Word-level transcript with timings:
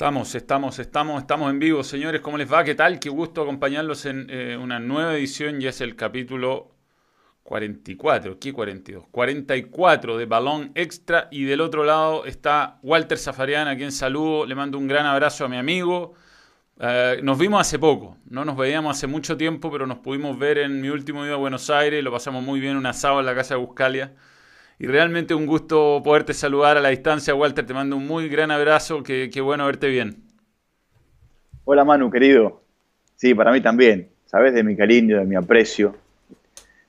Estamos, 0.00 0.34
estamos, 0.34 0.78
estamos, 0.78 1.20
estamos 1.20 1.50
en 1.50 1.58
vivo, 1.58 1.84
señores. 1.84 2.22
¿Cómo 2.22 2.38
les 2.38 2.50
va? 2.50 2.64
¿Qué 2.64 2.74
tal? 2.74 2.98
Qué 2.98 3.10
gusto 3.10 3.42
acompañarlos 3.42 4.06
en 4.06 4.28
eh, 4.30 4.56
una 4.56 4.80
nueva 4.80 5.14
edición. 5.14 5.60
Ya 5.60 5.68
es 5.68 5.82
el 5.82 5.94
capítulo 5.94 6.70
44. 7.42 8.38
¿Qué 8.38 8.54
42? 8.54 9.08
44 9.10 10.16
de 10.16 10.24
Balón 10.24 10.72
Extra. 10.74 11.28
Y 11.30 11.44
del 11.44 11.60
otro 11.60 11.84
lado 11.84 12.24
está 12.24 12.78
Walter 12.82 13.18
Zafarian, 13.18 13.68
a 13.68 13.76
quien 13.76 13.92
saludo. 13.92 14.46
Le 14.46 14.54
mando 14.54 14.78
un 14.78 14.88
gran 14.88 15.04
abrazo 15.04 15.44
a 15.44 15.48
mi 15.48 15.58
amigo. 15.58 16.14
Eh, 16.82 17.20
nos 17.22 17.38
vimos 17.38 17.60
hace 17.60 17.78
poco, 17.78 18.16
no 18.30 18.42
nos 18.46 18.56
veíamos 18.56 18.96
hace 18.96 19.06
mucho 19.06 19.36
tiempo, 19.36 19.70
pero 19.70 19.86
nos 19.86 19.98
pudimos 19.98 20.38
ver 20.38 20.56
en 20.56 20.80
mi 20.80 20.88
último 20.88 21.24
día 21.24 21.34
a 21.34 21.36
Buenos 21.36 21.68
Aires. 21.68 22.02
Lo 22.02 22.10
pasamos 22.10 22.42
muy 22.42 22.58
bien, 22.58 22.78
un 22.78 22.86
asado 22.86 23.20
en 23.20 23.26
la 23.26 23.34
casa 23.34 23.54
de 23.54 23.60
Buscalia. 23.60 24.12
Y 24.78 24.86
realmente 24.86 25.34
un 25.34 25.44
gusto 25.44 26.00
poderte 26.02 26.32
saludar 26.32 26.78
a 26.78 26.80
la 26.80 26.88
distancia, 26.88 27.34
Walter. 27.34 27.66
Te 27.66 27.74
mando 27.74 27.96
un 27.96 28.06
muy 28.06 28.30
gran 28.30 28.50
abrazo. 28.50 29.02
Qué, 29.02 29.40
bueno 29.42 29.66
verte 29.66 29.88
bien. 29.88 30.22
Hola, 31.64 31.84
Manu, 31.84 32.10
querido. 32.10 32.62
Sí, 33.16 33.34
para 33.34 33.52
mí 33.52 33.60
también. 33.60 34.08
Sabes 34.24 34.54
de 34.54 34.62
mi 34.62 34.74
cariño, 34.74 35.18
de 35.18 35.26
mi 35.26 35.36
aprecio, 35.36 35.96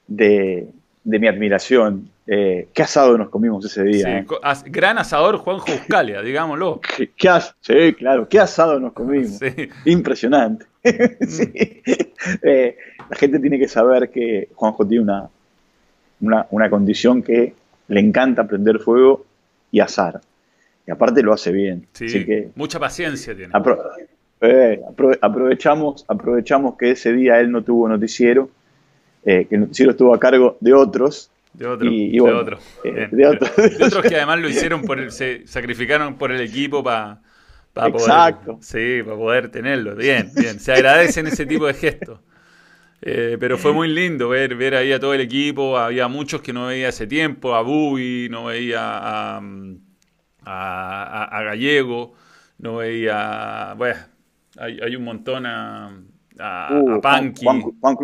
de, 0.08 0.70
mi 1.04 1.27
admiración. 1.27 2.10
Eh, 2.27 2.70
¿Qué 2.73 2.84
asado 2.84 3.17
nos 3.17 3.30
comimos 3.30 3.66
ese 3.66 3.84
día? 3.84 4.20
Eh? 4.20 4.25
Gran 4.67 4.98
asador 4.99 5.38
Juanjo 5.38 5.71
Buscalia, 5.71 6.21
digámoslo. 6.23 6.79
sí, 7.62 7.93
claro. 7.93 8.27
¿Qué 8.29 8.39
asado 8.39 8.79
nos 8.79 8.93
comimos? 8.93 9.39
Impresionante. 9.85 10.65
Mm. 12.23 12.38
Eh, 12.43 12.77
la 13.09 13.15
gente 13.15 13.39
tiene 13.39 13.57
que 13.57 13.67
saber 13.67 14.12
que 14.12 14.49
Juanjo 14.53 14.85
tiene 14.85 15.03
una, 15.03 15.29
una, 16.20 16.45
una 16.52 16.70
condición 16.70 17.23
que 17.23 17.55
le 17.88 17.99
encanta 17.99 18.45
prender 18.45 18.77
fuego 18.77 19.26
y 19.71 19.79
asar. 19.79 20.21
Y 20.85 20.91
aparte 20.91 21.24
lo 21.24 21.34
hace 21.34 21.51
bien. 21.51 21.87
Sí, 21.93 22.26
mucha 22.55 22.79
paciencia 22.79 23.35
tiene. 23.35 23.51
Aprovechamos, 25.21 26.05
aprovechamos 26.07 26.77
que 26.77 26.91
ese 26.91 27.12
día 27.13 27.40
él 27.40 27.51
no 27.51 27.63
tuvo 27.63 27.90
noticiero, 27.90 28.51
que 29.24 29.48
el 29.49 29.62
noticiero 29.62 29.91
estuvo 29.91 30.13
a 30.13 30.20
cargo 30.20 30.57
de 30.59 30.74
otros. 30.74 31.31
De 31.54 31.68
otros. 31.68 31.91
de, 31.91 32.21
otro. 32.21 32.60
Eh, 32.84 33.10
de, 33.12 33.27
otros 33.27 34.04
que 34.04 34.16
además 34.16 34.40
lo 34.40 34.49
hicieron, 34.49 34.82
por 34.84 35.12
se 35.12 35.46
sacrificaron 35.46 36.18
por 36.18 36.32
el 36.32 36.41
equipo 36.41 36.84
para 36.84 37.21
Exacto. 37.76 38.58
sí, 38.62 39.02
para 39.04 39.18
poder 39.18 39.49
tenerlo. 39.49 39.96
Bien, 39.96 40.30
bien. 40.35 40.60
Se 40.60 40.74
agradecen 40.74 41.27
ese 41.27 41.46
tipo 41.46 41.68
de 41.68 41.74
gestos. 41.74 42.20
Eh, 43.02 43.38
pero 43.40 43.58
fue 43.58 43.74
muy 43.74 43.88
lindo 43.88 44.30
ver, 44.30 44.55
ver 44.55 44.76
ahí 44.76 44.91
a 44.91 44.99
todo 44.99 45.13
el 45.13 45.21
equipo. 45.21 45.77
Había 45.77 46.08
muchos 46.08 46.41
que 46.41 46.54
no 46.54 46.68
veía 46.68 46.90
hace 46.90 47.08
tiempo. 47.08 47.55
A 47.55 47.62
Bubi, 47.62 48.27
no 48.30 48.46
veía 48.46 48.80
a, 48.82 49.41
a, 50.46 51.43
Gallego, 51.43 52.13
no 52.60 52.77
veía. 52.77 53.74
Bueno, 53.77 53.99
hay, 54.58 54.80
hay 54.82 54.96
un 54.96 55.04
montón 55.04 55.46
a, 55.46 55.98
a, 56.40 56.70
uh, 56.74 57.02
Panqui. 57.02 57.43
Juan, 57.43 57.62
Juan, 57.80 57.96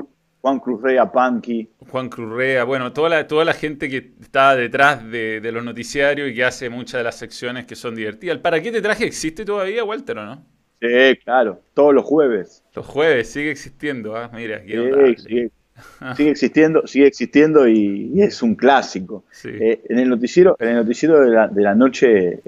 Cruzrea, 0.59 1.11
Panqui. 1.11 1.69
Juan 1.89 2.09
Cruzrea, 2.09 2.63
bueno, 2.63 2.93
toda 2.93 3.09
la, 3.09 3.27
toda 3.27 3.43
la 3.43 3.53
gente 3.53 3.89
que 3.89 4.13
está 4.21 4.55
detrás 4.55 5.03
de, 5.09 5.41
de 5.41 5.52
los 5.52 5.63
noticiarios 5.63 6.30
y 6.30 6.33
que 6.33 6.43
hace 6.43 6.69
muchas 6.69 6.99
de 6.99 7.03
las 7.03 7.16
secciones 7.16 7.66
que 7.66 7.75
son 7.75 7.95
divertidas. 7.95 8.38
¿Para 8.38 8.61
qué 8.61 8.71
te 8.71 8.81
traje 8.81 9.05
existe 9.05 9.43
todavía, 9.43 9.83
Walter, 9.83 10.17
o 10.19 10.25
no? 10.25 10.45
Sí, 10.80 11.17
claro, 11.23 11.61
todos 11.73 11.93
los 11.93 12.05
jueves. 12.05 12.63
Los 12.75 12.85
jueves 12.85 13.30
sigue 13.30 13.49
existiendo, 13.52 14.15
¿ah? 14.15 14.30
mira, 14.33 14.61
sigue, 14.61 15.49
existiendo, 16.19 16.85
sigue 16.85 17.08
existiendo 17.08 17.67
y, 17.67 18.21
es 18.21 18.43
un 18.43 18.55
clásico. 18.55 19.23
Eh, 19.43 19.81
en 19.89 19.99
el 19.99 20.09
noticiero, 20.09 20.55
en 20.59 20.69
el 20.69 20.75
noticiero 20.75 21.19
de 21.21 21.31
la, 21.31 21.47
de 21.47 21.61
la 21.61 21.73
noche, 21.73 22.41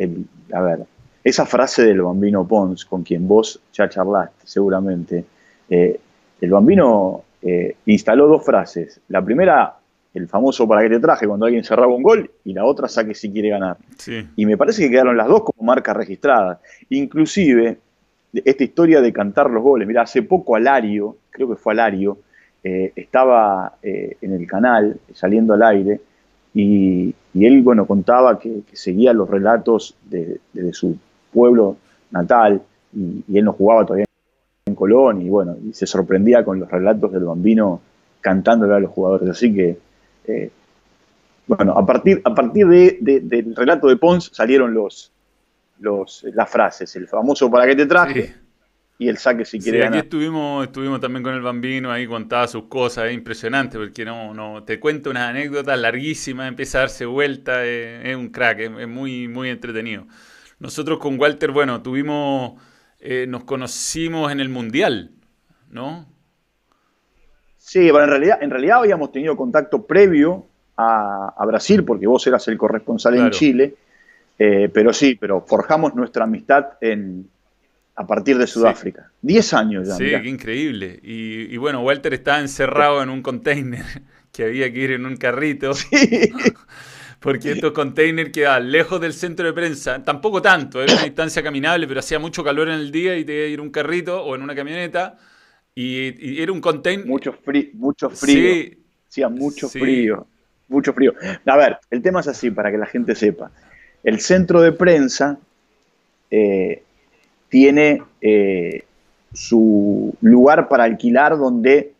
a 0.53 0.61
ver, 0.61 0.79
esa 1.23 1.45
frase 1.45 1.83
del 1.83 2.01
bambino 2.01 2.47
Pons, 2.47 2.85
con 2.85 3.03
quien 3.03 3.27
vos 3.27 3.59
ya 3.73 3.89
charlaste 3.89 4.45
seguramente, 4.45 5.25
eh, 5.69 5.99
el 6.39 6.49
bambino 6.51 7.23
eh, 7.41 7.75
instaló 7.85 8.27
dos 8.27 8.45
frases. 8.45 8.99
La 9.07 9.23
primera, 9.23 9.75
el 10.13 10.27
famoso 10.27 10.67
para 10.67 10.81
qué 10.81 10.89
te 10.89 10.99
traje, 10.99 11.27
cuando 11.27 11.45
alguien 11.45 11.63
cerraba 11.63 11.93
un 11.93 12.03
gol, 12.03 12.29
y 12.43 12.53
la 12.53 12.65
otra, 12.65 12.87
saque 12.87 13.13
si 13.13 13.31
quiere 13.31 13.49
ganar. 13.49 13.77
Y 14.35 14.45
me 14.45 14.57
parece 14.57 14.83
que 14.83 14.89
quedaron 14.89 15.17
las 15.17 15.27
dos 15.27 15.43
como 15.43 15.65
marca 15.65 15.93
registrada. 15.93 16.59
Inclusive, 16.89 17.77
esta 18.33 18.63
historia 18.63 19.01
de 19.01 19.13
cantar 19.13 19.49
los 19.49 19.63
goles. 19.63 19.87
Mira, 19.87 20.03
hace 20.03 20.23
poco 20.23 20.55
Alario, 20.55 21.17
creo 21.31 21.49
que 21.49 21.55
fue 21.55 21.73
Alario, 21.73 22.19
eh, 22.63 22.91
estaba 22.95 23.77
eh, 23.81 24.17
en 24.21 24.33
el 24.33 24.45
canal 24.45 24.99
saliendo 25.13 25.53
al 25.53 25.63
aire 25.63 26.01
y, 26.53 27.15
él, 27.33 27.61
bueno, 27.61 27.85
contaba 27.85 28.37
que, 28.37 28.63
seguía 28.73 29.13
los 29.13 29.29
relatos 29.29 29.95
de, 30.09 30.39
su 30.73 30.97
pueblo 31.31 31.77
natal 32.11 32.61
y, 32.93 33.37
él 33.37 33.45
no 33.45 33.53
jugaba 33.53 33.85
todavía 33.85 34.05
Colón 34.79 35.21
y, 35.21 35.29
bueno, 35.29 35.57
y 35.63 35.73
se 35.73 35.85
sorprendía 35.85 36.43
con 36.43 36.59
los 36.59 36.71
relatos 36.71 37.11
del 37.11 37.25
bambino 37.25 37.81
cantándole 38.21 38.73
a 38.73 38.79
los 38.79 38.91
jugadores. 38.91 39.29
Así 39.29 39.53
que, 39.53 39.77
eh, 40.25 40.51
bueno, 41.45 41.73
a 41.73 41.85
partir, 41.85 42.21
a 42.23 42.33
partir 42.33 42.67
del 42.67 43.55
relato 43.55 43.87
de 43.87 43.97
Pons 43.97 44.31
salieron 44.33 44.73
los, 44.73 45.11
los, 45.79 46.25
las 46.33 46.49
frases, 46.49 46.95
el 46.95 47.07
famoso 47.07 47.51
para 47.51 47.67
qué 47.67 47.75
te 47.75 47.85
traje 47.85 48.33
y 49.01 49.07
el 49.07 49.17
saque 49.17 49.45
si 49.45 49.59
quiere 49.59 49.81
sí, 49.81 49.87
Aquí 49.87 49.97
estuvimos, 49.99 50.65
estuvimos 50.65 50.99
también 50.99 51.23
con 51.23 51.33
el 51.33 51.41
bambino, 51.41 51.89
ahí 51.89 52.05
contaba 52.05 52.47
sus 52.47 52.65
cosas, 52.65 53.05
es 53.05 53.13
impresionante, 53.13 53.77
porque 53.77 54.03
no, 54.03 54.33
no, 54.33 54.63
te 54.63 54.77
cuento 54.77 55.09
una 55.09 55.29
anécdota 55.29 55.75
larguísima, 55.77 56.47
empieza 56.47 56.79
a 56.79 56.81
darse 56.81 57.05
vuelta, 57.05 57.65
es, 57.65 58.15
un 58.17 58.27
crack, 58.27 58.59
es, 58.59 58.87
muy, 58.89 59.29
muy 59.29 59.49
entretenido. 59.49 60.05
Nosotros 60.59 60.99
con 60.99 61.17
Walter, 61.17 61.51
bueno, 61.51 61.81
tuvimos, 61.81 62.61
eh, 62.99 63.25
nos 63.27 63.43
conocimos 63.43 64.31
en 64.31 64.39
el 64.39 64.49
Mundial, 64.49 65.11
¿no? 65.69 66.05
Sí, 67.57 67.89
pero 67.91 68.03
en 68.03 68.09
realidad, 68.09 68.39
en 68.41 68.49
realidad 68.49 68.79
habíamos 68.79 69.11
tenido 69.11 69.35
contacto 69.37 69.85
previo 69.85 70.47
a, 70.75 71.45
Brasil, 71.45 71.83
porque 71.83 72.07
vos 72.07 72.25
eras 72.25 72.47
el 72.47 72.57
corresponsal 72.57 73.17
en 73.17 73.31
Chile, 73.31 73.75
eh, 74.37 74.69
pero 74.73 74.93
sí, 74.93 75.15
pero 75.19 75.41
forjamos 75.41 75.93
nuestra 75.93 76.23
amistad 76.23 76.77
en, 76.79 77.27
a 77.99 78.07
partir 78.07 78.37
de 78.37 78.47
Sudáfrica. 78.47 79.11
Diez 79.21 79.53
años 79.53 79.89
ya. 79.89 79.95
Sí, 79.95 80.05
qué 80.05 80.29
increíble. 80.29 80.99
Y, 81.03 81.57
bueno, 81.57 81.81
Walter 81.81 82.13
estaba 82.13 82.39
encerrado 82.39 83.03
en 83.03 83.09
un 83.09 83.21
container 83.21 83.83
que 84.31 84.45
había 84.45 84.71
que 84.71 84.79
ir 84.79 84.91
en 84.91 85.05
un 85.05 85.17
carrito. 85.17 85.71
Porque 87.19 87.51
estos 87.51 87.73
containers 87.73 88.31
quedaban 88.31 88.71
lejos 88.71 89.01
del 89.01 89.11
centro 89.13 89.45
de 89.45 89.53
prensa, 89.53 90.01
tampoco 90.03 90.41
tanto, 90.41 90.81
era 90.81 90.93
una 90.93 91.03
distancia 91.03 91.43
caminable, 91.43 91.85
pero 91.85 91.99
hacía 91.99 92.17
mucho 92.17 92.43
calor 92.43 92.69
en 92.69 92.75
el 92.75 92.91
día 92.91 93.17
y 93.17 93.25
te 93.25 93.33
iba 93.33 93.43
a 93.43 93.47
ir 93.47 93.59
un 93.59 93.71
carrito 93.71 94.23
o 94.23 94.35
en 94.35 94.41
una 94.41 94.55
camioneta. 94.55 95.17
Y, 95.75 96.41
era 96.41 96.51
un 96.51 96.61
container. 96.61 97.05
Mucho, 97.05 97.33
frío, 97.33 97.69
mucho 97.73 98.09
frío. 98.09 98.53
Sí, 98.53 98.77
hacía 99.07 99.29
mucho 99.29 99.69
frío. 99.69 100.27
Mucho 100.69 100.93
frío. 100.93 101.13
A 101.45 101.57
ver, 101.57 101.77
el 101.89 102.01
tema 102.01 102.21
es 102.21 102.27
así, 102.27 102.51
para 102.51 102.71
que 102.71 102.77
la 102.77 102.85
gente 102.85 103.15
sepa. 103.15 103.51
El 104.03 104.19
centro 104.21 104.61
de 104.61 104.71
prensa 104.71 105.37
eh, 106.31 106.83
tiene 107.49 108.01
eh, 108.21 108.83
su 109.33 110.15
lugar 110.21 110.69
para 110.69 110.85
alquilar 110.85 111.37
donde 111.37 111.93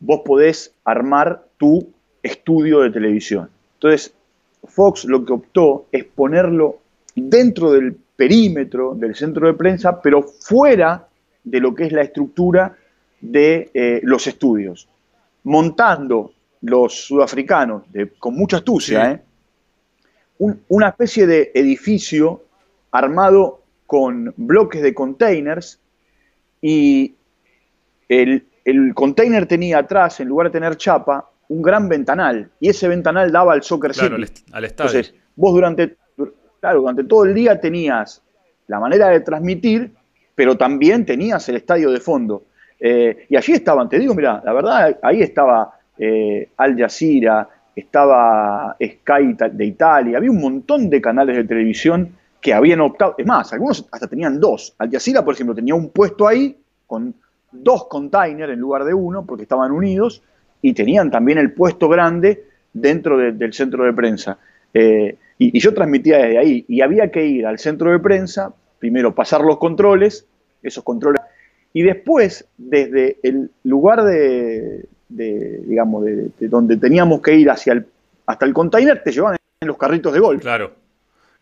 vos 0.00 0.22
podés 0.24 0.72
armar 0.84 1.44
tu 1.58 1.90
estudio 2.22 2.80
de 2.80 2.90
televisión. 2.90 3.50
Entonces, 3.84 4.14
Fox 4.66 5.04
lo 5.04 5.26
que 5.26 5.34
optó 5.34 5.88
es 5.92 6.04
ponerlo 6.04 6.78
dentro 7.14 7.70
del 7.70 7.94
perímetro 8.16 8.94
del 8.94 9.14
centro 9.14 9.46
de 9.46 9.52
prensa, 9.52 10.00
pero 10.00 10.22
fuera 10.22 11.06
de 11.42 11.60
lo 11.60 11.74
que 11.74 11.84
es 11.84 11.92
la 11.92 12.00
estructura 12.00 12.74
de 13.20 13.70
eh, 13.74 14.00
los 14.02 14.26
estudios, 14.26 14.88
montando 15.42 16.32
los 16.62 16.94
sudafricanos 16.94 17.82
con 18.18 18.34
mucha 18.34 18.56
astucia, 18.56 19.12
¿eh? 19.12 19.22
una 20.68 20.88
especie 20.88 21.26
de 21.26 21.52
edificio 21.54 22.42
armado 22.90 23.60
con 23.86 24.32
bloques 24.38 24.80
de 24.80 24.94
containers 24.94 25.78
y 26.62 27.14
el, 28.08 28.46
container 28.94 29.44
tenía 29.44 29.80
atrás, 29.80 30.20
en 30.20 30.28
lugar 30.28 30.46
de 30.46 30.52
tener 30.52 30.78
chapa, 30.78 31.28
un 31.48 31.62
gran 31.62 31.88
ventanal 31.88 32.50
y 32.60 32.68
ese 32.68 32.88
ventanal 32.88 33.30
daba 33.30 33.52
al 33.52 33.62
Soccer 33.62 33.92
claro, 33.92 34.16
City. 34.16 34.44
Al, 34.52 34.64
estadio. 34.64 34.90
Entonces, 34.90 35.14
vos 35.36 35.54
durante, 35.54 35.96
claro, 36.60 36.80
durante 36.80 37.04
todo 37.04 37.24
el 37.24 37.34
día 37.34 37.60
tenías 37.60 38.22
la 38.66 38.80
manera 38.80 39.08
de 39.08 39.20
transmitir, 39.20 39.92
pero 40.34 40.56
también 40.56 41.04
tenías 41.04 41.48
el 41.48 41.56
estadio 41.56 41.90
de 41.90 42.00
fondo. 42.00 42.44
Eh, 42.80 43.26
y 43.28 43.36
allí 43.36 43.52
estaban, 43.52 43.88
te 43.88 43.98
digo, 43.98 44.14
mira, 44.14 44.42
la 44.44 44.52
verdad, 44.52 44.98
ahí 45.02 45.22
estaba 45.22 45.78
eh, 45.98 46.48
Al 46.56 46.76
Jazeera, 46.76 47.48
estaba 47.74 48.76
Sky 48.82 49.36
de 49.52 49.64
Italia, 49.64 50.18
había 50.18 50.30
un 50.30 50.40
montón 50.40 50.88
de 50.90 51.00
canales 51.00 51.36
de 51.36 51.44
televisión 51.44 52.16
que 52.40 52.52
habían 52.52 52.80
optado, 52.80 53.14
es 53.16 53.26
más, 53.26 53.52
algunos 53.52 53.86
hasta 53.90 54.06
tenían 54.06 54.38
dos. 54.38 54.74
Al 54.78 54.90
Jazeera, 54.90 55.24
por 55.24 55.34
ejemplo, 55.34 55.54
tenía 55.54 55.74
un 55.74 55.90
puesto 55.90 56.26
ahí 56.26 56.56
con 56.86 57.14
dos 57.50 57.86
containers 57.86 58.52
en 58.52 58.58
lugar 58.58 58.84
de 58.84 58.92
uno, 58.92 59.24
porque 59.24 59.44
estaban 59.44 59.72
unidos, 59.72 60.22
y 60.64 60.72
tenían 60.72 61.10
también 61.10 61.36
el 61.36 61.52
puesto 61.52 61.90
grande 61.90 62.44
dentro 62.72 63.18
del 63.18 63.52
centro 63.52 63.84
de 63.84 63.92
prensa. 63.92 64.38
Eh, 64.72 65.14
y, 65.36 65.60
yo 65.60 65.74
transmitía 65.74 66.16
desde 66.16 66.38
ahí. 66.38 66.64
Y 66.68 66.80
había 66.80 67.10
que 67.10 67.22
ir 67.26 67.46
al 67.46 67.58
centro 67.58 67.90
de 67.90 67.98
prensa, 67.98 68.54
primero 68.78 69.14
pasar 69.14 69.42
los 69.42 69.58
controles, 69.58 70.26
esos 70.62 70.82
controles, 70.82 71.20
y 71.74 71.82
después, 71.82 72.46
desde 72.56 73.18
el 73.22 73.50
lugar 73.64 74.04
de, 74.04 74.86
digamos, 75.10 76.02
de, 76.02 76.30
donde 76.48 76.78
teníamos 76.78 77.20
que 77.20 77.34
ir 77.34 77.50
hacia 77.50 77.74
el, 77.74 77.84
hasta 78.24 78.46
el 78.46 78.54
container, 78.54 79.02
te 79.04 79.12
llevaban 79.12 79.36
en 79.60 79.68
los 79.68 79.76
carritos 79.76 80.14
de 80.14 80.20
golf. 80.20 80.40
Claro. 80.40 80.72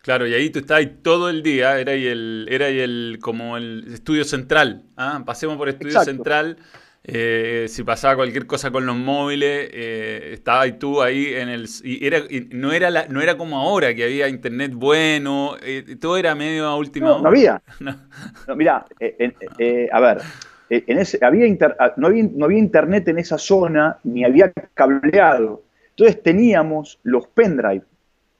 Claro, 0.01 0.27
y 0.27 0.33
ahí 0.33 0.49
tú 0.49 0.59
estabas 0.59 0.85
todo 1.01 1.29
el 1.29 1.43
día, 1.43 1.79
era 1.79 1.93
ahí 1.93 2.07
el, 2.07 2.45
era 2.49 2.65
ahí 2.65 2.79
el, 2.79 3.19
como 3.21 3.55
el 3.55 3.85
estudio 3.93 4.25
central, 4.25 4.83
¿ah? 4.97 5.23
pasemos 5.25 5.55
por 5.55 5.69
estudio 5.69 6.01
central, 6.01 6.57
eh, 7.05 7.65
si 7.67 7.83
pasaba 7.83 8.15
cualquier 8.15 8.47
cosa 8.47 8.71
con 8.71 8.85
los 8.85 8.95
móviles, 8.95 9.69
eh, 9.73 10.29
estaba 10.33 10.65
y 10.67 10.73
tú 10.73 11.01
ahí 11.01 11.33
en 11.33 11.49
el... 11.49 11.67
Y 11.83 12.05
era, 12.05 12.19
no, 12.51 12.71
era 12.71 12.89
la, 12.89 13.07
no 13.07 13.21
era 13.21 13.35
como 13.35 13.57
ahora, 13.59 13.93
que 13.93 14.05
había 14.05 14.29
internet 14.29 14.71
bueno, 14.73 15.57
eh, 15.61 15.97
todo 15.99 16.15
era 16.15 16.33
medio 16.33 16.65
a 16.65 16.77
última 16.77 17.07
no, 17.07 17.15
hora. 17.15 17.21
No 17.23 17.29
había. 17.29 17.61
no. 17.79 18.55
mira, 18.55 18.85
a 19.91 19.99
ver, 19.99 20.21
en 20.69 20.97
ese, 20.97 21.19
había 21.21 21.45
no, 21.97 22.07
había, 22.07 22.23
no 22.33 22.45
había 22.45 22.59
internet 22.59 23.07
en 23.09 23.19
esa 23.19 23.37
zona, 23.37 23.97
ni 24.05 24.23
había 24.23 24.53
cableado. 24.73 25.61
Entonces 25.89 26.23
teníamos 26.23 26.99
los 27.03 27.27
pendrive, 27.27 27.83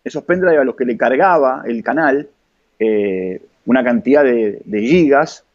esos 0.05 0.23
pendrive 0.23 0.57
a 0.57 0.63
los 0.63 0.75
que 0.75 0.85
le 0.85 0.95
cargaba 0.95 1.63
el 1.65 1.83
canal 1.83 2.29
una 3.65 3.83
cantidad 3.83 4.23
de, 4.23 4.61
de 4.65 4.81
gigas 4.81 5.45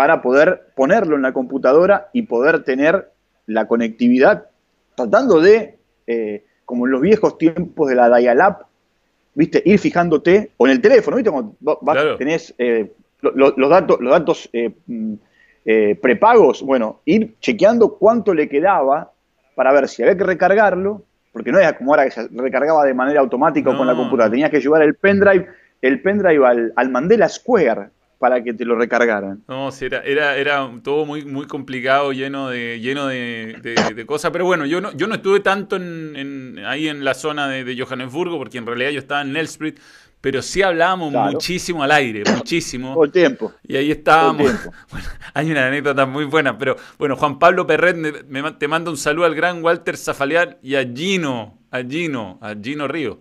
para 0.00 0.22
poder 0.22 0.72
ponerlo 0.74 1.14
en 1.16 1.20
la 1.20 1.34
computadora 1.34 2.08
y 2.14 2.22
poder 2.22 2.64
tener 2.64 3.10
la 3.44 3.68
conectividad, 3.68 4.46
tratando 4.94 5.42
de, 5.42 5.76
eh, 6.06 6.46
como 6.64 6.86
en 6.86 6.92
los 6.92 7.02
viejos 7.02 7.36
tiempos 7.36 7.86
de 7.90 7.96
la 7.96 8.16
dial-up, 8.16 8.64
¿viste? 9.34 9.62
ir 9.62 9.78
fijándote, 9.78 10.52
o 10.56 10.66
en 10.66 10.72
el 10.72 10.80
teléfono, 10.80 11.18
¿viste? 11.18 11.30
Cuando 11.30 12.16
tenés 12.16 12.54
eh, 12.56 12.90
los 13.20 13.68
datos, 13.68 14.00
los 14.00 14.10
datos 14.10 14.48
eh, 14.54 14.70
mm, 14.86 15.12
prepagos, 16.00 16.62
bueno, 16.62 17.02
ir 17.04 17.34
chequeando 17.38 17.98
cuánto 17.98 18.32
le 18.32 18.48
quedaba 18.48 19.12
para 19.54 19.70
ver 19.70 19.86
si 19.86 20.02
había 20.02 20.16
que 20.16 20.24
recargarlo, 20.24 21.02
porque 21.30 21.52
no 21.52 21.58
era 21.58 21.76
como 21.76 21.92
ahora 21.92 22.06
que 22.06 22.12
se 22.12 22.26
recargaba 22.28 22.86
de 22.86 22.94
manera 22.94 23.20
automática 23.20 23.76
con 23.76 23.86
la 23.86 23.94
computadora, 23.94 24.30
tenías 24.30 24.50
que 24.50 24.62
llevar 24.62 24.80
el 24.80 24.94
pendrive, 24.94 25.46
el 25.82 26.00
pendrive 26.00 26.46
al, 26.46 26.72
al 26.74 26.88
Mandela 26.88 27.28
Square, 27.28 27.90
para 28.20 28.44
que 28.44 28.52
te 28.52 28.66
lo 28.66 28.76
recargaran. 28.76 29.42
No, 29.48 29.72
sí, 29.72 29.86
era, 29.86 30.02
era, 30.02 30.36
era 30.36 30.70
todo 30.84 31.06
muy, 31.06 31.24
muy 31.24 31.46
complicado, 31.46 32.12
lleno 32.12 32.50
de, 32.50 32.78
lleno 32.78 33.06
de, 33.06 34.04
cosas. 34.06 34.30
Pero 34.30 34.44
bueno, 34.44 34.66
yo 34.66 34.82
no, 34.82 34.92
yo 34.92 35.06
no 35.06 35.14
estuve 35.14 35.40
tanto 35.40 35.76
en, 35.76 36.60
ahí 36.66 36.88
en 36.88 37.02
la 37.02 37.14
zona 37.14 37.48
de, 37.48 37.82
Johannesburgo, 37.82 38.36
porque 38.36 38.58
en 38.58 38.66
realidad 38.66 38.90
yo 38.90 38.98
estaba 38.98 39.22
en 39.22 39.32
Nelsprit, 39.32 39.80
pero 40.20 40.42
sí 40.42 40.60
hablábamos 40.60 41.14
muchísimo 41.14 41.82
al 41.82 41.92
aire, 41.92 42.22
muchísimo. 42.30 42.92
Todo 42.92 43.04
el 43.04 43.10
tiempo. 43.10 43.54
Y 43.66 43.76
ahí 43.76 43.90
estábamos. 43.90 44.52
Bueno, 44.90 45.08
hay 45.32 45.50
una 45.50 45.68
anécdota 45.68 46.04
muy 46.04 46.26
buena, 46.26 46.58
pero 46.58 46.76
bueno, 46.98 47.16
Juan 47.16 47.38
Pablo 47.38 47.66
Perret 47.66 47.96
te 48.58 48.68
manda 48.68 48.90
un 48.90 48.98
saludo 48.98 49.24
al 49.24 49.34
gran 49.34 49.64
Walter 49.64 49.96
Zafaliar 49.96 50.58
y 50.62 50.74
a 50.74 50.84
Gino, 50.84 51.58
a 51.70 51.80
Gino, 51.82 52.38
a 52.42 52.54
Gino 52.54 52.86
Río. 52.86 53.20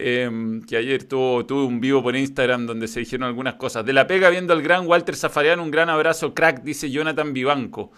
Em, 0.00 0.62
que 0.62 0.76
ayer 0.76 1.02
tuvo, 1.02 1.44
tuve 1.44 1.64
un 1.64 1.80
vivo 1.80 2.00
por 2.04 2.14
Instagram 2.14 2.66
donde 2.66 2.86
se 2.86 3.00
dijeron 3.00 3.26
algunas 3.26 3.54
cosas. 3.54 3.84
De 3.84 3.92
la 3.92 4.06
pega 4.06 4.30
viendo 4.30 4.52
al 4.52 4.62
gran 4.62 4.86
Walter 4.86 5.16
Zafarian, 5.16 5.58
un 5.58 5.72
gran 5.72 5.90
abrazo, 5.90 6.34
crack, 6.34 6.62
dice 6.62 6.88
Jonathan 6.88 7.32
Vivanco. 7.32 7.90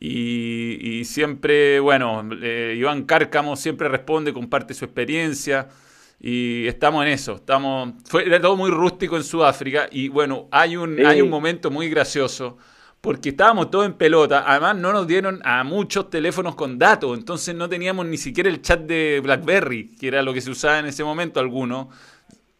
Y, 0.00 1.04
siempre, 1.04 1.78
bueno, 1.78 2.28
eh, 2.42 2.74
Iván 2.76 3.04
Cárcamo 3.04 3.54
siempre 3.54 3.88
responde, 3.88 4.32
comparte 4.32 4.74
su 4.74 4.84
experiencia. 4.84 5.68
Y 6.20 6.66
estamos 6.66 7.06
en 7.06 7.12
eso. 7.12 7.36
Estamos, 7.36 7.94
fue, 8.04 8.26
era 8.26 8.40
todo 8.40 8.56
muy 8.56 8.72
rústico 8.72 9.16
en 9.16 9.22
Sudáfrica. 9.22 9.88
Y 9.92 10.08
bueno, 10.08 10.48
hay 10.50 10.76
un, 10.76 11.06
hay 11.06 11.22
un 11.22 11.30
momento 11.30 11.70
muy 11.70 11.88
gracioso 11.88 12.58
porque 13.00 13.30
estábamos 13.30 13.70
todos 13.70 13.86
en 13.86 13.94
pelota. 13.94 14.44
Además, 14.46 14.76
no 14.76 14.92
nos 14.92 15.06
dieron 15.06 15.40
a 15.44 15.62
muchos 15.64 16.10
teléfonos 16.10 16.54
con 16.54 16.78
datos, 16.78 17.16
entonces 17.16 17.54
no 17.54 17.68
teníamos 17.68 18.06
ni 18.06 18.16
siquiera 18.16 18.48
el 18.48 18.60
chat 18.60 18.80
de 18.80 19.20
BlackBerry, 19.22 19.96
que 19.96 20.08
era 20.08 20.22
lo 20.22 20.32
que 20.34 20.40
se 20.40 20.50
usaba 20.50 20.78
en 20.78 20.86
ese 20.86 21.04
momento 21.04 21.40
alguno. 21.40 21.90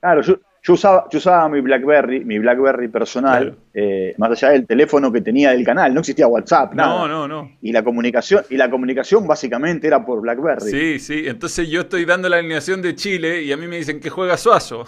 Claro, 0.00 0.22
yo, 0.22 0.38
usaba, 0.72 1.06
yo 1.10 1.18
usaba 1.18 1.48
mi 1.48 1.60
BlackBerry, 1.60 2.24
mi 2.24 2.38
BlackBerry 2.38 2.86
personal, 2.86 3.56
eh, 3.74 4.14
más 4.16 4.30
allá 4.30 4.52
del 4.52 4.64
teléfono 4.64 5.10
que 5.10 5.20
tenía 5.20 5.50
del 5.50 5.64
canal, 5.64 5.92
no 5.92 6.00
existía 6.00 6.28
WhatsApp, 6.28 6.74
No, 6.74 7.08
no, 7.08 7.26
no. 7.26 7.50
Y 7.60 7.72
la 7.72 7.82
comunicación, 7.82 8.44
y 8.48 8.56
la 8.56 8.70
comunicación 8.70 9.26
básicamente 9.26 9.88
era 9.88 10.04
por 10.04 10.20
BlackBerry. 10.20 10.70
Sí, 10.70 10.98
sí. 11.00 11.24
Entonces 11.26 11.68
yo 11.68 11.80
estoy 11.80 12.04
dando 12.04 12.28
la 12.28 12.36
alineación 12.36 12.80
de 12.80 12.94
Chile 12.94 13.42
y 13.42 13.50
a 13.50 13.56
mí 13.56 13.66
me 13.66 13.76
dicen 13.76 13.98
que 13.98 14.08
juega 14.08 14.36
Suazo. 14.36 14.86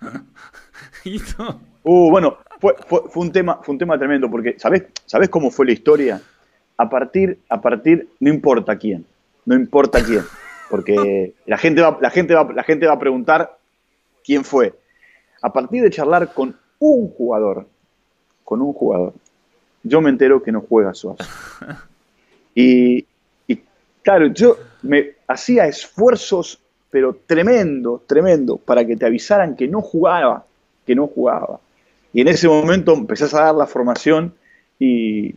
y 1.04 1.20
Uh, 1.82 2.10
bueno, 2.10 2.38
fue, 2.60 2.74
un 3.14 3.32
tema, 3.32 3.60
fue 3.62 3.72
un 3.72 3.78
tema 3.78 3.98
tremendo, 3.98 4.30
porque 4.30 4.58
¿sabés, 4.58 4.84
¿sabés 5.06 5.30
cómo 5.30 5.50
fue 5.50 5.66
la 5.66 5.72
historia? 5.72 6.20
A 6.76 6.88
partir, 6.88 7.38
a 7.48 7.60
partir, 7.60 8.08
no 8.20 8.30
importa 8.30 8.76
quién, 8.76 9.06
no 9.46 9.54
importa 9.54 10.04
quién, 10.04 10.22
porque 10.68 11.34
la 11.46 11.56
gente 11.56 11.80
va, 11.80 11.98
la 12.00 12.10
gente 12.10 12.34
va, 12.34 12.48
la 12.54 12.62
gente 12.62 12.86
va 12.86 12.94
a 12.94 12.98
preguntar 12.98 13.58
quién 14.24 14.44
fue. 14.44 14.74
A 15.42 15.52
partir 15.52 15.82
de 15.82 15.90
charlar 15.90 16.34
con 16.34 16.54
un 16.78 17.08
jugador, 17.08 17.66
con 18.44 18.60
un 18.60 18.74
jugador, 18.74 19.14
yo 19.82 20.02
me 20.02 20.10
entero 20.10 20.42
que 20.42 20.52
no 20.52 20.60
juega 20.60 20.92
Suazo. 20.92 21.24
Y, 22.54 23.06
y 23.46 23.60
claro, 24.02 24.26
yo 24.26 24.58
me 24.82 25.12
hacía 25.28 25.66
esfuerzos, 25.66 26.60
pero 26.90 27.16
tremendo, 27.24 28.02
tremendo, 28.06 28.56
para 28.56 28.84
que 28.84 28.96
te 28.96 29.06
avisaran 29.06 29.54
que 29.56 29.68
no 29.68 29.80
jugaba, 29.80 30.44
que 30.84 30.94
no 30.94 31.06
jugaba. 31.06 31.60
Y 32.12 32.20
en 32.20 32.28
ese 32.28 32.48
momento 32.48 32.92
empezás 32.94 33.34
a 33.34 33.44
dar 33.44 33.54
la 33.54 33.66
formación 33.66 34.34
y, 34.78 35.34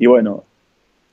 bueno. 0.00 0.44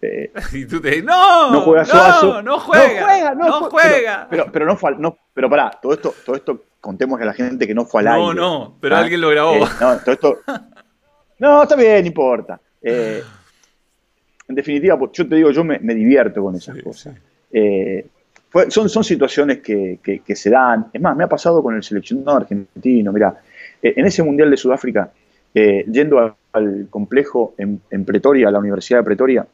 Eh, 0.02 0.32
y 0.54 0.66
tú 0.66 0.82
te 0.82 0.90
dices, 0.90 1.04
no, 1.04 1.52
no 1.52 1.62
juega 1.62 1.86
no, 2.22 2.42
no 2.42 2.60
juega, 2.60 3.36
no 3.36 3.70
juega, 3.70 4.28
Pero, 4.30 4.52
pero, 4.52 4.66
no, 4.66 4.76
fue, 4.76 4.96
no, 4.98 5.18
pero 5.34 5.50
pará, 5.50 5.72
todo 5.82 5.94
esto, 5.94 6.14
todo 6.26 6.36
esto 6.36 6.64
contemos 6.82 7.22
a 7.22 7.26
la 7.26 7.34
gente 7.34 7.66
que 7.66 7.74
no 7.74 7.86
fue 7.86 8.02
al 8.02 8.08
aire. 8.08 8.20
No, 8.20 8.34
no, 8.34 8.78
pero 8.82 8.96
¿ah? 8.96 9.00
alguien 9.00 9.22
lo 9.22 9.30
grabó. 9.30 9.54
Eh, 9.54 9.68
no, 9.80 9.98
todo 10.00 10.12
esto, 10.12 10.40
no, 11.40 11.64
está 11.64 11.76
bien, 11.76 12.02
no 12.02 12.08
importa. 12.08 12.60
Eh, 12.82 13.24
en 14.48 14.56
definitiva, 14.56 15.00
pues, 15.00 15.12
yo 15.14 15.28
te 15.28 15.36
digo, 15.36 15.52
yo 15.52 15.64
me, 15.64 15.78
divierto 15.80 16.44
con 16.44 16.56
esas 16.56 16.82
cosas. 16.82 17.16
son, 18.68 18.90
son 18.90 19.04
situaciones 19.06 19.60
que, 19.60 20.00
que, 20.04 20.20
que, 20.20 20.36
se 20.36 20.50
dan. 20.50 20.88
Es 20.92 21.00
más, 21.00 21.16
me 21.16 21.24
ha 21.24 21.30
pasado 21.30 21.64
con 21.64 21.76
el 21.76 21.84
seleccionado 21.84 22.38
argentino. 22.38 23.14
Mira, 23.14 23.38
eh, 23.40 23.53
en 23.84 24.06
ese 24.06 24.24
Mundial 24.24 24.50
de 24.50 24.58
Sudáfrica, 24.58 25.12
eh, 25.54 25.86
yendo 25.92 26.36
al 26.54 26.88
complejo 26.90 27.54
en, 27.58 28.06
Pretoria, 28.06 28.48
a 28.48 28.52
la 28.52 28.60
Universidad 28.60 29.00
de 29.00 29.04
Pretoria, 29.04 29.46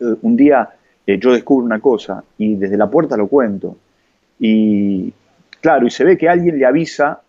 eh, 0.00 0.04
un 0.22 0.36
día 0.36 0.68
yo 1.04 1.32
descubro 1.32 1.66
una 1.66 1.80
cosa 1.80 2.22
y 2.38 2.54
desde 2.54 2.76
la 2.76 2.88
puerta 2.88 3.16
lo 3.16 3.26
cuento. 3.26 3.76
Y 4.38 5.12
claro, 5.60 5.86
y 5.86 5.90
se 5.90 6.04
ve 6.04 6.16
que 6.16 6.28
alguien 6.28 6.56
le 6.56 6.64
avisa 6.64 7.20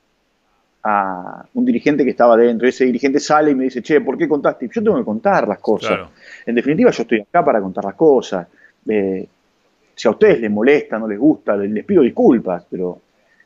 a 0.84 1.46
un 1.56 1.66
dirigente 1.66 2.04
que 2.04 2.12
estaba 2.12 2.38
dentro. 2.38 2.68
Ese 2.68 2.86
dirigente 2.86 3.20
sale 3.20 3.52
y 3.52 3.56
me 3.56 3.64
dice, 3.64 3.82
che, 3.82 4.00
¿por 4.02 4.16
qué 4.16 4.28
contaste? 4.28 4.70
Yo 4.72 4.84
tengo 4.84 4.98
que 4.98 5.04
contar 5.04 5.48
las 5.48 5.58
cosas. 5.58 6.08
En 6.46 6.54
definitiva, 6.54 6.92
yo 6.92 7.02
estoy 7.02 7.22
acá 7.22 7.44
para 7.44 7.60
contar 7.60 7.84
las 7.86 7.96
cosas. 7.96 8.48
si 8.86 10.08
a 10.08 10.12
ustedes 10.12 10.40
les 10.40 10.52
molesta, 10.52 11.00
no 11.00 11.08
les 11.08 11.18
gusta, 11.18 11.58
les 11.58 11.84
pido 11.84 12.04
disculpas, 12.04 12.66
pero 12.70 13.02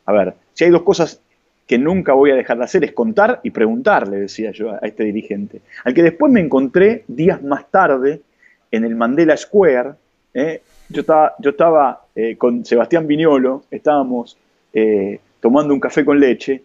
a 0.05 0.11
ver, 0.11 0.33
si 0.53 0.65
hay 0.65 0.71
dos 0.71 0.83
cosas 0.83 1.21
que 1.67 1.77
nunca 1.77 2.13
voy 2.13 2.31
a 2.31 2.35
dejar 2.35 2.57
de 2.57 2.63
hacer 2.63 2.83
es 2.85 2.93
contar 2.93 3.41
y 3.43 3.51
preguntar, 3.51 4.07
le 4.07 4.21
decía 4.21 4.51
yo 4.51 4.71
a 4.71 4.77
este 4.83 5.03
dirigente. 5.03 5.61
Al 5.83 5.93
que 5.93 6.01
después 6.01 6.31
me 6.31 6.39
encontré 6.39 7.03
días 7.07 7.43
más 7.43 7.69
tarde 7.69 8.21
en 8.71 8.85
el 8.85 8.95
Mandela 8.95 9.35
Square. 9.35 9.91
¿eh? 10.33 10.61
Yo 10.89 11.01
estaba, 11.01 11.35
yo 11.39 11.49
estaba 11.49 12.05
eh, 12.15 12.37
con 12.37 12.63
Sebastián 12.63 13.05
Viñolo, 13.05 13.65
estábamos 13.69 14.37
eh, 14.71 15.19
tomando 15.41 15.73
un 15.73 15.81
café 15.81 16.05
con 16.05 16.17
leche 16.17 16.63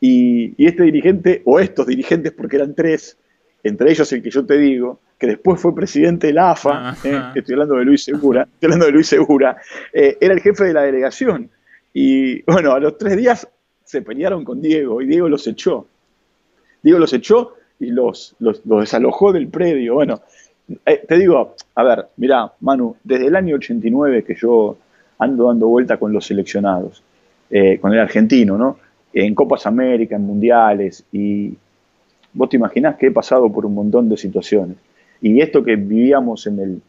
y, 0.00 0.54
este 0.64 0.84
dirigente, 0.84 1.42
o 1.44 1.60
estos 1.60 1.86
dirigentes, 1.86 2.32
porque 2.32 2.56
eran 2.56 2.74
tres, 2.74 3.18
entre 3.62 3.90
ellos 3.90 4.10
el 4.12 4.22
que 4.22 4.30
yo 4.30 4.46
te 4.46 4.56
digo, 4.56 5.00
que 5.18 5.26
después 5.26 5.60
fue 5.60 5.74
presidente 5.74 6.28
de 6.28 6.32
la 6.32 6.52
AFA, 6.52 6.96
estoy 7.34 7.54
hablando 7.54 7.74
de 7.74 7.84
Luis 7.84 8.04
Segura, 8.04 8.42
estoy 8.44 8.68
hablando 8.68 8.86
de 8.86 8.92
Luis 8.92 9.08
Segura, 9.08 9.56
era 9.92 10.32
el 10.32 10.40
jefe 10.40 10.64
de 10.64 10.72
la 10.72 10.82
delegación. 10.82 11.50
Y 11.92 12.42
bueno, 12.42 12.72
a 12.72 12.78
los 12.78 12.96
tres 12.96 13.16
días 13.16 13.48
se 13.88 14.02
pelearon 14.02 14.44
con 14.44 14.60
Diego 14.60 15.00
y 15.00 15.06
Diego 15.06 15.30
los 15.30 15.46
echó. 15.46 15.86
Diego 16.82 16.98
los 16.98 17.10
echó 17.14 17.54
y 17.80 17.86
los, 17.86 18.36
los, 18.38 18.60
desalojó 18.62 19.32
del 19.32 19.48
predio. 19.48 19.94
Bueno, 19.94 20.20
eh, 20.84 21.02
te 21.08 21.16
digo, 21.16 21.54
a 21.74 21.82
ver, 21.82 22.08
mira, 22.18 22.52
Manu, 22.60 22.96
desde 23.02 23.28
el 23.28 23.36
año 23.36 23.56
89 23.56 24.24
que 24.24 24.34
yo 24.34 24.76
ando 25.18 25.46
dando 25.46 25.68
vuelta 25.68 25.96
con 25.96 26.12
los 26.12 26.26
seleccionados, 26.26 27.02
eh, 27.48 27.78
con 27.78 27.94
el 27.94 28.00
argentino, 28.00 28.58
¿no? 28.58 28.78
En 29.14 29.34
Copas 29.34 29.64
América, 29.64 30.16
en 30.16 30.26
Mundiales, 30.26 31.02
y 31.10 31.54
vos 32.34 32.50
te 32.50 32.58
imaginás 32.58 32.96
que 32.96 33.06
he 33.06 33.10
pasado 33.10 33.50
por 33.50 33.64
un 33.64 33.72
montón 33.72 34.10
de 34.10 34.18
situaciones. 34.18 34.76
Y 35.22 35.40
esto 35.40 35.64
que 35.64 35.76
vivíamos 35.76 36.46
en 36.46 36.58
el, 36.58 36.82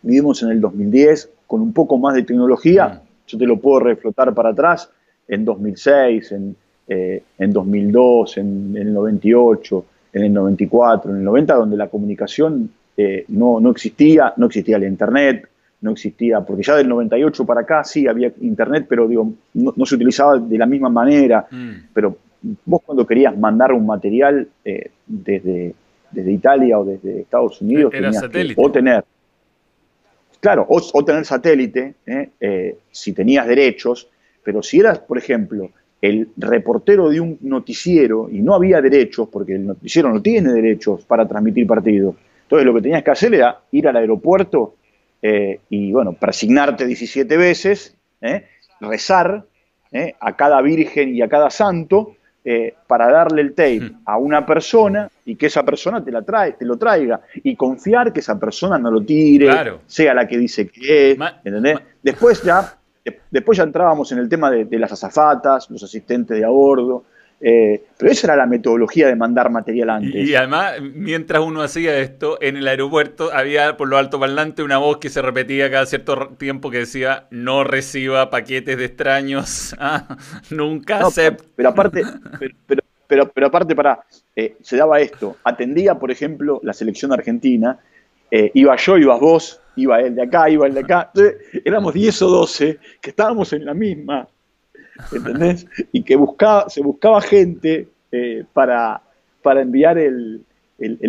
vivimos 0.00 0.42
en 0.42 0.52
el 0.52 0.60
2010, 0.62 1.32
con 1.46 1.60
un 1.60 1.74
poco 1.74 1.98
más 1.98 2.14
de 2.14 2.22
tecnología, 2.22 2.88
mm 2.88 3.10
yo 3.30 3.38
te 3.38 3.46
lo 3.46 3.60
puedo 3.60 3.80
reflotar 3.80 4.34
para 4.34 4.50
atrás 4.50 4.90
en 5.30 5.44
2006, 5.44 6.32
en, 6.32 6.56
eh, 6.88 7.22
en 7.38 7.52
2002, 7.52 8.38
en, 8.38 8.76
el 8.76 8.92
98, 8.92 9.84
en 10.12 10.24
el 10.24 10.34
94, 10.34 11.12
en 11.12 11.18
el 11.18 11.24
90, 11.24 11.54
donde 11.54 11.76
la 11.76 11.88
comunicación 11.88 12.68
eh, 12.96 13.24
no, 13.28 13.60
no 13.60 13.70
existía, 13.70 14.34
no 14.36 14.46
existía 14.46 14.76
el 14.76 14.84
Internet, 14.84 15.48
no 15.82 15.92
existía, 15.92 16.40
porque 16.40 16.64
ya 16.64 16.74
del 16.76 16.88
98 16.88 17.46
para 17.46 17.60
acá 17.60 17.84
sí 17.84 18.08
había 18.08 18.32
Internet, 18.40 18.86
pero 18.88 19.06
digo, 19.06 19.32
no, 19.54 19.86
se 19.86 19.94
utilizaba 19.94 20.36
de 20.36 20.58
la 20.58 20.66
misma 20.66 20.88
manera, 20.88 21.46
mm. 21.48 21.70
pero 21.94 22.16
vos 22.64 22.82
cuando 22.84 23.06
querías 23.06 23.38
mandar 23.38 23.72
un 23.72 23.86
material 23.86 24.48
eh, 24.64 24.90
desde, 25.06 25.72
desde 26.10 26.32
Italia 26.32 26.76
o 26.76 26.84
desde 26.84 27.20
Estados 27.20 27.62
Unidos, 27.62 27.92
tenías 27.92 28.20
que 28.28 28.54
o 28.56 28.72
tener, 28.72 29.04
claro, 30.40 30.66
o, 30.68 31.04
tener 31.04 31.24
satélite, 31.24 31.94
eh, 32.04 32.78
si 32.90 33.12
tenías 33.12 33.46
derechos, 33.46 34.08
pero 34.42 34.62
si 34.62 34.80
eras, 34.80 34.98
por 34.98 35.18
ejemplo, 35.18 35.70
el 36.00 36.28
reportero 36.36 37.10
de 37.10 37.20
un 37.20 37.38
noticiero 37.42 38.28
y 38.30 38.40
no 38.40 38.54
había 38.54 38.80
derechos, 38.80 39.28
porque 39.30 39.54
el 39.54 39.66
noticiero 39.66 40.12
no 40.12 40.22
tiene 40.22 40.52
derechos 40.52 41.04
para 41.04 41.28
transmitir 41.28 41.66
partidos, 41.66 42.14
entonces 42.42 42.66
lo 42.66 42.74
que 42.74 42.82
tenías 42.82 43.04
que 43.04 43.10
hacer 43.10 43.34
era 43.34 43.60
ir 43.70 43.86
al 43.86 43.96
aeropuerto 43.96 44.74
eh, 45.22 45.60
y, 45.68 45.92
bueno, 45.92 46.14
presignarte 46.14 46.86
17 46.86 47.36
veces, 47.36 47.94
eh, 48.20 48.46
rezar 48.80 49.44
eh, 49.92 50.14
a 50.18 50.34
cada 50.34 50.60
virgen 50.62 51.14
y 51.14 51.22
a 51.22 51.28
cada 51.28 51.50
santo 51.50 52.16
para 52.86 53.12
darle 53.12 53.42
el 53.42 53.50
tape 53.50 53.80
hmm. 53.80 54.00
a 54.06 54.16
una 54.16 54.46
persona 54.46 55.10
y 55.26 55.36
que 55.36 55.46
esa 55.46 55.62
persona 55.62 56.02
te, 56.02 56.10
la 56.10 56.22
trae, 56.22 56.52
te 56.52 56.64
lo 56.64 56.78
traiga 56.78 57.20
y 57.34 57.54
confiar 57.54 58.14
que 58.14 58.20
esa 58.20 58.40
persona 58.40 58.78
no 58.78 58.90
lo 58.90 59.02
tire, 59.02 59.50
sea 59.86 60.14
la 60.14 60.26
que 60.26 60.38
dice 60.38 60.66
que 60.66 61.12
es, 61.12 61.18
¿entendés? 61.44 61.78
Después 62.02 62.42
ya, 62.42 62.79
después 63.30 63.58
ya 63.58 63.64
entrábamos 63.64 64.10
en 64.12 64.18
el 64.18 64.28
tema 64.28 64.50
de, 64.50 64.64
de 64.64 64.78
las 64.78 64.92
azafatas, 64.92 65.70
los 65.70 65.82
asistentes 65.82 66.38
de 66.38 66.44
a 66.44 66.48
bordo, 66.48 67.04
eh, 67.42 67.86
pero 67.96 68.12
esa 68.12 68.26
era 68.26 68.36
la 68.36 68.46
metodología 68.46 69.08
de 69.08 69.16
mandar 69.16 69.50
material 69.50 69.88
antes. 69.88 70.28
Y, 70.28 70.34
además, 70.34 70.74
mientras 70.80 71.42
uno 71.42 71.62
hacía 71.62 71.96
esto, 71.98 72.36
en 72.42 72.58
el 72.58 72.68
aeropuerto 72.68 73.30
había 73.32 73.78
por 73.78 73.88
lo 73.88 73.96
alto 73.96 74.20
parlante 74.20 74.62
una 74.62 74.76
voz 74.76 74.98
que 74.98 75.08
se 75.08 75.22
repetía 75.22 75.70
cada 75.70 75.86
cierto 75.86 76.34
tiempo 76.38 76.70
que 76.70 76.78
decía 76.78 77.28
no 77.30 77.64
reciba 77.64 78.28
paquetes 78.28 78.76
de 78.76 78.84
extraños, 78.84 79.74
ah, 79.78 80.18
nunca 80.50 81.00
no, 81.00 81.08
Pero 81.56 81.68
aparte, 81.70 82.02
pero, 82.66 82.82
pero, 83.06 83.30
pero, 83.32 83.46
aparte, 83.46 83.74
para, 83.74 84.00
eh, 84.36 84.56
se 84.60 84.76
daba 84.76 85.00
esto. 85.00 85.38
Atendía, 85.42 85.94
por 85.94 86.10
ejemplo, 86.10 86.60
la 86.62 86.74
selección 86.74 87.10
argentina, 87.10 87.78
eh, 88.30 88.50
iba 88.54 88.76
yo, 88.76 88.98
ibas 88.98 89.20
vos, 89.20 89.60
iba 89.76 90.00
él 90.00 90.14
de 90.14 90.22
acá, 90.22 90.48
iba 90.50 90.66
el 90.66 90.74
de 90.74 90.80
acá. 90.80 91.10
éramos 91.64 91.94
10 91.94 92.22
o 92.22 92.28
12 92.28 92.78
que 93.00 93.10
estábamos 93.10 93.52
en 93.52 93.64
la 93.64 93.74
misma 93.74 94.28
¿entendés? 95.12 95.66
Y 95.92 96.02
que 96.02 96.16
buscaba, 96.16 96.68
se 96.68 96.82
buscaba 96.82 97.20
gente 97.20 97.88
eh, 98.12 98.44
para, 98.52 99.00
para 99.42 99.62
enviar 99.62 99.98
el, 99.98 100.44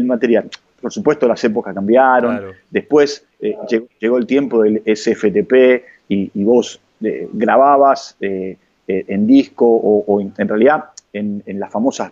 material. 0.05 0.49
Por 0.81 0.91
supuesto, 0.91 1.27
las 1.27 1.43
épocas 1.43 1.73
cambiaron. 1.73 2.41
Después 2.69 3.25
eh, 3.39 3.55
llegó, 3.99 4.17
el 4.17 4.25
tiempo 4.25 4.63
del 4.63 4.81
SFTP 4.85 5.83
y, 6.09 6.43
vos 6.43 6.79
eh, 7.01 7.27
grababas 7.31 8.17
en 8.19 9.27
disco 9.27 9.65
o, 9.65 10.19
en, 10.19 10.47
realidad 10.47 10.85
en, 11.13 11.43
las 11.59 11.71
famosas 11.71 12.11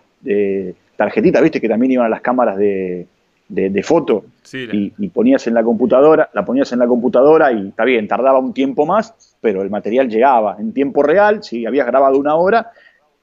tarjetitas, 0.96 1.42
viste, 1.42 1.60
que 1.60 1.68
también 1.68 1.92
iban 1.92 2.06
a 2.06 2.10
las 2.10 2.20
cámaras 2.20 2.56
de, 2.56 3.06
de, 3.50 3.82
foto 3.82 4.24
y, 4.52 5.08
ponías 5.08 5.46
en 5.46 5.54
la 5.54 5.64
computadora, 5.64 6.30
la 6.32 6.44
ponías 6.44 6.72
en 6.72 6.78
la 6.78 6.86
computadora 6.86 7.52
y 7.52 7.68
está 7.68 7.84
bien, 7.84 8.06
tardaba 8.06 8.38
un 8.38 8.54
tiempo 8.54 8.86
más, 8.86 9.36
pero 9.40 9.62
el 9.62 9.70
material 9.70 10.08
llegaba 10.08 10.56
en 10.58 10.72
tiempo 10.72 11.02
real, 11.02 11.42
si 11.42 11.66
habías 11.66 11.86
grabado 11.86 12.18
una 12.18 12.36
hora, 12.36 12.70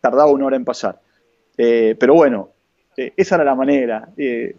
tardaba 0.01 0.31
una 0.31 0.45
hora 0.45 0.57
en 0.57 0.65
pasar. 0.65 0.99
Eh, 1.57 1.95
pero 1.97 2.13
bueno, 2.13 2.49
eh, 2.95 3.13
esa 3.15 3.35
era 3.35 3.45
la 3.45 3.55
manera. 3.55 4.09
Eh, 4.17 4.55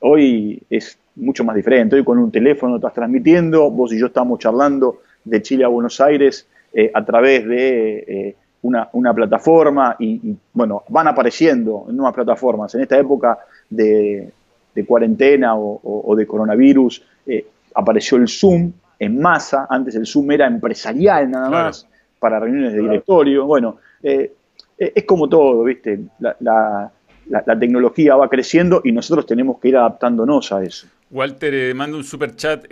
hoy 0.00 0.62
es 0.70 0.98
mucho 1.16 1.44
más 1.44 1.56
diferente, 1.56 1.96
hoy 1.96 2.04
con 2.04 2.18
un 2.18 2.30
teléfono 2.30 2.76
estás 2.76 2.94
transmitiendo, 2.94 3.70
vos 3.70 3.92
y 3.92 3.98
yo 3.98 4.06
estamos 4.06 4.38
charlando 4.38 5.02
de 5.24 5.42
Chile 5.42 5.64
a 5.64 5.68
Buenos 5.68 6.00
Aires 6.00 6.46
a 6.92 7.04
través 7.06 7.46
de 7.48 8.36
una, 8.60 9.14
plataforma 9.14 9.96
y, 9.98 10.30
y, 10.30 10.36
bueno, 10.52 10.82
van 10.88 11.08
apareciendo 11.08 11.86
nuevas 11.88 12.14
plataformas. 12.14 12.74
En 12.74 12.82
esta 12.82 12.98
época 12.98 13.38
de, 13.70 14.30
de 14.76 14.84
cuarentena 14.84 15.54
o, 15.56 16.14
de 16.14 16.26
coronavirus, 16.26 17.02
eh, 17.26 17.46
apareció 17.74 18.18
el 18.18 18.28
Zoom 18.28 18.70
en 18.98 19.18
masa, 19.18 19.66
antes 19.70 19.94
el 19.94 20.06
Zoom 20.06 20.30
era 20.32 20.46
empresarial 20.46 21.30
nada 21.30 21.48
más, 21.48 21.88
para 22.18 22.38
reuniones 22.38 22.74
de 22.74 22.82
directorio, 22.82 23.46
bueno, 23.46 23.78
eh, 24.02 24.32
eh, 24.78 24.92
es 24.94 25.04
como 25.04 25.28
todo, 25.30 25.64
¿viste? 25.64 25.98
La, 26.20 26.92
tecnología 27.58 28.16
va 28.16 28.28
creciendo 28.28 28.82
y 28.84 28.92
nosotros 28.92 29.24
tenemos 29.24 29.58
que 29.58 29.68
ir 29.68 29.76
adaptándonos 29.78 30.52
a 30.52 30.62
eso. 30.62 30.86
Walter, 31.10 31.74
manda 31.74 31.96
un 31.96 32.04
super 32.04 32.36
chat 32.36 32.66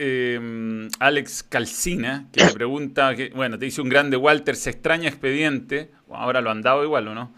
Alex 1.00 1.42
Calcina, 1.44 2.26
que 2.30 2.44
le 2.44 2.52
pregunta, 2.52 3.14
que, 3.16 3.30
bueno, 3.34 3.58
te 3.58 3.64
dice 3.64 3.80
un 3.80 3.88
grande 3.88 4.18
Walter, 4.18 4.56
se 4.56 4.70
extraña 4.70 5.08
expediente, 5.08 5.90
ahora 6.11 6.42
lo 6.42 6.50
han 6.50 6.61
dado 6.61 6.84
igual, 6.84 7.08
¿o 7.08 7.14
no? 7.14 7.32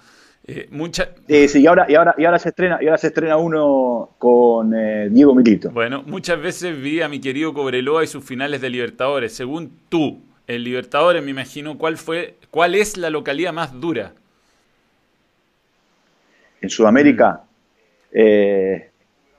Eh, 0.48 0.68
mucha... 0.70 1.08
sí, 1.26 1.60
y 1.60 1.66
ahora, 1.66 1.86
y, 1.88 1.96
ahora, 1.96 2.14
y, 2.16 2.24
ahora 2.24 2.38
se 2.38 2.50
estrena, 2.50 2.78
y 2.80 2.86
ahora 2.86 2.98
se 2.98 3.08
estrena 3.08 3.36
uno 3.36 4.10
con 4.18 4.72
eh, 4.74 5.08
Diego 5.10 5.34
Milito. 5.34 5.70
Bueno, 5.70 6.04
muchas 6.06 6.40
veces 6.40 6.80
vi 6.80 7.02
a 7.02 7.08
mi 7.08 7.20
querido 7.20 7.52
Cobreloa 7.52 8.04
y 8.04 8.06
sus 8.06 8.24
finales 8.24 8.60
de 8.60 8.70
Libertadores. 8.70 9.34
Según 9.34 9.72
tú, 9.88 10.20
el 10.46 10.62
Libertadores, 10.62 11.24
me 11.24 11.32
imagino, 11.32 11.76
¿cuál, 11.76 11.96
fue, 11.96 12.36
cuál 12.52 12.76
es 12.76 12.96
la 12.96 13.10
localidad 13.10 13.52
más 13.52 13.80
dura? 13.80 14.12
En 16.60 16.70
Sudamérica 16.70 17.42
eh, 18.12 18.90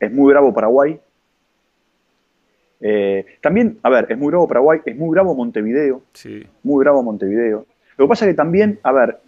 es 0.02 0.12
muy 0.12 0.34
bravo 0.34 0.54
Paraguay. 0.54 1.00
también, 3.42 3.80
a 3.82 3.90
ver, 3.90 4.08
es 4.10 4.18
muy 4.18 4.28
bravo 4.28 4.46
Paraguay, 4.46 4.82
es 4.86 4.98
muy 4.98 5.12
bravo 5.12 5.34
Montevideo. 5.36 6.02
Sí. 6.12 6.46
Muy 6.64 6.84
bravo 6.84 7.02
Montevideo. 7.02 7.66
Lo 7.96 8.06
que 8.06 8.10
pasa 8.10 8.26
es 8.26 8.32
que 8.32 8.36
también, 8.36 8.78
a 8.84 8.92
ver, 8.92 9.20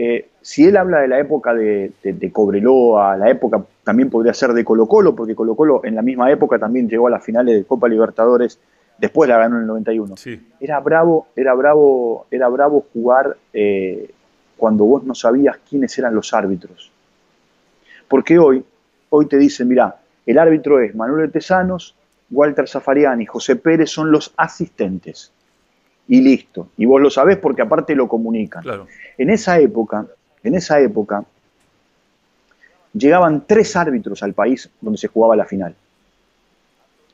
eh, 0.00 0.28
si 0.40 0.64
él 0.64 0.76
habla 0.76 1.00
de 1.00 1.08
la 1.08 1.18
época 1.18 1.52
de, 1.52 1.92
Cobreloa, 2.32 3.16
la 3.16 3.30
época 3.30 3.64
también 3.82 4.08
podría 4.08 4.32
ser 4.32 4.52
de 4.52 4.64
Colo 4.64 4.86
Colo, 4.86 5.16
porque 5.16 5.34
Colo 5.34 5.56
Colo 5.56 5.80
en 5.84 5.96
la 5.96 6.02
misma 6.02 6.30
época 6.30 6.56
también 6.56 6.88
llegó 6.88 7.08
a 7.08 7.10
las 7.10 7.24
finales 7.24 7.56
de 7.56 7.64
Copa 7.64 7.88
Libertadores, 7.88 8.60
después 8.96 9.28
la 9.28 9.38
ganó 9.38 9.56
en 9.56 9.62
el 9.62 9.66
91. 9.66 10.14
Era 10.60 10.78
bravo, 10.78 11.26
era 11.34 11.52
bravo, 11.54 12.26
era 12.30 12.46
bravo 12.46 12.86
jugar 12.92 13.36
eh, 13.52 14.08
cuando 14.56 14.84
vos 14.84 15.02
no 15.02 15.16
sabías 15.16 15.58
quiénes 15.68 15.98
eran 15.98 16.14
los 16.14 16.32
árbitros. 16.32 16.92
Porque 18.06 18.38
hoy, 18.38 18.64
hoy 19.10 19.26
te 19.26 19.36
dicen, 19.36 19.66
mira, 19.66 19.96
el 20.26 20.38
árbitro 20.38 20.78
es 20.78 20.94
Manuel 20.94 21.32
Tesanos, 21.32 21.96
Walter 22.30 22.68
Zafariani, 22.68 23.26
José 23.26 23.56
Pérez 23.56 23.90
son 23.90 24.12
los 24.12 24.32
asistentes 24.36 25.32
y 26.08 26.20
listo. 26.20 26.70
Y 26.76 26.86
vos 26.86 27.00
lo 27.00 27.10
sabés 27.10 27.36
porque 27.36 27.62
aparte 27.62 27.94
lo 27.94 28.08
comunican. 28.08 28.64
En 29.16 29.30
esa 29.30 29.58
época, 29.60 30.06
en 30.42 30.54
esa 30.54 30.80
época, 30.80 31.24
llegaban 32.92 33.44
tres 33.46 33.76
árbitros 33.76 34.22
al 34.22 34.32
país 34.32 34.68
donde 34.80 34.98
se 34.98 35.08
jugaba 35.08 35.36
la 35.36 35.44
final. 35.44 35.74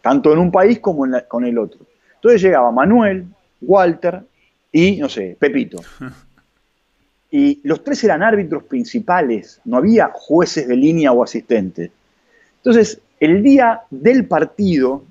Tanto 0.00 0.32
en 0.32 0.38
un 0.38 0.52
país 0.52 0.78
como 0.78 1.04
en 1.04 1.14
con 1.28 1.44
el 1.44 1.58
otro. 1.58 1.80
Entonces 2.14 2.40
llegaba 2.40 2.70
Manuel, 2.70 3.26
Walter 3.60 4.22
y, 4.70 4.96
no 4.96 5.08
sé, 5.08 5.36
Pepito. 5.38 5.82
Y 7.30 7.60
los 7.64 7.82
tres 7.82 8.04
eran 8.04 8.22
árbitros 8.22 8.62
principales, 8.62 9.60
no 9.64 9.78
había 9.78 10.08
jueces 10.14 10.68
de 10.68 10.76
línea 10.76 11.10
o 11.10 11.20
asistentes. 11.20 11.90
Entonces, 12.58 13.00
el 13.18 13.42
día 13.42 13.80
del 13.90 14.28
partido, 14.28 15.02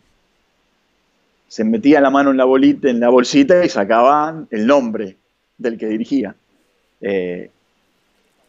se 1.53 1.63
metía 1.63 2.01
la 2.01 2.09
mano 2.09 2.31
en 2.31 2.37
la 2.37 2.45
bolita, 2.45 2.89
en 2.89 2.99
la 2.99 3.09
bolsita 3.09 3.63
y 3.63 3.69
sacaban 3.69 4.47
el 4.49 4.65
nombre 4.65 5.17
del 5.55 5.77
que 5.77 5.85
dirigía. 5.85 6.33
Eh, 6.99 7.47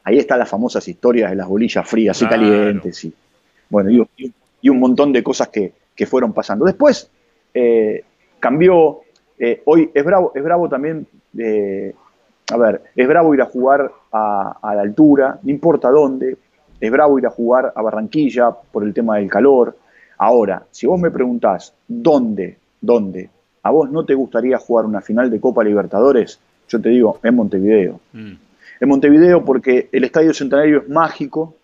ahí 0.05 0.19
están 0.19 0.39
las 0.39 0.49
famosas 0.49 0.89
historias 0.89 1.29
de 1.29 1.37
las 1.37 1.47
bolillas 1.47 1.87
frías 1.87 2.23
y 2.23 2.27
calientes 2.27 3.05
y 3.05 3.13
bueno, 3.69 3.91
y, 4.63 4.69
un 4.71 4.81
montón 4.81 5.13
de 5.13 5.23
cosas 5.23 5.49
que, 5.49 5.75
fueron 6.07 6.33
pasando. 6.33 6.65
Después 6.65 7.11
eh, 7.53 8.05
cambió, 8.41 9.03
eh, 9.39 9.61
hoy 9.67 9.91
es 9.93 10.03
bravo, 10.03 10.33
es 10.35 10.43
bravo 10.43 10.71
también, 10.71 11.07
a 11.37 12.57
ver, 12.57 12.85
es 12.97 13.07
bravo 13.07 13.35
ir 13.35 13.43
a 13.43 13.47
jugar 13.47 13.93
a, 14.13 14.61
a 14.63 14.75
la 14.75 14.81
altura, 14.81 15.39
no 15.43 15.51
importa 15.51 15.91
dónde, 15.91 16.39
es 16.81 16.91
bravo 16.91 17.19
ir 17.19 17.27
a 17.27 17.31
jugar 17.31 17.71
a 17.77 17.83
Barranquilla 17.83 18.51
por 18.51 18.83
el 18.83 18.95
tema 18.95 19.19
del 19.19 19.29
calor. 19.29 19.77
Ahora, 20.17 20.65
si 20.71 20.87
vos 20.87 20.99
me 20.99 21.11
preguntás 21.11 21.75
dónde 21.87 22.63
¿Dónde? 22.85 23.31
¿A 23.62 23.71
vos 23.71 23.91
no 23.91 24.05
te 24.05 24.14
gustaría 24.14 24.59
jugar 24.59 24.85
una 24.85 25.00
final 25.00 25.31
de 25.31 25.41
Copa 25.41 25.64
Libertadores? 25.64 26.38
Yo 26.69 26.81
te 26.81 26.91
digo, 26.91 27.19
en 27.23 27.35
Montevideo. 27.35 28.00
Mm. 28.12 28.33
En 28.81 28.88
Montevideo 28.88 29.45
porque 29.45 29.88
el 29.91 30.05
Estadio 30.05 30.35
Centenario 30.35 30.83
es 30.83 30.88
mágico 30.88 31.55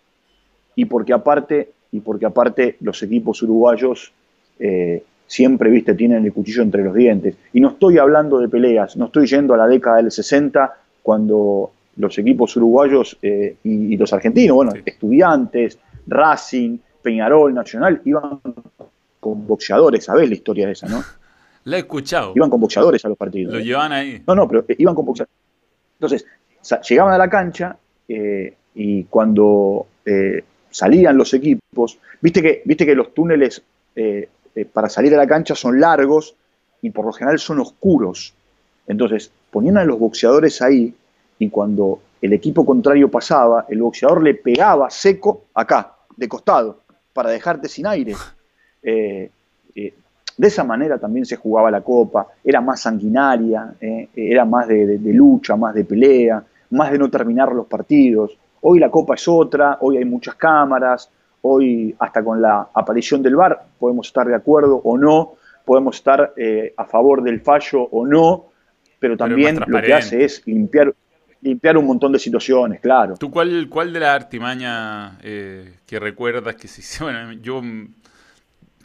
y 0.75 0.87
porque 0.87 1.13
aparte, 1.13 1.73
y 1.93 2.01
porque 2.01 2.25
aparte 2.25 2.77
los 2.81 3.03
equipos 3.03 3.43
uruguayos 3.43 4.13
eh, 4.59 5.03
siempre, 5.27 5.71
viste, 5.71 5.95
tienen 5.95 6.25
el 6.25 6.33
cuchillo 6.33 6.63
entre 6.63 6.83
los 6.83 6.95
dientes. 6.95 7.37
Y 7.53 7.61
no 7.61 7.69
estoy 7.69 7.99
hablando 7.99 8.39
de 8.39 8.49
peleas, 8.49 8.97
no 8.97 9.07
estoy 9.07 9.27
yendo 9.27 9.53
a 9.53 9.59
la 9.59 9.67
década 9.67 9.99
del 9.99 10.11
60 10.11 10.75
cuando 11.03 11.71
los 11.97 12.19
equipos 12.19 12.57
uruguayos 12.57 13.19
eh, 13.21 13.57
y, 13.63 13.97
los 13.99 14.11
argentinos, 14.15 14.55
bueno, 14.55 14.73
estudiantes, 14.85 15.79
Racing, 16.07 16.79
Peñarol, 17.03 17.53
Nacional, 17.53 18.01
iban 18.07 18.41
con 19.21 19.47
boxeadores, 19.47 20.05
¿sabés 20.05 20.29
la 20.29 20.35
historia 20.35 20.67
de 20.67 20.73
esa, 20.73 20.89
no? 20.89 21.03
La 21.65 21.77
he 21.77 21.81
escuchado. 21.81 22.33
Iban 22.35 22.49
con 22.49 22.61
boxeadores 22.61 23.05
a 23.05 23.09
los 23.09 23.19
partidos. 23.19 23.53
Lo 23.53 23.61
llevaban 23.61 23.93
ahí. 23.93 24.23
No, 24.27 24.35
no, 24.35 24.49
pero 24.49 24.65
eh, 24.67 24.77
iban 24.79 24.95
con 24.95 25.05
boxeadores. 25.05 25.37
Entonces, 25.99 26.27
llegaban 26.89 27.13
a 27.13 27.19
la 27.19 27.29
cancha 27.29 27.77
eh, 28.09 28.55
y 28.75 29.05
cuando 29.05 29.87
salían 30.71 31.17
los 31.17 31.35
equipos, 31.35 31.99
viste 32.21 32.41
que, 32.43 32.63
viste 32.65 32.87
que 32.87 32.95
los 32.95 33.13
túneles 33.13 33.63
para 34.73 34.89
salir 34.89 35.15
a 35.15 35.19
la 35.19 35.27
cancha 35.27 35.55
son 35.55 35.79
largos 35.79 36.35
y 36.83 36.91
por 36.91 37.05
lo 37.05 37.13
general 37.13 37.39
son 37.39 37.61
oscuros. 37.61 38.33
Entonces, 38.87 39.31
ponían 39.51 39.77
a 39.77 39.85
los 39.85 39.99
boxeadores 39.99 40.63
ahí 40.63 40.95
y 41.39 41.49
cuando 41.49 42.01
el 42.21 42.33
equipo 42.33 42.67
contrario 42.67 43.11
pasaba, 43.11 43.67
el 43.69 43.81
boxeador 43.83 44.23
le 44.23 44.35
pegaba 44.35 44.91
seco 44.91 45.45
acá, 45.55 45.97
de 46.17 46.29
costado, 46.29 46.81
para 47.13 47.31
dejarte 47.31 47.69
sin 47.69 47.87
aire. 47.87 48.15
Eh, 48.83 49.31
eh, 49.75 49.95
de 50.37 50.47
esa 50.49 50.65
manera 50.65 50.99
también 50.99 51.27
se 51.27 51.37
jugaba 51.37 51.71
la 51.71 51.83
copa, 51.83 52.27
era 52.43 52.61
más 52.61 52.81
sanguinaria, 52.81 53.75
eh, 53.81 54.09
era 54.15 54.45
más 54.45 54.69
de, 54.69 54.99
lucha, 55.13 55.57
más 55.57 55.75
de 55.75 55.85
pelea, 55.85 56.43
más 56.71 56.91
de 56.91 56.99
no 56.99 57.11
terminar 57.11 57.53
los 57.53 57.67
partidos. 57.67 58.37
Hoy 58.63 58.79
la 58.79 58.91
copa 58.91 59.15
es 59.15 59.29
otra, 59.29 59.79
hoy 59.81 59.99
hay 59.99 60.05
muchas 60.05 60.35
cámaras, 60.37 61.11
hoy 61.43 61.95
hasta 61.99 62.23
con 62.23 62.41
la 62.41 62.69
aparición 62.73 63.23
del 63.23 63.37
VAR 63.37 63.61
podemos 63.79 64.07
estar 64.07 64.27
de 64.27 64.35
acuerdo 64.35 64.81
o 64.83 64.97
no, 64.97 65.35
podemos 65.65 65.97
estar 65.97 66.33
a 66.77 66.85
favor 66.85 67.23
del 67.23 67.41
fallo 67.41 67.83
o 67.83 68.07
no, 68.07 68.47
pero 68.99 69.17
también 69.17 69.59
lo 69.67 69.83
que 69.83 69.95
hace 69.95 70.25
es 70.25 70.47
limpiar, 70.47 70.95
limpiar 71.43 71.77
un 71.79 71.87
montón 71.87 72.13
de 72.13 72.19
situaciones, 72.19 72.81
claro. 72.81 73.15
¿Tú 73.19 73.31
cuál, 73.31 73.69
cuál 73.69 73.93
de 73.93 74.01
la 74.01 74.15
artimaña 74.15 75.19
eh, 75.23 75.75
que 75.87 75.99
recuerdas 75.99 76.57
que 76.57 76.69
se 76.69 77.05
Bueno, 77.05 77.33
yo 77.33 77.63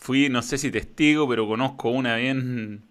fui, 0.05 0.29
no 0.29 0.43
sé 0.43 0.59
si 0.59 0.69
testigo, 0.69 1.27
pero 1.27 1.47
conozco 1.47 1.89
una 1.89 2.17
bien, 2.17 2.83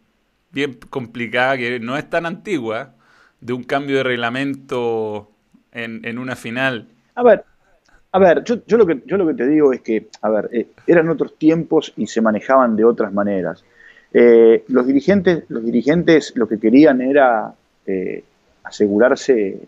bien 0.50 0.76
complicada, 0.90 1.56
que 1.56 1.78
no 1.78 1.97
es 1.97 2.11
tan 2.11 2.26
antigua, 2.26 2.94
de 3.40 3.52
un 3.52 3.62
cambio 3.62 3.99
de 3.99 4.02
reglamento 4.02 5.30
en, 5.71 6.18
una 6.18 6.35
final. 6.35 6.88
A 7.14 7.23
ver, 7.23 7.44
a 8.11 8.18
ver, 8.18 8.42
yo, 8.42 8.66
yo, 8.66 8.76
lo 8.76 8.85
que, 8.85 9.00
yo 9.06 9.16
lo 9.16 9.28
que 9.28 9.35
te 9.35 9.47
digo 9.47 9.73
es 9.73 9.80
que, 9.80 10.09
a 10.23 10.28
ver, 10.28 10.50
eh, 10.52 10.66
eran 10.88 11.09
otros 11.09 11.38
tiempos 11.38 11.92
y 11.97 12.09
se 12.09 12.21
manejaban 12.21 12.75
de 12.75 12.85
otras 12.85 13.12
maneras. 13.12 13.62
Eh, 14.12 14.64
los, 14.66 14.85
dirigentes, 14.85 15.44
los 15.49 15.64
dirigentes 15.64 16.33
lo 16.35 16.49
que 16.49 16.59
querían 16.59 17.00
era 17.00 17.54
asegurarse 18.64 19.61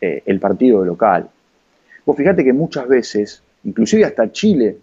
eh, 0.00 0.22
el 0.26 0.38
partido 0.38 0.84
local. 0.84 1.28
Vos 2.06 2.16
fíjate 2.16 2.44
que 2.44 2.52
muchas 2.52 2.86
veces, 2.86 3.42
inclusive 3.64 4.04
hasta 4.04 4.30
Chile, 4.30 4.76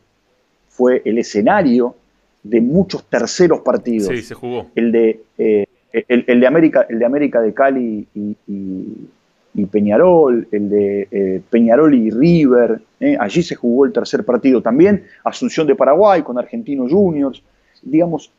fue 0.75 1.01
el 1.05 1.17
escenario 1.17 1.95
de 2.43 2.61
muchos 2.61 3.05
terceros 3.05 3.61
partidos. 3.61 4.09
Sí, 4.09 4.21
se 4.21 4.33
jugó. 4.33 4.67
El 4.75 4.91
de, 4.91 5.21
eh, 5.37 5.65
el, 5.91 6.39
de, 6.39 6.47
América, 6.47 6.85
el 6.89 6.99
de 6.99 7.05
América 7.05 7.41
de 7.41 7.53
Cali 7.53 8.07
y, 8.13 9.65
Peñarol, 9.71 10.47
el 10.51 10.69
de 10.69 11.07
eh, 11.09 11.41
Peñarol 11.49 11.95
y 11.95 12.11
River. 12.11 12.81
allí 13.19 13.41
se 13.41 13.55
jugó 13.55 13.85
el 13.85 13.93
tercer 13.93 14.23
partido. 14.25 14.61
También 14.61 15.05
Asunción 15.23 15.65
de 15.65 15.75
Paraguay 15.75 16.21
con 16.21 16.37
Argentinos 16.37 16.91
Juniors. 16.91 17.41
Digamos, 17.81 18.31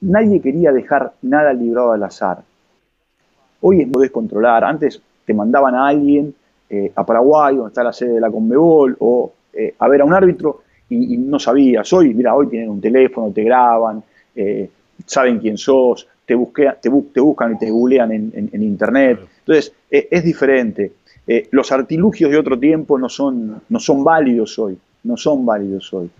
nadie 0.00 0.40
quería 0.40 0.72
dejar 0.72 1.12
nada 1.22 1.52
librado 1.52 1.92
al 1.92 2.02
azar. 2.02 2.42
Hoy 3.60 3.82
es 3.82 3.88
podés 3.88 4.10
controlar. 4.10 4.64
Antes 4.64 5.00
te 5.24 5.34
mandaban 5.34 5.74
a 5.74 5.88
alguien 5.88 6.34
eh, 6.68 6.92
a 6.94 7.04
Paraguay, 7.04 7.56
donde 7.56 7.68
está 7.68 7.84
la 7.84 7.92
sede 7.92 8.14
de 8.14 8.20
la 8.20 8.30
Conmebol, 8.30 8.96
o 8.98 9.32
eh, 9.52 9.74
a 9.78 9.88
ver 9.88 10.00
a 10.00 10.04
un 10.04 10.12
árbitro 10.12 10.62
y, 10.94 11.16
no 11.16 11.38
sabías. 11.38 11.92
Hoy, 11.92 12.14
mira, 12.14 12.34
hoy 12.34 12.48
tienen 12.48 12.70
un 12.70 12.80
teléfono, 12.80 13.32
te 13.32 13.42
graban, 13.42 14.02
eh, 14.34 14.68
saben 15.06 15.38
quién 15.38 15.58
sos, 15.58 16.06
te, 16.24 16.36
te, 16.80 16.88
buscan 16.88 17.54
y 17.54 17.58
te 17.58 17.70
googlean 17.70 18.12
en, 18.12 18.62
internet. 18.62 19.20
Entonces, 19.40 19.72
es 19.90 20.24
diferente. 20.24 20.92
los 21.50 21.70
artilugios 21.72 22.30
de 22.30 22.38
otro 22.38 22.58
tiempo 22.58 22.98
no 22.98 23.08
son, 23.08 23.60
no 23.68 23.78
son 23.78 24.02
válidos 24.02 24.58
hoy, 24.58 24.78
no 25.04 25.16
son 25.16 25.44
válidos 25.44 25.92
hoy. 25.92 26.10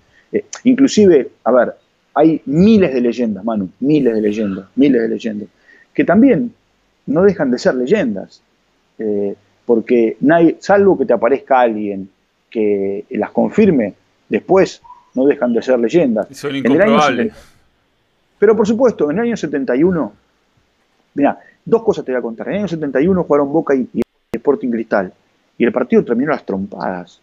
inclusive, 0.64 1.30
a 1.44 1.52
ver, 1.52 1.74
hay 2.14 2.40
miles 2.46 2.94
de 2.94 3.00
leyendas, 3.00 3.44
Manu, 3.44 3.68
miles 3.80 4.14
de 4.14 4.20
leyendas, 4.20 4.66
miles 4.76 5.02
de 5.02 5.08
leyendas, 5.08 5.48
que 5.92 6.04
también 6.04 6.52
no 7.06 7.22
dejan 7.22 7.50
de 7.50 7.58
ser 7.58 7.74
leyendas. 7.74 8.40
Eh, 8.98 9.34
porque 9.66 10.16
nadie, 10.20 10.56
salvo 10.60 10.96
que 10.98 11.06
te 11.06 11.12
aparezca 11.12 11.60
alguien 11.60 12.08
que 12.50 13.04
las 13.10 13.30
confirme, 13.30 13.94
después 14.34 14.82
no 15.14 15.26
dejan 15.26 15.52
de 15.52 15.62
ser 15.62 15.78
leyendas. 15.78 16.28
Son 16.36 16.54
incomprobables. 16.54 17.32
Pero 18.38 18.56
por 18.56 18.66
supuesto, 18.66 19.10
en 19.10 19.18
el 19.18 19.24
año 19.24 19.36
71, 19.36 20.12
mira, 21.14 21.38
dos 21.64 21.82
cosas 21.82 22.04
te 22.04 22.12
voy 22.12 22.18
a 22.18 22.22
contar. 22.22 22.48
En 22.48 22.54
el 22.54 22.58
año 22.60 22.68
71 22.68 23.24
jugaron 23.24 23.52
Boca 23.52 23.74
y, 23.74 23.88
Sporting 24.32 24.70
Cristal. 24.70 25.12
Y 25.56 25.64
el 25.64 25.72
partido 25.72 26.04
terminó 26.04 26.32
las 26.32 26.44
trompadas. 26.44 27.20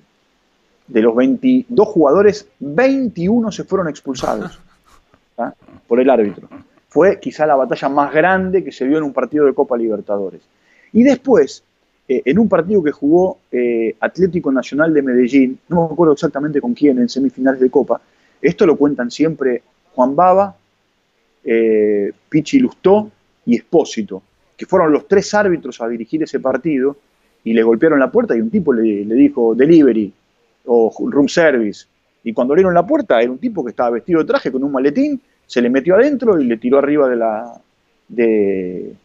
De 0.88 1.02
los 1.02 1.16
22 1.16 1.88
jugadores, 1.88 2.48
21 2.60 3.52
se 3.52 3.64
fueron 3.64 3.90
expulsados 3.90 4.60
¿ah? 5.38 5.54
por 5.88 6.00
el 6.00 6.10
árbitro 6.10 6.48
fue 6.92 7.22
quizá 7.22 7.46
la 7.46 7.56
batalla 7.56 7.88
más 7.88 8.14
grande 8.14 8.66
que 8.66 8.72
se 8.74 8.86
vio 8.86 8.98
en 8.98 9.06
un 9.06 9.14
partido 9.14 9.46
de 9.46 9.54
Copa 9.54 9.78
Libertadores. 9.78 10.42
Y 10.92 11.04
después, 11.04 11.64
eh, 12.08 12.22
en 12.26 12.40
un 12.40 12.50
partido 12.50 12.84
que 12.84 12.92
jugó 12.92 13.40
eh, 13.52 13.96
Atlético 14.00 14.52
Nacional 14.52 14.94
de 14.94 15.02
Medellín, 15.02 15.60
no 15.70 15.88
me 15.88 15.94
acuerdo 15.94 16.14
exactamente 16.14 16.62
con 16.62 16.74
quién, 16.74 17.00
en 17.00 17.10
semifinales 17.10 17.60
de 17.60 17.70
Copa, 17.70 18.02
esto 18.42 18.66
lo 18.66 18.76
cuentan 18.76 19.12
siempre 19.12 19.62
Juan 19.94 20.16
Baba, 20.16 20.56
eh, 21.44 22.12
Pichi 22.30 22.60
Lustó 22.60 23.12
y 23.46 23.56
Espósito, 23.56 24.22
que 24.58 24.66
fueron 24.66 24.92
los 24.92 25.08
tres 25.08 25.34
árbitros 25.34 25.82
a 25.82 25.88
dirigir 25.88 26.24
ese 26.24 26.40
partido 26.40 26.98
y 27.44 27.54
le 27.54 27.64
golpearon 27.64 28.00
la 28.00 28.12
puerta 28.12 28.36
y 28.36 28.42
un 28.42 28.50
tipo 28.50 28.74
le, 28.74 29.06
dijo 29.06 29.56
delivery 29.56 30.14
o 30.66 30.94
room 31.10 31.28
service. 31.28 31.86
Y 32.24 32.34
cuando 32.34 32.54
abrieron 32.54 32.74
la 32.74 32.86
puerta 32.86 33.20
era 33.20 33.32
un 33.32 33.40
tipo 33.40 33.64
que 33.64 33.72
estaba 33.72 33.92
vestido 33.92 34.20
de 34.20 34.26
traje 34.26 34.52
con 34.52 34.64
un 34.64 34.72
maletín 34.72 35.20
se 35.52 35.62
le 35.62 35.70
metió 35.70 35.96
adentro 35.96 36.40
y 36.40 36.46
le 36.46 36.56
tiró 36.56 36.78
arriba 36.78 37.10
de 37.10 37.16
la, 37.18 37.60
de, 38.08 38.96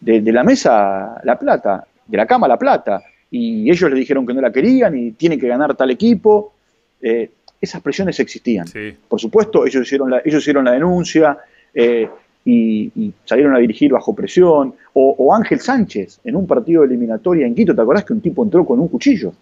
la 0.00 0.44
mesa 0.44 1.20
la 1.24 1.36
plata, 1.36 1.87
de 2.08 2.16
la 2.16 2.26
cama 2.26 2.48
la 2.48 2.58
plata. 2.58 3.02
Y 3.30 3.70
ellos 3.70 3.90
le 3.90 3.96
dijeron 3.96 4.26
que 4.26 4.34
no 4.34 4.40
la 4.40 4.50
querían 4.50 4.96
y 4.98 5.12
tiene 5.12 5.38
que 5.38 5.46
ganar 5.46 5.76
tal 5.76 5.90
equipo. 5.90 6.54
Eh, 7.00 7.30
esas 7.60 7.82
presiones 7.82 8.18
existían. 8.20 8.66
Por 9.08 9.20
supuesto, 9.20 9.66
ellos 9.66 9.82
hicieron 9.82 10.10
la, 10.10 10.22
ellos 10.24 10.42
hicieron 10.42 10.64
la 10.64 10.72
denuncia 10.72 11.38
eh, 11.74 12.08
y, 12.44 13.12
salieron 13.24 13.54
a 13.54 13.58
dirigir 13.58 13.92
bajo 13.92 14.14
presión. 14.14 14.74
O, 14.94 15.34
Ángel 15.34 15.60
Sánchez, 15.60 16.20
en 16.24 16.36
un 16.36 16.46
partido 16.46 16.82
de 16.82 16.88
eliminatoria 16.88 17.46
en 17.46 17.54
Quito, 17.54 17.74
¿te 17.74 17.82
acordás 17.82 18.04
que 18.04 18.12
un 18.12 18.20
tipo 18.20 18.42
entró 18.44 18.64
con 18.64 18.80
un 18.80 18.88
cuchillo? 18.88 19.32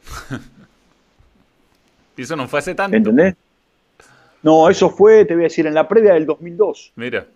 y 2.17 2.23
eso 2.23 2.37
no 2.37 2.49
fue 2.49 2.59
hace 2.59 2.75
tanto. 2.75 2.97
¿Entendés? 2.97 3.35
No, 4.43 4.69
eso 4.69 4.91
fue, 4.91 5.25
te 5.25 5.35
voy 5.35 5.45
a 5.45 5.49
decir, 5.49 5.67
en 5.67 5.75
la 5.75 5.89
previa 5.89 6.15
del 6.15 6.27
2002. 6.27 6.93
Mira. 6.97 7.27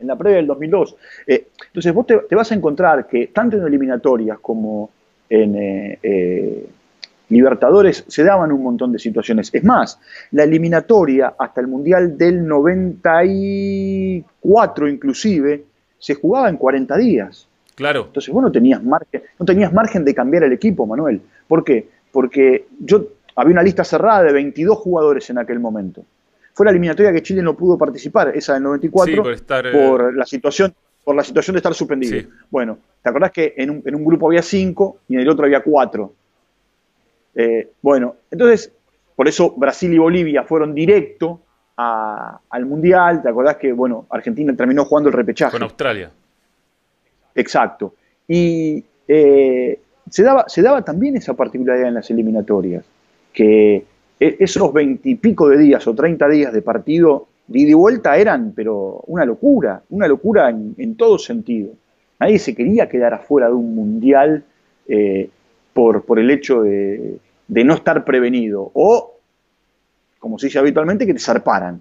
En 0.00 0.06
la 0.06 0.16
previa 0.16 0.38
del 0.38 0.46
2002. 0.46 0.96
Eh, 1.26 1.48
entonces 1.66 1.92
vos 1.92 2.06
te, 2.06 2.34
vas 2.34 2.50
a 2.50 2.54
encontrar 2.54 3.06
que 3.06 3.26
tanto 3.28 3.58
en 3.58 3.66
eliminatorias 3.66 4.38
como 4.40 4.90
en 5.28 5.56
eh, 5.56 5.98
eh, 6.02 6.66
Libertadores 7.30 8.04
se 8.08 8.24
daban 8.24 8.50
un 8.50 8.60
montón 8.62 8.92
de 8.92 8.98
situaciones. 8.98 9.50
Es 9.52 9.62
más, 9.62 10.00
la 10.32 10.42
eliminatoria 10.42 11.34
hasta 11.38 11.60
el 11.60 11.68
Mundial 11.68 12.18
del 12.18 12.44
94 12.46 14.88
inclusive 14.88 15.64
se 15.96 16.16
jugaba 16.16 16.48
en 16.48 16.56
40 16.56 16.96
días. 16.96 17.46
Claro. 17.76 18.06
Entonces 18.06 18.34
vos 18.34 18.42
no 18.42 18.50
tenías 18.50 18.82
margen, 18.82 19.22
no 19.38 19.46
tenías 19.46 19.72
margen 19.72 20.04
de 20.04 20.12
cambiar 20.12 20.42
el 20.42 20.52
equipo, 20.52 20.86
Manuel. 20.86 21.20
¿Por 21.46 21.62
qué? 21.62 21.88
Porque 22.10 22.66
yo 22.80 23.06
había 23.36 23.52
una 23.52 23.62
lista 23.62 23.84
cerrada 23.84 24.24
de 24.24 24.32
22 24.32 24.76
jugadores 24.76 25.30
en 25.30 25.38
aquel 25.38 25.60
momento. 25.60 26.02
Fue 26.60 26.66
la 26.66 26.72
eliminatoria 26.72 27.10
que 27.10 27.22
Chile 27.22 27.40
no 27.40 27.56
pudo 27.56 27.78
participar, 27.78 28.36
esa 28.36 28.52
del 28.52 28.64
94, 28.64 29.32
eh, 29.32 29.38
por, 29.72 30.14
la 30.14 30.26
situación 30.26 30.74
por 31.02 31.16
la 31.16 31.24
situación 31.24 31.54
de 31.54 31.60
estar 31.60 31.72
suspendido. 31.72 32.28
Bueno, 32.50 32.76
¿te 33.02 33.08
acordás 33.08 33.30
que 33.30 33.54
en 33.56 33.70
un, 33.70 34.04
grupo 34.04 34.26
había 34.26 34.42
cinco 34.42 34.98
y 35.08 35.14
en 35.14 35.20
el 35.20 35.30
otro 35.30 35.46
había 35.46 35.62
cuatro? 35.62 36.12
Eh, 37.34 37.70
bueno, 37.80 38.16
entonces, 38.30 38.70
por 39.16 39.26
eso 39.26 39.54
Brasil 39.56 39.90
y 39.94 39.96
Bolivia 39.96 40.42
fueron 40.42 40.74
directo 40.74 41.40
al 41.76 42.66
Mundial. 42.66 43.22
¿Te 43.22 43.30
acordás 43.30 43.56
que, 43.56 43.72
bueno, 43.72 44.04
Argentina 44.10 44.54
terminó 44.54 44.84
jugando 44.84 45.08
el 45.08 45.14
repechaje? 45.14 45.52
Con 45.52 45.62
Australia. 45.62 46.10
Exacto. 47.36 47.94
Y 48.28 48.84
eh, 49.08 49.80
se, 50.10 50.22
daba, 50.22 50.44
se 50.46 50.60
daba 50.60 50.84
también 50.84 51.16
esa 51.16 51.32
particularidad 51.32 51.88
en 51.88 51.94
las 51.94 52.10
eliminatorias 52.10 52.84
que 53.32 53.86
esos 54.20 54.72
veintipico 54.72 55.48
de 55.48 55.58
días 55.58 55.86
o 55.86 55.94
treinta 55.94 56.28
días 56.28 56.52
de 56.52 56.60
partido 56.60 57.28
de 57.46 57.58
ida 57.58 57.70
y 57.70 57.74
vuelta 57.74 58.16
eran, 58.16 58.52
pero 58.54 59.02
una 59.06 59.24
locura, 59.24 59.82
una 59.90 60.06
locura 60.06 60.50
en, 60.50 60.94
todo 60.94 61.18
sentido. 61.18 61.72
Nadie 62.20 62.38
se 62.38 62.54
quería 62.54 62.88
quedar 62.88 63.14
afuera 63.14 63.48
de 63.48 63.54
un 63.54 63.74
mundial 63.74 64.44
eh, 64.86 65.28
por, 65.72 66.04
por, 66.04 66.18
el 66.20 66.30
hecho 66.30 66.62
de, 66.62 67.18
de, 67.48 67.64
no 67.64 67.74
estar 67.74 68.04
prevenido. 68.04 68.70
O, 68.74 69.16
como 70.18 70.38
se 70.38 70.46
dice 70.46 70.58
habitualmente, 70.58 71.06
que 71.06 71.14
te 71.14 71.18
zarparan, 71.18 71.80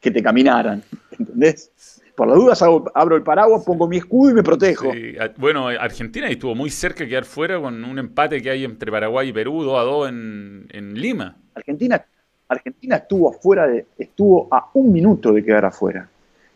que 0.00 0.10
te 0.10 0.22
caminaran. 0.22 0.82
¿Entendés? 1.18 2.01
Por 2.14 2.28
las 2.28 2.36
dudas 2.36 2.62
abro 2.62 3.16
el 3.16 3.22
paraguas, 3.22 3.64
pongo 3.64 3.88
mi 3.88 3.96
escudo 3.96 4.30
y 4.30 4.34
me 4.34 4.42
protejo. 4.42 4.90
bueno, 5.38 5.68
Argentina 5.68 6.28
estuvo 6.28 6.54
muy 6.54 6.70
cerca 6.70 7.04
de 7.04 7.10
quedar 7.10 7.24
fuera 7.24 7.60
con 7.60 7.84
un 7.84 7.98
empate 7.98 8.42
que 8.42 8.50
hay 8.50 8.64
entre 8.64 8.90
Paraguay 8.90 9.28
y 9.28 9.32
Perú, 9.32 9.62
2 9.62 9.78
a 9.78 9.82
2 9.82 10.08
en, 10.08 10.94
Lima. 10.94 11.36
Argentina, 11.54 12.04
Argentina 12.48 12.96
estuvo 12.96 13.30
afuera 13.30 13.66
de, 13.66 13.86
estuvo 13.98 14.48
a 14.50 14.70
un 14.74 14.92
minuto 14.92 15.32
de 15.32 15.44
quedar 15.44 15.64
afuera, 15.64 16.08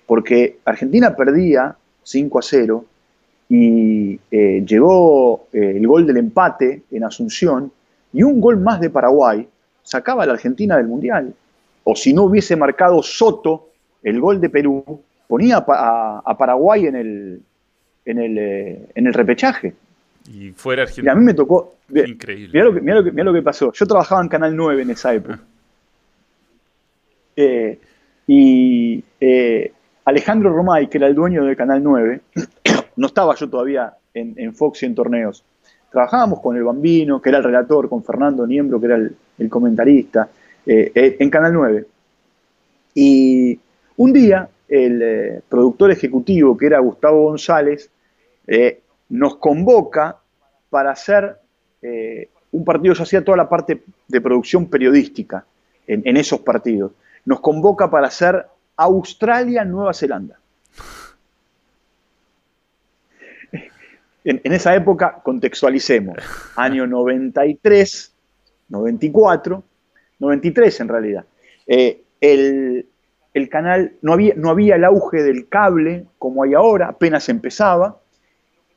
porque 0.07 0.59
Argentina 0.65 1.15
perdía 1.17 1.77
5 2.03 2.39
a 2.39 2.43
0 2.43 2.85
y 3.49 4.19
eh, 4.31 4.65
llegó 4.67 5.49
eh, 5.53 5.75
el 5.77 5.87
gol 5.87 6.07
del 6.07 6.19
empate 6.19 6.83
en 6.91 7.05
Asunción 7.05 7.73
y 8.13 8.23
un 8.23 8.41
gol 8.41 8.59
más 8.59 8.81
de 8.81 8.91
Paraguay 8.91 9.47
sacaba 9.83 10.25
a 10.25 10.27
la 10.27 10.33
Argentina 10.33 10.77
del 10.77 10.87
Mundial. 10.87 11.35
O 11.85 11.95
si 11.95 12.13
no 12.13 12.25
hubiese 12.25 12.57
marcado 12.57 13.03
Soto 13.03 13.69
el 14.03 14.21
gol 14.21 14.41
de 14.41 14.51
Perú, 14.51 15.03
ponía 15.27 15.65
a, 15.67 16.37
Paraguay 16.39 16.87
en 16.87 16.97
el, 16.97 17.43
en 18.05 18.19
el, 18.19 18.39
eh, 18.39 18.87
en 18.95 19.07
el 19.07 19.15
repechaje. 19.15 19.75
Y 20.33 20.51
fuera 20.51 20.83
Argentina. 20.83 21.13
Y 21.13 21.15
a 21.15 21.19
mí 21.19 21.25
me 21.25 21.35
tocó. 21.35 21.77
Increíble. 21.89 22.81
Mira 22.81 23.01
lo, 23.25 23.33
que, 23.33 23.43
pasó. 23.43 23.73
Yo 23.73 23.87
trabajaba 23.87 24.23
en 24.23 24.29
Canal 24.29 24.57
9 24.57 24.83
en 24.83 24.91
esa 24.91 25.15
época. 25.15 25.39
Ah. 25.41 25.47
Eh, 27.37 27.79
y 28.27 29.05
eh, 29.21 29.73
Alejandro 30.05 30.53
Romay, 30.53 30.89
que 30.89 30.99
era 30.99 31.07
el 31.07 31.15
dueño 31.15 31.45
de 31.45 31.55
Canal 31.55 31.83
9, 31.83 32.21
no 32.97 33.07
estaba 33.07 33.35
yo 33.35 33.49
todavía 33.49 33.95
en, 34.15 34.55
Fox 34.55 34.83
y 34.83 34.87
en 34.87 34.95
torneos. 34.95 35.45
Trabajábamos 35.93 36.41
con 36.41 36.57
el 36.57 36.65
Bambino, 36.65 37.23
que 37.23 37.29
era 37.29 37.39
el 37.39 37.45
relator, 37.45 37.89
con 37.89 38.03
Fernando 38.03 38.47
Niembro, 38.47 38.81
que 38.81 38.87
era 38.87 38.97
el, 38.97 39.49
comentarista, 39.49 40.29
en 40.67 41.31
Canal 41.31 41.53
9. 41.53 41.87
Y 42.95 43.61
un 43.97 44.13
día 44.13 44.49
el 44.69 45.03
eh, 45.03 45.41
productor 45.49 45.91
ejecutivo, 45.91 46.57
que 46.57 46.67
era 46.67 46.79
Gustavo 46.79 47.25
González, 47.25 47.91
eh, 48.47 48.81
nos 49.09 49.37
convoca 49.37 50.19
para 50.71 50.91
hacer 50.91 51.37
eh, 51.83 52.29
un 52.53 52.65
partido, 52.65 52.95
yo 52.95 53.03
hacía 53.03 53.25
toda 53.25 53.37
la 53.37 53.49
parte 53.49 53.83
de 54.09 54.21
producción 54.21 54.67
periodística 54.67 55.45
en, 55.87 56.17
esos 56.17 56.41
partidos, 56.41 56.93
nos 57.25 57.39
convoca 57.41 57.89
para 57.89 58.09
hacer 58.09 58.45
Australia-Nueva 58.77 59.95
Zelanda. 59.95 60.37
En, 64.25 64.41
en, 64.43 64.53
esa 64.53 64.75
época, 64.75 65.21
contextualicemos, 65.23 66.17
año 66.57 66.89
93, 66.89 68.13
94, 68.69 69.63
93 70.19 70.81
en 70.81 70.89
realidad. 70.89 71.25
el, 72.21 72.87
el 73.37 73.51
canal, 73.51 73.93
no 74.01 74.15
había, 74.15 74.33
no 74.35 74.49
había 74.49 74.77
el 74.77 74.85
auge 74.85 75.23
del 75.23 75.47
cable 75.49 76.07
como 76.19 76.43
hay 76.43 76.55
ahora, 76.55 76.89
apenas 76.89 77.29
empezaba, 77.29 78.01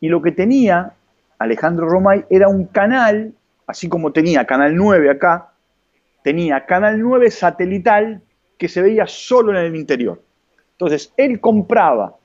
y 0.02 0.10
lo 0.10 0.22
que 0.22 0.34
tenía 0.34 0.94
Alejandro 1.38 1.88
Romay 1.88 2.26
era 2.30 2.50
un 2.50 2.66
canal, 2.66 3.34
así 3.68 3.88
como 3.88 4.12
tenía 4.12 4.46
Canal 4.46 4.76
9 4.76 5.12
acá, 5.12 5.54
tenía 6.24 6.66
Canal 6.66 7.00
9 7.00 7.32
satelital 7.32 8.22
que 8.58 8.68
se 8.68 8.82
veía 8.82 9.08
solo 9.08 9.52
en 9.52 9.66
el 9.66 9.76
interior. 9.78 10.22
Entonces, 10.72 11.14
él 11.16 11.40
compraba 11.40 12.18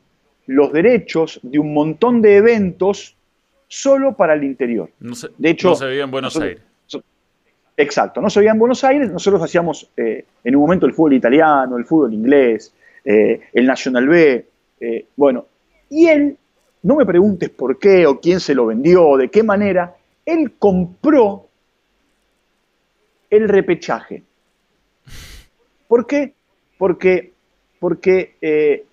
los 0.46 0.72
derechos 0.72 1.38
de 1.44 1.60
un 1.60 1.72
montón 1.72 2.20
de 2.20 2.36
eventos 2.36 3.16
solo 3.68 4.16
para 4.16 4.34
el 4.34 4.42
interior. 4.42 4.90
de 5.38 5.50
hecho, 5.50 5.70
no 5.70 5.76
se 5.76 5.86
veía 5.86 6.02
en 6.02 6.10
Buenos 6.10 6.36
Aires. 6.36 6.60
Exacto, 7.76 8.20
no 8.20 8.30
se 8.30 8.38
veía 8.38 8.52
en 8.52 8.58
Buenos 8.58 8.84
Aires, 8.84 9.10
nosotros 9.10 9.42
hacíamos 9.42 9.90
eh, 9.96 10.24
en 10.44 10.54
un 10.54 10.62
momento 10.62 10.86
el 10.86 10.92
fútbol 10.92 11.14
italiano, 11.14 11.76
el 11.76 11.84
fútbol 11.84 12.14
inglés, 12.14 12.72
eh, 13.04 13.40
el 13.52 13.66
National 13.66 14.06
B, 14.06 14.46
eh, 14.80 15.06
bueno, 15.16 15.46
y 15.90 16.06
él, 16.06 16.36
no 16.82 16.94
me 16.94 17.04
preguntes 17.04 17.50
por 17.50 17.78
qué 17.78 18.06
o 18.06 18.20
quién 18.20 18.38
se 18.38 18.54
lo 18.54 18.66
vendió 18.66 19.08
o 19.08 19.18
de 19.18 19.28
qué 19.28 19.42
manera, 19.42 19.96
él 20.24 20.52
compró 20.56 21.48
el 23.28 23.48
repechaje. 23.48 24.22
¿Por 25.88 26.06
qué? 26.06 26.32
Porque, 26.78 27.32
porque 27.80 28.84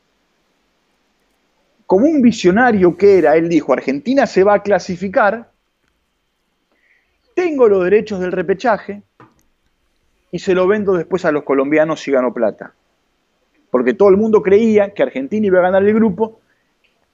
como 1.86 2.08
un 2.08 2.22
visionario 2.22 2.98
que 2.98 3.20
era, 3.20 3.36
él 3.36 3.48
dijo, 3.48 3.74
Argentina 3.74 4.26
se 4.26 4.44
va 4.44 4.56
a 4.56 4.64
clasificar 4.64 5.51
tengo 7.34 7.68
los 7.68 7.84
derechos 7.84 8.20
del 8.20 8.32
repechaje 8.32 9.04
y 10.32 10.40
se 10.40 10.54
lo 10.54 10.68
vendo 10.68 10.94
después 10.94 11.26
a 11.26 11.32
los 11.32 11.44
colombianos 11.44 12.00
si 12.02 12.12
gano 12.12 12.34
plata. 12.34 12.74
Porque 13.70 13.94
todo 13.94 14.10
el 14.10 14.18
mundo 14.18 14.42
creía 14.42 14.94
que 14.94 15.04
Argentina 15.04 15.46
iba 15.48 15.60
a 15.60 15.64
ganar 15.64 15.84
el 15.84 15.94
grupo 15.94 16.40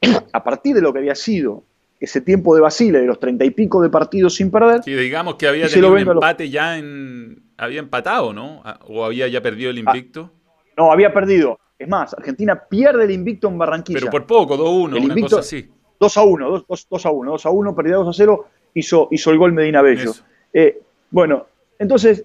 a 0.34 0.44
partir 0.44 0.76
de 0.76 0.82
lo 0.82 0.94
que 0.94 1.00
había 1.00 1.16
sido 1.16 1.64
ese 2.00 2.22
tiempo 2.22 2.54
de 2.56 2.62
Basile, 2.62 3.00
de 3.00 3.08
los 3.08 3.20
treinta 3.20 3.44
y 3.44 3.52
pico 3.52 3.82
de 3.82 3.90
partidos 3.90 4.36
sin 4.36 4.52
perder. 4.52 4.84
Sí, 4.84 4.94
digamos 4.94 5.36
que 5.36 5.48
había 5.48 5.68
tenido 5.68 5.92
un 5.92 6.00
empate 6.00 6.50
ya 6.50 6.78
en... 6.78 7.44
Había 7.58 7.80
empatado, 7.80 8.34
¿no? 8.34 8.62
Ah, 8.64 8.80
¿O 8.88 9.04
había 9.04 9.28
ya 9.28 9.42
perdido 9.42 9.72
el 9.72 9.80
invicto? 9.80 10.32
no, 10.78 10.92
había 10.92 11.12
perdido. 11.12 11.60
Es 11.78 11.88
más, 11.88 12.14
Argentina 12.14 12.56
pierde 12.70 13.06
el 13.06 13.12
invicto 13.12 13.48
en 13.48 13.58
Barranquilla. 13.58 14.00
Pero 14.00 14.12
por 14.12 14.26
poco, 14.26 14.58
2-1, 14.58 15.04
una 15.04 15.22
cosa 15.22 15.40
así. 15.40 15.70
2 16.00 16.18
a 16.18 16.24
1, 16.24 16.66
2, 16.68 17.06
a 17.06 17.10
1, 17.10 17.32
2 17.32 17.46
a 17.46 17.50
1, 17.50 17.76
perdida 17.76 17.96
2 17.98 18.08
a 18.08 18.14
0, 18.14 18.46
hizo, 18.78 19.08
hizo 19.12 19.32
el 19.32 19.38
gol 19.38 19.54
Medina 19.54 19.82
Bello. 19.82 20.14
Eh, 20.54 20.82
bueno, 21.10 21.48
entonces, 21.80 22.24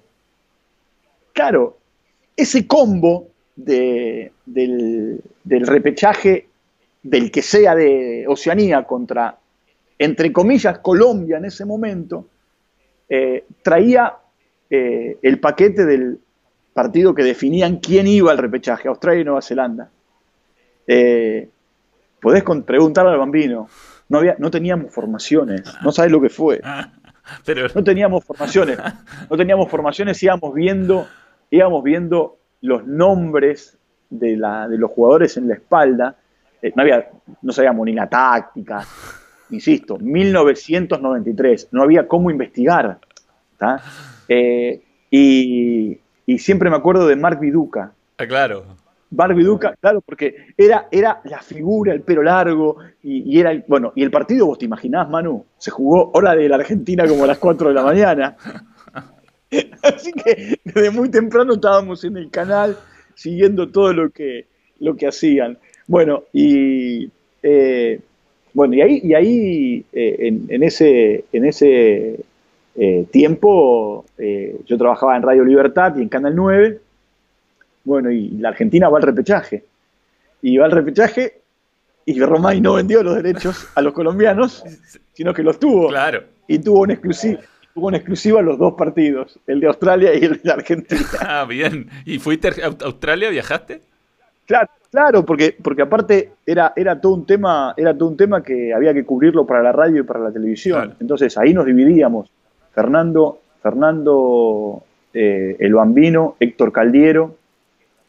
claro, 1.32 1.78
ese 2.36 2.66
combo 2.66 3.28
del, 3.56 4.30
repechaje 5.44 6.48
del 7.02 7.30
que 7.30 7.42
sea 7.42 7.74
de 7.74 8.26
Oceanía 8.28 8.84
contra, 8.84 9.38
entre 9.98 10.32
comillas, 10.32 10.78
Colombia 10.80 11.38
en 11.38 11.46
ese 11.46 11.64
momento, 11.64 12.26
eh, 13.08 13.44
traía 13.62 14.14
eh, 14.68 15.18
el 15.22 15.40
paquete 15.40 15.84
del 15.84 16.18
partido 16.72 17.14
que 17.14 17.24
definían 17.24 17.78
quién 17.78 18.06
iba 18.06 18.30
al 18.30 18.38
repechaje, 18.38 18.88
Australia 18.88 19.22
y 19.22 19.24
Nueva 19.24 19.42
Zelanda. 19.42 19.90
podés 22.20 22.42
preguntarle 22.64 23.12
al 23.12 23.18
bambino, 23.18 23.68
no, 24.12 24.18
había, 24.18 24.36
no 24.38 24.50
teníamos 24.50 24.92
formaciones, 24.92 25.62
no 25.82 25.90
sabes 25.90 26.12
lo 26.12 26.20
que 26.20 26.28
fue. 26.28 26.60
Pero... 27.46 27.66
No 27.74 27.82
teníamos 27.82 28.22
formaciones, 28.22 28.78
no 29.30 29.36
teníamos 29.38 29.70
formaciones, 29.70 30.22
íbamos 30.22 30.52
viendo, 30.52 31.08
íbamos 31.50 31.82
viendo 31.82 32.36
los 32.60 32.86
nombres 32.86 33.78
de, 34.10 34.36
la, 34.36 34.68
de 34.68 34.76
los 34.76 34.90
jugadores 34.90 35.38
en 35.38 35.48
la 35.48 35.54
espalda. 35.54 36.16
Eh, 36.60 36.74
no, 36.76 36.82
había, 36.82 37.08
no 37.40 37.52
sabíamos 37.52 37.86
ni 37.86 37.94
la 37.94 38.06
táctica, 38.06 38.84
insisto, 39.48 39.96
1993, 39.98 41.68
no 41.72 41.82
había 41.82 42.06
cómo 42.06 42.30
investigar. 42.30 42.98
Eh, 44.28 44.82
y, 45.10 45.98
y, 46.26 46.38
siempre 46.38 46.68
me 46.68 46.76
acuerdo 46.76 47.06
de 47.06 47.16
Mark 47.16 47.40
Viduca. 47.40 47.92
Ah, 48.18 48.26
claro. 48.26 48.64
Barbie 49.14 49.44
Duca, 49.44 49.76
claro, 49.78 50.00
porque 50.00 50.34
era, 50.56 50.88
era 50.90 51.20
la 51.24 51.40
figura, 51.40 51.92
el 51.92 52.00
pelo 52.00 52.22
largo, 52.22 52.78
y, 53.02 53.38
era 53.38 53.50
el, 53.50 53.62
bueno, 53.68 53.92
y 53.94 54.02
el 54.02 54.10
partido, 54.10 54.46
vos 54.46 54.58
te 54.58 54.64
imaginás, 54.64 55.08
Manu, 55.08 55.44
se 55.58 55.70
jugó 55.70 56.10
hora 56.14 56.34
de 56.34 56.48
la 56.48 56.56
Argentina 56.56 57.06
como 57.06 57.24
a 57.24 57.26
las 57.26 57.38
4 57.38 57.68
de 57.68 57.74
la 57.74 57.82
mañana. 57.82 58.36
Así 59.82 60.12
que 60.12 60.58
desde 60.64 60.90
muy 60.90 61.10
temprano 61.10 61.54
estábamos 61.54 62.02
en 62.04 62.16
el 62.16 62.30
canal 62.30 62.76
siguiendo 63.14 63.68
todo 63.68 63.92
lo 63.92 64.10
que, 64.10 64.46
lo 64.80 64.96
que 64.96 65.08
hacían. 65.08 65.58
Bueno, 65.86 66.24
y 66.32 67.10
eh, 67.42 68.00
bueno, 68.54 68.74
y 68.74 68.80
ahí, 68.80 69.00
y 69.04 69.14
ahí 69.14 69.84
eh, 69.92 70.38
en, 70.48 70.62
ese, 70.62 71.24
en 71.32 71.44
ese 71.44 72.20
eh, 72.76 73.04
tiempo 73.10 74.06
yo 74.64 74.78
trabajaba 74.78 75.16
en 75.16 75.22
Radio 75.22 75.44
Libertad 75.44 75.96
y 75.96 76.02
en 76.02 76.08
Canal 76.08 76.34
9 76.34 76.80
bueno, 77.84 78.10
y 78.10 78.30
la 78.30 78.50
Argentina 78.50 78.88
va 78.88 78.98
al 78.98 79.04
repechaje. 79.04 79.64
Y 80.42 80.56
va 80.56 80.66
al 80.66 80.72
repechaje 80.72 81.42
y 82.04 82.20
Romay 82.20 82.60
no 82.60 82.74
vendió 82.74 83.02
los 83.02 83.16
derechos 83.16 83.68
a 83.74 83.82
los 83.82 83.92
colombianos, 83.92 84.64
sino 85.12 85.32
que 85.32 85.42
los 85.42 85.58
tuvo. 85.58 85.88
Claro. 85.88 86.24
Y 86.48 86.58
tuvo 86.58 86.80
una 86.80 86.94
exclusiva. 86.94 87.40
Tuvo 87.74 87.86
una 87.86 87.96
exclusiva 87.96 88.42
los 88.42 88.58
dos 88.58 88.74
partidos, 88.74 89.38
el 89.46 89.60
de 89.60 89.66
Australia 89.66 90.14
y 90.14 90.24
el 90.24 90.42
de 90.42 90.52
Argentina. 90.52 91.00
Ah, 91.20 91.46
bien. 91.48 91.88
¿Y 92.04 92.18
fuiste 92.18 92.48
a 92.48 92.66
Australia? 92.84 93.30
¿Viajaste? 93.30 93.80
Claro, 94.44 94.68
claro, 94.90 95.24
porque, 95.24 95.56
porque 95.62 95.80
aparte 95.80 96.32
era, 96.44 96.74
era 96.76 97.00
todo 97.00 97.14
un 97.14 97.24
tema, 97.24 97.72
era 97.76 97.96
todo 97.96 98.10
un 98.10 98.16
tema 98.18 98.42
que 98.42 98.74
había 98.74 98.92
que 98.92 99.04
cubrirlo 99.04 99.46
para 99.46 99.62
la 99.62 99.72
radio 99.72 100.00
y 100.00 100.02
para 100.02 100.20
la 100.20 100.30
televisión. 100.30 100.94
Entonces 101.00 101.38
ahí 101.38 101.54
nos 101.54 101.64
dividíamos. 101.64 102.28
Fernando, 102.74 103.40
Fernando 103.62 104.84
eh, 105.14 105.56
el 105.58 105.72
Bambino, 105.72 106.36
Héctor 106.40 106.72
Caldiero, 106.72 107.36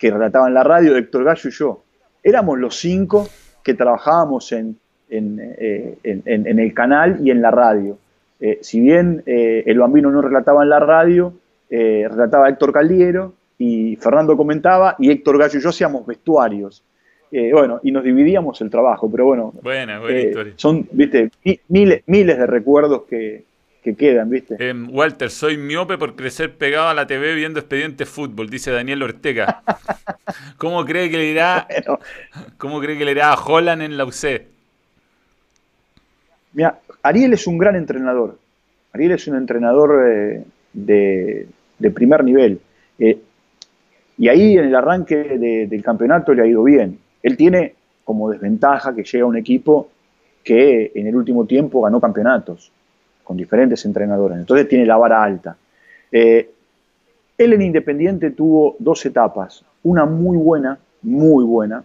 que 0.03 0.11
relataba 0.11 0.49
en 0.49 0.53
la 0.53 0.65
radio, 0.65 0.97
Héctor 0.97 1.23
Gallo 1.23 1.49
y 1.49 1.51
yo. 1.53 1.81
Éramos 2.21 2.59
los 2.59 2.75
cinco 2.75 3.25
que 3.63 3.73
trabajábamos 3.73 4.51
en, 4.51 4.75
en, 5.09 5.39
eh, 5.39 5.97
el 6.03 6.73
canal 6.73 7.25
y 7.25 7.31
en 7.31 7.41
la 7.41 7.51
radio. 7.51 7.97
Eh, 8.41 8.59
si 8.61 8.81
bien 8.81 9.23
eh, 9.25 9.63
el 9.65 9.79
bambino 9.79 10.11
no 10.11 10.21
relataba 10.21 10.63
en 10.63 10.69
la 10.69 10.79
radio, 10.81 11.33
relataba 11.69 12.49
Héctor 12.49 12.73
Caldiero 12.73 13.33
y 13.57 13.95
Fernando 13.95 14.35
comentaba 14.35 14.97
y 14.99 15.09
Héctor 15.09 15.37
Gallo 15.39 15.57
y 15.57 15.61
yo 15.61 15.69
hacíamos 15.69 16.05
vestuarios. 16.05 16.83
bueno, 17.31 17.79
y 17.81 17.91
nos 17.93 18.03
dividíamos 18.03 18.59
el 18.59 18.69
trabajo, 18.69 19.09
pero 19.09 19.23
bueno, 19.25 19.53
buena, 19.63 20.01
buena 20.01 20.51
son, 20.57 20.85
viste, 20.91 21.31
miles, 21.69 22.03
miles 22.07 22.37
de 22.37 22.45
recuerdos 22.45 23.03
que, 23.03 23.45
que 23.83 23.95
quedan, 23.95 24.29
¿viste? 24.29 24.55
Em, 24.59 24.87
Walter, 24.89 25.29
soy 25.29 25.57
miope 25.57 25.97
por 25.97 26.15
crecer 26.15 26.55
pegado 26.55 26.87
a 26.87 26.93
la 26.93 27.05
TV 27.05 27.35
viendo 27.35 27.59
expediente 27.59 28.05
fútbol, 28.05 28.49
dice 28.49 28.71
Daniel 28.71 29.03
Ortega. 29.03 29.61
¿Cómo 30.57 30.85
cree 30.85 31.09
que 31.09 31.17
le 31.17 31.25
irá, 31.25 31.67
¿cómo 32.57 32.79
cree 32.79 32.97
que 32.97 33.03
le 33.03 33.11
irá 33.11 33.33
a 33.33 33.35
Holland 33.35 33.81
en 33.81 33.97
la 33.97 34.05
UC? 34.05 34.41
Mira, 36.53 36.79
Ariel 37.01 37.33
es 37.33 37.45
un 37.45 37.57
gran 37.57 37.75
entrenador. 37.75 38.39
Ariel 38.93 39.11
es 39.11 39.27
un 39.27 39.35
entrenador 39.35 40.07
eh, 40.07 40.43
de, 40.71 41.47
primer 41.93 42.23
nivel. 42.23 42.59
Eh, 42.99 43.19
y 44.17 44.27
ahí 44.29 44.57
en 44.57 44.65
el 44.65 44.75
arranque 44.75 45.37
del 45.67 45.83
campeonato 45.83 46.33
le 46.33 46.43
ha 46.43 46.45
ido 46.45 46.63
bien. 46.63 46.99
Él 47.21 47.35
tiene 47.35 47.73
como 48.05 48.29
desventaja 48.29 48.95
que 48.95 49.03
llega 49.03 49.25
un 49.25 49.35
equipo 49.35 49.89
que 50.43 50.91
en 50.95 51.07
el 51.07 51.15
último 51.15 51.45
tiempo 51.45 51.81
ganó 51.81 51.99
campeonatos 51.99 52.71
con 53.23 53.37
diferentes 53.37 53.83
entrenadores. 53.85 54.37
Entonces 54.37 54.67
tiene 54.67 54.85
la 54.85 54.97
vara 54.97 55.23
alta. 55.23 55.55
Eh, 56.11 56.49
él 57.37 57.53
en 57.53 57.61
Independiente 57.61 58.31
tuvo 58.31 58.75
dos 58.79 59.05
etapas, 59.05 59.63
una 59.83 60.05
muy 60.05 60.37
buena, 60.37 60.77
muy 61.01 61.43
buena, 61.43 61.83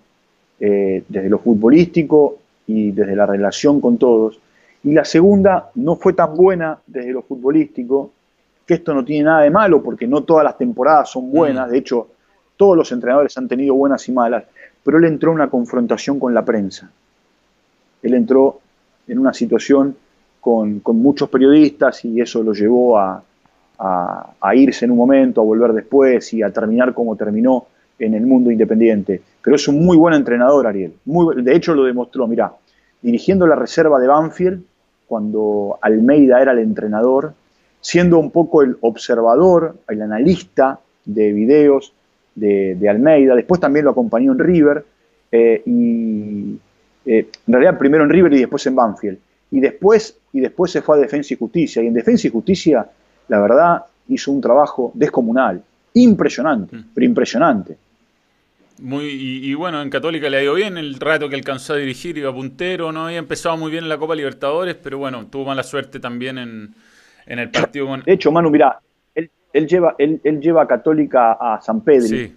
eh, 0.61 1.05
desde 1.09 1.29
lo 1.29 1.39
futbolístico 1.39 2.39
y 2.67 2.91
desde 2.91 3.17
la 3.17 3.27
relación 3.27 3.81
con 3.81 3.97
todos, 3.97 4.39
y 4.85 4.93
la 4.93 5.05
segunda 5.05 5.71
no 5.75 5.97
fue 5.97 6.13
tan 6.13 6.37
buena 6.37 6.79
desde 6.87 7.13
lo 7.13 7.23
futbolístico, 7.23 8.13
que 8.67 8.75
esto 8.75 8.93
no 8.95 9.05
tiene 9.05 9.25
nada 9.25 9.43
de 9.43 9.51
malo, 9.51 9.83
porque 9.83 10.07
no 10.07 10.23
todas 10.23 10.45
las 10.45 10.59
temporadas 10.59 11.11
son 11.11 11.31
buenas, 11.31 11.69
mm. 11.69 11.71
de 11.71 11.79
hecho, 11.79 12.09
todos 12.57 12.77
los 12.77 12.91
entrenadores 12.93 13.37
han 13.39 13.49
tenido 13.49 13.75
buenas 13.75 14.07
y 14.09 14.13
malas, 14.13 14.45
pero 14.85 14.99
él 14.99 15.05
entró 15.05 15.31
en 15.31 15.37
una 15.37 15.51
confrontación 15.51 16.19
con 16.19 16.35
la 16.35 16.45
prensa. 16.45 16.91
Él 18.03 18.15
entró 18.15 18.61
en 19.07 19.19
una 19.19 19.33
situación 19.33 19.97
con, 20.41 20.83
muchos 20.85 21.29
periodistas 21.29 22.05
y 22.05 22.21
eso 22.21 22.43
lo 22.43 22.53
llevó 22.53 22.99
a, 22.99 23.23
irse 24.55 24.85
en 24.85 24.91
un 24.91 24.97
momento, 24.97 25.41
a 25.41 25.45
volver 25.45 25.73
después 25.73 26.33
y 26.33 26.43
a 26.43 26.51
terminar 26.51 26.95
como 26.95 27.17
terminó 27.17 27.67
en 27.99 28.15
el 28.15 28.27
mundo 28.27 28.51
independiente. 28.51 29.21
Pero 29.43 29.57
es 29.57 29.69
un 29.69 29.85
muy 29.85 29.97
buen 29.97 30.15
entrenador, 30.15 30.67
Ariel. 30.67 30.95
De 31.05 31.55
hecho, 31.55 31.75
lo 31.75 31.85
demostró. 31.85 32.27
Mirá, 32.27 32.53
dirigiendo 33.03 33.47
la 33.47 33.57
reserva 33.57 33.99
de 33.99 34.07
Banfield, 34.07 34.63
cuando 35.07 35.79
Almeida 35.81 36.41
era 36.41 36.53
el 36.53 36.59
entrenador, 36.59 37.33
siendo 37.81 38.19
un 38.19 38.31
poco 38.31 38.63
el 38.63 38.77
observador, 38.81 39.77
el 39.89 40.03
analista 40.03 40.81
de 41.05 41.33
videos 41.33 41.93
de, 42.35 42.89
Almeida. 42.89 43.35
Después 43.35 43.61
también 43.61 43.85
lo 43.85 43.93
acompañó 43.93 44.33
en 44.33 44.39
River. 44.39 44.85
Eh, 45.31 45.63
y 45.67 46.59
eh, 47.05 47.29
en 47.47 47.53
realidad 47.53 47.79
primero 47.79 48.05
en 48.05 48.11
River 48.11 48.33
y 48.33 48.39
después 48.39 48.67
en 48.67 48.75
Banfield 48.75 49.19
y 49.51 49.61
después, 49.61 50.17
y 50.33 50.41
después 50.41 50.71
se 50.71 50.83
fue 50.83 50.97
a 50.97 51.01
Defensa 51.01 51.35
y 51.35 51.37
Justicia. 51.37 51.83
Y 51.83 51.87
en 51.87 51.95
Defensa 51.95 52.27
y 52.27 52.31
Justicia, 52.31 52.87
la 53.29 53.41
verdad, 53.41 53.85
hizo 54.09 54.33
un 54.33 54.41
trabajo 54.41 54.93
descomunal, 54.95 55.63
impresionante, 55.95 56.77
mm. 56.77 56.85
pero 56.95 57.07
impresionante. 57.07 57.77
Muy, 58.81 59.07
y, 59.07 59.55
bueno, 59.55 59.83
en 59.83 59.91
Católica 59.91 60.31
le 60.31 60.37
ha 60.37 60.43
ido 60.43 60.55
bien 60.55 60.79
el 60.79 61.01
rato 61.01 61.29
que 61.29 61.35
alcanzó 61.35 61.73
a 61.73 61.77
dirigir, 61.77 62.17
iba 62.17 62.33
puntero, 62.33 62.93
no 62.93 63.07
había 63.07 63.19
empezado 63.19 63.57
muy 63.57 63.73
bien 63.73 63.83
en 63.85 63.89
la 63.89 63.99
Copa 63.99 64.15
Libertadores, 64.15 64.77
pero 64.77 64.99
bueno, 64.99 65.27
tuvo 65.27 65.47
mala 65.47 65.65
suerte 65.65 65.99
también 65.99 66.39
en, 66.39 66.75
el 67.27 67.51
partido 67.51 67.89
con... 67.89 68.03
De 68.03 68.13
hecho, 68.13 68.31
Manu, 68.31 68.51
mirá, 68.51 68.79
él, 69.17 69.67
lleva, 69.67 69.97
él, 69.99 70.21
lleva 70.41 70.63
a 70.63 70.69
Católica 70.69 71.33
a 71.33 71.61
San 71.61 71.81
Pedro, 71.81 72.31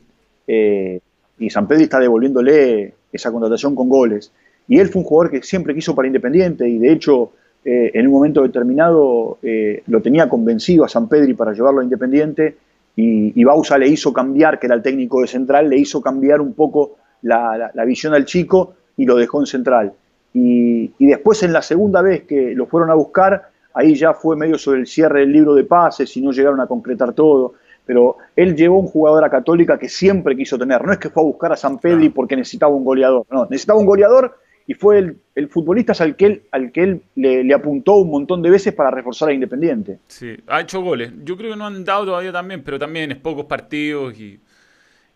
eh, 0.48 1.00
y 1.38 1.50
San 1.52 1.68
Pedro 1.68 1.84
está 1.84 2.00
devolviéndole 2.00 2.96
esa 3.12 3.32
contratación 3.32 3.76
con 3.76 3.88
goles. 3.88 4.32
Y 4.68 4.80
él 4.80 4.90
fue 4.90 5.02
un 5.02 5.08
jugador 5.08 5.32
que 5.32 5.44
siempre 5.44 5.76
quiso 5.76 5.96
para 5.96 6.08
Independiente 6.08 6.68
y 6.68 6.80
de 6.80 6.92
hecho 6.92 7.32
eh, 7.64 7.92
en 7.94 8.08
un 8.08 8.14
momento 8.14 8.42
determinado 8.42 9.38
eh, 9.44 9.84
lo 9.88 10.02
tenía 10.02 10.28
convencido 10.28 10.84
a 10.84 10.90
San 10.90 11.08
Pedri 11.08 11.34
para 11.34 11.54
llevarlo 11.54 11.82
a 11.82 11.84
Independiente 11.84 12.58
y, 12.96 13.44
Bausa 13.44 13.78
le 13.78 13.88
hizo 13.88 14.12
cambiar, 14.12 14.60
que 14.60 14.68
era 14.68 14.76
el 14.76 14.82
técnico 14.82 15.22
de 15.22 15.28
Central, 15.28 15.70
le 15.70 15.78
hizo 15.78 16.02
cambiar 16.02 16.42
un 16.42 16.54
poco 16.54 16.98
la, 17.22 17.72
visión 17.86 18.14
al 18.14 18.26
chico 18.26 18.74
y 18.98 19.06
lo 19.06 19.16
dejó 19.16 19.40
en 19.40 19.46
Central. 19.46 19.94
Y, 20.34 20.92
después 21.00 21.42
en 21.44 21.54
la 21.54 21.62
segunda 21.62 22.02
vez 22.02 22.24
que 22.24 22.54
lo 22.54 22.66
fueron 22.68 22.92
a 22.92 22.96
buscar, 22.96 23.50
ahí 23.74 23.96
ya 23.96 24.14
fue 24.14 24.36
medio 24.36 24.58
sobre 24.58 24.82
el 24.82 24.88
cierre 24.88 25.22
del 25.22 25.32
libro 25.32 25.56
de 25.56 25.64
pases 25.64 26.16
y 26.18 26.22
no 26.22 26.32
llegaron 26.32 26.60
a 26.60 26.68
concretar 26.68 27.14
todo. 27.14 27.54
Pero 27.86 28.18
él 28.36 28.56
llevó 28.56 28.80
un 28.80 28.88
jugador 28.88 29.24
a 29.24 29.30
Católica 29.30 29.80
que 29.80 29.90
siempre 29.90 30.36
quiso 30.36 30.58
tener. 30.58 30.86
No 30.86 30.92
es 30.92 31.00
que 31.00 31.10
fue 31.10 31.24
a 31.24 31.26
buscar 31.26 31.52
a 31.52 31.58
San 31.58 31.80
Pedri 31.80 32.10
porque 32.10 32.36
necesitaba 32.36 32.74
un 32.74 32.84
goleador. 32.84 33.26
No, 33.32 33.46
necesitaba 33.46 33.80
un 33.80 33.86
goleador 33.86 34.38
y 34.68 34.74
fue 34.74 35.00
el, 35.36 35.48
futbolista 35.50 35.94
al 36.04 36.16
que 36.16 36.26
él, 36.26 36.44
al 36.52 36.72
que 36.72 36.84
él 36.84 37.02
le, 37.16 37.54
apuntó 37.54 37.96
un 37.96 38.10
montón 38.10 38.42
de 38.42 38.50
veces 38.50 38.74
para 38.74 38.92
reforzar 38.92 39.30
a 39.30 39.34
Independiente. 39.34 40.00
Sí, 40.08 40.38
ha 40.48 40.62
hecho 40.62 40.82
goles. 40.82 41.12
Yo 41.24 41.36
creo 41.38 41.52
que 41.52 41.58
no 41.58 41.66
han 41.66 41.84
dado 41.84 42.06
todavía 42.06 42.32
también, 42.32 42.64
pero 42.64 42.78
también 42.78 43.12
es 43.12 43.18
pocos 43.18 43.46
partidos 43.46 44.18
y, 44.20 44.40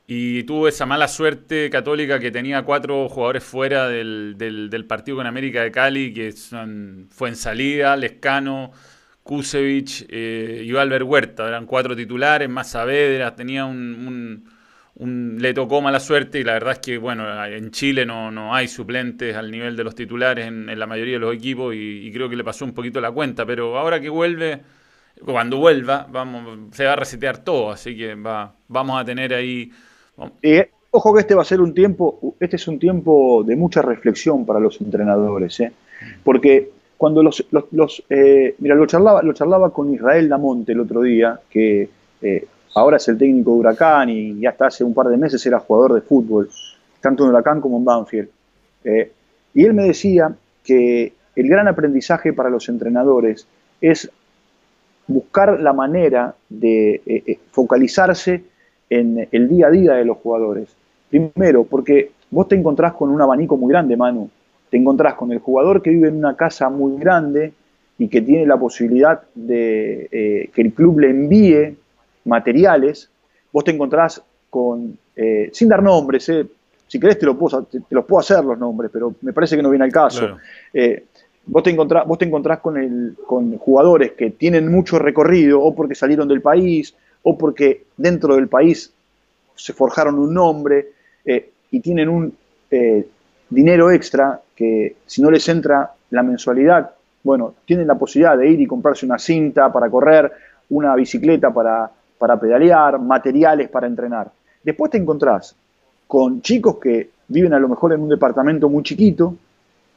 y 0.07 0.43
tuvo 0.43 0.67
esa 0.67 0.85
mala 0.85 1.07
suerte 1.07 1.69
católica 1.69 2.19
que 2.19 2.31
tenía 2.31 2.63
cuatro 2.63 3.07
jugadores 3.07 3.43
fuera 3.43 3.87
del, 3.87 4.35
del, 4.37 4.85
partido 4.85 5.17
con 5.17 5.27
América 5.27 5.61
de 5.61 5.71
Cali, 5.71 6.13
que 6.13 6.31
son, 6.31 7.07
fue 7.11 7.29
en 7.29 7.35
salida, 7.35 7.95
Lescano, 7.95 8.71
Kusevich 9.23 10.05
eh, 10.09 10.63
y 10.65 10.75
Albert 10.75 11.05
Huerta. 11.05 11.47
Eran 11.47 11.65
cuatro 11.65 11.95
titulares, 11.95 12.49
más 12.49 12.71
Saavedra, 12.71 13.35
tenía 13.35 13.65
un 13.65 14.54
le 14.97 15.53
tocó 15.53 15.81
mala 15.81 15.99
suerte 15.99 16.39
y 16.39 16.43
la 16.43 16.53
verdad 16.53 16.73
es 16.73 16.79
que, 16.79 16.97
bueno, 16.97 17.45
en 17.45 17.71
Chile 17.71 18.05
no, 18.05 18.31
no 18.31 18.55
hay 18.55 18.67
suplentes 18.67 19.35
al 19.35 19.51
nivel 19.51 19.75
de 19.75 19.83
los 19.83 19.93
titulares 19.93 20.47
en, 20.47 20.79
la 20.79 20.87
mayoría 20.87 21.15
de 21.15 21.19
los 21.19 21.35
equipos 21.35 21.75
y, 21.75 22.09
creo 22.13 22.29
que 22.29 22.37
le 22.37 22.43
pasó 22.45 22.63
un 22.63 22.73
poquito 22.73 23.01
la 23.01 23.11
cuenta, 23.11 23.45
pero 23.45 23.77
ahora 23.77 23.99
que 23.99 24.07
vuelve, 24.07 24.61
cuando 25.25 25.57
vuelva, 25.57 26.07
vamos, 26.09 26.73
se 26.73 26.85
va 26.85 26.93
a 26.93 26.95
resetear 26.95 27.39
todo, 27.39 27.71
así 27.71 27.95
que 27.97 28.15
va, 28.15 28.53
vamos 28.69 29.01
a 29.01 29.03
tener 29.03 29.33
ahí... 29.33 29.69
Eh, 30.41 30.69
ojo 30.91 31.13
que 31.13 31.19
este 31.19 31.35
va 31.35 31.41
a 31.41 31.45
ser 31.45 31.59
un 31.59 31.73
tiempo, 31.73 32.35
este 32.39 32.55
es 32.55 32.65
un 32.69 32.79
tiempo 32.79 33.43
de 33.45 33.57
mucha 33.57 33.81
reflexión 33.81 34.45
para 34.45 34.61
los 34.61 34.79
entrenadores, 34.79 35.59
¿eh? 35.59 35.73
porque 36.23 36.69
cuando 36.95 37.21
los, 37.21 37.43
eh, 38.09 38.55
mira, 38.59 38.75
lo 38.75 38.85
charlaba, 38.85 39.21
lo 39.21 39.33
charlaba 39.33 39.71
con 39.71 39.93
Israel 39.93 40.29
Damonte 40.29 40.71
el 40.71 40.79
otro 40.79 41.01
día, 41.01 41.37
que 41.49 41.89
ahora 42.75 42.97
es 42.97 43.07
el 43.07 43.17
técnico 43.17 43.53
de 43.53 43.57
Huracán 43.57 44.09
y, 44.09 44.45
hasta 44.45 44.67
hace 44.67 44.83
un 44.83 44.93
par 44.93 45.07
de 45.07 45.17
meses 45.17 45.43
era 45.45 45.59
jugador 45.59 45.93
de 45.93 46.01
fútbol, 46.01 46.49
tanto 47.01 47.23
en 47.23 47.29
Huracán 47.29 47.61
como 47.61 47.77
en 47.77 47.85
Banfield. 47.85 48.29
Eh, 48.83 49.11
y 49.53 49.63
él 49.63 49.73
me 49.73 49.85
decía 49.85 50.35
que 50.63 51.13
el 51.35 51.47
gran 51.47 51.67
aprendizaje 51.67 52.33
para 52.33 52.49
los 52.49 52.67
entrenadores 52.69 53.47
es 53.81 54.09
buscar 55.07 55.59
la 55.59 55.73
manera 55.73 56.35
de 56.49 56.95
eh, 57.05 57.23
eh, 57.25 57.39
focalizarse 57.51 58.43
en 58.89 59.27
el 59.31 59.47
día 59.47 59.67
a 59.67 59.71
día 59.71 59.93
de 59.93 60.05
los 60.05 60.17
jugadores. 60.17 60.69
Primero, 61.09 61.63
porque 61.63 62.11
vos 62.29 62.47
te 62.47 62.55
encontrás 62.55 62.93
con 62.93 63.09
un 63.09 63.21
abanico 63.21 63.55
muy 63.55 63.71
grande, 63.71 63.95
Manu. 63.95 64.29
Te 64.69 64.77
encontrás 64.77 65.13
con 65.13 65.31
el 65.31 65.39
jugador 65.39 65.81
que 65.81 65.91
vive 65.91 66.09
en 66.09 66.17
una 66.17 66.35
casa 66.35 66.69
muy 66.69 66.99
grande 66.99 67.53
y 67.97 68.09
que 68.09 68.21
tiene 68.21 68.45
la 68.45 68.57
posibilidad 68.57 69.21
de 69.33 70.49
que 70.53 70.61
el 70.61 70.73
club 70.73 70.99
le 70.99 71.11
envíe 71.11 71.77
materiales, 72.25 73.09
vos 73.51 73.63
te 73.63 73.71
encontrás 73.71 74.21
con, 74.49 74.97
eh, 75.15 75.49
sin 75.53 75.69
dar 75.69 75.81
nombres, 75.81 76.27
eh, 76.29 76.45
si 76.87 76.99
querés 76.99 77.17
te, 77.17 77.25
lo 77.25 77.37
puedo, 77.37 77.63
te, 77.63 77.79
los 77.89 78.05
puedo 78.05 78.19
hacer 78.19 78.43
los 78.43 78.57
nombres, 78.57 78.91
pero 78.91 79.15
me 79.21 79.33
parece 79.33 79.55
que 79.55 79.63
no 79.63 79.69
viene 79.69 79.85
al 79.85 79.91
caso. 79.91 80.37
Eh, 80.73 81.05
vos, 81.45 81.63
te 81.63 81.71
encontrás, 81.71 82.05
vos 82.05 82.17
te 82.17 82.25
encontrás 82.25 82.59
con, 82.59 82.77
el, 82.77 83.15
con 83.25 83.57
jugadores 83.57 84.11
que 84.13 84.31
tienen 84.31 84.71
mucho 84.71 84.99
recorrido, 84.99 85.61
o 85.61 85.73
porque 85.75 85.95
salieron 85.95 86.27
del 86.27 86.41
país, 86.41 86.95
o 87.23 87.37
porque 87.37 87.85
dentro 87.97 88.35
del 88.35 88.47
país 88.47 88.93
se 89.55 89.73
forjaron 89.73 90.19
un 90.19 90.33
nombre 90.33 90.91
y 91.71 91.79
tienen 91.79 92.09
un 92.09 92.37
dinero 93.49 93.89
extra 93.89 94.39
que 94.55 94.97
si 95.05 95.21
no 95.21 95.31
les 95.31 95.47
entra 95.49 95.91
la 96.11 96.23
mensualidad, 96.23 96.91
bueno, 97.23 97.55
tienen 97.65 97.87
la 97.87 97.95
posibilidad 97.95 98.37
de 98.37 98.47
ir 98.47 98.61
y 98.61 98.67
comprarse 98.67 99.05
una 99.05 99.17
cinta 99.17 99.73
para 99.73 99.89
correr, 99.89 100.31
una 100.69 100.95
bicicleta 100.95 101.51
para, 101.51 101.89
para 102.17 102.39
pedalear, 102.39 102.99
materiales 102.99 103.69
para 103.69 103.87
entrenar. 103.87 104.31
Después 104.63 104.91
te 104.91 104.97
encontrás 104.97 105.55
con 106.07 106.41
chicos 106.41 106.77
que 106.77 107.09
viven 107.27 107.53
a 107.53 107.59
lo 107.59 107.67
mejor 107.67 107.93
en 107.93 108.01
un 108.01 108.09
departamento 108.09 108.69
muy 108.69 108.83
chiquito 108.83 109.35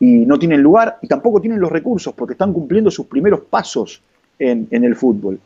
y 0.01 0.27
no 0.27 0.39
tienen 0.39 0.63
lugar 0.63 0.99
y 1.03 1.09
tampoco 1.09 1.41
tienen 1.41 1.61
los 1.61 1.71
recursos 1.71 2.15
porque 2.15 2.33
están 2.33 2.53
cumpliendo 2.53 2.91
sus 2.91 3.07
primeros 3.07 3.41
pasos 3.41 4.03
en, 4.39 4.69
el 4.71 4.95
fútbol. 4.95 5.39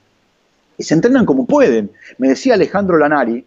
Y 0.77 0.83
se 0.83 0.95
entrenan 0.95 1.25
como 1.25 1.47
pueden. 1.47 1.91
Me 2.19 2.29
decía 2.29 2.55
Alejandro 2.55 2.99
Lanari, 2.99 3.45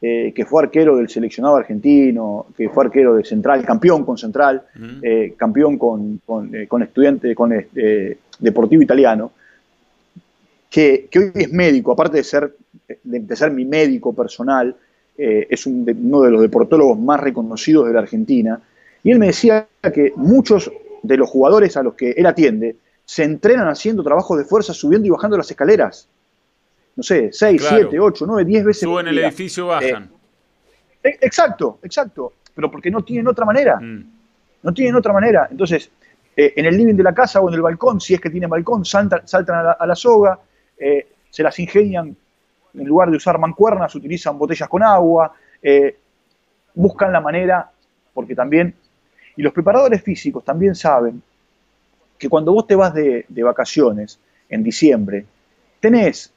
eh, 0.00 0.32
que 0.34 0.44
fue 0.44 0.62
arquero 0.62 0.96
del 0.96 1.08
seleccionado 1.08 1.56
argentino, 1.56 2.46
que 2.56 2.68
fue 2.68 2.84
arquero 2.84 3.14
de 3.14 3.24
Central, 3.24 3.64
campeón 3.64 4.04
con 4.04 4.16
Central, 4.16 4.62
eh, 5.02 5.34
campeón 5.36 5.78
con, 5.78 6.20
con, 6.24 6.50
con 6.68 6.82
estudiante, 6.82 7.34
con 7.34 7.52
Deportivo 8.38 8.82
Italiano, 8.82 9.32
que, 10.70 11.08
hoy 11.14 11.32
es 11.34 11.52
médico, 11.52 11.92
aparte 11.92 12.18
de 12.18 12.24
ser, 12.24 12.56
de, 13.02 13.36
ser 13.36 13.50
mi 13.50 13.64
médico 13.64 14.14
personal, 14.14 14.76
es 15.18 15.66
uno 15.66 16.22
de 16.22 16.30
los 16.30 16.42
deportólogos 16.42 16.98
más 16.98 17.18
reconocidos 17.18 17.86
de 17.86 17.94
la 17.94 18.00
Argentina, 18.00 18.60
y 19.02 19.12
él 19.12 19.18
me 19.18 19.28
decía 19.28 19.66
que 19.94 20.12
muchos 20.16 20.70
de 21.02 21.16
los 21.16 21.30
jugadores 21.30 21.76
a 21.76 21.82
los 21.82 21.94
que 21.94 22.10
él 22.10 22.26
atiende 22.26 22.76
se 23.04 23.22
entrenan 23.22 23.68
haciendo 23.68 24.02
trabajo 24.02 24.36
de 24.36 24.44
fuerza, 24.44 24.74
subiendo 24.74 25.06
y 25.06 25.10
bajando 25.10 25.36
las 25.36 25.50
escaleras. 25.50 26.08
No 26.96 27.02
sé, 27.02 27.30
6, 27.32 27.64
7, 27.68 28.00
8, 28.00 28.24
9, 28.26 28.44
10 28.44 28.64
veces. 28.64 28.82
Suben 28.82 29.06
el 29.06 29.18
edificio, 29.18 29.68
bajan. 29.68 30.10
Eh, 31.02 31.10
e, 31.10 31.18
exacto, 31.20 31.78
exacto. 31.82 32.32
Pero 32.54 32.70
porque 32.70 32.90
no 32.90 33.04
tienen 33.04 33.28
otra 33.28 33.44
manera. 33.44 33.78
Mm. 33.78 34.04
No 34.62 34.74
tienen 34.74 34.96
otra 34.96 35.12
manera. 35.12 35.46
Entonces, 35.50 35.90
eh, 36.34 36.54
en 36.56 36.64
el 36.64 36.76
living 36.76 36.94
de 36.94 37.02
la 37.02 37.14
casa 37.14 37.40
o 37.40 37.48
en 37.48 37.54
el 37.54 37.62
balcón, 37.62 38.00
si 38.00 38.14
es 38.14 38.20
que 38.20 38.30
tienen 38.30 38.50
balcón, 38.50 38.84
saltan, 38.84 39.22
a, 39.78 39.86
la, 39.86 39.94
soga, 39.94 40.38
eh, 40.78 41.06
se 41.30 41.42
las 41.42 41.58
ingenian, 41.58 42.16
en 42.74 42.84
lugar 42.84 43.10
de 43.10 43.16
usar 43.16 43.38
mancuernas, 43.38 43.94
utilizan 43.94 44.38
botellas 44.38 44.68
con 44.68 44.82
agua, 44.82 45.32
buscan 46.74 47.12
la 47.12 47.20
manera, 47.20 47.70
porque 48.14 48.34
también, 48.34 48.74
y 49.36 49.42
los 49.42 49.52
preparadores 49.52 50.02
físicos 50.02 50.44
también 50.44 50.74
saben 50.74 51.22
que 52.18 52.28
cuando 52.28 52.52
vos 52.52 52.66
te 52.66 52.74
vas 52.74 52.94
de, 52.94 53.26
vacaciones 53.28 54.18
en 54.48 54.62
diciembre, 54.62 55.26
tenés 55.80 56.32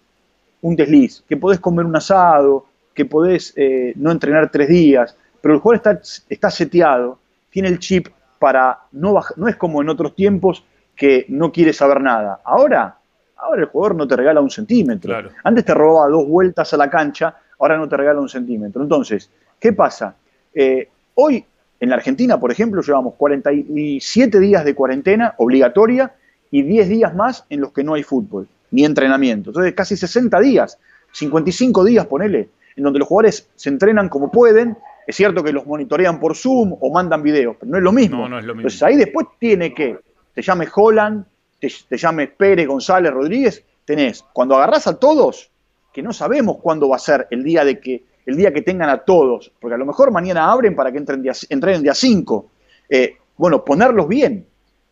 un 0.62 0.76
desliz, 0.76 1.24
que 1.28 1.38
podés 1.38 1.60
comer 1.60 1.86
un 1.86 1.96
asado, 1.96 2.66
que 2.94 3.06
podés 3.06 3.54
eh, 3.56 3.94
no 3.96 4.12
entrenar 4.12 4.52
tres 4.52 4.68
días, 4.68 5.16
pero 5.42 5.54
el 5.54 5.62
jugador 5.62 5.78
está, 5.78 6.24
está 6.30 6.52
seteado, 6.52 7.18
tiene 7.50 7.70
el 7.70 7.80
chip 7.80 8.08
para 8.40 8.80
no 8.92 9.14
bajar, 9.14 9.38
no 9.38 9.48
es 9.48 9.56
como 9.56 9.82
en 9.82 9.90
otros 9.90 10.16
tiempos 10.16 10.66
que 10.96 11.26
no 11.30 11.52
quiere 11.52 11.72
saber 11.72 12.02
nada. 12.02 12.42
Ahora, 12.44 12.99
ahora 13.40 13.62
el 13.62 13.68
jugador 13.68 13.96
no 13.96 14.08
te 14.08 14.16
regala 14.16 14.42
un 14.42 14.50
centímetro. 14.50 15.16
Antes 15.44 15.66
te 15.66 15.74
robaba 15.74 16.10
dos 16.10 16.28
vueltas 16.28 16.74
a 16.74 16.78
la 16.78 16.90
cancha, 16.90 17.36
ahora 17.60 17.78
no 17.78 17.88
te 17.88 17.98
regala 17.98 18.20
un 18.20 18.30
centímetro. 18.30 18.82
Entonces, 18.82 19.30
¿qué 19.60 19.74
pasa? 19.74 20.16
Eh, 20.54 20.90
hoy 21.16 21.44
en 21.80 21.90
la 21.90 21.96
Argentina, 21.96 22.40
por 22.40 22.52
ejemplo, 22.52 22.82
llevamos 22.82 23.14
47 23.16 24.40
días 24.40 24.66
de 24.66 24.76
cuarentena 24.76 25.34
obligatoria 25.38 26.14
y 26.52 26.64
10 26.64 26.90
días 26.90 27.16
más 27.16 27.46
en 27.50 27.62
los 27.62 27.72
que 27.72 27.84
no 27.84 27.94
hay 27.94 28.04
fútbol 28.04 28.48
ni 28.72 28.86
entrenamiento. 28.86 29.50
Entonces, 29.52 29.74
casi 29.74 29.96
60 29.96 30.40
días, 30.42 30.78
55 31.14 31.84
días, 31.86 32.06
ponele, 32.06 32.50
en 32.76 32.84
donde 32.84 33.00
los 33.00 33.08
jugadores 33.08 33.50
se 33.56 33.70
entrenan 33.70 34.10
como 34.10 34.32
pueden. 34.32 34.78
Es 35.08 35.16
cierto 35.16 35.44
que 35.44 35.52
los 35.52 35.66
monitorean 35.66 36.20
por 36.20 36.36
Zoom 36.36 36.76
o 36.80 36.94
mandan 36.94 37.24
videos, 37.24 37.56
pero 37.60 37.72
no 37.72 37.78
es 37.78 37.84
lo 37.84 37.92
mismo. 37.92 38.18
No, 38.18 38.30
no 38.30 38.40
es 38.40 38.46
lo 38.46 38.54
mismo. 38.54 38.68
Entonces, 38.68 38.84
ahí 38.84 38.96
después 38.96 39.28
tiene 39.40 39.74
que, 39.74 39.98
te 40.36 40.42
llame 40.42 40.68
Holland, 40.74 41.26
te, 41.60 41.72
te 41.88 41.98
llame 41.98 42.28
Pérez, 42.28 42.68
González, 42.68 43.12
Rodríguez, 43.12 43.64
tenés, 43.86 44.24
cuando 44.34 44.56
agarrás 44.56 44.88
a 44.88 44.98
todos, 44.98 45.52
que 45.94 46.02
no 46.02 46.14
sabemos 46.14 46.58
cuándo 46.62 46.90
va 46.90 46.98
a 46.98 47.00
ser 47.00 47.28
el 47.32 47.44
día 47.44 47.64
de 47.66 47.80
que 47.80 48.04
el 48.30 48.38
día 48.38 48.54
que 48.54 48.62
tengan 48.62 48.90
a 48.90 49.00
todos, 49.00 49.52
porque 49.60 49.74
a 49.74 49.78
lo 49.78 49.86
mejor 49.86 50.12
mañana 50.12 50.52
abren 50.52 50.76
para 50.76 50.92
que 50.92 51.00
entren, 51.00 51.22
día, 51.22 51.34
entren 51.50 51.82
día 51.82 51.96
5. 51.96 52.52
Eh, 52.88 53.18
bueno, 53.36 53.66
ponerlos 53.66 54.08
bien. 54.08 54.46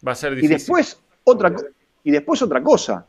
Va 0.06 0.14
a 0.14 0.16
ser 0.16 0.32
difícil. 0.32 0.52
Y 0.52 0.54
después, 0.56 1.00
otra, 1.24 1.54
y 2.04 2.12
después 2.12 2.42
otra 2.42 2.64
cosa. 2.64 3.06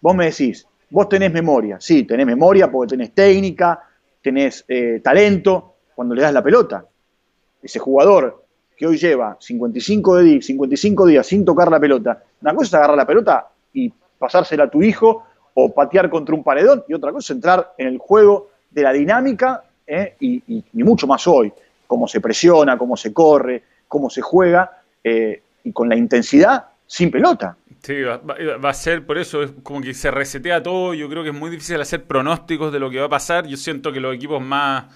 Vos 0.00 0.16
me 0.16 0.26
decís, 0.26 0.66
vos 0.90 1.08
tenés 1.08 1.32
memoria. 1.32 1.78
Sí, 1.80 2.02
tenés 2.02 2.26
memoria 2.26 2.70
porque 2.70 2.96
tenés 2.96 3.14
técnica, 3.14 3.80
tenés 4.20 4.64
eh, 4.66 5.00
talento 5.02 5.76
cuando 5.94 6.14
le 6.14 6.22
das 6.22 6.32
la 6.32 6.42
pelota. 6.42 6.84
Ese 7.62 7.78
jugador 7.78 8.41
que 8.82 8.88
hoy 8.88 8.98
lleva 8.98 9.36
55, 9.38 10.16
de, 10.16 10.42
55 10.42 11.06
días 11.06 11.24
sin 11.24 11.44
tocar 11.44 11.70
la 11.70 11.78
pelota, 11.78 12.20
una 12.40 12.52
cosa 12.52 12.66
es 12.66 12.74
agarrar 12.74 12.96
la 12.96 13.06
pelota 13.06 13.46
y 13.72 13.92
pasársela 14.18 14.64
a 14.64 14.68
tu 14.68 14.82
hijo 14.82 15.24
o 15.54 15.72
patear 15.72 16.10
contra 16.10 16.34
un 16.34 16.42
paredón 16.42 16.82
y 16.88 16.94
otra 16.94 17.12
cosa 17.12 17.32
es 17.32 17.36
entrar 17.36 17.74
en 17.78 17.86
el 17.86 17.98
juego 17.98 18.50
de 18.72 18.82
la 18.82 18.92
dinámica 18.92 19.62
¿eh? 19.86 20.16
y, 20.18 20.64
mucho 20.72 21.06
más 21.06 21.28
hoy, 21.28 21.52
cómo 21.86 22.08
se 22.08 22.20
presiona, 22.20 22.76
cómo 22.76 22.96
se 22.96 23.12
corre, 23.12 23.62
cómo 23.86 24.10
se 24.10 24.20
juega 24.20 24.82
eh, 25.04 25.40
y 25.62 25.70
con 25.70 25.88
la 25.88 25.94
intensidad 25.94 26.64
sin 26.84 27.12
pelota. 27.12 27.56
Sí, 27.84 28.02
va, 28.02 28.68
a 28.68 28.74
ser 28.74 29.06
por 29.06 29.16
eso, 29.16 29.44
es 29.44 29.52
como 29.62 29.80
que 29.80 29.94
se 29.94 30.10
resetea 30.10 30.60
todo. 30.60 30.92
Yo 30.92 31.08
creo 31.08 31.22
que 31.22 31.28
es 31.28 31.36
muy 31.36 31.50
difícil 31.50 31.80
hacer 31.80 32.02
pronósticos 32.02 32.72
de 32.72 32.80
lo 32.80 32.90
que 32.90 32.98
va 32.98 33.06
a 33.06 33.10
pasar. 33.10 33.46
Yo 33.46 33.56
siento 33.56 33.92
que 33.92 34.00
los 34.00 34.12
equipos 34.12 34.42
más 34.42 34.86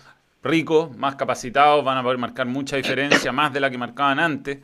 ricos, 0.46 0.96
más 0.96 1.16
capacitados, 1.16 1.84
van 1.84 1.98
a 1.98 2.02
poder 2.02 2.18
marcar 2.18 2.46
mucha 2.46 2.76
diferencia, 2.76 3.32
más 3.32 3.52
de 3.52 3.60
la 3.60 3.70
que 3.70 3.78
marcaban 3.78 4.18
antes, 4.18 4.58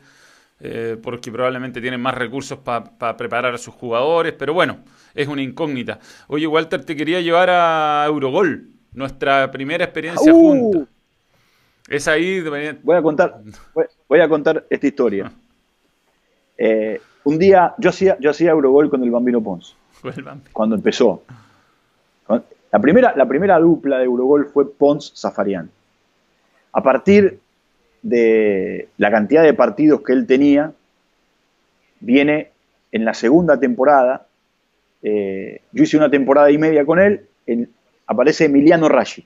eh, 0.59 0.97
porque 1.01 1.31
probablemente 1.31 1.81
tienen 1.81 2.01
más 2.01 2.15
recursos 2.15 2.59
para 2.59 3.17
preparar 3.17 3.53
a 3.53 3.57
sus 3.57 3.73
jugadores. 3.73 4.33
Pero 4.33 4.53
bueno, 4.53 4.79
es 5.13 5.27
una 5.27 5.41
incógnita. 5.41 5.99
Oye, 6.27 6.47
Walter, 6.47 6.83
te 6.83 6.95
quería 6.95 7.21
llevar 7.21 7.49
a 7.49 8.03
Eurogol 8.07 8.69
nuestra 8.93 9.51
primera 9.51 9.83
experiencia 9.83 10.33
uh. 10.33 10.37
junta. 10.37 10.91
Es 11.87 12.07
ahí. 12.07 12.41
Voy 12.81 12.95
a 12.95 13.01
contar, 13.01 13.41
voy, 14.07 14.19
a 14.19 14.29
contar 14.29 14.65
esta 14.69 14.87
historia. 14.87 15.31
Eh, 16.55 17.01
un 17.23 17.39
día, 17.39 17.73
yo 17.79 17.89
hacía, 17.89 18.15
yo 18.19 18.29
hacía 18.29 18.51
Eurogol 18.51 18.87
con 18.87 19.03
el 19.03 19.09
Bambino 19.09 19.41
Pons. 19.41 19.75
Cuando 20.53 20.75
empezó. 20.75 21.23
La 22.73 22.79
primera, 22.79 23.13
la 23.15 23.27
primera 23.27 23.59
dupla 23.59 23.99
de 23.99 24.05
Eurogol 24.05 24.47
fue 24.47 24.69
Pons-Zafarian. 24.69 25.69
A 26.73 26.83
partir 26.83 27.39
de 28.01 28.89
la 28.97 29.11
cantidad 29.11 29.43
de 29.43 29.53
partidos 29.53 30.01
que 30.01 30.11
él 30.11 30.27
tenía, 30.27 30.73
viene 32.01 32.49
en 32.91 33.05
la 33.05 33.13
segunda 33.13 33.59
temporada. 33.59 34.27
Eh, 35.01 35.61
yo 35.71 35.83
hice 35.83 35.97
una 35.97 36.09
temporada 36.09 36.51
y 36.51 36.57
media 36.57 36.85
con 36.85 36.99
él. 36.99 37.27
Aparece 38.07 38.45
Emiliano 38.45 38.89
Rashi, 38.89 39.25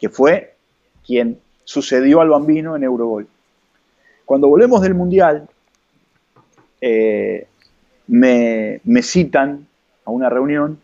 que 0.00 0.08
fue 0.08 0.54
quien 1.06 1.38
sucedió 1.64 2.20
al 2.20 2.28
bambino 2.28 2.76
en 2.76 2.84
Eurogol. 2.84 3.26
Cuando 4.24 4.48
volvemos 4.48 4.82
del 4.82 4.94
Mundial, 4.94 5.48
eh, 6.80 7.46
me, 8.08 8.80
citan 9.02 9.66
a 10.04 10.10
una 10.10 10.28
reunión 10.28 10.80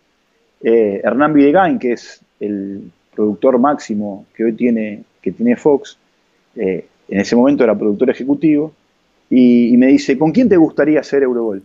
eh, 0.63 1.01
Hernán 1.03 1.33
Videgain, 1.33 1.79
que 1.79 1.93
es 1.93 2.21
el 2.39 2.91
productor 3.15 3.59
máximo 3.59 4.27
que 4.35 4.45
hoy 4.45 4.53
tiene, 4.53 5.03
que 5.21 5.57
Fox, 5.57 5.99
eh, 6.57 6.87
en 7.09 7.21
ese 7.21 7.37
momento 7.37 7.65
era 7.65 7.77
productor 7.77 8.11
ejecutivo, 8.11 8.73
y, 9.29 9.75
me 9.79 9.87
dice, 9.87 10.19
¿con 10.19 10.31
quién 10.31 10.49
te 10.49 10.59
gustaría 10.59 11.01
hacer 11.01 11.23
Eurogol? 11.23 11.63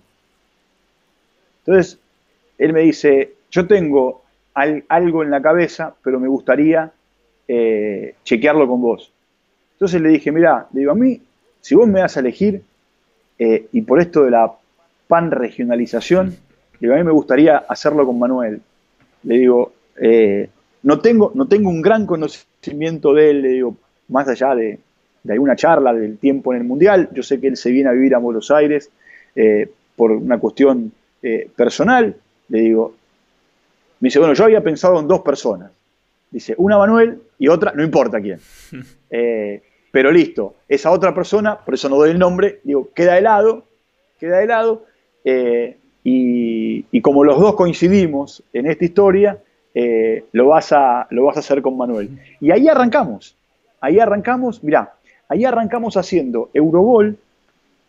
Entonces, 1.66 2.00
él 2.58 2.72
me 2.72 2.82
dice, 2.82 3.34
yo 3.52 3.68
tengo 3.68 4.24
algo 4.54 5.22
en 5.22 5.30
la 5.30 5.42
cabeza, 5.42 5.94
pero 6.02 6.20
me 6.20 6.30
gustaría 6.30 6.92
eh, 7.48 8.16
chequearlo 8.24 8.68
con 8.68 8.82
vos. 8.82 9.12
Entonces 9.74 10.02
le 10.02 10.10
dije, 10.10 10.32
mira, 10.32 10.68
le 10.72 10.80
digo, 10.80 10.94
a 10.94 10.96
mí, 10.96 11.22
si 11.60 11.76
vos 11.76 11.88
me 11.88 12.00
das 12.00 12.16
a 12.18 12.22
elegir, 12.22 12.64
y 13.38 13.82
por 13.82 14.00
esto 14.00 14.24
de 14.24 14.32
la 14.32 14.52
pan-regionalización, 15.08 16.36
digo, 16.80 16.94
a 16.94 16.98
mí 16.98 17.04
me 17.04 17.12
gustaría 17.12 17.58
hacerlo 17.58 18.06
con 18.06 18.18
Manuel. 18.18 18.62
Le 19.24 19.38
digo, 19.38 19.74
eh, 20.00 20.50
no, 20.84 21.00
tengo, 21.00 21.32
no 21.36 21.48
tengo 21.48 21.70
un 21.70 21.82
gran 21.82 22.06
conocimiento 22.06 23.14
de 23.14 23.30
él, 23.30 23.42
le 23.42 23.50
digo, 23.50 23.76
más 24.10 24.28
allá 24.28 24.56
de, 24.56 24.80
de, 25.24 25.34
alguna 25.34 25.56
charla 25.56 25.94
del 25.94 26.18
tiempo 26.18 26.54
en 26.54 26.62
el 26.62 26.68
Mundial. 26.68 27.10
Yo 27.14 27.24
sé 27.24 27.40
que 27.40 27.48
él 27.48 27.58
se 27.58 27.72
viene 27.72 27.90
a 27.90 27.94
vivir 27.94 28.16
a 28.16 28.20
Buenos 28.20 28.52
Aires 28.52 28.90
por 29.96 30.12
una 30.12 30.40
cuestión 30.40 30.92
personal. 31.56 32.16
Le 32.50 32.60
digo, 32.62 32.96
me 34.00 34.08
dice, 34.08 34.20
bueno, 34.20 34.34
yo 34.34 34.44
había 34.44 34.62
pensado 34.62 35.00
en 35.00 35.08
dos 35.08 35.22
personas. 35.22 35.72
Dice, 36.30 36.54
una 36.58 36.78
Manuel 36.78 37.22
y 37.40 37.48
otra, 37.48 37.72
no 37.74 37.84
importa 37.84 38.22
quién. 38.22 38.40
Eh, 39.10 39.64
pero 39.90 40.12
listo, 40.12 40.56
esa 40.68 40.92
otra 40.92 41.16
persona, 41.16 41.58
por 41.58 41.74
eso 41.74 41.88
no 41.88 41.96
doy 41.96 42.10
el 42.10 42.20
nombre, 42.20 42.60
digo, 42.66 42.90
queda 42.94 43.14
de 43.14 43.22
lado, 43.22 43.64
queda 44.20 44.40
de 44.40 44.46
lado. 44.46 44.86
Eh, 45.24 45.78
y, 46.10 47.02
como 47.02 47.24
los 47.24 47.40
dos 47.40 47.56
coincidimos 47.56 48.44
en 48.54 48.68
esta 48.68 48.86
historia, 48.86 49.38
eh, 49.74 50.26
lo, 50.32 50.48
vas 50.48 50.72
a, 50.72 51.06
lo 51.10 51.26
vas 51.26 51.38
a 51.38 51.42
hacer 51.42 51.62
con 51.62 51.76
Manuel. 51.76 52.10
Y 52.40 52.52
ahí 52.52 52.68
arrancamos. 52.68 53.36
Ahí 53.82 54.00
arrancamos, 54.00 54.64
mirá, 54.64 54.94
ahí 55.28 55.46
arrancamos 55.46 55.98
haciendo 55.98 56.50
Eurogol 56.54 57.18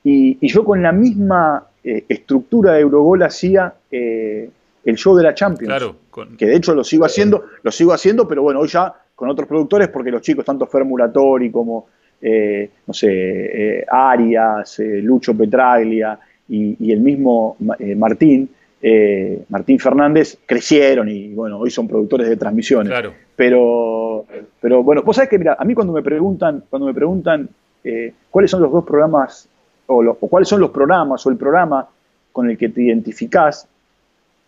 y, 0.05 0.37
y 0.41 0.49
yo 0.49 0.65
con 0.65 0.83
la 0.83 0.93
misma 0.93 1.67
estructura 1.83 2.75
de 2.75 2.81
Eurogol 2.81 3.23
hacía 3.23 3.73
el 3.91 4.97
show 4.97 5.17
de 5.17 5.23
la 5.23 5.35
Champions. 5.35 5.69
Claro, 5.69 5.97
que 6.37 6.47
de 6.47 6.57
hecho 6.57 6.75
lo 6.75 6.85
sigo 6.85 7.05
haciendo, 7.05 7.45
lo 7.63 7.71
sigo 7.71 7.93
haciendo, 7.93 8.27
pero 8.27 8.43
bueno, 8.43 8.61
hoy 8.61 8.69
ya 8.69 8.93
con 9.15 9.29
otros 9.29 9.49
productores, 9.49 9.89
porque 9.89 10.11
los 10.11 10.23
chicos, 10.23 10.45
tanto 10.45 10.67
Fermulatori 10.67 11.51
como, 11.51 11.87
eh, 12.21 12.71
no 12.87 12.95
sé, 12.95 13.09
eh, 13.11 13.87
Arias, 13.89 14.81
eh, 14.81 15.01
Lucho 15.03 15.37
Petraglia 15.37 16.19
y, 16.49 16.93
el 16.93 17.01
mismo 17.01 17.57
Martín, 17.97 18.49
eh, 18.81 19.43
Martín 19.49 19.79
Fernández, 19.79 20.39
crecieron 20.47 21.09
y 21.09 21.35
bueno, 21.35 21.59
hoy 21.59 21.71
son 21.71 21.89
productores 21.89 22.29
de 22.29 22.37
transmisiones. 22.37 22.91
Claro. 22.91 23.13
Pero, 23.37 24.25
pero 24.61 24.83
bueno, 24.83 25.03
vos 25.03 25.17
sabés 25.17 25.29
que, 25.29 25.39
mira, 25.39 25.57
a 25.59 25.65
mí 25.65 25.75
cuando 25.75 25.93
me 25.93 26.03
preguntan, 26.03 26.65
cuando 26.69 26.87
me 26.87 26.95
preguntan 26.95 27.49
eh, 27.85 28.13
cuáles 28.31 28.51
son 28.51 28.63
los 28.63 28.73
dos 28.73 28.85
programas, 28.85 29.49
o, 29.87 30.15
cuáles 30.15 30.49
son 30.49 30.61
los 30.61 30.71
programas, 30.71 31.25
o 31.27 31.31
el 31.31 31.37
programa 31.37 31.89
con 32.33 32.51
el 32.51 32.59
que 32.59 32.69
te 32.69 32.83
identificás, 32.83 33.67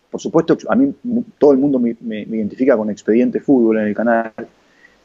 por 0.09 0.19
supuesto, 0.19 0.57
a 0.67 0.75
mí 0.75 0.93
todo 1.37 1.53
el 1.53 1.57
mundo 1.57 1.79
me, 1.79 1.95
identifica 2.21 2.75
con 2.75 2.89
Expediente 2.89 3.39
Fútbol 3.39 3.79
en 3.79 3.87
el 3.87 3.95
canal, 3.95 4.31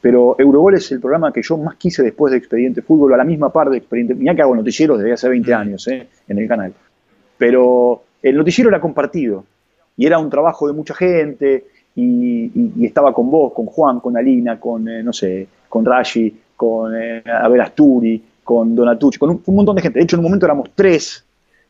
pero 0.01 0.35
Eurogol 0.37 0.75
es 0.75 0.91
el 0.91 0.99
programa 0.99 1.31
que 1.31 1.41
yo 1.41 1.57
más 1.57 1.75
quise 1.75 2.03
después 2.03 2.31
de 2.31 2.37
Expediente 2.37 2.81
Fútbol, 2.81 3.13
a 3.13 3.17
la 3.17 3.23
misma 3.23 3.51
par 3.51 3.69
de 3.69 3.77
Expediente. 3.77 4.13
Mira 4.13 4.35
que 4.35 4.41
hago 4.41 4.55
noticieros 4.55 4.99
desde 4.99 5.13
hace 5.13 5.29
20 5.29 5.49
mm. 5.49 5.55
años 5.55 5.87
eh, 5.87 6.07
en 6.27 6.37
el 6.37 6.47
canal. 6.47 6.73
Pero 7.37 8.03
el 8.21 8.35
noticiero 8.35 8.69
era 8.69 8.79
compartido 8.79 9.43
y 9.95 10.05
era 10.05 10.19
un 10.19 10.29
trabajo 10.29 10.67
de 10.67 10.73
mucha 10.73 10.93
gente 10.93 11.65
y, 11.95 12.85
estaba 12.85 13.13
con 13.13 13.29
vos, 13.31 13.53
con 13.53 13.65
Juan, 13.65 13.99
con 13.99 14.15
Alina, 14.17 14.59
con, 14.59 14.87
eh, 14.87 15.01
no 15.01 15.11
sé, 15.11 15.47
con 15.67 15.83
Rashi, 15.83 16.33
con 16.55 16.95
eh, 16.95 17.23
Abel 17.25 17.61
Asturi, 17.61 18.23
con 18.43 18.75
Donatucci, 18.75 19.19
con 19.19 19.41
un, 19.45 19.55
montón 19.55 19.75
de 19.75 19.81
gente. 19.81 19.99
De 19.99 20.03
hecho, 20.03 20.15
en 20.15 20.19
un 20.19 20.25
momento 20.25 20.45
éramos 20.45 20.69
tres 20.73 21.23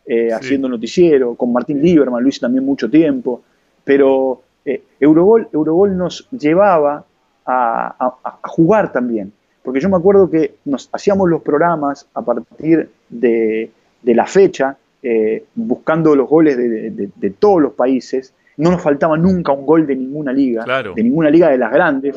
eh, 0.06 0.32
haciendo 0.32 0.70
noticiero, 0.70 1.36
con 1.36 1.52
Martín 1.52 1.82
Lieberman, 1.82 2.24
lo 2.24 2.30
hice 2.30 2.40
también 2.40 2.66
mucho 2.66 2.90
tiempo, 2.90 3.42
pero 3.84 4.42
eh, 4.64 4.84
Eurogol, 5.00 5.98
nos 5.98 6.30
llevaba 6.30 7.04
a, 7.46 8.40
jugar 8.44 8.92
también, 8.92 9.32
porque 9.64 9.80
yo 9.80 9.90
me 9.90 9.98
acuerdo 9.98 10.30
que 10.30 10.56
nos 10.66 10.90
hacíamos 10.92 11.30
los 11.30 11.42
programas 11.42 12.08
a 12.14 12.22
partir 12.22 12.90
de, 13.10 13.72
de 14.02 14.16
la 14.16 14.26
fecha 14.26 14.78
eh, 15.04 15.46
buscando 15.56 16.16
los 16.16 16.28
goles 16.28 16.58
de, 16.58 17.30
todos 17.38 17.62
los 17.62 17.74
países. 17.74 18.34
No 18.58 18.72
nos 18.72 18.82
faltaba 18.82 19.18
nunca 19.18 19.52
un 19.52 19.66
gol 19.66 19.86
de 19.86 19.96
ninguna 19.96 20.34
liga, 20.34 20.66
de 20.96 21.04
ninguna 21.04 21.30
liga 21.30 21.50
de 21.50 21.58
las 21.58 21.72
grandes. 21.72 22.16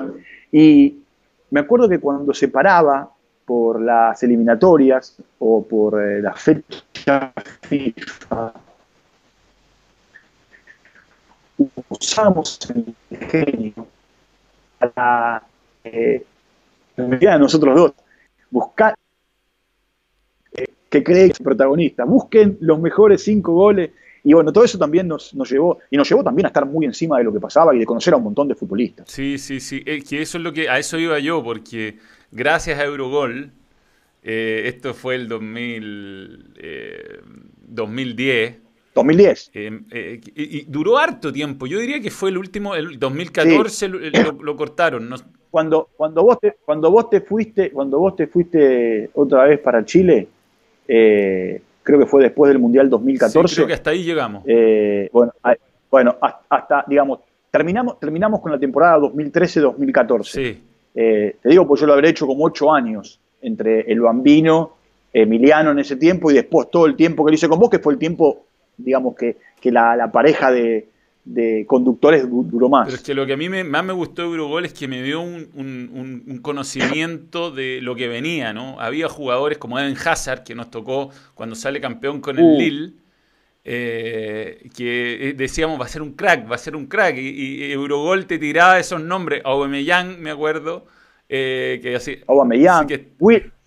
Y 0.51 0.97
me 1.51 1.61
acuerdo 1.61 1.89
que 1.89 1.99
cuando 1.99 2.33
se 2.33 2.49
paraba 2.49 3.11
por 3.45 3.81
las 3.81 4.23
eliminatorias 4.23 5.17
o 5.39 5.65
por 5.67 6.03
eh, 6.03 6.23
la 6.23 6.33
fecha 6.33 7.33
FIFA, 7.63 8.53
usamos 11.89 12.59
el 12.71 13.19
genio 13.19 13.87
para, 14.79 15.43
eh, 15.85 16.25
nosotros 16.97 17.75
dos, 17.75 17.93
buscar 18.51 18.95
que 20.91 21.03
cree 21.05 21.27
que 21.27 21.33
es 21.33 21.39
protagonista. 21.39 22.05
Busquen 22.05 22.59
los 22.61 22.81
mejores 22.81 23.23
cinco 23.23 23.53
goles. 23.53 23.91
Y 24.23 24.35
bueno, 24.35 24.53
todo 24.53 24.65
eso 24.65 24.77
también 24.77 25.09
nos, 25.09 25.33
llevó, 25.49 25.79
y 25.91 25.97
nos 25.97 26.07
llevó 26.09 26.23
también 26.23 26.45
a 26.45 26.49
estar 26.49 26.67
muy 26.67 26.85
encima 26.85 27.17
de 27.17 27.25
lo 27.25 27.33
que 27.33 27.41
pasaba 27.41 27.75
y 27.75 27.79
de 27.79 27.87
conocer 27.87 28.13
a 28.13 28.19
un 28.19 28.25
montón 28.25 28.49
de 28.49 28.55
futbolistas. 28.55 29.11
Sí, 29.11 29.39
sí, 29.39 29.61
sí. 29.61 29.83
Es 29.87 30.05
que 30.05 30.21
eso 30.21 30.37
es 30.37 30.45
lo 30.45 30.53
que, 30.53 30.69
a 30.69 30.79
eso 30.79 30.99
iba 30.99 31.19
yo, 31.21 31.43
porque 31.43 31.97
gracias 32.31 32.79
a 32.79 32.85
Eurogol, 32.85 33.53
eh, 34.23 34.65
esto 34.67 34.93
fue 34.93 35.15
el 35.15 35.29
2000, 35.29 36.55
2010. 37.67 38.57
2010. 38.95 39.51
y, 39.55 40.65
duró 40.67 40.99
harto 40.99 41.33
tiempo. 41.33 41.67
Yo 41.67 41.79
diría 41.79 42.01
que 42.01 42.11
fue 42.11 42.29
el 42.29 42.37
último, 42.37 42.75
el 42.75 42.99
2014 42.99 43.89
lo, 43.89 44.57
cortaron. 44.57 45.15
Cuando, 45.51 45.89
cuando, 45.97 46.23
vos 46.23 46.39
te, 46.41 46.59
cuando 46.65 46.91
vos 46.91 47.09
te 47.09 47.23
fuiste, 47.23 47.71
cuando 47.71 47.99
vos 47.99 48.17
te 48.17 48.27
fuiste 48.27 49.09
otra 49.15 49.45
vez 49.45 49.61
para 49.61 49.85
Chile, 49.85 50.29
eh, 50.93 51.63
creo 51.85 52.01
que 52.01 52.07
fue 52.07 52.21
después 52.21 52.49
del 52.49 52.59
Mundial 52.59 52.91
2014. 52.91 53.55
creo 53.55 53.67
que 53.69 53.75
hasta 53.75 53.91
ahí 53.91 54.03
llegamos. 54.03 54.43
Eh, 54.45 55.09
bueno, 55.13 55.33
bueno, 55.89 56.17
hasta, 56.21 56.85
digamos, 56.89 57.21
terminamos, 57.49 58.01
terminamos 58.01 58.41
con 58.41 58.51
la 58.51 58.59
temporada 58.59 58.99
2013-2014. 58.99 60.25
Sí. 60.25 60.61
Eh, 60.93 61.37
te 61.41 61.49
digo, 61.49 61.65
pues 61.69 61.81
yo 61.81 61.87
lo 61.87 61.93
habré 61.93 62.09
hecho 62.09 62.27
como 62.27 62.45
ocho 62.45 62.73
años, 62.73 63.21
entre 63.41 63.83
el 63.83 64.01
Bambino, 64.01 64.75
Emiliano 65.13 65.71
en 65.71 65.79
ese 65.79 65.95
tiempo 65.95 66.31
y 66.33 66.35
después 66.35 66.69
todo 66.71 66.87
el 66.87 66.97
tiempo 66.97 67.25
que 67.25 67.31
lo 67.31 67.35
hice 67.37 67.49
con 67.49 67.61
vos, 67.61 67.71
que 67.71 67.79
fue 67.79 67.93
el 67.93 67.99
tiempo, 68.01 68.47
digamos, 68.77 69.15
que, 69.15 69.37
que 69.61 69.71
la 69.71 70.11
pareja 70.13 70.51
de, 70.51 70.89
de 71.33 71.65
conductores 71.67 72.29
duró 72.29 72.69
más. 72.69 72.87
Pero 72.87 72.97
es 72.97 73.03
que 73.03 73.15
lo 73.15 73.25
que 73.25 73.35
a 73.35 73.37
mí 73.37 73.49
más 73.49 73.85
me 73.85 73.93
gustó 73.93 74.23
de 74.23 74.29
Eurogol 74.29 74.65
es 74.65 74.73
que 74.73 74.89
me 74.89 75.03
dio 75.03 75.21
un, 75.21 76.41
conocimiento 76.43 77.51
de 77.51 77.81
lo 77.83 77.95
que 77.95 78.09
venía, 78.09 78.53
¿no? 78.53 78.81
Había 78.81 79.09
jugadores 79.09 79.59
como 79.59 79.79
Eden 79.79 79.97
Hazard, 80.05 80.43
que 80.43 80.55
nos 80.55 80.71
tocó 80.71 81.11
cuando 81.35 81.55
sale 81.55 81.81
campeón 81.81 82.21
con 82.21 82.39
el 82.39 82.45
uh. 82.45 82.59
Lille, 82.59 82.93
eh, 83.65 84.69
que 84.75 85.29
eh, 85.29 85.35
decíamos 85.35 85.81
va 85.81 85.85
a 85.85 85.89
ser 85.89 86.03
un 86.03 86.15
crack, 86.15 86.51
va 86.51 86.57
a 86.57 86.59
ser 86.59 86.75
un 86.75 86.87
crack, 86.87 87.17
y, 87.19 87.71
Eurogol 87.73 88.27
te 88.27 88.39
tiraba 88.39 88.79
esos 88.79 89.01
nombres, 89.01 89.43
Aubameyang, 89.45 90.21
me 90.21 90.31
acuerdo, 90.31 90.87
eh, 91.29 91.79
que 91.83 91.95
así... 91.95 92.19
Aubameyang, 92.27 92.89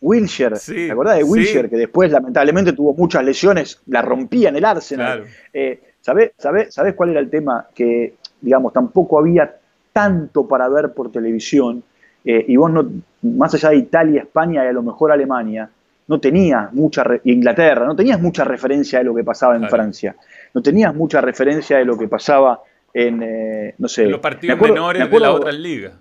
Wilshire, 0.02 0.58
¿te 0.58 0.92
acordás 0.92 1.18
de 1.18 1.24
Wilshire? 1.24 1.70
Que 1.70 1.78
después 1.78 2.12
lamentablemente 2.12 2.74
tuvo 2.74 2.94
muchas 2.94 3.24
lesiones, 3.24 3.82
la 3.86 4.02
rompía 4.02 4.50
en 4.50 4.58
el 4.58 4.66
Arsenal. 4.66 5.24
Claro. 5.54 5.93
¿Sabés, 6.04 6.94
cuál 6.96 7.12
era 7.12 7.22
el 7.22 7.30
tema? 7.30 7.68
Que, 7.74 8.16
digamos, 8.42 8.74
tampoco 8.74 9.20
había 9.20 9.56
tanto 9.94 10.46
para 10.46 10.68
ver 10.68 10.94
por 10.94 11.12
televisión 11.12 11.82
eh, 12.26 12.44
y 12.46 12.58
vos 12.58 12.72
no, 12.72 12.90
más 13.22 13.54
allá 13.54 13.70
de 13.70 13.78
Italia, 13.78 14.22
España 14.24 14.66
y 14.66 14.68
a 14.68 14.74
lo 14.74 14.84
mejor 14.84 15.14
Alemania, 15.14 15.70
no 16.08 16.20
tenías 16.20 16.74
mucha, 16.74 17.06
Inglaterra, 17.24 17.86
no 17.86 17.96
tenías 17.96 18.20
mucha 18.20 18.44
referencia 18.44 19.00
de 19.00 19.06
lo 19.06 19.16
que 19.16 19.24
pasaba 19.24 19.56
en 19.56 19.70
Francia, 19.70 20.16
no 20.54 20.62
tenías 20.62 20.94
mucha 20.94 21.22
referencia 21.22 21.78
de 21.78 21.86
lo 21.86 21.98
que 21.98 22.10
pasaba 22.10 22.62
en, 22.94 23.24
eh, 23.24 23.76
no 23.78 23.88
sé... 23.88 24.06
los 24.08 24.20
partidos 24.20 24.60
menores 24.60 25.10
de 25.10 25.20
la 25.20 25.32
otra 25.32 25.54
liga. 25.54 25.94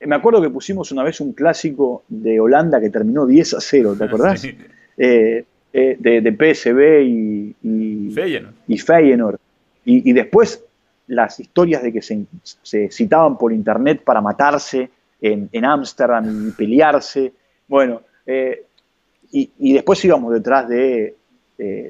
Me 0.00 0.16
acuerdo 0.16 0.42
que 0.42 0.50
pusimos 0.50 0.90
una 0.90 1.04
vez 1.04 1.20
un 1.20 1.32
clásico 1.32 2.02
de 2.08 2.40
Holanda 2.40 2.80
que 2.80 2.90
terminó 2.90 3.24
10 3.24 3.54
a 3.54 3.60
0, 3.60 3.94
¿te 3.96 4.04
acordás? 4.04 4.40
Sí. 4.40 4.58
Eh, 4.98 5.44
eh, 5.78 5.94
de, 6.00 6.22
de, 6.22 6.32
PSB 6.32 7.02
y, 7.02 7.54
y 8.66 8.78
Feyenoord. 8.78 9.36
Y, 9.84 10.10
después 10.14 10.64
las 11.08 11.38
historias 11.38 11.82
de 11.82 11.92
que 11.92 12.00
se, 12.00 12.90
citaban 12.90 13.36
por 13.36 13.52
internet 13.52 14.00
para 14.02 14.22
matarse 14.22 14.88
en 15.20 15.64
Ámsterdam 15.66 16.48
y 16.48 16.50
pelearse. 16.52 17.30
Bueno, 17.68 18.00
eh, 18.24 18.64
y, 19.32 19.74
después 19.74 20.02
íbamos 20.02 20.32
detrás 20.32 20.66
de 20.66 21.14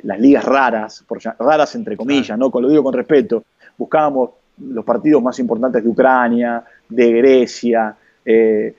las 0.03 0.18
ligas 0.18 0.45
raras, 0.45 1.05
por, 1.07 1.20
raras 1.39 1.76
entre 1.76 1.97
comillas, 1.97 2.37
¿no? 2.37 2.51
lo 2.53 2.68
digo 2.68 2.82
con 2.82 2.93
respeto. 2.93 3.45
Buscábamos 3.78 4.30
los 4.68 4.84
partidos 4.84 5.22
más 5.22 5.39
importantes 5.39 5.84
de 5.84 5.89
Ucrania, 5.89 6.64
de 6.89 7.12
Grecia, 7.12 7.95
eh, 8.24 8.74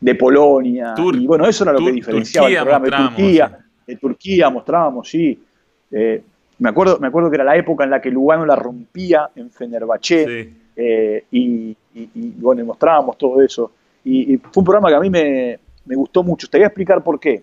de 0.00 0.14
Polonia. 0.16 0.94
y 0.98 1.26
bueno, 1.26 1.46
eso 1.46 1.64
era 1.64 1.72
lo 1.72 1.78
que 1.78 1.92
diferenciaba 1.92 2.48
el 2.48 2.56
programa 2.56 2.84
de 2.84 2.90
Turquía 2.90 3.63
de 3.86 3.96
Turquía 3.96 4.50
mostrábamos, 4.50 5.08
sí. 5.08 5.42
Eh, 5.90 6.22
me, 6.58 6.68
acuerdo, 6.68 6.98
me 6.98 7.08
acuerdo 7.08 7.30
que 7.30 7.36
era 7.36 7.44
la 7.44 7.56
época 7.56 7.84
en 7.84 7.90
la 7.90 8.00
que 8.00 8.10
Lugano 8.10 8.44
la 8.46 8.56
rompía 8.56 9.30
en 9.34 9.50
Fenerbahce 9.50 10.52
eh, 10.76 11.24
y, 11.30 11.76
bueno, 12.38 12.64
mostrábamos 12.64 13.18
todo 13.18 13.42
eso. 13.42 13.72
Y, 14.04 14.38
fue 14.38 14.60
un 14.60 14.64
programa 14.64 14.88
que 14.88 14.94
a 14.94 15.00
mí 15.00 15.10
me, 15.10 15.58
gustó 15.86 16.22
mucho. 16.22 16.48
Te 16.48 16.56
voy 16.58 16.64
a 16.64 16.68
explicar 16.68 17.02
por 17.02 17.20
qué. 17.20 17.42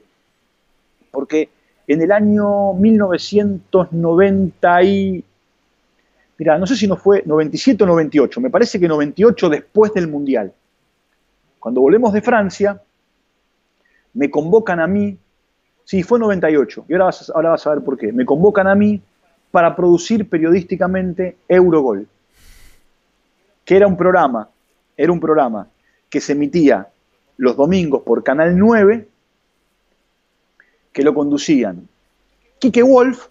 Porque 1.11 1.49
en 1.87 2.01
el 2.01 2.11
año 2.11 2.73
1990 2.73 4.83
y... 4.83 5.23
Mira, 6.37 6.57
no 6.57 6.65
sé 6.65 6.75
si 6.75 6.87
no 6.87 6.97
fue 6.97 7.21
97 7.23 7.83
o 7.83 7.87
98, 7.87 8.41
me 8.41 8.49
parece 8.49 8.79
que 8.79 8.87
98 8.87 9.49
después 9.49 9.93
del 9.93 10.07
Mundial. 10.07 10.51
Cuando 11.59 11.81
volvemos 11.81 12.11
de 12.13 12.23
Francia, 12.23 12.81
me 14.13 14.31
convocan 14.31 14.79
a 14.79 14.87
mí 14.87 15.15
Sí, 15.83 16.03
fue 16.03 16.19
98. 16.19 16.85
Y 16.87 16.93
ahora 16.93 17.05
vas, 17.05 17.31
ahora 17.33 17.49
vas 17.51 17.67
a 17.67 17.71
ver 17.71 17.83
por 17.83 17.97
qué. 17.97 18.11
Me 18.11 18.25
convocan 18.25 18.67
a 18.67 18.75
mí 18.75 19.01
para 19.51 19.75
producir 19.75 20.27
periodísticamente 20.29 21.37
Eurogol, 21.47 22.07
que 23.65 23.75
era 23.75 23.87
un 23.87 23.97
programa, 23.97 24.49
era 24.95 25.11
un 25.11 25.19
programa 25.19 25.67
que 26.09 26.21
se 26.21 26.31
emitía 26.33 26.87
los 27.37 27.57
domingos 27.57 28.03
por 28.03 28.23
Canal 28.23 28.57
9, 28.57 29.07
que 30.93 31.03
lo 31.03 31.13
conducían 31.13 31.87
Quique 32.59 32.83
Wolf 32.83 33.27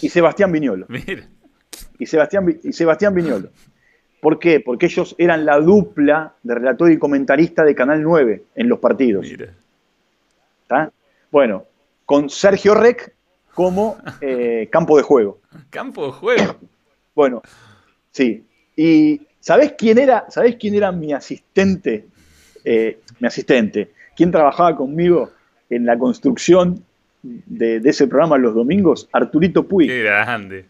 y 0.00 0.08
Sebastián 0.08 0.52
Viñolo. 0.52 0.86
Y 1.98 2.06
Sebastián, 2.06 2.58
y 2.62 2.72
Sebastián 2.72 3.14
Viñolo. 3.14 3.50
¿Por 4.20 4.38
qué? 4.38 4.60
Porque 4.60 4.86
ellos 4.86 5.14
eran 5.18 5.44
la 5.44 5.58
dupla 5.58 6.34
de 6.42 6.54
relator 6.54 6.90
y 6.90 6.98
comentarista 6.98 7.64
de 7.64 7.74
Canal 7.74 8.02
9 8.02 8.44
en 8.54 8.68
los 8.68 8.78
partidos. 8.78 9.26
¿Está? 10.62 10.92
Bueno, 11.32 11.64
con 12.04 12.28
Sergio 12.28 12.74
Rec 12.74 13.14
como 13.54 13.96
eh, 14.20 14.68
campo 14.70 14.98
de 14.98 15.02
juego. 15.02 15.40
Campo 15.70 16.06
de 16.06 16.12
juego. 16.12 16.56
Bueno, 17.14 17.42
sí. 18.10 18.44
¿Y 18.76 19.22
sabés 19.40 19.74
quién 19.78 19.98
era, 19.98 20.26
sabés 20.28 20.56
quién 20.56 20.74
era 20.74 20.92
mi 20.92 21.14
asistente? 21.14 22.06
Eh, 22.64 22.98
mi 23.18 23.26
asistente. 23.26 23.92
¿Quién 24.14 24.30
trabajaba 24.30 24.76
conmigo 24.76 25.30
en 25.70 25.86
la 25.86 25.98
construcción 25.98 26.84
de, 27.22 27.80
ese 27.82 28.06
programa 28.06 28.36
los 28.36 28.54
domingos? 28.54 29.08
Arturito 29.10 29.66
Puig. 29.66 29.88
Qué 29.88 30.02
grande. 30.02 30.66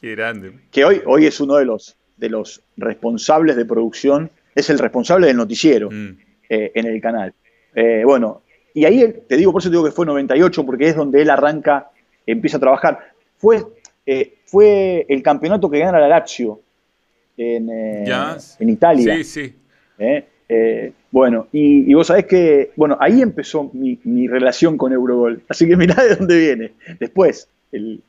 Qué 0.00 0.12
grande. 0.12 0.52
Que 0.70 0.84
hoy, 0.84 1.02
hoy 1.06 1.26
es 1.26 1.40
uno 1.40 1.56
de 1.56 1.64
los, 1.64 1.96
de 2.16 2.28
los 2.28 2.62
responsables 2.76 3.56
de 3.56 3.64
producción, 3.64 4.30
es 4.54 4.70
el 4.70 4.78
responsable 4.78 5.26
del 5.26 5.36
noticiero 5.36 5.90
mm. 5.90 6.18
eh, 6.50 6.70
en 6.72 6.86
el 6.86 7.00
canal. 7.00 7.34
Eh, 7.74 8.02
bueno, 8.04 8.42
y 8.74 8.84
ahí 8.84 9.14
te 9.28 9.36
digo, 9.36 9.52
por 9.52 9.60
eso 9.60 9.68
te 9.68 9.74
digo 9.74 9.84
que 9.84 9.92
fue 9.92 10.06
98, 10.06 10.64
porque 10.64 10.88
es 10.88 10.96
donde 10.96 11.22
él 11.22 11.30
arranca, 11.30 11.90
empieza 12.26 12.56
a 12.58 12.60
trabajar. 12.60 13.12
Fue, 13.36 13.62
eh, 14.06 14.34
fue 14.44 15.06
el 15.08 15.22
campeonato 15.22 15.70
que 15.70 15.78
gana 15.78 16.00
la 16.00 16.08
Lazio 16.08 16.60
en, 17.36 17.70
en 17.70 18.68
Italia. 18.68 19.16
Sí, 19.16 19.24
sí. 19.24 19.54
bueno, 21.10 21.48
y, 21.52 21.92
vos 21.94 22.06
sabés 22.06 22.26
que, 22.26 22.72
bueno, 22.76 22.96
ahí 23.00 23.22
empezó 23.22 23.70
mi, 23.72 24.28
relación 24.28 24.76
con 24.76 24.92
Eurogol. 24.92 25.42
Así 25.48 25.66
que 25.66 25.76
mirá 25.76 26.02
de 26.02 26.16
dónde 26.16 26.38
viene. 26.38 26.72
Después, 26.98 27.48
el, 27.72 28.02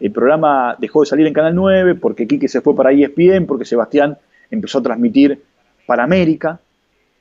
el 0.00 0.12
programa 0.12 0.76
dejó 0.78 1.00
de 1.00 1.06
salir 1.06 1.26
en 1.26 1.32
Canal 1.32 1.54
9 1.54 1.96
porque 1.96 2.26
Quique 2.26 2.48
se 2.48 2.60
fue 2.60 2.76
para 2.76 2.92
ESPN, 2.92 3.46
porque 3.46 3.64
Sebastián 3.64 4.16
empezó 4.50 4.78
a 4.78 4.82
transmitir 4.82 5.40
para 5.86 6.04
América. 6.04 6.60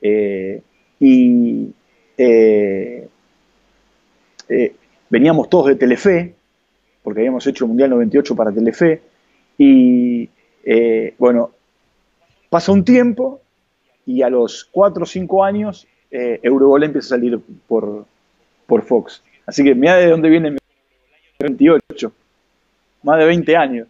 Eh, 0.02 0.62
y 1.00 1.70
eh, 2.18 3.08
eh, 4.50 4.76
veníamos 5.10 5.50
todos 5.50 5.68
de 5.68 5.76
Telefe, 5.76 6.36
porque 7.04 7.22
habíamos 7.22 7.46
hecho 7.48 7.66
el 7.66 7.70
Mundial 7.70 7.92
98 7.92 8.36
para 8.36 8.52
Telefe. 8.52 9.02
Y 9.58 10.30
bueno, 11.18 11.52
pasa 12.50 12.72
un 12.72 12.84
tiempo 12.84 13.42
y 14.06 14.22
a 14.22 14.30
los 14.30 14.68
4 14.72 15.04
o 15.04 15.06
5 15.06 15.44
años 15.44 15.88
Eurogol 16.12 16.84
empieza 16.84 17.08
a 17.16 17.18
salir 17.18 17.40
por, 17.68 18.06
por 18.66 18.84
Fox. 18.84 19.24
Así 19.46 19.64
que 19.64 19.74
mira 19.74 19.96
de 19.96 20.10
dónde 20.10 20.30
viene 20.30 20.50
el 20.50 20.58
28 21.40 22.12
más 23.04 23.20
de 23.20 23.26
20 23.26 23.56
años. 23.56 23.88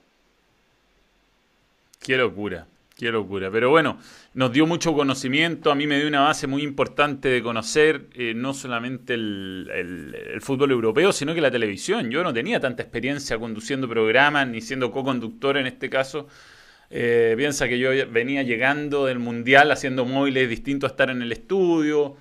Qué 2.00 2.16
locura, 2.16 2.68
qué 2.98 3.12
locura. 3.12 3.52
Pero 3.52 3.70
bueno, 3.70 4.00
nos 4.34 4.52
dio 4.52 4.66
mucho 4.66 4.94
conocimiento, 4.94 5.72
a 5.72 5.76
mí 5.76 5.88
me 5.88 5.98
dio 5.98 6.08
una 6.08 6.22
base 6.22 6.48
muy 6.48 6.64
importante 6.64 7.30
de 7.30 7.44
conocer 7.44 8.08
eh, 8.14 8.34
no 8.36 8.54
solamente 8.54 9.14
el, 9.14 10.40
fútbol 10.42 10.72
europeo, 10.72 11.12
sino 11.12 11.34
que 11.34 11.42
la 11.42 11.52
televisión. 11.52 12.10
Yo 12.10 12.24
no 12.24 12.34
tenía 12.34 12.60
tanta 12.60 12.84
experiencia 12.84 13.38
conduciendo 13.38 13.88
programas, 13.88 14.48
ni 14.48 14.62
siendo 14.62 14.92
co-conductor 14.92 15.58
en 15.58 15.68
este 15.68 15.90
caso. 15.90 16.28
Eh, 16.90 17.36
piensa 17.38 17.68
que 17.68 17.80
yo 17.80 17.90
venía 18.10 18.44
llegando 18.44 19.06
del 19.06 19.20
mundial 19.20 19.72
haciendo 19.72 20.06
móviles 20.06 20.50
distintos 20.50 20.90
a 20.90 20.94
estar 20.94 21.10
en 21.10 21.22
el 21.22 21.32
estudio. 21.32 22.16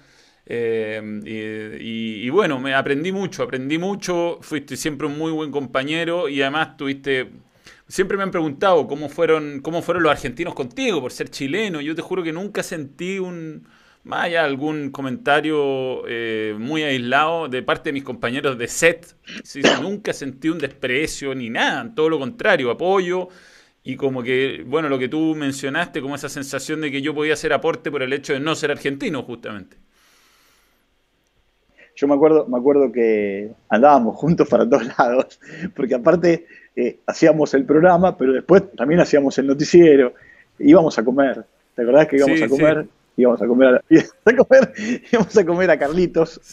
Eh, 0.48 1.80
y, 1.80 2.28
bueno, 2.30 2.60
me 2.60 2.74
aprendí 2.74 3.12
mucho, 3.12 3.42
aprendí 3.42 3.78
mucho, 3.78 4.38
fuiste 4.42 4.76
siempre 4.76 5.06
un 5.06 5.18
muy 5.18 5.32
buen 5.32 5.50
compañero 5.50 6.28
y 6.28 6.42
además 6.42 6.76
tuviste... 6.76 7.30
Siempre 7.88 8.16
me 8.16 8.24
han 8.24 8.30
preguntado 8.32 8.86
cómo 8.88 9.08
fueron, 9.08 9.60
cómo 9.60 9.80
fueron 9.80 10.02
los 10.02 10.12
argentinos 10.12 10.54
contigo 10.54 11.00
por 11.00 11.12
ser 11.12 11.30
chileno. 11.30 11.80
Yo 11.80 11.94
te 11.94 12.02
juro 12.02 12.22
que 12.22 12.32
nunca 12.32 12.62
sentí 12.64 13.18
un, 13.18 13.66
vaya, 14.02 14.44
algún 14.44 14.90
comentario 14.90 16.02
eh, 16.08 16.56
muy 16.58 16.82
aislado 16.82 17.48
de 17.48 17.62
parte 17.62 17.90
de 17.90 17.94
mis 17.94 18.04
compañeros 18.04 18.58
de 18.58 18.68
set. 18.68 19.16
nunca 19.82 20.12
sentí 20.12 20.48
un 20.48 20.58
desprecio 20.58 21.34
ni 21.34 21.48
nada, 21.50 21.92
todo 21.94 22.08
lo 22.08 22.18
contrario, 22.18 22.70
apoyo 22.70 23.28
y 23.84 23.94
como 23.96 24.22
que, 24.22 24.64
bueno, 24.66 24.88
lo 24.88 24.98
que 24.98 25.08
tú 25.08 25.36
mencionaste, 25.36 26.00
como 26.00 26.16
esa 26.16 26.28
sensación 26.28 26.80
de 26.80 26.90
que 26.90 27.02
yo 27.02 27.14
podía 27.14 27.34
hacer 27.34 27.52
aporte 27.52 27.90
por 27.92 28.02
el 28.02 28.12
hecho 28.12 28.32
de 28.32 28.40
no 28.40 28.56
ser 28.56 28.72
argentino, 28.72 29.22
justamente. 29.22 29.76
Yo 31.96 32.06
me 32.06 32.14
acuerdo, 32.14 32.46
me 32.46 32.58
acuerdo 32.58 32.92
que 32.92 33.50
andábamos 33.70 34.16
juntos 34.16 34.46
para 34.48 34.68
todos 34.68 34.86
lados, 34.98 35.40
porque 35.74 35.94
aparte 35.94 36.46
eh, 36.76 36.98
hacíamos 37.06 37.54
el 37.54 37.64
programa, 37.64 38.16
pero 38.18 38.34
después 38.34 38.70
también 38.76 39.00
hacíamos 39.00 39.38
el 39.38 39.46
noticiero, 39.46 40.12
íbamos 40.58 40.98
a 40.98 41.04
comer. 41.04 41.44
¿Te 41.74 41.82
acordás 41.82 42.06
que 42.06 42.16
íbamos 42.16 42.42
a 42.42 42.48
comer? 42.48 42.86
Íbamos 43.16 43.40
a 43.40 43.46
comer, 43.46 43.74
a, 44.26 44.36
comer, 44.36 44.72
íbamos 45.10 45.38
a 45.38 45.46
comer 45.46 45.70
a 45.70 45.78
Carlitos. 45.78 46.40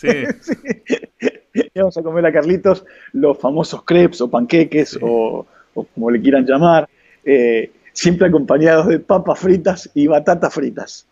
Sí. 1.53 1.67
íbamos 1.75 1.95
a 1.97 2.01
comer 2.01 2.25
a 2.25 2.31
Carlitos 2.31 2.83
los 3.11 3.37
famosos 3.37 3.83
crepes 3.83 4.21
o 4.21 4.29
panqueques 4.29 4.97
o, 5.01 5.45
como 5.73 6.09
le 6.09 6.21
quieran 6.21 6.45
llamar, 6.45 6.89
eh, 7.25 7.69
siempre 7.91 8.27
acompañados 8.27 8.87
de 8.87 8.99
papas 8.99 9.39
fritas 9.39 9.91
y 9.93 10.07
batatas 10.07 10.53
fritas. 10.53 11.05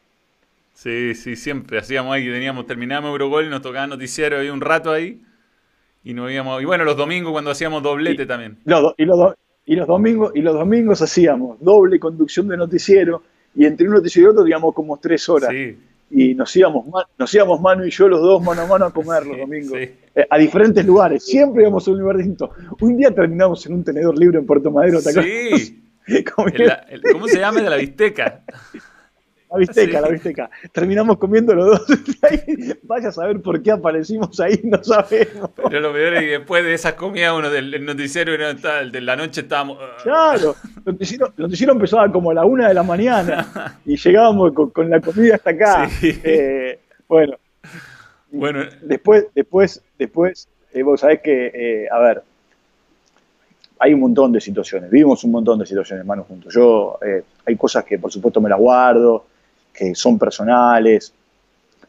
Sí, 0.73 1.13
sí, 1.15 1.35
siempre 1.35 1.79
hacíamos 1.79 2.13
ahí, 2.13 2.25
teníamos, 2.25 2.65
terminábamos 2.65 3.11
Eurogol 3.11 3.45
y 3.45 3.49
nos 3.49 3.61
tocaba 3.61 3.87
noticiero 3.87 4.39
ahí 4.39 4.49
un 4.49 4.61
rato 4.61 4.91
ahí. 4.91 5.21
Y 6.03 6.13
no 6.13 6.29
íbamos, 6.29 6.61
y 6.61 6.65
bueno, 6.65 6.83
los 6.83 6.97
domingos 6.97 7.31
cuando 7.31 7.51
hacíamos 7.51 7.83
doblete 7.83 8.25
también. 8.25 8.57
y, 8.65 9.05
los, 9.05 9.35
y 9.65 9.75
los 9.75 9.87
domingos, 9.87 10.31
y 10.33 10.41
los 10.41 10.55
domingos 10.55 11.01
hacíamos 11.01 11.59
doble 11.59 11.99
conducción 11.99 12.47
de 12.47 12.57
noticiero, 12.57 13.21
y 13.55 13.65
entre 13.65 13.87
un 13.87 13.93
noticiero 13.93 14.29
y 14.29 14.31
otro 14.31 14.43
digamos 14.43 14.73
como 14.73 14.97
tres 14.97 15.27
horas. 15.29 15.51
Y 16.13 16.35
nos 16.35 16.53
íbamos, 16.55 16.85
nos 17.17 17.33
íbamos 17.33 17.61
Manu 17.61 17.85
y 17.85 17.91
yo 17.91 18.07
los 18.09 18.19
dos 18.19 18.43
mano 18.43 18.63
a 18.63 18.67
mano 18.67 18.85
a 18.85 18.91
comer 18.91 19.25
los 19.25 19.37
domingos. 19.37 19.77
Eh, 19.77 20.27
a 20.29 20.37
diferentes 20.37 20.85
lugares, 20.85 21.23
siempre 21.23 21.61
íbamos 21.61 21.87
a 21.87 21.91
un 21.91 21.99
lugar 21.99 22.17
distinto. 22.17 22.51
Un 22.81 22.97
día 22.97 23.11
terminamos 23.11 23.65
en 23.65 23.75
un 23.75 23.83
tenedor 23.83 24.17
libre 24.17 24.39
en 24.39 24.45
Puerto 24.45 24.71
Madero, 24.71 25.01
¿te 25.01 25.13
Sí. 25.13 25.81
¿Cómo 26.35 27.27
se 27.27 27.39
llama? 27.39 27.61
De 27.61 27.69
la 27.69 27.77
bisteca. 27.77 28.43
La 29.51 29.57
bisteca, 29.57 29.99
la 29.99 30.07
bisteca. 30.07 30.49
Terminamos 30.71 31.17
comiendo 31.17 31.53
los 31.53 31.65
dos. 31.65 31.97
Vaya 32.83 33.09
a 33.09 33.11
saber 33.11 33.41
por 33.41 33.61
qué 33.61 33.71
aparecimos 33.71 34.39
ahí, 34.39 34.61
no 34.63 34.81
sabemos. 34.81 35.49
Pero 35.55 35.79
lo 35.81 35.91
peor 35.91 36.13
es 36.13 36.19
que 36.21 36.27
después 36.27 36.63
de 36.63 36.73
esas 36.73 36.93
comidas, 36.93 37.33
uno 37.37 37.49
del 37.49 37.85
noticiero 37.85 38.33
el 38.33 38.91
de 38.93 39.01
la 39.01 39.17
noche 39.17 39.41
estábamos. 39.41 39.77
Uh. 39.77 40.03
Claro, 40.03 40.55
el 40.85 40.97
noticiero, 41.37 41.73
empezaba 41.73 42.09
como 42.09 42.31
a 42.31 42.33
la 42.33 42.45
una 42.45 42.69
de 42.69 42.73
la 42.73 42.83
mañana 42.83 43.77
y 43.85 43.97
llegábamos 43.97 44.53
con, 44.53 44.89
la 44.89 45.01
comida 45.01 45.35
hasta 45.35 45.49
acá. 45.49 45.89
Eh, 46.01 46.79
bueno. 47.09 47.35
Bueno. 48.31 48.63
Después, 48.83 49.25
después, 49.35 49.81
después, 49.99 50.47
eh, 50.73 50.81
vos 50.81 51.01
sabés 51.01 51.19
que, 51.21 51.51
eh, 51.53 51.87
a 51.91 51.99
ver, 51.99 52.23
hay 53.79 53.93
un 53.93 53.99
montón 53.99 54.31
de 54.31 54.39
situaciones, 54.39 54.89
vivimos 54.89 55.25
un 55.25 55.31
montón 55.31 55.59
de 55.59 55.65
situaciones, 55.65 56.03
hermanos, 56.03 56.27
juntos. 56.27 56.53
Yo, 56.53 56.97
hay 57.45 57.55
cosas 57.57 57.83
que 57.83 57.99
por 57.99 58.11
supuesto 58.11 58.39
me 58.39 58.47
las 58.47 58.59
guardo, 58.59 59.25
que 59.73 59.95
son 59.95 60.17
personales. 60.17 61.13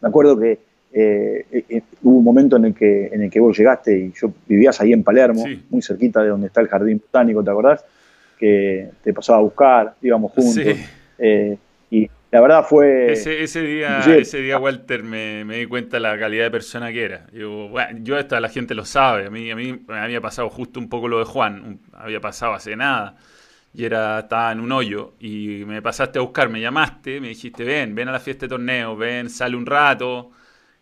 Me 0.00 0.08
acuerdo 0.08 0.38
que 0.38 0.58
eh, 0.94 1.46
eh, 1.50 1.64
eh, 1.68 1.82
hubo 2.02 2.18
un 2.18 2.24
momento 2.24 2.56
en 2.56 2.66
el, 2.66 2.74
que, 2.74 3.06
en 3.06 3.22
el 3.22 3.30
que 3.30 3.40
vos 3.40 3.56
llegaste 3.56 3.96
y 3.98 4.12
yo 4.12 4.32
vivías 4.46 4.78
ahí 4.80 4.92
en 4.92 5.02
Palermo, 5.02 5.44
muy 5.70 5.80
cerquita 5.80 6.22
de 6.22 6.28
donde 6.28 6.48
está 6.48 6.60
el 6.60 6.68
jardín 6.68 6.98
botánico, 6.98 7.42
¿te 7.42 7.50
acordás? 7.50 7.84
Que 8.38 8.90
te 9.02 9.14
pasaba 9.14 9.38
a 9.38 9.42
buscar, 9.42 9.94
íbamos 10.02 10.32
juntos. 10.32 10.64
y 11.90 12.10
la 12.30 12.40
verdad 12.40 12.64
fue... 12.66 13.12
Ese, 13.12 13.62
día, 13.62 14.00
ese 14.00 14.38
día 14.38 14.58
Walter, 14.58 15.02
me, 15.02 15.44
di 15.44 15.66
cuenta 15.66 15.96
de 15.96 16.00
la 16.00 16.18
calidad 16.18 16.44
de 16.44 16.50
persona 16.50 16.92
que 16.92 17.04
era. 17.04 17.26
Yo, 17.32 17.68
bueno, 17.68 17.98
yo 18.02 18.18
esta 18.18 18.40
la 18.40 18.48
gente 18.48 18.74
lo 18.74 18.84
sabe, 18.84 19.26
a 19.26 19.30
mí, 19.30 19.50
a 19.50 19.56
mí 19.56 19.84
me 19.86 19.98
había 19.98 20.20
pasado 20.20 20.50
justo 20.50 20.80
un 20.80 20.88
poco 20.88 21.08
lo 21.08 21.18
de 21.18 21.24
Juan, 21.24 21.78
había 21.92 22.20
pasado 22.20 22.54
hace 22.54 22.76
nada 22.76 23.16
y 23.74 23.84
era, 23.84 24.20
estaba 24.20 24.52
en 24.52 24.60
un 24.60 24.72
hoyo 24.72 25.14
y 25.20 25.64
me 25.66 25.80
pasaste 25.80 26.18
a 26.18 26.22
buscar, 26.22 26.48
me 26.50 26.60
llamaste, 26.60 27.20
me 27.20 27.28
dijiste, 27.28 27.64
ven, 27.64 27.94
ven 27.94 28.08
a 28.08 28.12
la 28.12 28.20
fiesta 28.20 28.46
de 28.46 28.50
torneo, 28.50 28.96
ven, 28.96 29.30
sale 29.30 29.56
un 29.56 29.66
rato. 29.66 30.32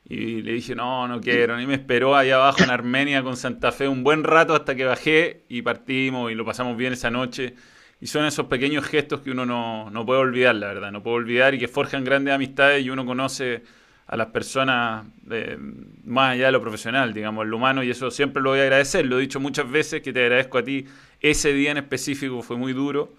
Y 0.05 0.43
le 0.43 0.53
dije, 0.55 0.74
no, 0.74 1.07
no 1.07 1.20
quiero. 1.20 1.61
Y 1.61 1.66
me 1.66 1.74
esperó 1.74 2.16
ahí 2.16 2.30
abajo 2.30 2.64
en 2.64 2.70
Armenia 2.70 3.22
con 3.22 3.36
Santa 3.36 3.70
Fe 3.70 3.86
un 3.86 4.03
buen 4.03 4.24
rato 4.24 4.55
hasta 4.55 4.74
que 4.74 4.84
bajé 4.84 5.45
y 5.49 5.62
partimos 5.62 6.32
y 6.32 6.34
lo 6.34 6.45
pasamos 6.45 6.76
bien 6.76 6.93
esa 6.95 7.11
noche. 7.11 7.55
Y 8.01 8.07
son 8.07 8.24
esos 8.24 8.47
pequeños 8.47 8.84
gestos 8.86 9.20
que 9.20 9.30
uno 9.30 9.47
no, 9.47 9.91
no 9.91 10.07
puede 10.07 10.20
olvidar, 10.20 10.55
la 10.57 10.68
verdad, 10.68 10.91
no 10.91 11.03
puede 11.03 11.16
olvidar 11.16 11.55
y 11.55 11.59
que 11.59 11.68
forjan 11.68 12.03
grandes 12.03 12.34
amistades 12.34 12.84
y 12.84 12.91
uno 12.91 13.07
conoce 13.07 13.62
a 14.11 14.16
las 14.16 14.26
personas 14.28 15.07
eh, 15.30 15.57
más 16.05 16.32
allá 16.32 16.47
de 16.47 16.53
lo 16.53 16.61
profesional, 16.61 17.14
digamos, 17.14 17.47
lo 17.47 17.59
humano, 17.59 17.84
y 17.84 17.91
eso 17.91 18.11
siempre 18.11 18.43
lo 18.43 18.51
voy 18.51 18.59
a 18.59 18.62
agradecer. 18.64 19.07
Lo 19.07 19.18
he 19.18 19.20
dicho 19.20 19.38
muchas 19.38 19.70
veces 19.70 20.03
que 20.03 20.12
te 20.12 20.20
agradezco 20.24 20.59
a 20.59 20.64
ti. 20.64 20.84
Ese 21.20 21.52
día 21.52 21.70
en 21.70 21.78
específico 21.78 22.42
fue 22.42 22.56
muy 22.56 22.72
duro 22.72 23.10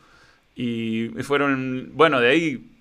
y 0.56 1.10
fueron, 1.24 1.92
bueno, 1.94 2.20
de 2.20 2.30
ahí 2.30 2.72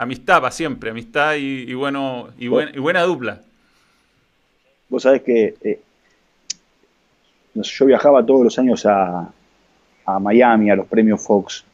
amistad 0.00 0.40
para 0.40 0.50
siempre, 0.50 0.90
amistad 0.90 1.34
y, 1.36 1.74
bueno 1.74 2.28
y, 2.38 2.48
buena 2.48 3.02
dupla. 3.02 3.40
Vos 4.88 5.02
sabés 5.02 5.22
que 5.22 5.54
eh, 5.62 5.80
yo 7.54 7.86
viajaba 7.86 8.24
todos 8.24 8.44
los 8.44 8.58
años 8.58 8.86
a, 8.86 9.30
a, 10.06 10.18
Miami, 10.18 10.70
a 10.70 10.76
los 10.76 10.86
premios 10.86 11.22
Fox, 11.22 11.64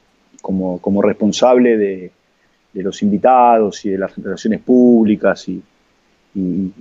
como, 0.42 0.80
como 0.80 1.03
responsable 1.03 1.76
de, 1.76 2.11
de 2.72 2.82
los 2.82 3.03
invitados 3.03 3.84
y 3.84 3.90
de 3.90 3.99
las 3.99 4.16
relaciones 4.16 4.61
públicas 4.61 5.49
y, 5.49 5.62
y, 6.34 6.72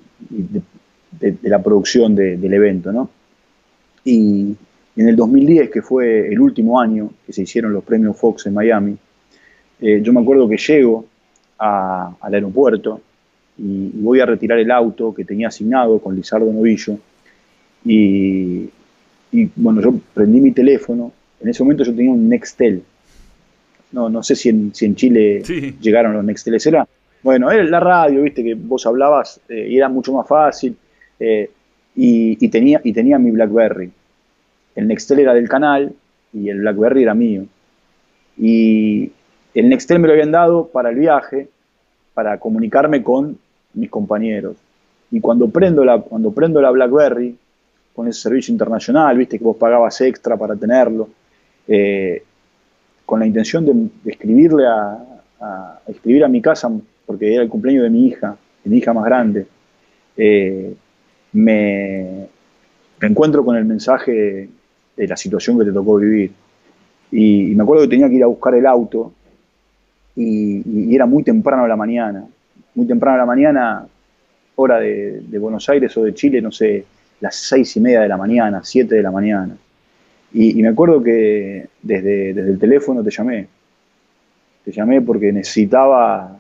de, 1.12 1.38
la 1.44 1.62
producción 1.62 2.16
del 2.16 2.54
evento, 2.54 2.92
¿no? 2.92 3.10
Y, 4.04 4.56
en 4.96 5.08
el 5.08 5.16
2010, 5.16 5.70
que 5.70 5.82
fue 5.82 6.28
el 6.28 6.40
último 6.40 6.80
año 6.80 7.12
que 7.26 7.34
se 7.34 7.44
hicieron 7.44 7.74
los 7.74 7.84
premios 7.84 8.18
Fox 8.18 8.46
en 8.46 8.54
Miami, 8.54 8.98
eh, 9.82 10.00
yo 10.02 10.14
me 10.14 10.22
acuerdo 10.22 10.48
que 10.48 10.58
llego 10.58 11.06
al 11.58 12.34
aeropuerto 12.34 13.02
y, 13.58 13.92
voy 13.96 14.20
a 14.20 14.26
retirar 14.26 14.60
el 14.60 14.72
auto 14.72 15.14
que 15.14 15.26
tenía 15.26 15.48
asignado 15.48 16.00
con 16.00 16.16
Lizardo 16.16 16.52
Novillo 16.52 16.98
y, 17.86 18.70
bueno, 19.56 19.82
yo 19.82 19.94
prendí 20.14 20.42
mi 20.42 20.52
teléfono 20.52 21.12
en 21.46 21.50
ese 21.50 21.64
momento 21.64 21.84
yo 21.84 21.96
tenía 21.96 22.12
un 22.12 22.28
Nextel. 22.28 22.84
No, 23.92 24.10
no 24.10 24.24
sé 24.24 24.36
si 24.36 24.50
en, 24.50 24.74
si 24.74 24.86
en 24.86 24.96
Chile 24.96 25.44
llegaron 25.80 26.14
los 26.14 26.24
Nexteles. 26.24 26.66
Era, 26.66 26.88
bueno, 27.22 27.52
era 27.52 27.64
la 27.64 27.80
radio, 27.80 28.24
viste, 28.24 28.44
que 28.44 28.56
vos 28.56 28.86
hablabas 28.86 29.40
eh, 29.48 29.68
y 29.70 29.78
era 29.78 29.88
mucho 29.88 30.14
más 30.14 30.28
fácil. 30.28 30.76
Eh, 31.20 31.50
y, 31.96 32.48
tenía, 32.50 32.82
y 32.84 32.92
tenía 32.94 33.18
mi 33.20 33.32
Blackberry. 33.32 33.92
El 34.76 34.88
Nextel 34.88 35.20
era 35.20 35.34
del 35.34 35.50
canal 35.50 35.94
y 36.34 36.50
el 36.50 36.60
Blackberry 36.60 37.04
era 37.04 37.14
mío. 37.14 37.46
Y 38.38 39.12
el 39.54 39.70
Nextel 39.70 40.00
me 40.00 40.08
lo 40.08 40.14
habían 40.14 40.32
dado 40.32 40.68
para 40.68 40.90
el 40.90 40.96
viaje, 40.98 41.48
para 42.14 42.38
comunicarme 42.40 43.02
con 43.02 43.38
mis 43.74 43.90
compañeros. 43.90 44.58
Y 45.12 45.22
cuando 45.22 45.50
prendo 45.50 45.86
la, 45.86 46.00
cuando 46.00 46.32
prendo 46.32 46.62
la 46.62 46.72
BlackBerry, 46.72 47.38
con 47.96 48.08
ese 48.10 48.22
servicio 48.22 48.52
internacional, 48.52 49.18
viste 49.18 49.38
que 49.38 49.44
vos 49.46 49.56
pagabas 49.56 50.02
extra 50.02 50.36
para 50.36 50.56
tenerlo, 50.56 51.08
eh, 51.68 52.22
con 53.06 53.20
la 53.20 53.26
intención 53.26 53.66
de, 53.66 54.12
escribirle 54.12 54.66
a, 54.68 55.00
escribir 55.88 56.24
a 56.24 56.28
mi 56.28 56.42
casa, 56.42 56.70
porque 57.06 57.34
era 57.34 57.44
el 57.44 57.50
cumpleaños 57.50 57.84
de 57.84 57.90
mi 57.90 58.08
hija, 58.08 58.36
de 58.64 58.70
mi 58.70 58.78
hija 58.78 58.94
más 58.94 59.06
grande, 59.06 59.46
eh, 60.18 60.74
me, 61.34 62.28
encuentro 63.00 63.46
con 63.46 63.56
el 63.56 63.66
mensaje 63.66 64.50
de 64.96 65.08
la 65.08 65.18
situación 65.18 65.58
que 65.60 65.66
te 65.66 65.72
tocó 65.72 65.98
vivir. 65.98 66.32
Y, 67.12 67.54
me 67.56 67.64
acuerdo 67.64 67.84
que 67.84 67.90
tenía 67.90 68.10
que 68.10 68.16
ir 68.16 68.24
a 68.24 68.28
buscar 68.28 68.56
el 68.56 68.66
auto 68.66 69.14
y, 70.16 70.94
era 70.96 71.06
muy 71.06 71.24
temprano 71.24 71.64
a 71.64 71.68
la 71.68 71.76
mañana. 71.76 72.26
Muy 72.76 72.88
temprano 72.88 73.16
a 73.16 73.20
la 73.20 73.26
mañana, 73.26 73.88
hora 74.56 74.80
de, 74.80 75.40
Buenos 75.40 75.68
Aires 75.70 75.96
o 75.98 76.04
de 76.04 76.14
Chile, 76.14 76.42
no 76.42 76.52
sé, 76.52 76.86
las 77.22 77.36
seis 77.36 77.76
y 77.78 77.80
media 77.80 78.02
de 78.02 78.08
la 78.08 78.18
mañana, 78.18 78.62
siete 78.64 78.96
de 78.96 79.04
la 79.04 79.12
mañana. 79.12 79.56
Y, 80.34 80.62
me 80.62 80.70
acuerdo 80.70 81.02
que 81.02 81.68
desde, 81.82 82.34
desde 82.34 82.52
el 82.52 82.60
teléfono 82.60 83.04
te 83.04 83.12
llamé. 83.12 83.48
Te 84.64 84.72
llamé 84.72 85.02
porque 85.02 85.32
necesitaba, 85.32 86.40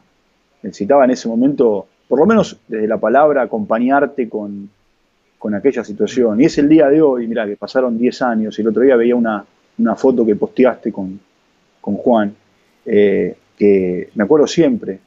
necesitaba 0.63 1.05
en 1.05 1.11
ese 1.11 1.27
momento, 1.27 1.87
por 2.07 2.19
lo 2.19 2.25
menos 2.25 2.59
desde 2.67 2.87
la 2.87 2.97
palabra, 2.97 3.43
acompañarte 3.43 4.27
con, 4.27 4.69
con 5.37 5.53
aquella 5.53 5.83
situación. 5.83 6.41
Y 6.41 6.45
es 6.45 6.57
el 6.57 6.69
día 6.69 6.89
de 6.89 7.01
hoy, 7.01 7.27
mira, 7.27 7.45
que 7.45 7.55
pasaron 7.55 7.97
10 7.97 8.21
años, 8.21 8.57
y 8.57 8.61
el 8.61 8.67
otro 8.69 8.81
día 8.81 8.95
veía 8.95 9.15
una, 9.15 9.45
una 9.77 9.95
foto 9.95 10.25
que 10.25 10.35
posteaste 10.35 10.91
con, 10.91 11.19
con 11.81 11.95
Juan, 11.95 12.33
eh, 12.85 13.35
que 13.57 14.09
me 14.15 14.23
acuerdo 14.23 14.47
siempre. 14.47 14.99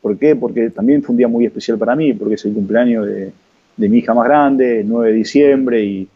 ¿Por 0.00 0.16
qué? 0.18 0.36
Porque 0.36 0.70
también 0.70 1.02
fue 1.02 1.12
un 1.12 1.18
día 1.18 1.28
muy 1.28 1.46
especial 1.46 1.78
para 1.78 1.94
mí, 1.94 2.12
porque 2.14 2.34
es 2.34 2.44
el 2.44 2.54
cumpleaños 2.54 3.06
de, 3.06 3.32
de 3.76 3.88
mi 3.88 3.98
hija 3.98 4.14
más 4.14 4.26
grande, 4.26 4.80
el 4.80 4.88
9 4.88 5.08
de 5.08 5.14
diciembre, 5.14 5.84
y, 5.84 6.08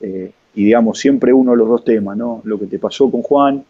eh, 0.00 0.32
y, 0.54 0.64
digamos, 0.64 0.98
siempre 0.98 1.32
uno 1.32 1.52
de 1.52 1.58
los 1.58 1.68
dos 1.68 1.84
temas, 1.84 2.16
¿no? 2.16 2.42
Lo 2.44 2.58
que 2.58 2.66
te 2.66 2.78
pasó 2.78 3.10
con 3.10 3.22
Juan 3.22 3.64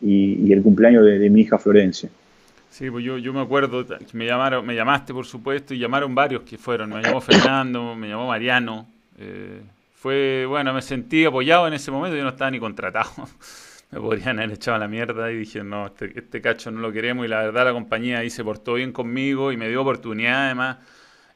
y, 0.00 0.52
el 0.52 0.62
cumpleaños 0.62 1.04
de, 1.04 1.18
de 1.18 1.30
mi 1.30 1.42
hija 1.42 1.58
Florencia. 1.58 2.10
Sí, 2.70 2.90
pues 2.90 3.04
yo, 3.04 3.16
yo 3.18 3.32
me 3.32 3.40
acuerdo 3.40 3.86
me 4.12 4.26
llamaron, 4.26 4.66
me 4.66 4.74
llamaste 4.74 5.14
por 5.14 5.24
supuesto 5.24 5.72
y 5.72 5.78
llamaron 5.78 6.14
varios 6.14 6.42
que 6.42 6.58
fueron. 6.58 6.90
Me 6.90 7.02
llamó 7.02 7.20
Fernando, 7.20 7.94
me 7.94 8.08
llamó 8.08 8.26
Mariano. 8.28 8.86
Eh, 9.18 9.62
fue, 9.94 10.44
bueno, 10.46 10.74
me 10.74 10.82
sentí 10.82 11.24
apoyado 11.24 11.66
en 11.66 11.74
ese 11.74 11.90
momento, 11.90 12.16
yo 12.16 12.22
no 12.22 12.30
estaba 12.30 12.50
ni 12.50 12.60
contratado. 12.60 13.10
me 13.90 14.00
podrían 14.00 14.38
haber 14.38 14.52
echado 14.52 14.76
a 14.76 14.80
la 14.80 14.88
mierda 14.88 15.30
y 15.30 15.38
dije, 15.38 15.62
no, 15.62 15.86
este, 15.86 16.18
este, 16.18 16.40
cacho 16.40 16.70
no 16.70 16.80
lo 16.80 16.92
queremos 16.92 17.24
y 17.24 17.28
la 17.28 17.42
verdad 17.42 17.64
la 17.64 17.72
compañía 17.72 18.18
ahí 18.18 18.30
se 18.30 18.44
portó 18.44 18.74
bien 18.74 18.92
conmigo 18.92 19.52
y 19.52 19.56
me 19.56 19.68
dio 19.68 19.82
oportunidad 19.82 20.46
además, 20.46 20.78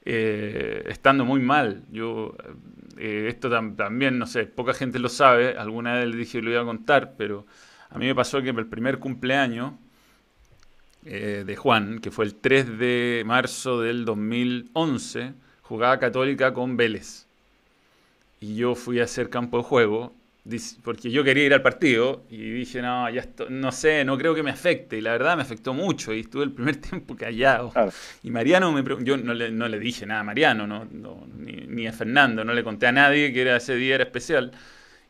eh, 0.05 0.85
estando 0.89 1.25
muy 1.25 1.41
mal. 1.41 1.85
Yo, 1.91 2.37
eh, 2.99 3.27
esto 3.29 3.51
también, 3.51 4.19
no 4.19 4.27
sé, 4.27 4.47
poca 4.47 4.75
gente 4.75 4.99
lo 4.99 5.09
sabe, 5.09 5.57
alguna 5.57 5.95
vez 5.95 6.09
le 6.09 6.17
dije 6.17 6.43
lo 6.43 6.51
iba 6.51 6.63
a 6.63 6.65
contar, 6.65 7.15
pero 7.17 7.47
a 7.89 7.99
mí 7.99 8.07
me 8.07 8.15
pasó 8.15 8.43
que 8.43 8.51
el 8.51 8.67
primer 8.67 8.99
cumpleaños 8.99 9.73
eh, 11.05 11.45
de 11.47 11.57
Juan, 11.57 12.01
que 12.01 12.11
fue 12.11 12.25
el 12.25 12.35
3 12.35 12.79
de 12.79 13.23
marzo 13.27 13.81
del 13.81 14.05
2011, 14.05 15.33
jugaba 15.63 15.99
Católica 15.99 16.53
con 16.53 16.77
Vélez. 16.77 17.27
Y 18.41 18.57
yo 18.57 18.75
fui 18.75 19.01
a 19.01 19.05
hacer 19.05 19.31
campo 19.31 19.59
de 19.59 19.65
juego 19.65 20.15
porque 20.83 21.11
yo 21.11 21.23
quería 21.23 21.45
ir 21.45 21.55
al 21.55 21.63
partido 21.63 22.25
y 22.31 22.51
dije, 22.51 22.81
no, 22.81 23.09
ya 23.11 23.27
no 23.51 23.73
sé, 23.73 24.05
no 24.05 24.17
creo 24.17 24.35
que 24.35 24.43
me 24.43 24.51
afecte. 24.51 24.97
Y 24.97 25.01
la 25.01 25.13
verdad 25.13 25.37
me 25.37 25.43
afectó 25.43 25.75
mucho 25.75 26.13
y 26.15 26.21
estuve 26.21 26.45
el 26.45 26.53
primer 26.53 26.77
tiempo 26.81 27.17
callado. 27.17 27.73
Y 28.23 28.31
Mariano, 28.31 28.73
me 28.73 28.83
yo 29.05 29.17
no 29.17 29.35
le, 29.35 29.51
no 29.51 29.69
le 29.69 29.79
dije 29.79 30.07
nada 30.07 30.21
a 30.21 30.25
Mariano, 30.25 30.67
no, 30.67 30.87
ni, 31.37 31.53
ni, 31.53 31.87
a 31.87 31.93
Fernando, 31.93 32.45
no 32.45 32.55
le 32.55 32.65
conté 32.65 32.87
a 32.87 32.93
nadie 32.93 33.33
que 33.33 33.43
era, 33.43 33.57
ese 33.57 33.75
día 33.75 33.97
era 33.97 34.05
especial. 34.05 34.53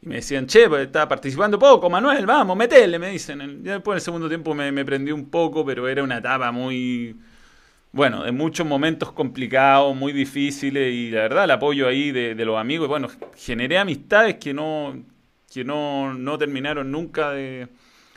Y 0.03 0.09
me 0.09 0.17
decían, 0.17 0.47
che, 0.47 0.69
pues 0.69 0.87
está 0.87 1.07
participando 1.07 1.59
poco, 1.59 1.91
Manuel, 1.91 2.25
vamos, 2.25 2.57
metele, 2.57 2.99
me 2.99 3.11
dicen. 3.11 3.63
Ya 3.63 3.75
después 3.75 3.95
en 3.95 3.97
el 3.97 4.01
segundo 4.01 4.29
tiempo 4.29 4.55
me, 4.55 4.73
me 4.73 4.85
prendí 4.85 5.13
un 5.13 5.29
poco, 5.29 5.65
pero 5.65 5.87
era 5.89 6.03
una 6.03 6.19
etapa 6.19 6.51
muy, 6.53 7.15
bueno, 7.93 8.25
de 8.25 8.33
muchos 8.33 8.67
momentos 8.67 9.13
complicados, 9.13 9.95
muy 9.95 10.13
difíciles, 10.13 10.95
y 10.95 11.11
la 11.11 11.23
verdad 11.23 11.45
el 11.45 11.51
apoyo 11.51 11.87
ahí 11.87 12.13
de, 12.13 12.35
los 12.47 12.57
amigos, 12.57 12.89
bueno, 12.89 13.09
generé 13.37 13.77
amistades 13.77 14.37
que 14.37 14.55
no, 14.55 15.03
que 15.53 15.65
no, 15.65 16.15
no 16.15 16.39
terminaron 16.39 16.91
nunca 16.91 17.33
de, 17.33 17.69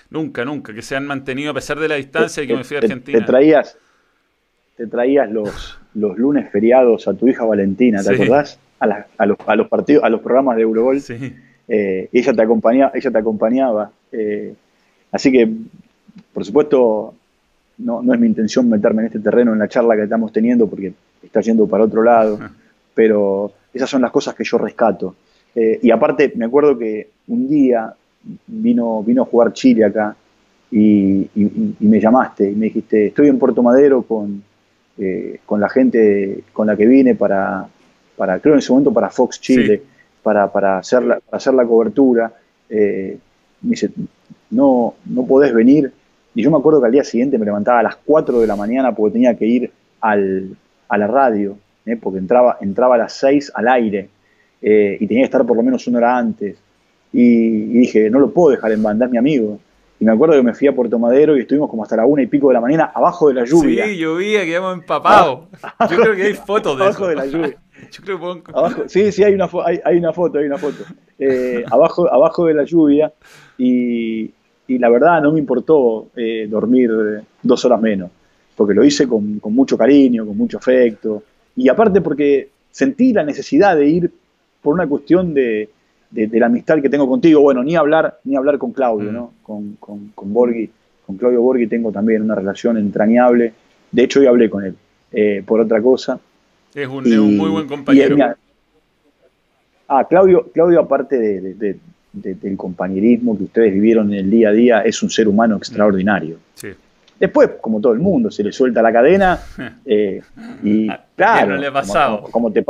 nunca, 0.10 0.46
nunca, 0.46 0.74
que 0.74 0.82
se 0.82 0.96
han 0.96 1.06
mantenido 1.06 1.52
a 1.52 1.54
pesar 1.54 1.80
de 1.80 1.90
la 1.90 1.96
distancia 1.96 2.44
y 2.44 2.48
que 2.48 2.56
me 2.56 2.64
fui 2.64 2.78
a 2.78 2.80
Argentina. 2.80 3.20
Te, 3.20 3.26
traías, 3.26 3.78
te 4.78 4.88
traías 4.88 5.30
los, 5.30 5.78
los 5.96 6.18
lunes 6.18 6.50
feriados 6.50 7.10
a 7.10 7.14
tu 7.14 7.28
hija 7.28 7.44
Valentina, 7.44 8.02
¿te 8.02 8.14
acordás? 8.14 8.58
A, 8.80 9.06
a, 9.18 9.26
los, 9.26 9.38
a 9.46 9.56
los 9.58 9.68
partidos, 9.68 10.06
a 10.06 10.10
los 10.10 10.22
programas 10.22 10.56
de 10.56 10.62
Eurogol. 10.62 11.02
Sí 11.02 11.34
eh, 11.68 12.10
ella 12.12 12.34
te 12.34 12.42
acompañaba, 12.42 12.92
ella 12.94 13.12
te 13.12 13.18
acompañaba. 13.18 13.92
Eh, 14.12 14.54
así 15.12 15.32
que, 15.32 15.50
por 16.34 16.46
supuesto, 16.46 17.14
no, 17.80 18.02
no, 18.02 18.14
es 18.14 18.20
mi 18.20 18.28
intención 18.28 18.70
meterme 18.70 19.02
en 19.02 19.08
este 19.08 19.20
terreno 19.20 19.54
en 19.54 19.60
la 19.60 19.68
charla 19.68 19.96
que 19.96 20.04
estamos 20.04 20.32
teniendo 20.32 20.68
porque 20.68 20.94
está 21.22 21.42
yendo 21.42 21.68
para 21.68 21.84
otro 21.86 22.04
lado, 22.04 22.40
pero 22.94 23.52
esas 23.74 23.90
son 23.90 24.02
las 24.02 24.12
cosas 24.12 24.36
que 24.36 24.44
yo 24.44 24.58
rescato. 24.58 25.16
Eh, 25.56 25.80
y 25.82 25.92
aparte, 25.92 26.34
me 26.36 26.46
acuerdo 26.46 26.78
que 26.78 27.10
un 27.28 27.48
día 27.48 27.94
vino, 28.48 29.04
vino 29.04 29.24
a 29.24 29.26
jugar 29.26 29.54
Chile 29.54 29.86
acá 29.86 30.16
y, 30.72 31.30
me 31.80 32.00
llamaste 32.00 32.50
y 32.50 32.56
me 32.56 32.66
dijiste, 32.66 33.08
estoy 33.08 33.28
en 33.28 33.38
Puerto 33.38 33.62
Madero 33.62 34.02
con, 34.02 34.44
con 35.46 35.60
la 35.60 35.70
gente 35.70 36.44
con 36.52 36.66
la 36.68 36.76
que 36.76 36.88
vine 36.88 37.14
para, 37.14 37.68
para, 38.16 38.40
creo 38.40 38.56
en 38.56 38.60
ese 38.60 38.72
momento 38.72 38.92
para 38.92 39.10
Fox 39.10 39.40
Chile 39.40 39.84
para, 40.24 40.52
para, 40.52 40.78
hacer, 40.80 41.04
la, 41.04 41.20
para 41.20 41.38
hacer 41.38 41.54
la 41.54 41.66
cobertura. 41.66 42.34
Eh, 42.70 43.18
me 43.62 43.70
dice, 43.72 43.92
no, 44.50 44.96
no 45.06 45.26
podés 45.26 45.54
venir. 45.54 45.92
Y 46.36 46.42
yo 46.42 46.50
me 46.50 46.58
acuerdo 46.58 46.80
que 46.80 46.88
al 46.88 46.92
día 46.92 47.04
siguiente 47.04 47.38
me 47.38 47.46
levantaba 47.46 47.80
a 47.80 47.84
las 47.84 47.98
4 47.98 48.40
de 48.40 48.48
la 48.48 48.56
mañana 48.56 48.96
porque 48.96 49.14
tenía 49.14 49.36
que 49.36 49.46
ir 49.46 49.72
al, 50.02 50.56
a 50.90 50.98
la 50.98 51.08
radio, 51.08 51.58
¿eh? 51.86 51.98
porque 52.02 52.20
entraba, 52.20 52.58
entraba 52.62 52.96
a 52.96 52.98
las 53.00 53.14
6 53.14 53.52
al 53.54 53.68
aire 53.68 54.10
eh, 54.62 54.98
y 55.00 55.08
tenía 55.08 55.24
que 55.24 55.26
estar 55.26 55.46
por 55.46 55.58
lo 55.58 55.64
menos 55.64 55.86
una 55.88 56.00
hora 56.00 56.18
antes. 56.18 56.58
Y, 57.12 57.80
dije, 57.80 58.10
no 58.10 58.20
lo 58.20 58.32
puedo 58.32 58.52
dejar 58.52 58.72
en 58.72 58.82
banda, 58.82 59.06
es 59.06 59.12
mi 59.12 59.18
amigo. 59.18 59.60
Y 60.00 60.06
me 60.06 60.12
acuerdo 60.12 60.36
que 60.36 60.42
me 60.42 60.54
fui 60.54 60.68
a 60.68 60.74
Puerto 60.74 60.98
Madero 60.98 61.38
y 61.38 61.42
estuvimos 61.42 61.70
como 61.70 61.84
hasta 61.84 61.96
la 61.96 62.06
una 62.06 62.24
y 62.24 62.28
pico 62.28 62.48
de 62.48 62.56
la 62.56 62.62
mañana 62.62 62.92
abajo 62.94 63.28
de 63.28 63.36
la 63.36 63.46
lluvia. 63.46 63.86
Sí, 63.86 63.98
llovía, 63.98 64.44
quedamos 64.44 64.74
empapados. 64.74 65.48
Yo 65.92 65.98
creo 65.98 66.16
que 66.16 66.24
hay 66.24 66.34
fotos 66.34 66.78
de 66.78 66.84
abajo 66.84 67.08
de 67.08 67.16
la 67.16 67.26
lluvia. 67.26 67.58
sí, 68.88 69.12
sí, 69.12 69.24
hay 69.24 69.34
una, 69.34 69.50
hay, 69.66 69.80
hay, 69.84 69.98
una 69.98 70.14
foto, 70.14 70.40
hay 70.40 70.46
una 70.46 70.58
foto. 70.58 70.84
Eh, 71.18 71.64
abajo, 71.72 72.12
abajo 72.12 72.46
de 72.46 72.54
la 72.54 72.64
lluvia 72.64 73.12
y, 73.58 74.32
la 74.68 74.90
verdad 74.90 75.22
no 75.22 75.32
me 75.32 75.40
importó 75.40 76.08
eh, 76.16 76.48
dormir 76.50 76.90
dos 77.44 77.64
horas 77.64 77.80
menos, 77.80 78.10
porque 78.56 78.74
lo 78.74 78.84
hice 78.84 79.08
con, 79.08 79.40
mucho 79.44 79.78
cariño, 79.78 80.26
con 80.26 80.36
mucho 80.36 80.58
afecto 80.58 81.22
y 81.56 81.70
aparte 81.70 82.02
porque 82.02 82.50
sentí 82.72 83.14
la 83.14 83.24
necesidad 83.24 83.76
de 83.76 83.88
ir 83.88 84.12
por 84.64 84.74
una 84.74 84.88
cuestión 84.88 85.32
de, 85.34 85.70
la 86.12 86.46
amistad 86.48 86.82
que 86.82 86.90
tengo 86.90 87.08
contigo. 87.08 87.42
Bueno, 87.42 87.64
ni 87.64 87.76
hablar, 87.76 88.20
ni 88.24 88.36
hablar 88.36 88.58
con 88.58 88.72
Claudio, 88.72 89.12
mm. 89.12 89.14
¿no? 89.14 89.34
Con, 89.44 89.76
con, 89.80 90.12
con 90.16 90.34
Borghi, 90.34 90.70
con 91.06 91.18
Claudio 91.18 91.42
Borghi 91.42 91.68
tengo 91.68 91.92
también 91.92 92.24
una 92.24 92.36
relación 92.36 92.78
entrañable. 92.78 93.54
De 93.92 94.04
hecho, 94.04 94.22
hoy 94.22 94.26
hablé 94.26 94.50
con 94.50 94.64
él 94.64 94.76
eh, 95.12 95.44
por 95.46 95.60
otra 95.60 95.82
cosa. 95.82 96.20
Es 96.76 96.88
un, 96.88 97.38
muy 97.38 97.50
buen 97.50 97.68
compañero. 97.68 98.18
ah, 99.88 100.08
Claudio, 100.10 100.50
Claudio 100.54 100.80
aparte 100.80 101.18
de, 101.18 101.78
del 102.14 102.58
compañerismo 102.58 103.38
que 103.38 103.44
ustedes 103.46 103.74
vivieron 103.74 104.14
en 104.14 104.20
el 104.20 104.32
día 104.32 104.50
a 104.50 104.52
día, 104.52 104.82
es 104.82 105.02
un 105.04 105.10
ser 105.10 105.28
humano 105.28 105.58
extraordinario. 105.58 106.38
Sí. 106.56 106.70
Después, 107.20 107.52
como 107.62 107.80
todo 107.80 107.94
el 107.94 108.00
mundo, 108.00 108.30
se 108.32 108.44
le 108.44 108.52
suelta 108.52 108.82
la 108.82 108.92
cadena 108.92 109.40
eh, 109.86 110.22
y 110.64 110.88
claro, 111.16 111.58
le 111.58 111.68
ha 111.68 111.72
pasado? 111.72 112.24
Como, 112.24 112.52
te, 112.52 112.66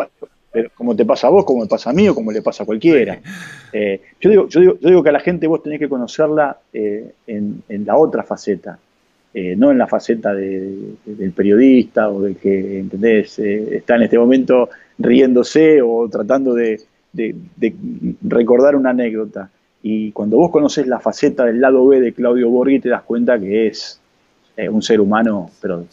como 0.76 0.96
te 0.96 1.06
pasa 1.06 1.28
a 1.28 1.30
vos, 1.30 1.46
como 1.46 1.62
me 1.62 1.68
pasa 1.68 1.90
a 1.90 1.94
mí 1.94 2.08
o 2.08 2.16
como 2.16 2.32
le 2.32 2.42
pasa 2.42 2.64
a 2.64 2.66
cualquiera. 2.66 3.20
Eh, 3.76 4.00
yo, 4.22 4.30
digo, 4.30 4.48
yo, 4.50 4.60
digo, 4.60 4.78
yo 4.80 4.90
digo 4.90 5.02
que 5.02 5.10
a 5.10 5.14
la 5.14 5.20
gente 5.20 5.48
vos 5.48 5.64
tenés 5.64 5.80
que 5.80 5.90
conocerla 5.90 6.60
eh, 6.72 7.12
en, 7.26 7.64
en, 7.68 7.86
la 7.88 7.98
otra 7.98 8.22
faceta. 8.22 8.78
Eh, 9.36 9.56
no 9.56 9.72
en 9.72 9.80
la 9.80 9.88
faceta 9.88 10.32
del 10.34 11.34
periodista 11.36 12.10
o 12.10 12.22
del 12.22 12.36
que, 12.36 12.80
¿entendés? 12.80 13.40
Eh, 13.40 13.78
está 13.78 13.96
en 13.96 14.04
este 14.04 14.20
momento 14.20 14.70
riéndose 15.00 15.82
o 15.82 16.08
tratando 16.08 16.54
de, 16.54 16.80
recordar 18.22 18.76
una 18.76 18.92
anécdota. 18.92 19.50
Y 19.82 20.12
cuando 20.12 20.38
vos 20.38 20.52
conoces 20.52 20.86
la 20.86 21.00
faceta 21.00 21.46
del 21.46 21.62
lado 21.62 21.88
B 21.88 22.00
de 22.00 22.14
Claudio 22.14 22.50
Borghi, 22.50 22.80
te 22.80 22.90
das 22.90 23.02
cuenta 23.02 23.40
que 23.40 23.68
es 23.68 24.00
eh, 24.56 24.70
un 24.70 24.84
ser 24.84 25.02
humano, 25.02 25.50
pero 25.60 25.84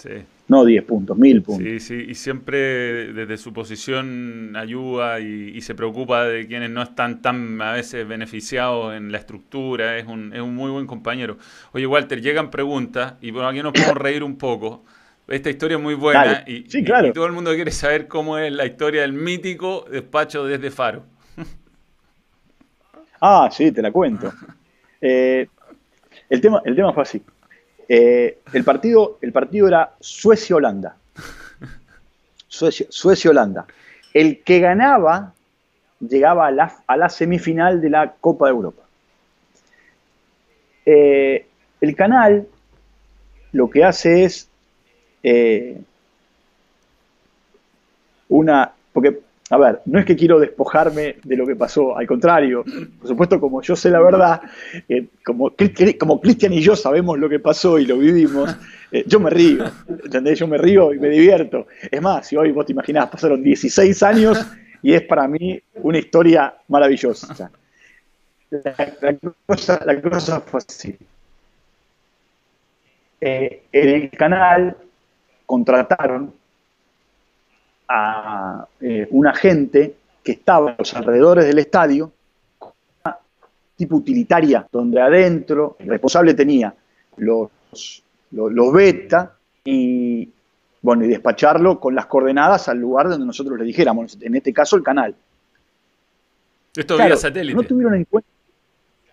no 0.50 0.64
10 0.64 0.84
puntos, 0.84 1.16
1000 1.16 1.42
puntos. 1.42 1.64
Sí, 1.64 1.78
sí, 1.78 2.06
y 2.08 2.14
siempre 2.16 3.12
desde 3.12 3.36
su 3.36 3.52
posición 3.52 4.56
ayuda 4.56 5.20
y, 5.20 5.60
se 5.60 5.76
preocupa 5.76 6.24
de 6.24 6.48
quienes 6.48 6.70
no 6.70 6.82
están 6.82 7.22
tan 7.22 7.62
a 7.62 7.72
veces 7.72 8.08
beneficiados 8.08 8.94
en 8.96 9.12
la 9.12 9.18
estructura, 9.18 9.96
es 9.96 10.06
un, 10.06 10.32
es 10.32 10.40
un 10.40 10.56
muy 10.56 10.72
buen 10.72 10.88
compañero. 10.88 11.38
Oye, 11.72 11.86
Walter, 11.86 12.20
llegan 12.20 12.50
preguntas 12.50 13.14
y 13.20 13.30
por 13.30 13.44
aquí 13.44 13.62
nos 13.62 13.72
podemos 13.72 13.96
reír 13.96 14.24
un 14.24 14.36
poco. 14.36 14.82
Esta 15.28 15.50
historia 15.50 15.76
es 15.76 15.82
muy 15.82 15.94
buena 15.94 16.42
y, 16.44 16.66
y, 16.68 17.12
todo 17.12 17.26
el 17.26 17.32
mundo 17.32 17.54
quiere 17.54 17.70
saber 17.70 18.08
cómo 18.08 18.36
es 18.36 18.52
la 18.52 18.66
historia 18.66 19.02
del 19.02 19.12
mítico 19.12 19.84
despacho 19.88 20.44
desde 20.44 20.72
Faro. 20.72 21.04
Ah, 23.20 23.48
sí, 23.52 23.70
te 23.70 23.82
la 23.82 23.92
cuento. 23.92 24.32
Eh, 25.02 25.48
el, 26.28 26.42
tema, 26.42 26.60
el 26.62 26.76
tema 26.76 26.92
fue 26.92 27.04
así. 27.04 27.22
Eh, 27.92 28.38
el, 28.52 28.62
partido, 28.62 29.18
el 29.20 29.32
partido 29.32 29.66
era 29.66 29.96
Suecia-Holanda. 29.98 30.94
Suecia-Holanda. 32.46 33.66
el 34.14 34.44
que 34.44 34.60
ganaba 34.60 35.34
llegaba 35.98 36.46
a 36.46 36.50
la, 36.52 36.72
a 36.86 36.96
la, 36.96 37.08
semifinal 37.08 37.80
de 37.80 37.90
la 37.90 38.14
Copa 38.20 38.46
de 38.46 38.52
Europa. 38.52 38.82
Eh, 40.86 41.46
el 41.80 41.96
canal 41.96 42.46
lo 43.50 43.68
que 43.68 43.82
hace 43.82 44.22
es 44.22 44.48
una. 48.28 48.72
Porque 48.92 49.18
a 49.52 49.58
ver, 49.58 49.80
no 49.86 49.98
es 49.98 50.04
que 50.04 50.14
quiero 50.14 50.38
despojarme 50.38 51.16
de 51.24 51.36
lo 51.36 51.44
que 51.44 51.56
pasó, 51.56 51.96
al 51.96 52.06
contrario, 52.06 52.64
por 53.00 53.08
supuesto, 53.08 53.40
como 53.40 53.60
yo 53.60 53.74
sé 53.74 53.90
la 53.90 54.00
verdad, 54.00 54.40
eh, 54.88 55.08
como, 55.24 55.52
como 55.98 56.20
Cristian 56.20 56.52
y 56.52 56.60
yo 56.60 56.76
sabemos 56.76 57.18
lo 57.18 57.28
que 57.28 57.40
pasó 57.40 57.76
y 57.76 57.84
lo 57.84 57.98
vivimos, 57.98 58.56
eh, 58.92 59.02
yo 59.08 59.18
me 59.18 59.28
río, 59.28 59.64
¿entendés? 60.04 60.38
Yo 60.38 60.46
me 60.46 60.56
río 60.56 60.94
y 60.94 61.00
me 61.00 61.08
divierto. 61.08 61.66
Es 61.90 62.00
más, 62.00 62.28
si 62.28 62.36
hoy 62.36 62.52
vos 62.52 62.64
te 62.64 62.72
imaginás, 62.72 63.08
pasaron 63.10 63.42
16 63.42 64.00
años 64.04 64.46
y 64.82 64.94
es 64.94 65.02
para 65.02 65.26
mí 65.26 65.60
una 65.82 65.98
historia 65.98 66.54
maravillosa. 66.68 67.50
La, 68.50 70.00
cosa, 70.00 70.40
fue 70.40 70.58
así. 70.58 70.96
Eh, 73.20 73.62
en 73.72 73.88
el 73.88 74.10
canal 74.10 74.76
contrataron 75.44 76.39
a 77.92 78.64
eh, 78.80 79.08
un 79.10 79.26
agente 79.26 79.96
que 80.22 80.32
estaba 80.32 80.70
en 80.70 80.76
los 80.78 80.94
alrededores 80.94 81.44
del 81.44 81.58
estadio, 81.58 82.12
tipo 83.74 83.96
utilitaria, 83.96 84.66
donde 84.70 85.00
adentro 85.00 85.76
el 85.80 85.88
responsable 85.88 86.34
tenía 86.34 86.72
los, 87.16 87.50
los, 88.30 88.72
beta 88.72 89.34
y, 89.64 90.28
bueno, 90.82 91.04
y 91.04 91.08
despacharlo 91.08 91.80
con 91.80 91.94
las 91.94 92.06
coordenadas 92.06 92.68
al 92.68 92.78
lugar 92.78 93.08
donde 93.08 93.26
nosotros 93.26 93.58
le 93.58 93.64
dijéramos, 93.64 94.16
en 94.20 94.36
este 94.36 94.52
caso 94.52 94.76
el 94.76 94.84
canal. 94.84 95.14
Esto 96.76 96.96
vía 96.96 97.16
satélite. 97.16 97.56
No 97.56 97.62
tuvieron 97.64 97.94
en 97.96 98.04
cuenta, 98.04 98.28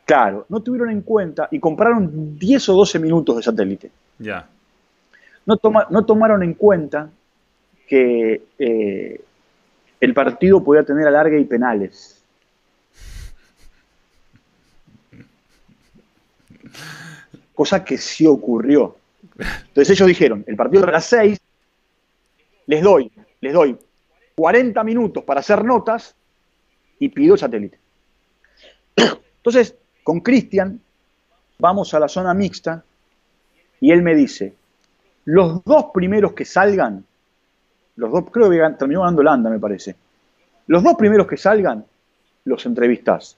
claro, 0.06 0.46
no 0.50 0.60
tuvieron 0.62 0.92
en 0.92 1.02
cuenta 1.02 1.48
y 1.50 1.60
compraron 1.60 2.38
10 2.38 2.70
o 2.70 2.74
12 2.76 3.00
minutos 3.00 3.38
de 3.38 3.44
satélite. 3.44 3.92
Ya. 4.20 4.48
No, 5.48 5.58
no 5.90 6.06
tomaron 6.06 6.44
en 6.44 6.54
cuenta 6.54 7.10
que 7.88 8.42
eh, 8.60 9.22
el 10.00 10.14
partido 10.14 10.64
podía 10.64 10.84
tener 10.84 11.08
alargue 11.08 11.40
y 11.40 11.46
penales. 11.46 12.22
Cosa 17.54 17.84
que 17.84 17.98
sí 17.98 18.28
ocurrió. 18.28 18.98
Entonces 19.40 19.90
ellos 19.90 20.08
dijeron, 20.08 20.44
el 20.48 20.56
partido 20.56 20.84
era 20.84 20.92
las 20.92 21.06
6, 21.06 21.40
les 22.68 22.84
doy, 22.84 23.12
les 23.42 23.54
doy 23.54 23.78
40 24.36 24.84
minutos 24.84 25.24
para 25.24 25.40
hacer 25.40 25.64
notas 25.64 26.16
y 27.00 27.10
pido 27.10 27.38
satélite. 27.38 27.80
Entonces, 28.96 29.76
con 30.04 30.20
Cristian 30.20 30.80
vamos 31.60 31.94
a 31.94 32.00
la 32.00 32.08
zona 32.08 32.34
mixta 32.34 32.84
y 33.80 33.92
él 33.92 34.02
me 34.02 34.16
dice, 34.16 34.54
los 35.26 35.64
dos 35.64 35.88
primeros 35.94 36.34
que 36.34 36.46
salgan 36.46 37.06
los 37.98 38.12
dos, 38.12 38.26
creo 38.32 38.50
que 38.50 38.58
terminó 38.78 39.02
ganando 39.02 39.24
Landa, 39.24 39.50
me 39.50 39.60
parece. 39.60 39.95
Los 40.68 40.84
dos 40.84 40.95
primeros 40.95 41.28
que 41.28 41.36
salgan, 41.36 41.84
los 42.45 42.66
entrevistas. 42.66 43.36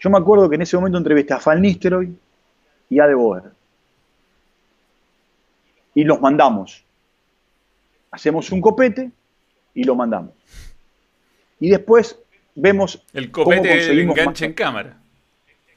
Yo 0.00 0.10
me 0.10 0.18
acuerdo 0.18 0.48
que 0.48 0.56
en 0.56 0.62
ese 0.62 0.76
momento 0.76 0.98
entrevisté 0.98 1.34
a 1.34 1.54
Nistelrooy 1.54 2.14
y 2.90 3.00
a 3.00 3.06
De 3.06 3.14
Boer. 3.14 3.44
Y 5.94 6.04
los 6.04 6.20
mandamos. 6.20 6.84
Hacemos 8.10 8.50
un 8.50 8.60
copete 8.60 9.10
y 9.72 9.84
lo 9.84 9.94
mandamos. 9.94 10.32
Y 11.60 11.70
después 11.70 12.18
vemos. 12.56 13.02
El 13.12 13.30
copete 13.30 13.90
el 13.90 14.00
enganche 14.00 14.46
en 14.46 14.52
cámara. 14.52 14.98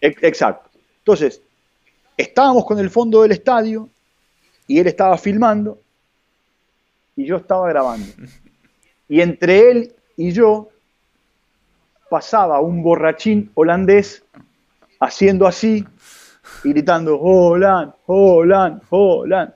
Exacto. 0.01 0.69
Entonces, 0.99 1.41
estábamos 2.17 2.65
con 2.65 2.79
el 2.79 2.89
fondo 2.89 3.21
del 3.21 3.33
estadio 3.33 3.87
y 4.65 4.79
él 4.79 4.87
estaba 4.87 5.17
filmando 5.17 5.79
y 7.17 7.25
yo 7.25 7.37
estaba 7.37 7.67
grabando. 7.67 8.07
Y 9.09 9.19
entre 9.19 9.71
él 9.71 9.95
y 10.15 10.31
yo 10.31 10.69
pasaba 12.09 12.61
un 12.61 12.83
borrachín 12.83 13.51
holandés 13.55 14.23
haciendo 14.99 15.47
así 15.47 15.85
y 16.63 16.69
gritando 16.69 17.19
Holland, 17.19 17.93
Holland, 18.05 18.81
Holland. 18.89 19.53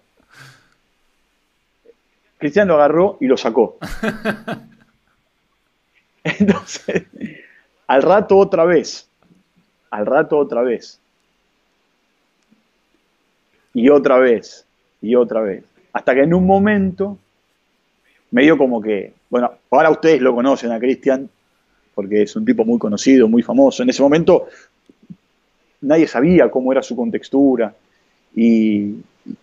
Cristian 2.39 2.67
lo 2.67 2.73
agarró 2.73 3.17
y 3.21 3.27
lo 3.27 3.37
sacó. 3.37 3.77
Entonces, 6.23 7.03
al 7.85 8.01
rato 8.01 8.37
otra 8.37 8.65
vez, 8.65 9.07
al 9.91 10.07
rato 10.07 10.37
otra 10.37 10.63
vez, 10.63 10.99
y 13.73 13.89
otra 13.89 14.17
vez, 14.17 14.65
y 15.01 15.15
otra 15.15 15.41
vez, 15.41 15.63
hasta 15.93 16.15
que 16.15 16.23
en 16.23 16.33
un 16.33 16.45
momento 16.45 17.17
medio 18.31 18.57
como 18.57 18.81
que, 18.81 19.13
bueno, 19.29 19.51
ahora 19.69 19.91
ustedes 19.91 20.21
lo 20.21 20.33
conocen 20.33 20.71
a 20.71 20.79
Cristian, 20.79 21.29
porque 21.93 22.23
es 22.23 22.35
un 22.35 22.45
tipo 22.45 22.65
muy 22.65 22.79
conocido, 22.79 23.27
muy 23.27 23.43
famoso. 23.43 23.83
En 23.83 23.89
ese 23.89 24.01
momento 24.01 24.47
nadie 25.81 26.07
sabía 26.07 26.49
cómo 26.49 26.71
era 26.71 26.81
su 26.81 26.95
contextura 26.95 27.73
y, 28.35 28.95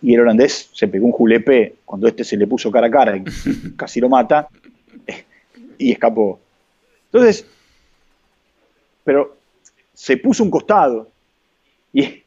el 0.03 0.19
holandés 0.19 0.69
se 0.73 0.89
pegó 0.89 1.05
un 1.05 1.13
julepe 1.13 1.75
cuando 1.85 2.05
este 2.05 2.25
se 2.25 2.35
le 2.35 2.47
puso 2.47 2.69
cara 2.69 2.87
a 2.87 2.91
cara 2.91 3.15
y 3.15 3.23
casi 3.77 4.01
lo 4.01 4.09
mata 4.09 4.49
y 5.77 5.93
escapó. 5.93 6.37
Entonces, 7.05 7.45
pero 9.05 9.37
se 9.93 10.17
puso 10.17 10.43
un 10.43 10.51
costado 10.51 11.07
y, 11.93 12.23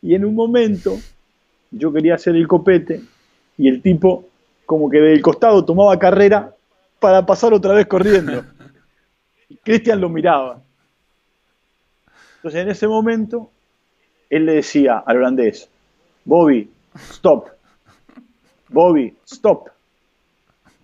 y 0.00 0.14
en 0.14 0.24
un 0.24 0.34
momento 0.34 0.98
yo 1.70 1.92
quería 1.92 2.14
hacer 2.14 2.34
el 2.34 2.48
copete 2.48 3.02
y 3.58 3.68
el 3.68 3.82
tipo 3.82 4.28
como 4.66 4.88
que 4.88 4.98
del 4.98 5.22
costado 5.22 5.64
tomaba 5.64 5.98
carrera 5.98 6.54
para 6.98 7.24
pasar 7.26 7.52
otra 7.52 7.74
vez 7.74 7.86
corriendo. 7.86 8.44
Cristian 9.64 10.00
lo 10.00 10.08
miraba. 10.08 10.62
Entonces 12.36 12.62
en 12.62 12.68
ese 12.70 12.88
momento 12.88 13.50
él 14.30 14.46
le 14.46 14.54
decía 14.54 15.02
al 15.06 15.18
holandés, 15.18 15.68
Bobby, 16.24 16.70
stop. 17.10 17.48
Bobby, 18.68 19.14
stop. 19.26 19.68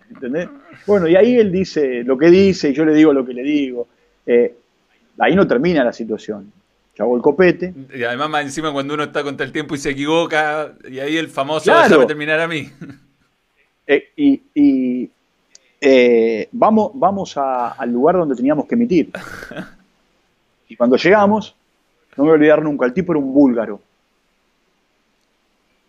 ¿Entendés? 0.09 0.49
Bueno, 0.85 1.07
y 1.07 1.15
ahí 1.15 1.35
él 1.37 1.51
dice 1.51 2.03
lo 2.03 2.17
que 2.17 2.29
dice 2.29 2.69
y 2.69 2.73
yo 2.73 2.85
le 2.85 2.93
digo 2.93 3.13
lo 3.13 3.25
que 3.25 3.33
le 3.33 3.43
digo. 3.43 3.87
Eh, 4.25 4.55
ahí 5.17 5.35
no 5.35 5.47
termina 5.47 5.83
la 5.83 5.93
situación. 5.93 6.51
Yo 6.95 7.03
hago 7.03 7.15
el 7.15 7.21
copete. 7.21 7.73
Y 7.93 8.03
además, 8.03 8.29
más 8.29 8.43
encima, 8.43 8.73
cuando 8.73 8.93
uno 8.93 9.03
está 9.03 9.23
contra 9.23 9.45
el 9.45 9.51
tiempo 9.51 9.75
y 9.75 9.77
se 9.77 9.91
equivoca, 9.91 10.73
y 10.89 10.99
ahí 10.99 11.17
el 11.17 11.29
famoso 11.29 11.65
claro. 11.65 12.05
terminar 12.05 12.39
a 12.39 12.47
mí. 12.47 12.69
Eh, 13.91 14.43
y, 14.53 15.09
eh, 15.81 16.47
vamos, 16.51 16.91
vamos 16.93 17.35
al 17.35 17.91
lugar 17.91 18.17
donde 18.17 18.35
teníamos 18.35 18.67
que 18.67 18.75
emitir. 18.75 19.11
Y 20.71 20.75
cuando 20.75 20.97
llegamos, 20.97 21.55
no 22.15 22.23
me 22.23 22.29
voy 22.29 22.33
a 22.33 22.35
olvidar 22.35 22.61
nunca, 22.61 22.85
el 22.85 22.93
tipo 22.93 23.11
era 23.11 23.19
un 23.19 23.33
búlgaro. 23.33 23.81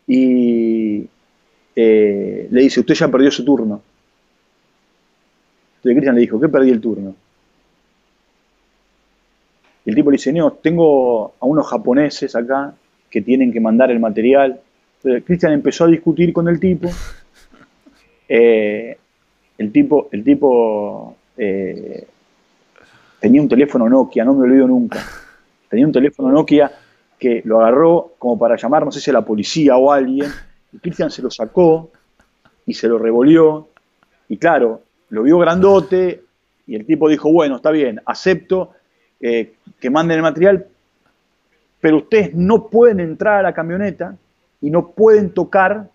Y 0.06 1.06
eh, 1.76 2.48
le 2.50 2.60
dice, 2.62 2.80
usted 2.80 2.94
ya 2.94 3.08
perdió 3.08 3.30
su 3.30 3.44
turno. 3.44 3.82
Entonces 5.76 5.92
Cristian 5.92 6.14
le 6.14 6.22
dijo, 6.22 6.40
¿qué 6.40 6.48
perdí 6.48 6.70
el 6.70 6.80
turno? 6.80 7.14
Y 9.84 9.90
el 9.90 9.94
tipo 9.94 10.10
le 10.10 10.14
dice, 10.14 10.32
no, 10.32 10.50
tengo 10.52 11.34
a 11.38 11.44
unos 11.44 11.66
japoneses 11.68 12.34
acá 12.34 12.74
que 13.10 13.20
tienen 13.20 13.52
que 13.52 13.60
mandar 13.60 13.90
el 13.90 14.00
material. 14.00 14.58
Entonces 14.96 15.24
Cristian 15.26 15.52
empezó 15.52 15.84
a 15.84 15.88
discutir 15.88 16.32
con 16.32 16.48
el 16.48 16.58
tipo 16.58 16.88
eh, 18.32 18.96
el 19.58 19.72
tipo, 19.72 20.08
el 20.12 20.22
tipo 20.22 21.16
eh, 21.36 22.06
tenía 23.18 23.42
un 23.42 23.48
teléfono 23.48 23.88
Nokia, 23.88 24.24
no 24.24 24.34
me 24.34 24.44
olvido 24.44 24.68
nunca. 24.68 25.04
tenía 25.68 25.84
un 25.84 25.92
teléfono 25.92 26.30
Nokia 26.30 26.70
que 27.18 27.42
lo 27.44 27.60
agarró 27.60 28.14
como 28.18 28.38
para 28.38 28.56
llamar, 28.56 28.84
no 28.84 28.92
sé 28.92 29.00
si 29.00 29.10
a 29.10 29.14
la 29.14 29.24
policía 29.24 29.76
o 29.76 29.90
a 29.92 29.96
alguien, 29.96 30.30
y 30.72 30.78
Cristian 30.78 31.10
se 31.10 31.22
lo 31.22 31.30
sacó 31.30 31.90
y 32.64 32.72
se 32.72 32.86
lo 32.86 32.98
revolvió, 32.98 33.68
y 34.28 34.36
claro, 34.36 34.82
lo 35.08 35.24
vio 35.24 35.38
grandote, 35.38 36.22
y 36.68 36.76
el 36.76 36.86
tipo 36.86 37.08
dijo, 37.08 37.32
bueno, 37.32 37.56
está 37.56 37.72
bien, 37.72 38.00
acepto 38.06 38.70
eh, 39.18 39.54
que 39.80 39.90
manden 39.90 40.18
el 40.18 40.22
material, 40.22 40.66
pero 41.80 41.96
ustedes 41.96 42.32
no 42.32 42.68
pueden 42.68 43.00
entrar 43.00 43.40
a 43.40 43.42
la 43.42 43.52
camioneta 43.52 44.16
y 44.60 44.70
no 44.70 44.92
pueden 44.92 45.30
tocar 45.30 45.90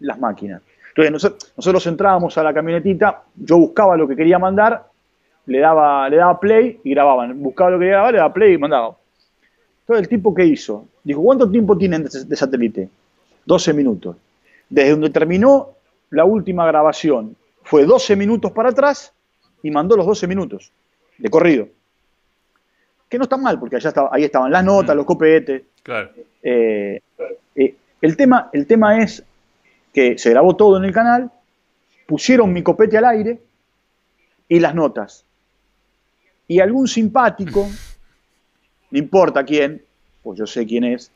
las 0.00 0.18
máquinas. 0.18 0.62
Entonces 1.06 1.52
nosotros, 1.56 1.86
entrábamos 1.86 2.36
a 2.38 2.42
la 2.42 2.52
camionetita, 2.52 3.22
yo 3.36 3.58
buscaba 3.58 3.96
lo 3.96 4.06
que 4.08 4.16
quería 4.16 4.38
mandar, 4.38 4.86
le 5.46 5.58
daba, 5.58 6.08
le 6.08 6.16
daba 6.16 6.38
play 6.38 6.80
y 6.84 6.90
grababan. 6.90 7.40
Buscaba 7.42 7.70
lo 7.70 7.78
que 7.78 7.84
quería 7.84 7.96
grabar, 7.96 8.12
le 8.12 8.18
daba 8.18 8.32
play 8.32 8.54
y 8.54 8.58
mandaba. 8.58 8.96
Entonces 9.82 10.02
el 10.02 10.08
tipo 10.08 10.34
que 10.34 10.44
hizo, 10.44 10.86
dijo, 11.02 11.22
¿cuánto 11.22 11.50
tiempo 11.50 11.76
tienen 11.76 12.04
de 12.04 12.36
satélite? 12.36 12.88
12 13.44 13.72
minutos. 13.72 14.16
Desde 14.68 14.90
donde 14.92 15.10
terminó 15.10 15.70
la 16.10 16.24
última 16.24 16.66
grabación, 16.66 17.36
fue 17.62 17.84
12 17.84 18.16
minutos 18.16 18.52
para 18.52 18.70
atrás 18.70 19.12
y 19.62 19.70
mandó 19.70 19.96
los 19.96 20.06
12 20.06 20.26
minutos 20.26 20.70
de 21.18 21.28
corrido. 21.28 21.68
Que 23.08 23.18
no 23.18 23.24
está 23.24 23.36
mal, 23.36 23.58
porque 23.58 23.76
allá 23.76 23.88
estaba, 23.88 24.10
ahí 24.12 24.24
estaban 24.24 24.52
las 24.52 24.64
notas, 24.64 24.94
los 24.94 25.04
copetes. 25.04 25.62
Claro. 25.82 26.10
Eh, 26.42 27.00
eh, 27.54 27.74
el, 28.00 28.16
tema, 28.16 28.48
el 28.52 28.66
tema 28.66 29.02
es 29.02 29.24
que 29.92 30.18
se 30.18 30.30
grabó 30.30 30.56
todo 30.56 30.76
en 30.76 30.84
el 30.84 30.92
canal, 30.92 31.30
pusieron 32.06 32.52
mi 32.52 32.62
copete 32.62 32.98
al 32.98 33.04
aire 33.06 33.40
y 34.48 34.60
las 34.60 34.74
notas. 34.74 35.24
Y 36.48 36.60
algún 36.60 36.88
simpático, 36.88 37.68
no 38.90 38.98
importa 38.98 39.44
quién, 39.44 39.82
pues 40.22 40.38
yo 40.38 40.46
sé 40.46 40.66
quién 40.66 40.84
es, 40.84 41.10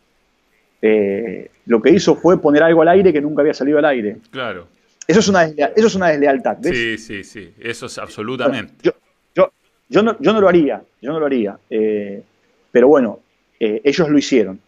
eh, 0.83 1.51
lo 1.67 1.81
que 1.81 1.91
hizo 1.91 2.15
fue 2.15 2.41
poner 2.41 2.63
algo 2.63 2.83
al 2.83 2.89
aire 2.89 3.13
que 3.13 3.21
nunca 3.21 3.43
había 3.43 3.55
salido 3.55 3.79
al 3.79 3.87
aire. 3.87 4.19
Claro. 4.31 4.69
Eso 5.07 5.21
es 5.21 5.29
una, 5.29 5.45
eso 5.45 5.87
es 5.87 5.95
una 5.95 6.09
deslealtad. 6.09 6.59
Sí, 6.63 6.99
sí, 6.99 7.25
sí, 7.25 7.53
eso 7.61 7.87
es 7.87 7.99
absolutamente. 7.99 8.75
yo, 8.83 8.93
yo, 9.35 9.53
yo, 9.89 10.03
no, 10.03 10.17
yo 10.21 10.33
no 10.33 10.41
lo 10.41 10.49
haría, 10.49 10.83
yo 11.01 11.13
no 11.13 11.21
lo 11.21 11.27
haría. 11.27 11.59
Eh, 11.69 12.23
pero 12.71 12.89
bueno, 12.89 13.21
eh, 13.61 13.81
ellos 13.85 14.09
lo 14.09 14.19
hicieron. 14.19 14.61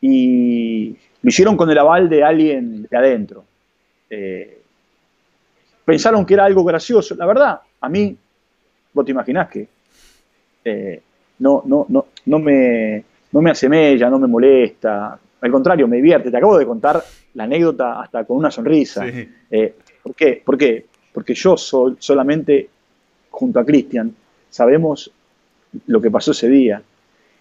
Y 0.00 0.96
lo 1.22 1.28
hicieron 1.28 1.56
con 1.56 1.70
el 1.70 1.78
aval 1.78 2.08
de 2.08 2.22
alguien 2.22 2.82
de 2.82 2.96
adentro. 2.96 3.44
Eh, 4.10 4.60
pensaron 5.84 6.24
que 6.24 6.34
era 6.34 6.44
algo 6.44 6.64
gracioso. 6.64 7.14
La 7.14 7.26
verdad, 7.26 7.60
a 7.80 7.88
mí, 7.88 8.16
vos 8.92 9.04
te 9.04 9.10
imaginás 9.10 9.48
que 9.48 9.68
no, 11.38 11.62
no, 11.64 11.86
no, 11.88 12.06
no, 12.26 12.38
me, 12.38 13.04
no 13.32 13.40
me 13.40 13.50
asemella, 13.50 14.10
no 14.10 14.18
me 14.18 14.26
molesta. 14.26 15.18
Al 15.40 15.50
contrario, 15.50 15.86
me 15.86 15.96
divierte. 15.96 16.30
Te 16.30 16.36
acabo 16.36 16.58
de 16.58 16.66
contar 16.66 17.02
la 17.34 17.44
anécdota 17.44 18.00
hasta 18.00 18.24
con 18.24 18.36
una 18.36 18.50
sonrisa. 18.50 19.06
Eh, 19.06 19.74
¿Por 20.02 20.14
qué? 20.14 20.42
¿Por 20.44 20.58
qué? 20.58 20.86
Porque 21.12 21.34
yo 21.34 21.56
soy 21.56 21.96
solamente, 21.98 22.68
junto 23.30 23.60
a 23.60 23.64
Cristian, 23.64 24.14
sabemos 24.50 25.10
lo 25.86 26.00
que 26.00 26.10
pasó 26.10 26.32
ese 26.32 26.48
día. 26.48 26.82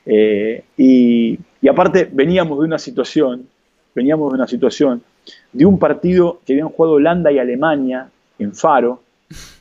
Eh, 0.06 0.64
y, 0.78 1.38
aparte 1.70 2.10
veníamos 2.12 2.60
de 2.60 2.66
una 2.66 2.80
situación, 2.80 3.48
veníamos 3.98 4.32
de 4.32 4.36
una 4.36 4.48
situación 4.48 5.04
de 5.52 5.66
un 5.66 5.78
partido 5.78 6.40
que 6.46 6.54
habían 6.54 6.70
jugado 6.70 6.96
Holanda 6.96 7.32
y 7.32 7.40
Alemania 7.40 8.10
en 8.40 8.54
Faro. 8.54 9.02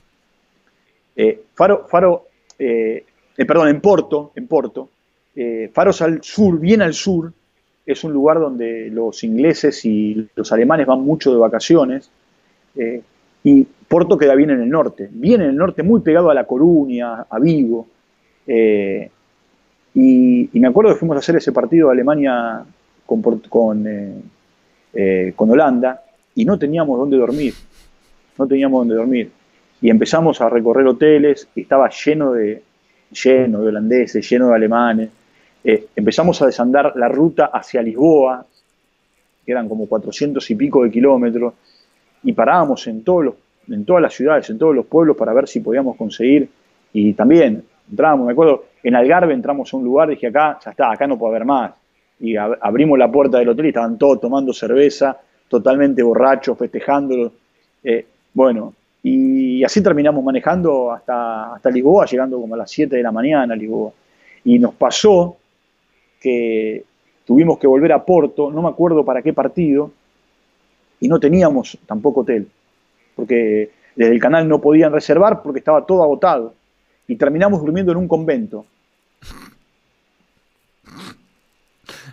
Eh, 1.19 1.45
Faro, 1.55 1.87
Faro 1.89 2.27
perdón, 2.59 3.69
en 3.69 3.81
Porto, 3.81 4.33
en 4.35 4.47
Porto. 4.47 4.91
Faros 5.73 6.03
al 6.03 6.23
sur, 6.23 6.61
bien 6.61 6.83
al 6.83 6.93
sur, 6.93 7.33
es 7.87 8.03
un 8.03 8.13
lugar 8.13 8.41
donde 8.41 8.91
los 8.91 9.23
ingleses 9.23 9.85
y 9.85 10.29
los 10.35 10.53
alemanes 10.53 10.87
van 10.87 11.01
mucho 11.01 11.31
de 11.33 11.39
vacaciones. 11.39 12.11
Eh, 12.75 13.01
y 13.45 13.63
Porto 13.63 14.19
queda 14.19 14.35
bien 14.35 14.51
en 14.51 14.61
el 14.61 14.69
norte, 14.69 15.09
bien 15.11 15.41
en 15.41 15.51
el 15.51 15.57
norte, 15.57 15.85
muy 15.85 16.01
pegado 16.01 16.29
a 16.29 16.35
La 16.35 16.45
Coruña, 16.45 17.23
a 17.31 17.39
Vigo. 17.39 17.87
Eh, 18.47 19.09
y, 19.95 20.51
me 20.53 20.67
acuerdo 20.67 20.93
que 20.93 20.99
fuimos 20.99 21.17
a 21.17 21.21
hacer 21.21 21.37
ese 21.37 21.53
partido 21.53 21.89
de 21.89 21.95
Alemania 21.95 22.65
con, 23.07 23.23
con, 23.23 23.85
eh, 24.93 25.33
con 25.35 25.51
Holanda 25.51 26.03
y 26.35 26.45
no 26.45 26.59
teníamos 26.59 26.99
dónde 26.99 27.17
dormir. 27.17 27.55
No 28.39 28.47
teníamos 28.47 28.81
dónde 28.81 28.95
dormir. 28.95 29.31
Y 29.81 29.91
empezamos 29.91 30.41
a 30.41 30.49
recorrer 30.49 30.87
hoteles 30.87 31.49
estaba 31.55 31.89
lleno 31.91 32.33
de, 32.33 32.63
lleno 33.11 33.63
de 33.63 33.69
holandeses, 33.69 34.29
lleno 34.29 34.49
de 34.49 34.55
alemanes. 34.55 35.11
Eh, 35.65 35.89
empezamos 35.97 36.41
a 36.43 36.47
desandar 36.47 36.93
la 36.97 37.09
ruta 37.09 37.47
hacia 37.47 37.83
Lisboa, 37.83 38.45
que 39.45 39.53
eran 39.53 39.69
como 39.69 39.87
400 39.87 40.51
y 40.51 40.55
pico 40.55 40.85
de 40.85 40.91
kilómetros, 40.91 41.55
y 42.23 42.33
parábamos 42.33 42.87
en, 42.87 43.05
todos 43.05 43.35
en 43.69 43.85
todas 43.85 44.03
las 44.03 44.15
ciudades, 44.15 44.49
en 44.51 44.59
todos 44.59 44.75
los 44.75 44.87
pueblos 44.87 45.17
para 45.17 45.33
ver 45.33 45.49
si 45.49 45.61
podíamos 45.61 45.97
conseguir. 45.97 46.49
Y 46.93 47.13
también 47.15 47.63
entrábamos, 47.91 48.27
me 48.27 48.33
acuerdo, 48.33 48.65
en 48.83 48.95
Algarve 48.95 49.35
entramos 49.35 49.73
a 49.73 49.77
un 49.77 49.85
lugar, 49.85 50.09
dije 50.09 50.29
acá, 50.29 50.59
ya 50.65 50.71
está, 50.71 50.93
acá 50.93 51.07
no 51.07 51.19
puede 51.19 51.37
haber 51.37 51.47
más. 51.47 51.73
Y 52.21 52.37
abrimos 52.37 52.99
la 52.99 53.11
puerta 53.11 53.39
del 53.39 53.51
hotel 53.51 53.67
y 53.67 53.69
estaban 53.69 53.99
todos 53.99 54.21
tomando 54.21 54.53
cerveza, 54.53 55.19
totalmente 55.49 56.03
borrachos, 56.03 56.57
festejándolo. 56.57 57.33
Eh, 57.85 58.07
bueno, 58.33 58.75
y 59.03 59.63
así 59.63 59.83
terminamos 59.83 60.25
manejando 60.25 60.93
hasta, 60.93 61.55
hasta 61.55 61.71
Lisboa, 61.71 62.07
llegando 62.07 62.41
como 62.41 62.55
a 62.55 62.59
las 62.59 62.71
7 62.71 62.97
de 62.97 63.03
la 63.03 63.13
mañana 63.13 63.55
a 63.55 63.57
Lisboa. 63.57 63.93
Y 64.45 64.59
nos 64.59 64.75
pasó 64.75 65.37
que 66.21 66.85
tuvimos 67.25 67.59
que 67.59 67.67
volver 67.67 67.93
a 67.93 68.05
Porto, 68.05 68.51
no 68.51 68.63
me 68.63 68.69
acuerdo 68.69 69.05
para 69.05 69.23
qué 69.23 69.33
partido, 69.33 69.91
y 71.01 71.09
no 71.09 71.21
teníamos 71.21 71.79
tampoco 71.87 72.23
hotel, 72.23 72.49
porque 73.15 73.71
desde 73.95 74.13
el 74.13 74.21
canal 74.21 74.49
no 74.49 74.61
podían 74.61 74.93
reservar 74.93 75.43
porque 75.43 75.59
estaba 75.59 75.85
todo 75.85 76.03
agotado, 76.03 76.55
y 77.07 77.17
terminamos 77.17 77.61
durmiendo 77.61 77.93
en 77.93 77.99
un 77.99 78.09
convento. 78.09 78.65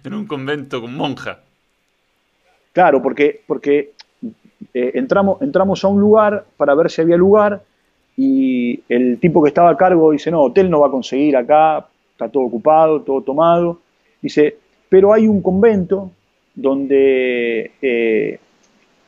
En 0.04 0.14
un 0.14 0.26
convento 0.26 0.82
con 0.82 0.96
monja. 0.96 1.40
Claro, 2.74 3.02
porque, 3.02 3.42
porque 3.46 3.94
eh, 4.74 4.92
entramos, 4.96 5.42
entramos 5.42 5.84
a 5.84 5.88
un 5.88 6.00
lugar 6.00 6.46
para 6.58 6.76
ver 6.76 6.90
si 6.90 7.02
había 7.02 7.18
lugar 7.18 7.62
y 8.16 8.82
el 8.90 9.20
tipo 9.20 9.42
que 9.42 9.50
estaba 9.50 9.72
a 9.72 9.78
cargo 9.78 10.12
dice, 10.12 10.30
no, 10.30 10.42
hotel 10.42 10.70
no 10.70 10.82
va 10.82 10.88
a 10.88 10.92
conseguir 10.92 11.36
acá, 11.36 11.88
está 12.12 12.30
todo 12.30 12.44
ocupado, 12.44 13.02
todo 13.02 13.22
tomado. 13.22 13.80
Dice, 14.22 14.58
pero 14.90 15.14
hay 15.14 15.28
un 15.28 15.42
convento 15.42 16.12
donde 16.54 17.72
eh, 17.82 18.40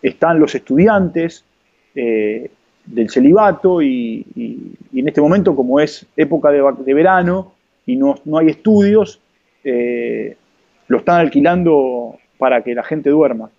están 0.01 0.39
los 0.39 0.55
estudiantes 0.55 1.43
eh, 1.93 2.49
del 2.85 3.09
celibato 3.09 3.81
y, 3.81 4.25
en 4.93 5.07
este 5.07 5.21
momento, 5.21 5.55
como 5.55 5.79
es 5.79 6.05
época 6.15 6.51
de, 6.51 6.93
verano 6.93 7.53
y 7.85 7.95
no, 7.95 8.15
hay 8.37 8.47
estudios, 8.47 9.19
eh, 9.63 10.35
lo 10.87 10.97
están 10.99 11.19
alquilando 11.21 12.17
para 12.37 12.61
que 12.61 12.75
la 12.75 12.83
gente 12.83 13.09
duerma. 13.09 13.49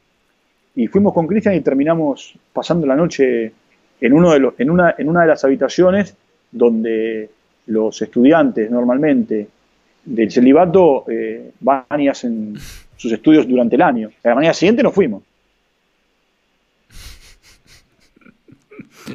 Y 0.74 0.86
fuimos 0.88 1.12
con 1.14 1.26
Cristian 1.26 1.54
y 1.54 1.60
terminamos 1.60 2.38
pasando 2.52 2.86
la 2.86 2.96
noche 2.96 3.52
en, 4.00 4.12
uno 4.12 4.32
de 4.32 4.38
los, 4.38 4.54
en, 4.58 4.70
una, 4.70 4.94
en 4.98 5.08
una 5.08 5.22
de 5.22 5.28
las 5.28 5.44
habitaciones 5.44 6.14
donde 6.52 7.30
los 7.66 8.00
estudiantes 8.00 8.70
normalmente 8.70 9.48
del 10.04 10.30
celibato 10.30 11.04
eh, 11.08 11.50
van 11.60 12.00
y 12.00 12.08
hacen 12.08 12.56
sus 12.96 13.12
estudios 13.12 13.48
durante 13.48 13.76
el 13.76 13.82
año. 13.82 14.10
A 14.22 14.28
la 14.28 14.34
mañana 14.34 14.54
siguiente 14.54 14.82
nos 14.82 14.94
fuimos. 14.94 15.22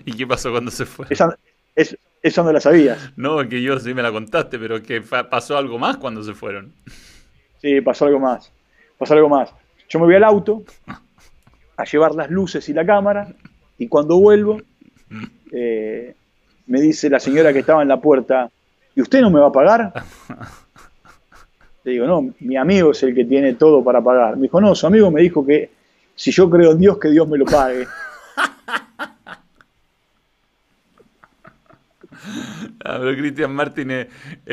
¿Y 0.05 0.13
qué 0.13 0.27
pasó 0.27 0.51
cuando 0.51 0.71
se 0.71 0.85
fue? 0.85 1.05
Esa, 1.09 1.37
es, 1.75 1.97
no 2.37 2.51
la 2.51 2.59
sabías. 2.59 3.11
No, 3.15 3.47
que 3.47 3.61
yo 3.61 3.79
sí 3.79 3.93
me 3.93 4.01
la 4.01 4.11
contaste, 4.11 4.59
pero 4.59 4.81
que 4.81 5.01
pasó 5.01 5.57
algo 5.57 5.77
más 5.79 5.97
cuando 5.97 6.23
se 6.23 6.33
fueron. 6.33 6.73
Sí, 7.61 7.79
pasó 7.81 8.05
algo 8.05 8.19
más. 8.19 8.51
Pasó 8.97 9.13
algo 9.13 9.29
más. 9.29 9.53
Yo 9.87 9.99
me 9.99 10.05
voy 10.05 10.15
al 10.15 10.23
auto 10.23 10.63
a 11.77 11.83
llevar 11.85 12.15
las 12.15 12.29
luces 12.29 12.67
y 12.69 12.73
la 12.73 12.85
cámara 12.85 13.27
y 13.77 13.87
cuando 13.87 14.17
vuelvo 14.19 14.61
eh, 15.51 16.15
me 16.67 16.81
dice 16.81 17.09
la 17.09 17.19
señora 17.19 17.51
que 17.51 17.59
estaba 17.59 17.81
en 17.81 17.87
la 17.87 17.99
puerta, 17.99 18.49
¿y 18.95 19.01
usted 19.01 19.21
no 19.21 19.29
me 19.29 19.39
va 19.39 19.47
a 19.47 19.51
pagar? 19.51 19.93
Le 21.83 21.91
digo, 21.91 22.05
no, 22.05 22.33
mi 22.39 22.55
amigo 22.55 22.91
es 22.91 23.03
el 23.03 23.13
que 23.13 23.25
tiene 23.25 23.55
todo 23.55 23.83
para 23.83 24.01
pagar. 24.01 24.35
Me 24.35 24.43
dijo, 24.43 24.61
no, 24.61 24.75
su 24.75 24.87
amigo 24.87 25.09
me 25.11 25.21
dijo 25.21 25.45
que 25.45 25.69
si 26.15 26.31
yo 26.31 26.49
creo 26.49 26.71
en 26.71 26.79
Dios, 26.79 26.97
que 26.99 27.09
Dios 27.09 27.27
me 27.27 27.37
lo 27.37 27.45
pague. 27.45 27.87
Ah, 32.83 32.97
pero 32.99 33.15
Cristian 33.15 33.53
Martín 33.53 33.91
es, 33.91 34.07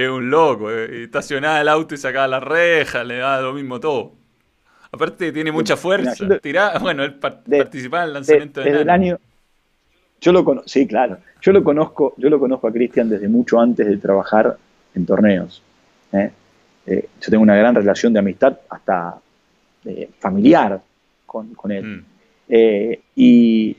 un 0.08 0.30
loco. 0.30 0.70
Eh. 0.70 1.04
Estacionaba 1.04 1.60
el 1.60 1.68
auto 1.68 1.94
y 1.94 1.98
sacaba 1.98 2.28
la 2.28 2.40
reja, 2.40 3.04
le 3.04 3.18
daba 3.18 3.40
lo 3.40 3.52
mismo 3.52 3.80
todo. 3.80 4.12
Aparte 4.90 5.32
tiene 5.32 5.52
mucha 5.52 5.76
fuerza. 5.76 6.26
bueno, 6.80 7.04
él 7.04 7.14
participaba 7.14 8.04
en 8.04 8.08
el 8.08 8.14
lanzamiento 8.14 8.60
de, 8.62 8.72
del 8.72 8.90
año. 8.90 9.18
Yo 10.20 10.32
lo 10.32 10.44
conozco, 10.44 10.68
sí, 10.68 10.86
claro. 10.86 11.18
Yo 11.40 11.52
lo 11.52 11.62
conozco, 11.62 12.14
yo 12.16 12.28
lo 12.28 12.40
conozco 12.40 12.66
a 12.66 12.72
Cristian 12.72 13.08
desde 13.08 13.28
mucho 13.28 13.60
antes 13.60 13.86
de 13.86 13.96
trabajar 13.98 14.56
en 14.94 15.06
torneos. 15.06 15.62
¿eh? 16.12 16.30
yo 16.86 17.30
tengo 17.30 17.42
una 17.42 17.54
gran 17.54 17.74
relación 17.74 18.14
de 18.14 18.18
amistad 18.18 18.58
hasta 18.70 19.16
familiar 20.18 20.80
con, 21.26 21.70
él. 21.70 21.84
Mm. 22.48 22.94
y, 23.14 23.76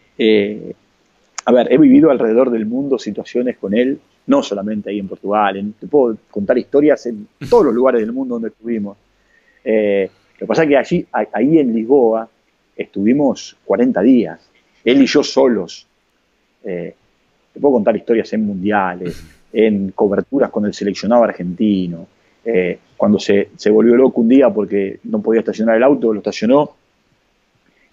a 1.45 1.51
ver, 1.51 1.73
he 1.73 1.77
vivido 1.79 2.11
alrededor 2.11 2.51
del 2.51 2.67
mundo 2.67 2.99
situaciones 2.99 3.57
con 3.57 3.73
él, 3.73 3.99
no 4.27 4.43
solamente 4.43 4.89
ahí 4.89 4.99
en 4.99 5.07
Portugal, 5.07 5.57
en, 5.57 5.73
te 5.73 5.87
puedo 5.87 6.17
contar 6.29 6.57
historias 6.57 7.05
en 7.07 7.27
todos 7.49 7.65
los 7.65 7.73
lugares 7.73 8.01
del 8.01 8.11
mundo 8.11 8.35
donde 8.35 8.49
estuvimos. 8.49 8.97
lo 9.63 9.71
que 9.71 10.45
pasa 10.45 10.63
es 10.63 10.69
que 10.69 10.77
allí, 10.77 11.07
ahí 11.11 11.59
en 11.59 11.73
Lisboa, 11.73 12.29
estuvimos 12.79 13.57
40 13.65 14.01
días, 14.01 14.49
él 14.85 15.01
y 15.01 15.05
yo 15.05 15.21
solos. 15.21 15.85
Eh, 16.63 16.95
te 17.53 17.59
puedo 17.59 17.73
contar 17.73 17.95
historias 17.95 18.31
en 18.33 18.45
mundiales, 18.45 19.21
en 19.51 19.91
coberturas 19.91 20.49
con 20.49 20.65
el 20.65 20.73
seleccionado 20.73 21.23
argentino. 21.23 22.07
Eh, 22.45 22.79
cuando 22.95 23.19
se, 23.19 23.49
volvió 23.69 23.95
loco 23.95 24.21
un 24.21 24.29
día 24.29 24.49
porque 24.49 24.99
no 25.03 25.21
podía 25.21 25.41
estacionar 25.41 25.75
el 25.75 25.83
auto, 25.83 26.13
lo 26.13 26.19
estacionó 26.19 26.75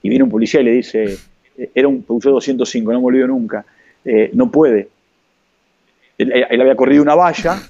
y 0.03 0.09
viene 0.09 0.25
un 0.25 0.31
policía 0.31 0.61
y 0.61 0.65
le 0.65 0.73
dice, 0.73 1.17
eh, 1.59 1.71
era 1.75 1.89
un 1.89 2.03
Peugeot 2.03 2.35
205, 2.35 2.93
no 2.93 3.01
me 3.01 3.07
olvido 3.07 3.27
nunca, 3.27 3.65
no 4.35 4.51
puede. 4.53 4.89
Él, 6.19 6.61
había 6.61 6.77
corrido 6.77 7.03
una 7.03 7.15
valla 7.15 7.61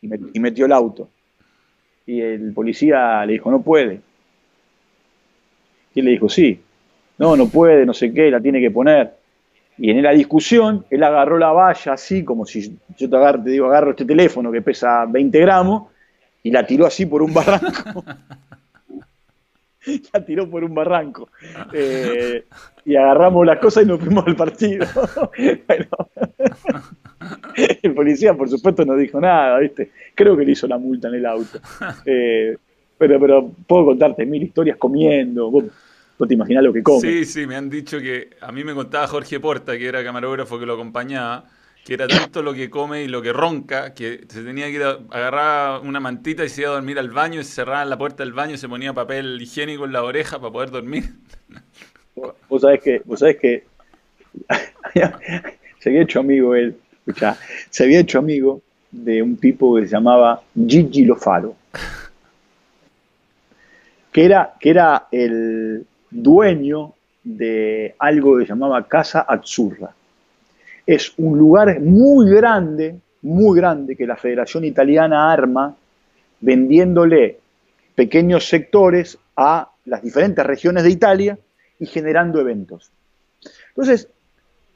y 0.00 0.40
metió 0.40 0.66
el 0.66 0.72
auto. 0.72 1.08
Y 2.06 2.20
el 2.20 2.52
policía 2.52 3.26
le 3.26 3.34
dijo, 3.34 3.50
no 3.50 3.62
puede. 3.62 4.00
Y 5.94 6.00
él 6.00 6.06
le 6.06 6.12
dijo, 6.12 6.28
sí, 6.28 6.60
no, 7.18 7.36
no 7.36 7.48
puede, 7.48 7.84
no 7.86 7.94
sé 7.94 8.12
qué, 8.12 8.30
la 8.30 8.40
tiene 8.40 8.60
que 8.60 8.70
poner. 8.70 9.14
Y 9.78 9.90
en 9.90 10.02
la 10.02 10.12
discusión, 10.12 10.86
él 10.90 11.02
agarró 11.02 11.38
la 11.38 11.52
valla 11.52 11.92
así, 11.92 12.24
como 12.24 12.46
si 12.46 12.78
yo 12.96 13.10
te, 13.10 13.16
agarro, 13.16 13.42
te 13.42 13.50
digo, 13.50 13.66
agarro 13.66 13.90
este 13.90 14.04
teléfono 14.04 14.52
que 14.52 14.62
pesa 14.62 15.04
20 15.06 15.38
gramos, 15.40 15.90
y 16.42 16.50
la 16.50 16.64
tiró 16.66 16.86
así 16.86 17.06
por 17.06 17.22
un 17.22 17.34
barranco. 17.34 18.04
la 20.12 20.24
tiró 20.24 20.48
por 20.48 20.64
un 20.64 20.74
barranco. 20.74 21.28
Eh, 21.72 22.44
y 22.84 22.96
agarramos 22.96 23.44
las 23.44 23.58
cosas 23.58 23.84
y 23.84 23.86
nos 23.86 24.00
fuimos 24.00 24.26
al 24.26 24.36
partido. 24.36 24.86
el 27.82 27.94
policía, 27.94 28.34
por 28.34 28.48
supuesto, 28.48 28.84
no 28.84 28.96
dijo 28.96 29.20
nada, 29.20 29.58
¿viste? 29.58 29.90
Creo 30.14 30.36
que 30.36 30.44
le 30.44 30.52
hizo 30.52 30.66
la 30.66 30.78
multa 30.78 31.08
en 31.08 31.14
el 31.14 31.26
auto. 31.26 31.58
Eh, 32.04 32.56
pero, 32.98 33.20
pero 33.20 33.50
puedo 33.66 33.86
contarte 33.86 34.24
mil 34.24 34.42
historias 34.42 34.76
comiendo. 34.78 35.50
Vos, 35.50 35.64
te 36.26 36.34
imaginas 36.34 36.64
lo 36.64 36.72
que 36.72 36.82
come. 36.82 37.00
Sí, 37.00 37.24
sí, 37.24 37.46
me 37.46 37.56
han 37.56 37.68
dicho 37.68 37.98
que 37.98 38.30
a 38.40 38.52
mí 38.52 38.64
me 38.64 38.74
contaba 38.74 39.06
Jorge 39.06 39.38
Porta, 39.38 39.76
que 39.76 39.86
era 39.86 40.02
camarógrafo 40.02 40.58
que 40.58 40.64
lo 40.64 40.74
acompañaba, 40.74 41.44
que 41.84 41.94
era 41.94 42.06
tanto 42.08 42.42
lo 42.42 42.54
que 42.54 42.70
come 42.70 43.02
y 43.02 43.08
lo 43.08 43.20
que 43.20 43.32
ronca, 43.32 43.92
que 43.92 44.24
se 44.28 44.42
tenía 44.42 44.66
que 44.66 44.72
ir 44.72 44.82
a 44.82 44.98
agarrar 45.10 45.80
una 45.82 46.00
mantita 46.00 46.44
y 46.44 46.48
se 46.48 46.62
iba 46.62 46.70
a 46.70 46.74
dormir 46.74 46.98
al 46.98 47.10
baño 47.10 47.40
y 47.40 47.44
se 47.44 47.56
cerraba 47.56 47.84
la 47.84 47.98
puerta 47.98 48.22
del 48.22 48.32
baño 48.32 48.54
y 48.54 48.58
se 48.58 48.68
ponía 48.68 48.94
papel 48.94 49.40
higiénico 49.42 49.84
en 49.84 49.92
la 49.92 50.02
oreja 50.02 50.38
para 50.38 50.52
poder 50.52 50.70
dormir. 50.70 51.04
Vos 52.48 52.62
sabés 52.62 52.80
que, 52.82 53.02
vos 53.04 53.20
sabés 53.20 53.36
que 53.36 53.64
se 55.80 55.88
había 55.90 56.02
hecho 56.02 56.20
amigo 56.20 56.54
él, 56.54 56.76
se 57.70 57.84
había 57.84 58.00
hecho 58.00 58.18
amigo 58.18 58.62
de 58.90 59.22
un 59.22 59.36
tipo 59.36 59.76
que 59.76 59.82
se 59.82 59.92
llamaba 59.92 60.42
Gigi 60.54 61.04
Lofaro 61.04 61.56
que 64.16 64.24
era, 64.24 64.54
que 64.58 64.70
era 64.70 65.08
el 65.12 65.86
dueño 66.10 66.94
de 67.22 67.94
algo 67.98 68.38
que 68.38 68.46
se 68.46 68.48
llamaba 68.48 68.88
Casa 68.88 69.20
Azzurra. 69.20 69.94
Es 70.86 71.12
un 71.18 71.36
lugar 71.36 71.78
muy 71.82 72.30
grande, 72.30 72.98
muy 73.20 73.58
grande, 73.58 73.94
que 73.94 74.06
la 74.06 74.16
Federación 74.16 74.64
Italiana 74.64 75.30
arma 75.30 75.76
vendiéndole 76.40 77.40
pequeños 77.94 78.48
sectores 78.48 79.18
a 79.36 79.70
las 79.84 80.02
diferentes 80.02 80.46
regiones 80.46 80.84
de 80.84 80.90
Italia 80.92 81.38
y 81.78 81.84
generando 81.84 82.40
eventos. 82.40 82.90
Entonces, 83.68 84.08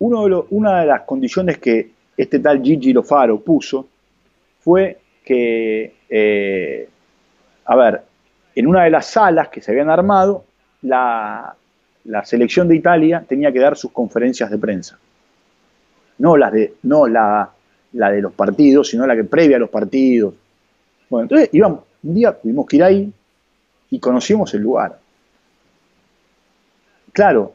una 0.01 0.81
de 0.81 0.87
las 0.87 1.01
condiciones 1.05 1.57
que 1.57 1.93
este 2.17 2.39
tal 2.39 2.63
Gigi 2.63 2.93
Lofaro 2.93 3.41
puso 3.41 3.89
fue 4.61 4.99
que, 5.25 5.95
eh, 6.09 6.89
a 7.65 7.77
ver, 7.77 8.03
en 8.55 8.67
una 8.67 8.85
de 8.85 8.91
las 8.91 9.07
salas 9.07 9.49
que 9.49 9.61
se 9.61 9.71
habían 9.71 9.91
armado, 9.91 10.45
la, 10.83 11.57
selección 12.25 12.69
de 12.69 12.77
Italia 12.77 13.25
tenía 13.27 13.53
que 13.53 13.61
dar 13.61 13.77
sus 13.77 13.93
conferencias 13.93 14.51
de 14.51 14.59
prensa. 14.59 14.99
No, 16.19 16.37
las 16.37 16.53
de, 16.53 16.75
no 16.83 17.07
la, 17.07 17.51
de 17.93 18.21
los 18.21 18.33
partidos, 18.33 18.89
sino 18.89 19.07
la 19.07 19.17
que 19.17 19.25
previa 19.25 19.57
a 19.57 19.61
los 19.61 19.71
partidos. 19.71 20.35
Bueno, 21.09 21.25
entonces 21.25 21.49
íbamos, 21.53 21.81
un 22.03 22.15
día 22.15 22.33
tuvimos 22.33 22.67
que 22.67 22.77
ir 22.77 22.85
ahí 22.85 23.13
y 23.91 23.99
conocimos 23.99 24.53
el 24.55 24.63
lugar. 24.63 24.99
Claro, 27.13 27.55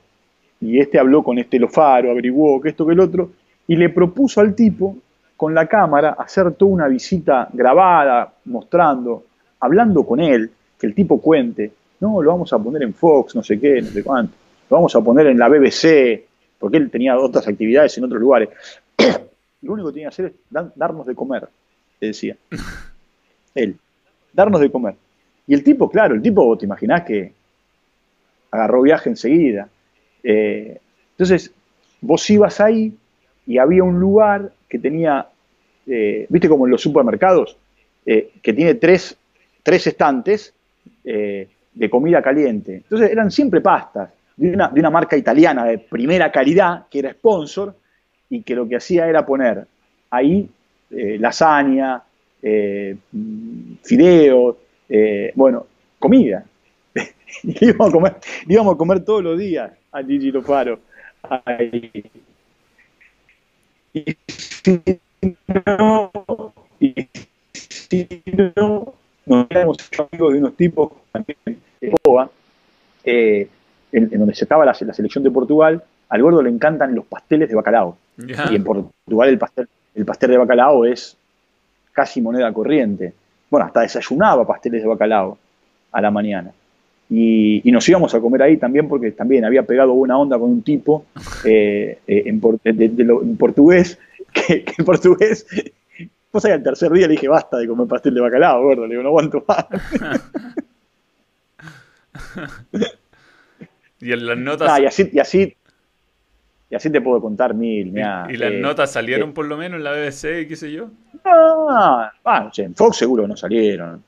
y 0.59 0.79
este 0.79 0.99
habló 0.99 1.23
con 1.23 1.37
este 1.37 1.59
Lofaro, 1.59 2.11
averiguó 2.11 2.59
que 2.61 2.69
esto, 2.69 2.85
que 2.85 2.93
el 2.93 2.99
otro, 2.99 3.31
y 3.67 3.75
le 3.75 3.89
propuso 3.89 4.41
al 4.41 4.55
tipo, 4.55 4.97
con 5.35 5.53
la 5.53 5.67
cámara, 5.67 6.15
hacer 6.17 6.53
toda 6.53 6.71
una 6.71 6.87
visita 6.87 7.49
grabada, 7.51 8.33
mostrando, 8.45 9.25
hablando 9.59 10.05
con 10.05 10.19
él, 10.19 10.49
que 10.79 10.87
el 10.87 10.95
tipo 10.95 11.19
cuente, 11.19 11.71
no, 11.99 12.21
lo 12.21 12.31
vamos 12.31 12.51
a 12.53 12.59
poner 12.59 12.83
en 12.83 12.93
Fox, 12.93 13.35
no 13.35 13.43
sé 13.43 13.59
qué, 13.59 13.81
no 13.81 13.87
sé 13.87 14.03
cuánto, 14.03 14.33
lo 14.69 14.77
vamos 14.77 14.95
a 14.95 15.01
poner 15.01 15.27
en 15.27 15.39
la 15.39 15.49
BBC, 15.49 16.23
porque 16.59 16.77
él 16.77 16.89
tenía 16.89 17.17
otras 17.17 17.47
actividades 17.47 17.97
en 17.97 18.05
otros 18.05 18.21
lugares. 18.21 18.49
lo 19.61 19.73
único 19.73 19.89
que 19.89 19.93
tenía 19.93 20.09
que 20.09 20.13
hacer 20.13 20.25
es 20.27 20.33
darnos 20.75 21.05
de 21.05 21.15
comer, 21.15 21.47
te 21.99 22.07
decía. 22.07 22.35
Él, 23.55 23.77
darnos 24.33 24.59
de 24.59 24.69
comer. 24.69 24.95
Y 25.47 25.53
el 25.53 25.63
tipo, 25.63 25.89
claro, 25.89 26.13
el 26.13 26.21
tipo, 26.21 26.57
te 26.57 26.65
imaginás 26.65 27.03
que 27.03 27.31
agarró 28.51 28.81
viaje 28.81 29.09
enseguida. 29.09 29.69
Eh, 30.23 30.79
entonces, 31.11 31.53
vos 32.01 32.29
ibas 32.29 32.59
ahí 32.59 32.93
y 33.47 33.57
había 33.57 33.83
un 33.83 33.99
lugar 33.99 34.51
que 34.67 34.79
tenía, 34.79 35.27
eh, 35.87 36.25
viste 36.29 36.49
como 36.49 36.65
en 36.65 36.71
los 36.71 36.81
supermercados, 36.81 37.57
eh, 38.05 38.31
que 38.41 38.53
tiene 38.53 38.75
tres, 38.75 39.17
tres 39.63 39.87
estantes 39.87 40.53
eh, 41.03 41.47
de 41.73 41.89
comida 41.89 42.21
caliente. 42.21 42.75
Entonces 42.75 43.11
eran 43.11 43.31
siempre 43.31 43.61
pastas 43.61 44.09
de 44.37 44.51
una, 44.51 44.69
de 44.69 44.79
una 44.79 44.89
marca 44.89 45.17
italiana 45.17 45.65
de 45.65 45.79
primera 45.79 46.31
calidad, 46.31 46.85
que 46.89 46.99
era 46.99 47.11
sponsor, 47.11 47.75
y 48.29 48.41
que 48.41 48.55
lo 48.55 48.67
que 48.67 48.75
hacía 48.75 49.07
era 49.07 49.25
poner 49.25 49.65
ahí 50.09 50.49
eh, 50.91 51.17
lasaña, 51.19 52.01
fideos, 53.81 54.55
bueno, 55.33 55.65
comida. 55.97 56.45
íbamos 57.43 57.89
a, 57.89 57.91
comer, 57.91 58.15
íbamos 58.47 58.75
a 58.75 58.77
comer 58.77 59.03
todos 59.03 59.23
los 59.23 59.39
días 59.39 59.71
a 59.91 60.03
Gigi 60.03 60.31
Loparo. 60.31 60.79
Ahí. 61.23 61.91
Y 63.95 64.17
si 64.27 64.97
no, 65.47 66.11
y 66.81 67.07
si 67.63 68.21
no, 68.35 68.93
nos 69.25 69.47
habíamos 69.49 69.77
hecho 69.87 70.09
amigos 70.11 70.33
de 70.33 70.39
unos 70.39 70.57
tipos 70.57 70.91
también 71.13 71.37
de 71.45 71.95
Boa, 72.03 72.29
eh, 73.05 73.47
en, 73.93 74.09
donde 74.09 74.35
se 74.35 74.43
estaba 74.43 74.65
la, 74.65 74.73
selección 74.73 75.23
de 75.23 75.31
Portugal, 75.31 75.81
al 76.09 76.21
gordo 76.21 76.41
le 76.41 76.49
encantan 76.49 76.93
los 76.93 77.05
pasteles 77.05 77.47
de 77.47 77.55
bacalao. 77.55 77.97
Y 78.17 78.55
en 78.55 78.63
Portugal 78.65 79.29
el 79.29 79.37
pastel, 79.37 79.69
el 79.95 80.03
pastel 80.03 80.31
de 80.31 80.37
bacalao 80.39 80.83
es 80.83 81.15
casi 81.93 82.21
moneda 82.21 82.51
corriente. 82.51 83.13
Bueno, 83.49 83.65
hasta 83.65 83.79
desayunaba 83.79 84.45
pasteles 84.45 84.81
de 84.81 84.89
bacalao 84.89 85.37
a 85.93 86.01
la 86.01 86.11
mañana. 86.11 86.51
Y, 87.09 87.61
nos 87.71 87.87
íbamos 87.87 88.13
a 88.15 88.19
comer 88.19 88.41
ahí 88.41 88.57
también 88.57 88.87
porque 88.87 89.11
también 89.11 89.45
había 89.45 89.63
pegado 89.63 89.93
buena 89.93 90.17
onda 90.17 90.39
con 90.39 90.49
un 90.49 90.61
tipo 90.63 91.05
eh, 91.45 91.99
eh, 92.07 92.23
en, 92.25 92.39
portugués, 92.39 93.99
que, 94.33 94.63
que 94.63 94.73
en 94.77 94.85
portugués 94.85 95.45
Cosa 96.35 96.49
que 96.49 96.53
al 96.55 96.63
tercer 96.63 96.91
día 96.91 97.07
le 97.07 97.13
dije, 97.13 97.29
basta 97.29 97.55
de 97.55 97.65
comer 97.65 97.87
pastel 97.87 98.13
de 98.13 98.19
bacalao, 98.19 98.61
gordo. 98.61 98.85
Le 98.85 98.89
digo, 98.89 99.03
no 99.03 99.07
aguanto 99.07 99.45
más. 99.47 99.65
y 104.01 104.11
en 104.11 104.25
las 104.25 104.37
notas... 104.37 104.77
y, 104.81 104.85
así, 104.85 105.09
y, 105.13 105.19
así, 105.19 105.55
y 106.69 106.75
así 106.75 106.89
te 106.89 106.99
puedo 106.99 107.21
contar 107.21 107.53
mil. 107.53 107.87
¿Y, 107.87 108.01
las 108.35 108.51
eh, 108.51 108.59
notas 108.59 108.91
salieron 108.91 109.29
eh, 109.29 109.31
por 109.31 109.45
lo 109.45 109.55
menos 109.55 109.77
en 109.77 109.85
la 109.85 109.93
BBC 109.93 110.45
qué 110.45 110.57
sé 110.57 110.73
yo? 110.73 110.89
Ah, 111.23 112.11
bueno, 112.21 112.51
en 112.57 112.75
Fox 112.75 112.97
seguro 112.97 113.25
no 113.29 113.37
salieron. 113.37 114.03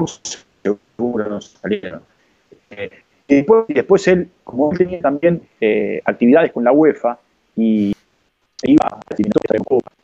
Fox 0.00 0.46
seguro 0.62 1.28
no 1.28 1.40
salieron. 1.40 2.02
y 3.28 3.34
después, 3.34 3.64
después 3.68 4.08
él, 4.08 4.28
como 4.44 4.70
tenía 4.70 5.00
también 5.00 5.42
eh, 5.60 6.00
actividades 6.04 6.52
con 6.52 6.64
la 6.64 6.72
UEFA 6.72 7.18
y 7.56 7.92
iba 8.62 9.00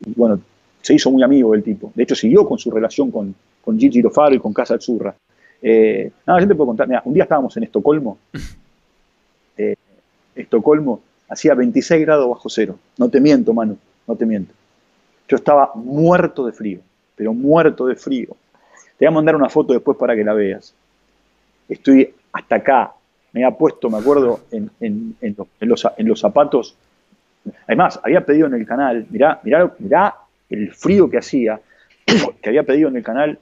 y 0.01 0.15
bueno, 0.15 0.41
se 0.81 0.95
hizo 0.95 1.11
muy 1.11 1.23
amigo 1.23 1.53
del 1.53 1.63
tipo. 1.63 1.93
De 1.95 2.03
hecho, 2.03 2.15
siguió 2.15 2.47
con 2.47 2.59
su 2.59 2.71
relación 2.71 3.11
con, 3.11 3.35
con 3.65 3.79
Gigi 3.79 4.03
Lofaro 4.03 4.35
y 4.35 4.39
con 4.39 4.53
Casa 4.53 4.75
Azzurra. 4.75 5.15
Eh, 5.63 6.11
nada, 6.27 6.41
yo 6.41 6.49
te 6.49 6.55
puedo 6.55 6.69
contar, 6.69 7.03
un 7.05 7.15
día 7.15 7.25
estábamos 7.25 7.57
en 7.57 7.65
Estocolmo, 7.65 8.19
eh, 9.57 9.75
Estocolmo 10.35 11.01
hacía 11.29 11.55
26 11.55 12.03
grados 12.03 12.29
bajo 12.29 12.49
cero, 12.49 12.79
no 12.99 13.09
te 13.09 13.21
miento, 13.21 13.55
mano, 13.55 13.77
no 14.07 14.17
te 14.17 14.27
miento. 14.27 14.53
Yo 15.29 15.37
estaba 15.37 15.73
muerto 15.75 16.47
de 16.47 16.53
frío, 16.53 16.81
pero 17.17 17.33
muerto 17.33 17.87
de 17.87 17.97
frío. 17.97 18.37
Te 18.99 19.05
voy 19.05 19.09
a 19.09 19.15
mandar 19.15 19.37
una 19.37 19.49
foto 19.49 19.73
después 19.73 19.97
para 19.99 20.15
que 20.15 20.25
la 20.25 20.33
veas. 20.33 20.75
Estoy 21.69 22.15
hasta 22.33 22.57
acá, 22.57 22.93
me 23.33 23.45
había 23.45 23.57
puesto, 23.57 23.91
me 23.91 23.99
acuerdo, 23.99 24.41
en, 24.51 24.71
los, 25.61 26.21
zapatos. 26.21 26.77
Además, 27.67 28.01
había 28.03 28.25
pedido 28.25 28.47
en 28.47 28.55
el 28.55 28.67
canal, 28.67 29.07
mirá, 29.11 29.41
mirá, 29.43 29.75
mirá 29.79 30.15
el 30.49 30.73
frío 30.73 31.11
que 31.11 31.19
hacía, 31.19 31.61
que 32.07 32.49
había 32.49 32.63
pedido 32.63 32.89
en 32.89 32.97
el 32.97 33.03
canal 33.03 33.39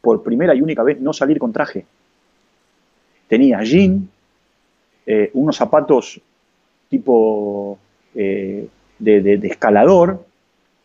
por 0.00 0.22
primera 0.22 0.54
y 0.54 0.62
única 0.62 0.82
vez 0.82 1.00
no 1.00 1.12
salir 1.12 1.38
con 1.38 1.52
traje. 1.52 1.84
Tenía 3.26 3.62
jean, 3.62 4.08
eh, 5.04 5.30
unos 5.34 5.56
zapatos 5.56 6.20
tipo 6.88 7.78
eh, 8.14 8.68
de, 8.98 9.40
escalador 9.44 10.24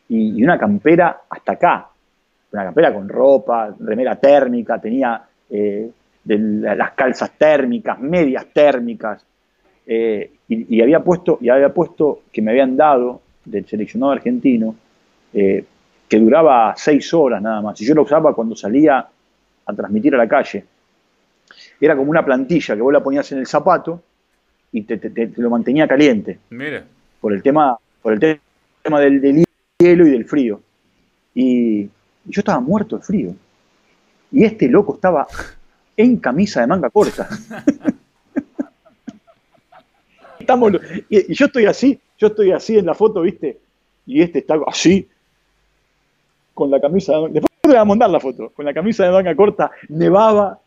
y, 0.10 0.44
una 0.44 0.58
campera 0.58 1.22
hasta 1.30 1.54
acá. 1.54 1.90
Una 2.54 2.66
campera 2.66 2.94
con 2.94 3.10
ropa, 3.10 3.76
remera 3.80 4.16
térmica, 4.16 4.80
tenía 4.80 5.22
eh, 5.50 5.90
las 6.26 6.92
calzas 6.94 7.32
térmicas, 7.38 8.00
medias 8.00 8.48
térmicas. 8.54 9.26
y, 9.86 10.82
había 10.82 11.02
puesto, 11.02 11.40
y 11.42 11.50
había 11.50 11.74
puesto 11.74 12.22
que 12.32 12.42
me 12.42 12.52
habían 12.52 12.78
dado 12.78 13.22
del 13.44 13.66
seleccionado 13.66 14.14
argentino 14.14 14.76
que 16.14 16.20
duraba 16.20 16.76
seis 16.78 17.12
horas 17.12 17.42
nada 17.42 17.60
más. 17.60 17.82
Y 17.82 17.86
yo 17.86 17.96
lo 17.96 18.04
usaba 18.04 18.36
cuando 18.36 18.56
salía 18.56 19.04
a 19.66 19.74
transmitir 19.74 20.14
a 20.14 20.18
la 20.20 20.28
calle. 20.28 20.64
Era 21.82 21.96
como 21.96 22.12
una 22.12 22.24
plantilla 22.24 22.76
que 22.76 22.82
vos 22.82 22.94
la 22.94 23.04
ponías 23.04 23.32
en 23.32 23.40
el 23.40 23.48
zapato 23.48 24.04
y 24.72 24.84
te, 24.84 25.32
lo 25.38 25.50
mantenía 25.50 25.88
caliente. 25.88 26.38
Mira. 26.52 26.84
Por 27.20 27.34
el 27.34 27.42
tema, 27.42 27.78
por 28.02 28.14
el 28.14 28.40
tema 28.84 29.00
del, 29.00 29.44
hielo 29.80 30.08
y 30.08 30.12
del 30.12 30.26
frío. 30.26 30.62
Y, 31.34 31.90
yo 32.26 32.40
estaba 32.40 32.60
muerto 32.60 32.98
de 32.98 33.04
frío. 33.04 33.36
Y 34.32 34.44
este 34.44 34.68
loco 34.68 34.96
estaba 34.96 35.28
en 35.96 36.18
camisa 36.18 36.62
de 36.62 36.68
manga 36.68 36.90
corta. 36.90 37.30
Estamos, 40.40 40.74
y, 41.10 41.34
yo 41.34 41.46
estoy 41.46 41.66
así, 41.66 42.00
yo 42.18 42.28
estoy 42.28 42.52
así 42.52 42.78
en 42.78 42.86
la 42.86 42.94
foto, 42.94 43.22
¿viste? 43.22 43.60
Y 44.06 44.22
este 44.22 44.40
está 44.40 44.56
así, 44.68 45.08
con 46.54 46.70
la 46.70 46.82
camisa, 46.82 47.14
después 47.30 47.46
te 47.62 47.70
voy 47.70 47.78
a 47.78 47.86
mandar 47.86 48.10
la 48.10 48.20
foto, 48.20 48.50
con 48.50 48.66
la 48.66 48.74
camisa 48.74 49.06
de 49.06 49.12
manga 49.12 49.34
corta, 49.36 49.72
nevaba, 49.88 50.60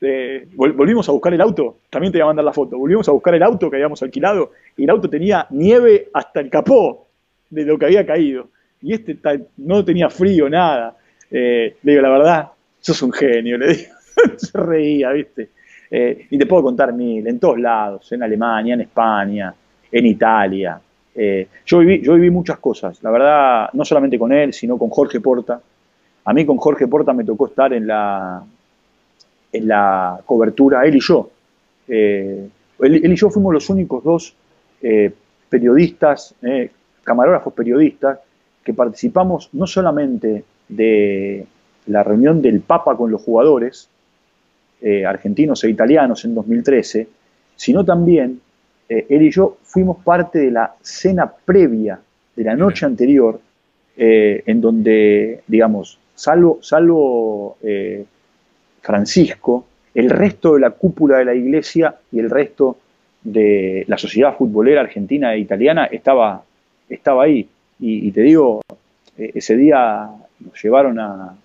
eh, 0.00 0.46
volvimos 0.54 1.08
a 1.08 1.12
buscar 1.12 1.34
el 1.34 1.40
auto, 1.40 1.78
también 1.90 2.12
te 2.12 2.18
voy 2.18 2.22
a 2.22 2.26
mandar 2.26 2.44
la 2.44 2.52
foto, 2.52 2.78
volvimos 2.78 3.08
a 3.08 3.12
buscar 3.12 3.34
el 3.34 3.42
auto 3.42 3.68
que 3.68 3.76
habíamos 3.76 4.00
alquilado 4.04 4.52
y 4.76 4.84
el 4.84 4.90
auto 4.90 5.10
tenía 5.10 5.48
nieve 5.50 6.08
hasta 6.12 6.38
el 6.38 6.48
capó 6.48 7.08
de 7.50 7.64
lo 7.64 7.76
que 7.76 7.86
había 7.86 8.06
caído. 8.06 8.48
Y 8.82 8.92
este 8.92 9.18
no 9.58 9.84
tenía 9.84 10.08
frío, 10.08 10.48
nada. 10.48 10.96
Eh, 11.30 11.76
le 11.82 11.92
digo, 11.92 12.02
la 12.02 12.10
verdad, 12.10 12.48
sos 12.80 13.02
un 13.02 13.12
genio, 13.12 13.58
le 13.58 13.68
digo. 13.74 13.92
Se 14.36 14.58
reía, 14.58 15.10
¿viste? 15.12 15.50
Eh, 15.90 16.26
y 16.30 16.38
te 16.38 16.46
puedo 16.46 16.64
contar 16.64 16.92
mil, 16.92 17.26
en 17.26 17.38
todos 17.38 17.58
lados, 17.58 18.10
en 18.12 18.22
Alemania, 18.22 18.74
en 18.74 18.82
España, 18.82 19.54
en 19.90 20.06
Italia, 20.06 20.78
eh, 21.14 21.48
yo, 21.64 21.78
viví, 21.78 22.30
muchas 22.30 22.58
cosas, 22.58 23.02
la 23.02 23.10
verdad, 23.10 23.70
no 23.72 23.84
solamente 23.84 24.18
con 24.18 24.32
él, 24.32 24.52
sino 24.52 24.76
con 24.76 24.90
Jorge 24.90 25.20
Porta. 25.20 25.60
A 26.24 26.32
mí 26.32 26.44
con 26.44 26.58
Jorge 26.58 26.86
Porta 26.86 27.12
me 27.12 27.24
tocó 27.24 27.48
estar 27.48 27.72
en 27.72 27.86
la, 27.86 28.42
en 29.52 29.66
la 29.66 30.20
cobertura, 30.24 30.84
él 30.84 30.96
y 30.96 31.00
yo. 31.00 31.30
Él, 31.88 32.50
y 32.80 33.16
yo 33.16 33.30
fuimos 33.30 33.52
los 33.52 33.68
únicos 33.70 34.04
dos 34.04 34.36
periodistas, 35.48 36.34
camarógrafos 37.02 37.52
periodistas, 37.54 38.18
que 38.68 38.74
participamos 38.74 39.48
no 39.54 39.66
solamente 39.66 40.44
de 40.68 41.46
la 41.86 42.02
reunión 42.02 42.42
del 42.42 42.60
Papa 42.60 42.98
con 42.98 43.10
los 43.10 43.22
jugadores, 43.22 43.88
argentinos 45.06 45.64
e 45.64 45.70
italianos 45.70 46.24
en 46.26 46.34
2013, 46.34 47.08
sino 47.56 47.82
también 47.82 48.40
eh, 48.88 49.06
él 49.08 49.22
y 49.22 49.30
yo 49.30 49.58
fuimos 49.62 49.98
parte 50.02 50.38
de 50.38 50.50
la 50.50 50.74
cena 50.80 51.30
previa 51.30 51.98
de 52.34 52.44
la 52.44 52.56
noche 52.56 52.86
anterior, 52.86 53.40
eh, 53.96 54.42
en 54.46 54.60
donde, 54.60 55.42
digamos, 55.46 55.98
salvo, 56.14 56.58
salvo 56.62 57.58
eh, 57.62 58.04
Francisco, 58.80 59.66
el 59.94 60.08
resto 60.08 60.54
de 60.54 60.60
la 60.60 60.70
cúpula 60.70 61.18
de 61.18 61.24
la 61.24 61.34
iglesia 61.34 61.96
y 62.12 62.20
el 62.20 62.30
resto 62.30 62.78
de 63.22 63.84
la 63.88 63.98
sociedad 63.98 64.36
futbolera 64.36 64.80
argentina 64.80 65.34
e 65.34 65.40
italiana 65.40 65.86
estaba, 65.86 66.42
estaba 66.88 67.24
ahí. 67.24 67.48
Y, 67.80 68.10
te 68.10 68.22
digo, 68.22 68.60
ese 69.16 69.56
día 69.56 70.10
nos 70.40 70.62
llevaron 70.62 70.98
a, 70.98 71.36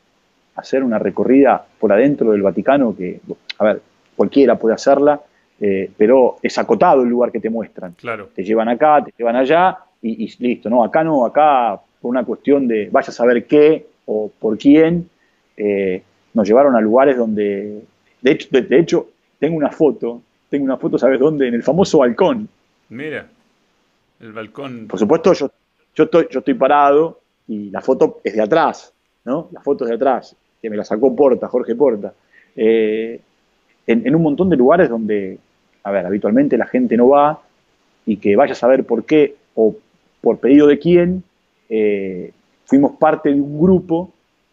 hacer 0.55 0.83
una 0.83 0.99
recorrida 0.99 1.65
por 1.79 1.91
adentro 1.91 2.31
del 2.31 2.41
Vaticano 2.41 2.95
que, 2.95 3.19
a 3.57 3.63
ver, 3.63 3.81
cualquiera 4.15 4.57
puede 4.57 4.75
hacerla, 4.75 5.19
eh, 5.59 5.89
pero 5.97 6.37
es 6.41 6.57
acotado 6.57 7.01
el 7.01 7.09
lugar 7.09 7.31
que 7.31 7.39
te 7.39 7.49
muestran. 7.49 7.93
Claro. 7.93 8.29
Te 8.35 8.43
llevan 8.43 8.69
acá, 8.69 9.03
te 9.03 9.13
llevan 9.17 9.35
allá 9.35 9.79
y, 10.01 10.31
listo. 10.43 10.69
No, 10.69 10.83
acá 10.83 11.03
no, 11.03 11.25
acá 11.25 11.79
por 12.01 12.11
una 12.11 12.23
cuestión 12.23 12.67
de 12.67 12.89
vaya 12.91 13.09
a 13.09 13.11
saber 13.11 13.45
qué 13.47 13.87
o 14.05 14.31
por 14.39 14.57
quién, 14.57 15.09
eh, 15.55 16.03
nos 16.33 16.47
llevaron 16.47 16.75
a 16.75 16.81
lugares 16.81 17.17
donde, 17.17 17.83
de 18.21 18.31
hecho, 18.31 18.47
de, 18.51 18.79
hecho, 18.79 19.09
tengo 19.39 19.55
una 19.55 19.69
foto, 19.69 20.21
tengo 20.49 20.65
una 20.65 20.77
foto, 20.77 20.97
¿sabes 20.97 21.19
dónde? 21.19 21.47
En 21.47 21.53
el 21.53 21.63
famoso 21.63 21.99
balcón. 21.99 22.49
Mira, 22.89 23.27
el 24.19 24.33
balcón. 24.33 24.87
Por 24.87 24.99
supuesto, 24.99 25.33
yo, 25.33 25.49
yo, 25.95 26.05
estoy, 26.05 26.27
yo 26.29 26.39
estoy 26.39 26.53
parado 26.53 27.19
y 27.47 27.69
la 27.69 27.81
foto 27.81 28.21
es 28.23 28.33
de 28.33 28.41
atrás, 28.41 28.93
¿no? 29.25 29.49
La 29.51 29.61
foto 29.61 29.85
es 29.85 29.89
de 29.89 29.95
atrás, 29.95 30.35
que 30.61 30.69
me 30.69 30.77
la 30.77 30.83
sacó 30.83 31.15
Porta, 31.15 31.47
Jorge 31.47 31.75
Porta. 31.75 32.13
Eh, 32.55 33.19
en, 33.85 34.15
un 34.15 34.21
montón 34.21 34.49
de 34.49 34.55
lugares 34.55 34.89
donde 34.89 35.37
a 35.83 35.91
ver, 35.91 36.05
habitualmente 36.05 36.57
la 36.57 36.65
gente 36.65 36.95
no 36.95 37.09
va 37.09 37.41
y 38.05 38.17
que 38.17 38.35
vaya 38.35 38.53
a 38.53 38.55
saber 38.55 38.85
por 38.85 39.05
qué 39.05 39.35
o 39.55 39.75
por 40.21 40.39
pedido 40.39 40.67
de 40.67 40.79
quién, 40.79 41.23
eh, 41.69 42.31
fuimos 42.65 42.93
parte 42.93 43.29
de 43.29 43.41
un 43.41 43.59
grupo 43.59 44.11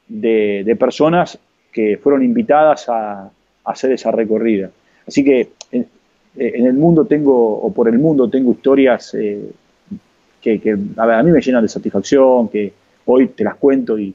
de, 0.09 0.77
personas 0.79 1.39
que 1.73 1.97
fueron 1.97 2.25
invitadas 2.25 2.89
a, 2.89 3.31
hacer 3.65 3.93
esa 3.93 4.11
recorrida. 4.11 4.71
Así 5.07 5.23
que 5.23 5.51
en, 5.71 5.87
el 6.37 6.73
mundo 6.75 7.05
tengo, 7.05 7.61
o 7.61 7.73
por 7.73 7.89
el 7.89 7.99
mundo 7.99 8.29
tengo 8.29 8.53
historias 8.53 9.15
eh, 9.15 9.51
que, 10.41 10.79
a, 10.97 11.23
mí 11.23 11.31
me 11.31 11.41
llenan 11.41 11.63
de 11.63 11.69
satisfacción, 11.69 12.49
que 12.49 12.73
hoy 13.07 13.29
te 13.29 13.45
las 13.45 13.57
cuento 13.57 13.99
y, 13.99 14.15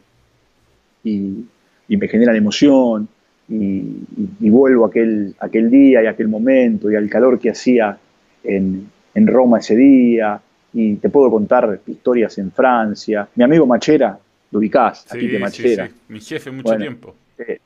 y 1.04 1.98
me 1.98 2.08
generan 2.08 2.36
emoción 2.36 3.08
y, 3.48 4.50
vuelvo 4.50 4.86
a 4.86 4.88
aquel, 4.88 5.36
aquel 5.40 5.70
día 5.70 6.04
y 6.04 6.08
aquel 6.08 6.28
momento 6.28 6.90
y 6.90 6.96
al 6.96 7.10
calor 7.10 7.40
que 7.40 7.52
hacía 7.52 7.98
en, 8.44 8.90
Roma 9.28 9.60
ese 9.60 9.76
día 9.76 10.42
y 10.74 10.96
te 10.96 11.10
puedo 11.10 11.32
contar 11.32 11.80
historias 11.88 12.38
en 12.38 12.52
Francia. 12.52 13.28
Mi 13.36 13.44
amigo 13.44 13.66
Machera, 13.66 14.18
lo 14.52 14.60
ubicás, 14.60 15.06
aquí 15.10 15.28
de 15.28 15.40
Machera. 15.40 15.90
Mi 16.10 16.20
jefe 16.20 16.52
mucho 16.52 16.76
tiempo. 16.76 17.16
Eh, 17.38 17.60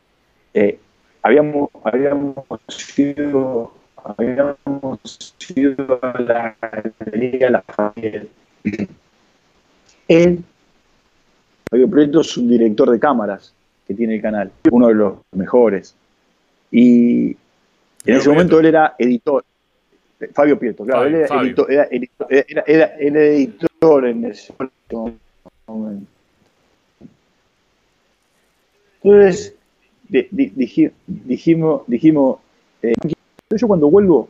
eh, 0.53 0.79
habíamos, 1.23 1.69
habíamos 1.83 2.45
sido 2.67 3.73
habíamos 4.03 5.35
sido 5.37 5.99
a 6.01 6.21
la 6.21 6.55
galería 6.61 7.49
La 7.49 7.61
Familia. 7.63 8.25
Él, 10.07 10.43
Fabio 11.69 11.89
Prieto 11.89 12.21
es 12.21 12.37
un 12.37 12.49
director 12.49 12.89
de 12.89 12.99
cámaras 12.99 13.53
que 13.87 13.93
tiene 13.93 14.15
el 14.15 14.21
canal, 14.21 14.51
uno 14.71 14.87
de 14.87 14.95
los 14.95 15.13
mejores. 15.31 15.95
Y 16.71 17.29
en 18.05 18.15
ese 18.15 18.29
momento 18.29 18.59
él 18.59 18.67
era 18.67 18.95
editor. 18.97 19.43
Fabio 20.33 20.59
Pieto, 20.59 20.83
claro, 20.85 21.05
él 21.05 21.15
era, 21.15 21.41
editor, 21.41 21.67
era, 21.69 22.95
editor 22.97 24.05
en 24.05 24.25
ese 24.25 24.53
momento. 24.59 25.17
Entonces, 29.01 29.55
dijimos, 30.07 31.83
dijimos 31.87 32.39
eh, 32.81 32.93
yo 33.57 33.67
cuando 33.67 33.89
vuelvo 33.89 34.29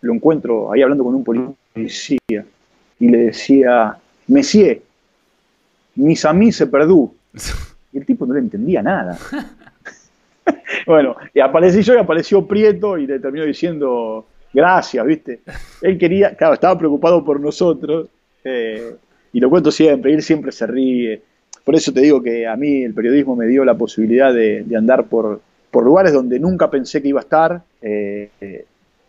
lo 0.00 0.14
encuentro 0.14 0.72
ahí 0.72 0.82
hablando 0.82 1.04
con 1.04 1.14
un 1.14 1.24
policía 1.24 2.44
y 2.98 3.08
le 3.08 3.18
decía, 3.18 3.96
Messier, 4.26 4.80
mis 5.96 6.24
amis 6.24 6.56
se 6.56 6.66
perdú. 6.66 7.14
Y 7.92 7.98
el 7.98 8.04
tipo 8.04 8.26
no 8.26 8.34
le 8.34 8.40
entendía 8.40 8.82
nada. 8.82 9.16
bueno, 10.86 11.16
y 11.32 11.40
aparecí 11.40 11.80
yo 11.80 11.94
y 11.94 11.98
apareció 11.98 12.46
Prieto 12.46 12.98
y 12.98 13.06
le 13.06 13.18
terminó 13.20 13.46
diciendo 13.46 14.26
gracias, 14.52 15.06
¿viste? 15.06 15.40
Él 15.80 15.96
quería, 15.96 16.34
claro, 16.34 16.54
estaba 16.54 16.76
preocupado 16.76 17.24
por 17.24 17.40
nosotros 17.40 18.08
eh, 18.44 18.96
y 19.32 19.40
lo 19.40 19.48
cuento 19.48 19.70
siempre, 19.70 20.12
él 20.12 20.22
siempre 20.22 20.52
se 20.52 20.66
ríe. 20.66 21.22
Por 21.64 21.74
eso 21.74 21.92
te 21.92 22.00
digo 22.00 22.22
que 22.22 22.46
a 22.46 22.56
mí 22.56 22.82
el 22.82 22.92
periodismo 22.92 23.34
me 23.34 23.46
dio 23.46 23.64
la 23.64 23.74
posibilidad 23.74 24.34
de, 24.34 24.64
andar 24.76 25.06
por, 25.06 25.40
por, 25.70 25.84
lugares 25.84 26.12
donde 26.12 26.38
nunca 26.38 26.70
pensé 26.70 27.00
que 27.00 27.08
iba 27.08 27.20
a 27.20 27.22
estar, 27.22 27.62
eh, 27.80 28.66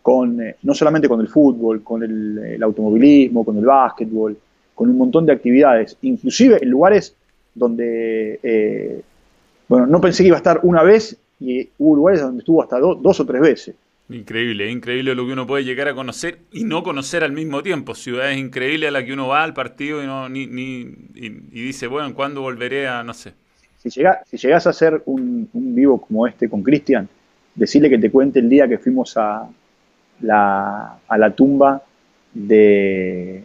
con, 0.08 0.40
eh, 0.40 0.56
no 0.62 0.72
solamente 0.72 1.06
con 1.06 1.20
el 1.20 1.28
fútbol, 1.28 1.82
con 1.82 2.02
el, 2.02 2.62
automovilismo, 2.62 3.44
con 3.44 3.58
el 3.58 3.66
básquetbol, 3.66 4.38
con 4.74 4.88
un 4.88 4.96
montón 4.96 5.26
de 5.26 5.32
actividades, 5.32 5.98
inclusive 6.00 6.58
en 6.62 6.70
lugares 6.70 7.14
donde, 7.54 8.40
eh, 8.42 9.02
bueno, 9.68 9.86
no 9.86 10.00
pensé 10.00 10.22
que 10.22 10.28
iba 10.28 10.36
a 10.36 10.38
estar 10.38 10.60
una 10.62 10.82
vez 10.82 11.14
y 11.38 11.68
hubo 11.76 11.94
lugares 11.94 12.22
donde 12.22 12.38
estuvo 12.38 12.62
hasta 12.62 12.78
dos 12.78 13.20
o 13.20 13.26
tres 13.26 13.42
veces. 13.42 13.74
Increíble, 14.08 14.70
increíble 14.70 15.14
lo 15.14 15.26
que 15.26 15.34
uno 15.34 15.46
puede 15.46 15.64
llegar 15.64 15.88
a 15.88 15.94
conocer 15.94 16.38
y 16.52 16.64
no 16.64 16.82
conocer 16.82 17.22
al 17.22 17.32
mismo 17.32 17.62
tiempo. 17.62 17.94
Ciudades 17.94 18.38
increíbles 18.38 18.88
a 18.88 18.92
las 18.92 19.04
que 19.04 19.12
uno 19.12 19.28
va 19.28 19.44
al 19.44 19.52
partido 19.52 20.02
y, 20.02 20.06
no, 20.06 20.26
ni, 20.30 20.46
ni, 20.46 20.90
y, 21.16 21.28
dice, 21.50 21.86
bueno, 21.86 22.14
¿cuándo 22.14 22.40
volveré 22.40 22.88
a, 22.88 23.02
no 23.02 23.12
sé? 23.12 23.34
Si, 23.76 23.90
llega, 23.90 24.22
si 24.24 24.38
llegas 24.38 24.66
a 24.66 24.70
hacer 24.70 25.02
un, 25.04 25.50
vivo 25.52 26.00
como 26.00 26.26
este 26.26 26.48
con 26.48 26.62
Cristian, 26.62 27.06
decirle 27.54 27.90
que 27.90 27.98
te 27.98 28.10
cuente 28.10 28.38
el 28.38 28.48
día 28.48 28.66
que 28.66 28.78
fuimos 28.78 29.14
a 29.18 29.46
la, 30.20 30.98
a 31.06 31.18
la 31.18 31.30
tumba 31.30 31.82
de, 32.32 33.42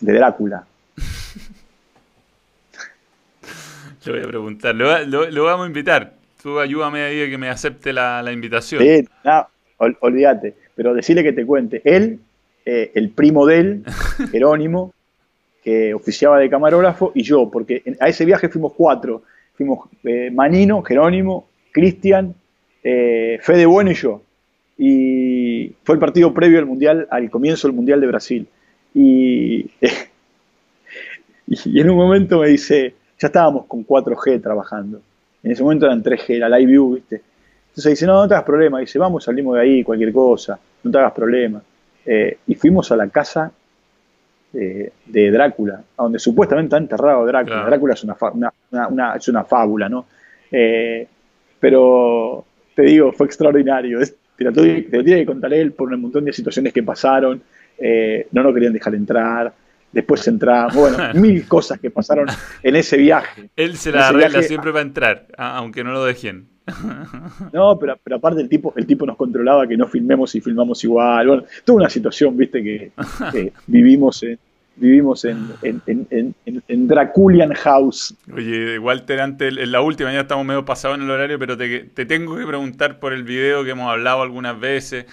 de 0.00 0.12
Drácula. 0.12 0.66
Le 4.04 4.12
voy 4.12 4.22
a 4.22 4.28
preguntar, 4.28 4.74
lo, 4.74 5.44
vamos 5.44 5.64
a 5.64 5.68
invitar. 5.68 6.12
Tú 6.42 6.60
ayúdame 6.60 7.02
ahí 7.02 7.22
a 7.22 7.28
que 7.28 7.38
me 7.38 7.48
acepte 7.48 7.92
la, 7.92 8.30
invitación. 8.32 8.82
Sí, 8.82 9.04
no, 9.24 9.48
olvídate. 10.00 10.54
Pero 10.76 10.94
decirle 10.94 11.24
que 11.24 11.32
te 11.32 11.44
cuente. 11.44 11.82
Él, 11.84 12.20
eh, 12.64 12.92
el 12.94 13.10
primo 13.10 13.46
de 13.46 13.58
él, 13.58 13.84
Jerónimo, 14.30 14.94
que 15.64 15.92
oficiaba 15.92 16.38
de 16.38 16.48
camarógrafo, 16.48 17.10
y 17.14 17.24
yo, 17.24 17.50
porque 17.50 17.82
a 17.98 18.08
ese 18.08 18.24
viaje 18.24 18.48
fuimos 18.48 18.74
cuatro. 18.74 19.24
Fuimos 19.54 19.88
eh, 20.04 20.30
Manino, 20.30 20.82
Jerónimo, 20.82 21.48
Cristian, 21.72 22.32
eh, 22.84 23.40
Fede 23.42 23.66
Bueno 23.66 23.90
y 23.90 23.94
yo. 23.94 24.22
Y 24.78 25.72
fue 25.84 25.94
el 25.94 26.00
partido 26.00 26.34
previo 26.34 26.58
al 26.58 26.66
Mundial, 26.66 27.06
al 27.10 27.30
comienzo 27.30 27.66
del 27.66 27.76
Mundial 27.76 28.00
de 28.00 28.06
Brasil. 28.06 28.46
Y, 28.94 29.70
y 31.46 31.80
en 31.80 31.90
un 31.90 31.96
momento 31.96 32.40
me 32.40 32.48
dice, 32.48 32.94
ya 33.18 33.28
estábamos 33.28 33.66
con 33.66 33.86
4G 33.86 34.42
trabajando. 34.42 35.00
En 35.42 35.52
ese 35.52 35.62
momento 35.62 35.86
eran 35.86 36.02
3G, 36.02 36.38
la 36.38 36.48
live 36.58 36.70
view, 36.70 36.94
¿viste? 36.94 37.22
Entonces 37.68 37.92
dice, 37.92 38.06
no, 38.06 38.14
no 38.14 38.28
te 38.28 38.34
hagas 38.34 38.46
problema. 38.46 38.80
Dice, 38.80 38.98
vamos, 38.98 39.24
salimos 39.24 39.54
de 39.54 39.62
ahí, 39.62 39.84
cualquier 39.84 40.12
cosa, 40.12 40.58
no 40.82 40.90
te 40.90 40.98
hagas 40.98 41.12
problema. 41.12 41.62
Eh, 42.04 42.38
y 42.46 42.54
fuimos 42.54 42.90
a 42.92 42.96
la 42.96 43.08
casa 43.08 43.52
de 44.52 45.30
Drácula, 45.30 45.82
a 45.96 46.02
donde 46.02 46.18
supuestamente 46.18 46.68
está 46.68 46.78
enterrado 46.78 47.26
Drácula. 47.26 47.66
Drácula 47.66 47.94
es 47.94 48.04
una, 48.04 48.16
una, 48.88 49.14
es 49.14 49.28
una 49.28 49.44
fábula, 49.44 49.88
¿no? 49.88 50.06
Eh, 50.50 51.06
pero 51.60 52.44
te 52.74 52.82
digo, 52.82 53.12
fue 53.12 53.26
extraordinario. 53.26 54.00
Te 54.36 54.44
lo, 54.44 54.52
tiene 54.52 55.02
que 55.02 55.26
contar 55.26 55.52
él 55.54 55.72
por 55.72 55.92
un 55.92 56.00
montón 56.00 56.24
de 56.24 56.32
situaciones 56.32 56.72
que 56.72 56.82
pasaron. 56.82 57.42
Eh, 57.78 58.26
no 58.32 58.42
nos 58.42 58.54
querían 58.54 58.72
dejar 58.72 58.94
entrar 58.94 59.52
después 59.96 60.26
entramos, 60.28 60.74
bueno, 60.74 60.98
mil 61.14 61.48
cosas 61.48 61.80
que 61.80 61.90
pasaron 61.90 62.26
en 62.62 62.76
ese 62.76 62.98
viaje. 62.98 63.48
Él 63.56 63.76
se 63.76 63.90
la 63.90 64.08
arregla 64.08 64.42
siempre 64.42 64.70
va 64.70 64.80
a 64.80 64.82
entrar, 64.82 65.26
aunque 65.38 65.82
no 65.82 65.92
lo 65.92 66.04
dejen. 66.04 66.48
No, 67.52 67.78
pero, 67.78 67.96
pero 68.02 68.16
aparte 68.16 68.40
el 68.40 68.48
tipo, 68.48 68.74
el 68.76 68.86
tipo 68.86 69.06
nos 69.06 69.16
controlaba 69.16 69.66
que 69.66 69.76
no 69.76 69.86
filmemos 69.86 70.34
y 70.34 70.40
filmamos 70.40 70.82
igual. 70.84 71.26
Bueno, 71.26 71.44
toda 71.64 71.76
una 71.76 71.88
situación, 71.88 72.36
viste, 72.36 72.62
que, 72.62 73.52
vivimos 73.66 74.22
en, 74.24 74.38
vivimos 74.76 75.24
en, 75.24 75.48
en, 75.62 76.88
Draculian 76.88 77.52
House. 77.54 78.14
Oye, 78.32 78.78
Walter, 78.78 79.20
antes, 79.20 79.56
en 79.56 79.72
la 79.72 79.80
última, 79.80 80.12
ya 80.12 80.20
estamos 80.20 80.44
medio 80.44 80.64
pasados 80.64 80.98
en 80.98 81.04
el 81.04 81.10
horario, 81.10 81.38
pero 81.38 81.56
te, 81.56 81.80
te 81.80 82.06
tengo 82.06 82.36
que 82.36 82.46
preguntar 82.46 83.00
por 83.00 83.12
el 83.12 83.24
video 83.24 83.64
que 83.64 83.70
hemos 83.70 83.90
hablado 83.90 84.22
algunas 84.22 84.58
veces 84.60 85.06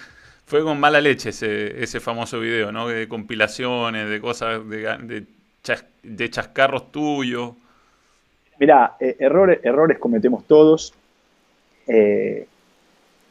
fue 0.46 0.62
con 0.62 0.78
mala 0.78 1.00
leche 1.00 1.30
ese, 1.30 1.82
ese 1.82 2.00
famoso 2.00 2.38
video, 2.38 2.70
¿no? 2.70 2.88
De 2.88 3.08
compilaciones, 3.08 4.08
de 4.08 4.20
cosas, 4.20 4.68
de, 4.68 5.26
de, 6.02 6.30
chascarros 6.30 6.92
tuyos. 6.92 7.54
Mirá, 8.60 8.96
eh, 9.00 9.16
errores, 9.18 9.60
errores 9.62 9.98
cometemos 9.98 10.46
todos. 10.46 10.92
Eh, 11.86 12.46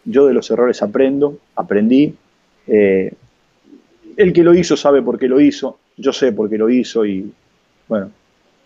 yo 0.06 0.26
de 0.28 0.34
los 0.34 0.50
errores 0.50 0.82
aprendo, 0.82 1.38
aprendí. 1.56 2.16
Eh, 2.68 3.14
el 4.18 4.34
que 4.34 4.44
lo 4.44 4.54
hizo 4.54 4.76
sabe 4.76 5.02
por 5.02 5.20
qué 5.20 5.28
lo 5.28 5.40
hizo, 5.40 5.80
yo 5.98 6.14
sé 6.14 6.32
por 6.32 6.50
qué 6.50 6.58
lo 6.58 6.70
hizo 6.70 7.06
y, 7.06 7.32
bueno, 7.88 8.12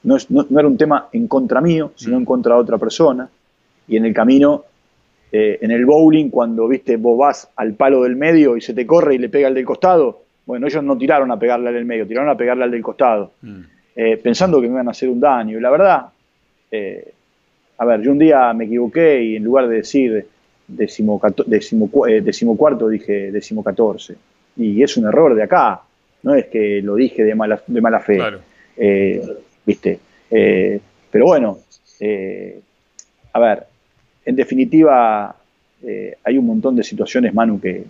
no, 0.04 0.18
no 0.30 0.60
era 0.60 0.68
un 0.68 0.78
tema 0.78 1.10
en 1.12 1.28
contra 1.28 1.62
mío, 1.62 1.92
sino 1.96 2.16
mm. 2.16 2.20
en 2.20 2.26
contra 2.26 2.56
de 2.56 2.62
otra 2.62 2.78
persona. 2.78 3.30
Y 3.88 3.98
en 3.98 4.06
el 4.06 4.14
camino 4.14 4.66
eh, 5.32 5.60
en 5.62 5.72
el 5.72 5.86
bowling, 5.86 6.30
cuando 6.30 6.68
viste, 6.68 6.96
vos 6.96 7.18
vas 7.18 7.50
al 7.56 7.74
palo 7.74 8.04
del 8.04 8.16
medio 8.16 8.56
y 8.56 8.62
se 8.62 8.74
te 8.74 8.86
corre 8.86 9.16
y 9.16 9.18
le 9.18 9.30
pega 9.30 9.48
al 9.48 9.54
del 9.54 9.66
costado, 9.66 10.22
bueno, 10.46 10.68
ellos 10.68 10.84
no 10.84 10.98
tiraron 10.98 11.30
a 11.32 11.38
pegarle 11.38 11.68
al 11.68 11.74
del 11.74 11.86
medio, 11.86 12.08
tiraron 12.08 12.30
a 12.30 12.38
pegarle 12.38 12.64
al 12.64 12.72
del 12.72 12.82
costado, 12.82 13.34
mm. 13.42 13.60
eh, 13.96 14.18
pensando 14.18 14.62
que 14.62 14.68
me 14.68 14.76
iban 14.76 14.88
a 14.88 14.92
hacer 14.92 15.10
un 15.10 15.20
daño. 15.20 15.58
Y 15.58 15.62
la 15.62 15.70
verdad, 15.70 16.06
eh, 16.72 17.14
a 17.78 17.86
ver, 17.86 18.02
yo 18.02 18.12
un 18.12 18.20
día 18.20 18.54
me 18.54 18.66
equivoqué 18.66 19.22
y 19.22 19.36
en 19.36 19.44
lugar 19.44 19.68
de 19.68 19.76
decir 19.76 20.26
decimocuarto, 20.68 21.44
dije 22.88 23.32
decimocatorce. 23.32 24.16
Y 24.56 24.82
es 24.82 24.96
un 24.96 25.08
error 25.08 25.36
de 25.36 25.44
acá, 25.44 25.82
no 26.28 26.36
es 26.36 26.46
que 26.46 26.82
lo 26.84 26.96
dije 26.96 27.24
de 27.24 27.34
mala, 27.36 27.62
de 27.66 27.82
mala 27.82 28.00
fe. 28.00 28.20
¿Viste? 29.66 30.00
pero 30.30 31.26
bueno, 31.26 31.60
a 33.34 33.40
ver, 33.40 33.64
en 34.26 34.36
definitiva, 34.36 35.36
eh, 35.84 36.16
hay 36.24 36.38
un 36.38 36.46
montón 36.48 36.76
de 36.76 36.84
situaciones, 36.84 37.34
Manu, 37.34 37.62
que, 37.62 37.84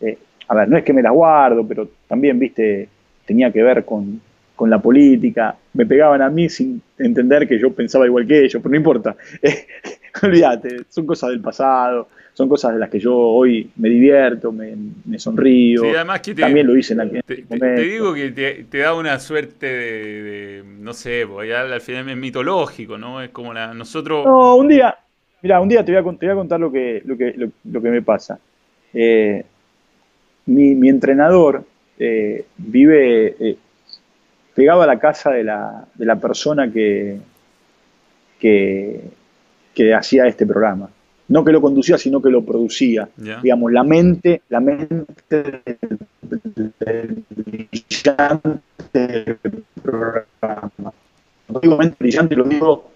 eh, 0.00 0.18
a 0.48 0.54
ver, 0.54 0.68
no 0.68 0.76
es 0.76 0.84
que 0.84 0.92
me 0.92 1.00
las 1.02 1.12
guardo, 1.12 1.66
pero 1.66 1.88
también, 2.06 2.38
viste, 2.38 2.88
tenía 3.24 3.50
que 3.50 3.62
ver 3.62 3.84
con, 3.84 4.20
la 4.66 4.78
política, 4.78 5.56
me 5.72 5.86
pegaban 5.86 6.20
a 6.20 6.28
mí 6.28 6.50
sin 6.50 6.82
entender 6.98 7.48
que 7.48 7.58
yo 7.58 7.72
pensaba 7.72 8.04
igual 8.04 8.26
que 8.26 8.40
ellos, 8.40 8.60
pero 8.62 8.68
no 8.68 8.76
importa, 8.76 9.16
olvídate, 10.22 10.84
son 10.88 11.06
cosas 11.06 11.30
del 11.30 11.40
pasado, 11.40 12.08
son 12.32 12.48
cosas 12.48 12.74
de 12.74 12.78
las 12.78 12.90
que 12.90 12.98
yo 12.98 13.16
hoy 13.16 13.70
me 13.76 13.88
divierto, 13.88 14.52
me, 14.52 15.18
sonrío, 15.18 15.82
además 15.94 16.20
que 16.20 16.34
también 16.34 16.66
lo 16.66 16.76
hice 16.76 16.94
en 16.94 17.00
aquel 17.00 17.22
te, 17.24 17.44
momento. 17.48 17.82
Te 17.82 17.82
digo 17.82 18.14
que 18.14 18.30
te, 18.30 18.78
da 18.78 18.94
una 18.94 19.18
suerte 19.18 19.66
de, 19.66 20.64
no 20.64 20.92
sé, 20.92 21.26
porque 21.26 21.54
al 21.54 21.80
final 21.80 22.08
es 22.08 22.16
mitológico, 22.16 22.98
¿no? 22.98 23.22
Es 23.22 23.30
como 23.30 23.52
la, 23.52 23.74
nosotros... 23.74 24.24
No, 24.24 24.56
un 24.56 24.68
día, 24.68 24.96
Mira, 25.42 25.60
un 25.60 25.68
día 25.68 25.84
te 25.84 25.92
voy 25.92 26.00
a, 26.00 26.18
te 26.18 26.26
voy 26.26 26.32
a 26.32 26.36
contar 26.36 26.60
lo 26.60 26.70
que, 26.70 27.02
lo 27.04 27.16
que, 27.16 27.34
lo, 27.64 27.82
que 27.82 27.90
me 27.90 28.02
pasa. 28.02 28.38
Eh, 28.92 29.44
mi, 30.46 30.88
entrenador 30.88 31.64
eh, 31.98 32.44
vive 32.58 33.36
eh, 33.38 33.56
pegado 34.54 34.82
a 34.82 34.86
la 34.86 34.98
casa 34.98 35.30
de 35.30 35.44
la, 35.44 35.86
de 35.94 36.04
la 36.04 36.16
persona 36.16 36.70
que, 36.70 37.18
que, 38.38 39.00
hacía 39.94 40.26
este 40.26 40.46
programa. 40.46 40.88
No 41.28 41.44
que 41.44 41.52
lo 41.52 41.60
conducía, 41.60 41.96
sino 41.96 42.20
que 42.20 42.28
lo 42.28 42.44
producía. 42.44 43.08
Digamos, 43.16 43.72
la 43.72 43.84
mente, 43.84 44.42
la 44.48 44.58
mente 44.58 45.62
brillante 47.70 48.60
del 48.92 49.38
programa. 49.80 50.92
No 51.48 51.60
digo 51.60 51.76
mente 51.76 51.96
brillante, 51.98 52.36
lo 52.36 52.44
digo 52.44 52.90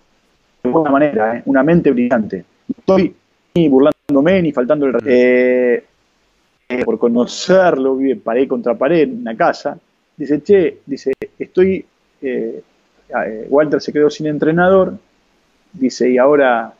de 0.62 0.70
buena 0.70 0.90
manera, 0.90 1.36
¿eh? 1.36 1.43
una 1.47 1.62
mente 1.62 1.90
brillante. 1.90 2.44
No 2.69 2.74
estoy 2.78 3.15
ni 3.55 3.69
burlándome 3.69 4.43
ni 4.43 4.52
faltando 4.52 4.86
el 4.86 4.97
eh, 5.06 5.85
eh, 6.69 6.85
por 6.85 6.98
conocerlo, 6.98 7.97
vive 7.97 8.16
pared 8.16 8.48
contra 8.48 8.74
pared 8.74 9.02
en 9.02 9.20
una 9.20 9.36
casa. 9.36 9.78
Dice, 10.16 10.43
che, 10.43 10.81
dice, 10.86 11.12
estoy. 11.39 11.85
Walter 13.48 13.81
se 13.81 13.93
quedó 13.93 14.11
sin 14.11 14.27
entrenador. 14.27 14.97
Dice, 15.74 16.10
y 16.10 16.18
ahora. 16.18 16.72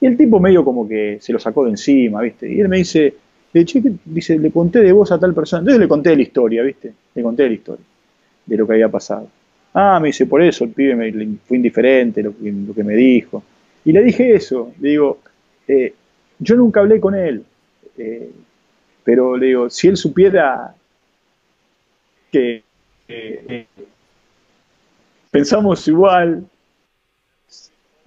Y 0.00 0.06
el 0.06 0.16
tipo 0.16 0.40
medio 0.40 0.64
como 0.64 0.86
que 0.88 1.18
se 1.20 1.32
lo 1.32 1.38
sacó 1.38 1.64
de 1.64 1.70
encima, 1.70 2.20
¿viste? 2.20 2.52
Y 2.52 2.60
él 2.60 2.68
me 2.68 2.78
dice, 2.78 3.14
che, 3.52 3.82
dice, 4.04 4.38
le 4.38 4.50
conté 4.50 4.80
de 4.80 4.92
vos 4.92 5.10
a 5.12 5.18
tal 5.18 5.32
persona. 5.32 5.60
Entonces 5.60 5.80
le 5.80 5.88
conté 5.88 6.14
la 6.14 6.22
historia, 6.22 6.62
¿viste? 6.62 6.92
Le 7.14 7.22
conté 7.22 7.46
la 7.46 7.54
historia 7.54 7.84
de 8.44 8.56
lo 8.56 8.66
que 8.66 8.74
había 8.74 8.88
pasado. 8.88 9.28
Ah, 9.72 9.98
me 10.00 10.08
dice, 10.08 10.26
por 10.26 10.42
eso 10.42 10.64
el 10.64 10.70
pibe 10.70 10.94
me, 10.96 11.36
fue 11.44 11.56
indiferente 11.56 12.22
lo, 12.22 12.34
lo, 12.40 12.74
que 12.74 12.84
me 12.84 12.94
dijo. 12.94 13.42
Y 13.84 13.92
le 13.92 14.02
dije 14.02 14.34
eso, 14.34 14.72
le 14.80 14.90
digo, 14.90 15.18
eh, 15.68 15.94
yo 16.38 16.56
nunca 16.56 16.80
hablé 16.80 17.00
con 17.00 17.14
él, 17.14 17.44
eh, 17.98 18.30
pero 19.04 19.36
le 19.36 19.46
digo, 19.46 19.70
si 19.70 19.88
él 19.88 19.96
supiera 19.96 20.74
que 22.32 22.62
eh, 23.08 23.66
pensamos 25.30 25.86
igual, 25.88 26.44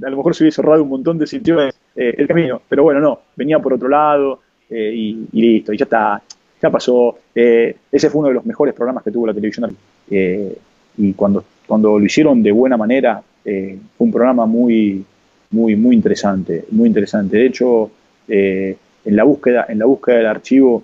a 0.04 0.10
lo 0.10 0.18
mejor 0.18 0.36
se 0.36 0.44
hubiese 0.44 0.62
ahorrado 0.62 0.84
un 0.84 0.90
montón 0.90 1.18
de 1.18 1.28
sitios 1.28 1.74
el 1.96 2.28
camino, 2.28 2.62
pero 2.70 2.84
bueno, 2.84 3.00
no, 3.00 3.20
venía 3.36 3.60
por 3.60 3.74
otro 3.74 3.90
lado 3.90 4.40
y, 4.70 5.28
listo, 5.34 5.74
y 5.74 5.78
ya 5.78 5.84
está, 5.84 6.22
ya 6.62 6.70
pasó. 6.70 7.18
ese 7.34 8.10
fue 8.10 8.20
uno 8.20 8.30
de 8.30 8.36
los 8.36 8.46
mejores 8.46 8.74
programas 8.74 9.04
que 9.04 9.12
tuvo 9.12 9.28
la 9.28 9.34
televisión. 9.34 9.76
y 10.10 11.14
cuando 11.14 11.44
cuando 11.70 12.00
lo 12.00 12.04
hicieron 12.04 12.42
de 12.42 12.52
buena 12.52 12.78
manera, 12.78 13.22
eh, 13.46 13.78
fue 13.96 14.06
un 14.08 14.12
programa 14.12 14.48
muy, 14.48 15.06
muy, 15.52 15.76
muy 15.76 15.96
interesante, 15.96 16.66
muy 16.72 16.88
interesante. 16.88 17.38
De 17.38 17.46
hecho, 17.46 17.92
eh, 18.28 18.76
en 19.06 19.16
la 19.16 19.24
búsqueda, 19.24 19.68
en 19.70 19.78
la 19.78 19.86
búsqueda 19.86 20.18
del 20.18 20.26
archivo, 20.26 20.82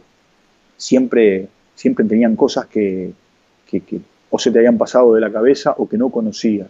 siempre, 0.78 1.48
siempre 1.74 2.06
tenían 2.06 2.36
cosas 2.36 2.68
que, 2.68 3.12
o 4.30 4.38
se 4.38 4.52
te 4.52 4.60
habían 4.60 4.78
pasado 4.78 5.16
de 5.16 5.22
la 5.22 5.32
cabeza 5.32 5.74
o 5.76 5.90
que 5.90 5.98
no 5.98 6.10
conocías. 6.10 6.68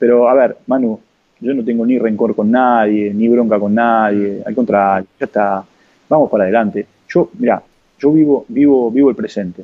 Pero 0.00 0.28
a 0.28 0.34
ver, 0.34 0.56
Manu, 0.66 0.98
yo 1.44 1.52
no 1.52 1.62
tengo 1.62 1.84
ni 1.84 1.98
rencor 1.98 2.34
con 2.34 2.50
nadie, 2.50 3.12
ni 3.12 3.28
bronca 3.28 3.58
con 3.58 3.74
nadie, 3.74 4.42
al 4.44 4.54
contrario, 4.54 5.06
ya 5.20 5.26
está, 5.26 5.64
vamos 6.08 6.30
para 6.30 6.44
adelante. 6.44 6.86
Yo, 7.08 7.30
mira, 7.38 7.62
yo 7.98 8.12
vivo, 8.12 8.46
vivo, 8.48 8.90
vivo 8.90 9.10
el 9.10 9.16
presente, 9.16 9.62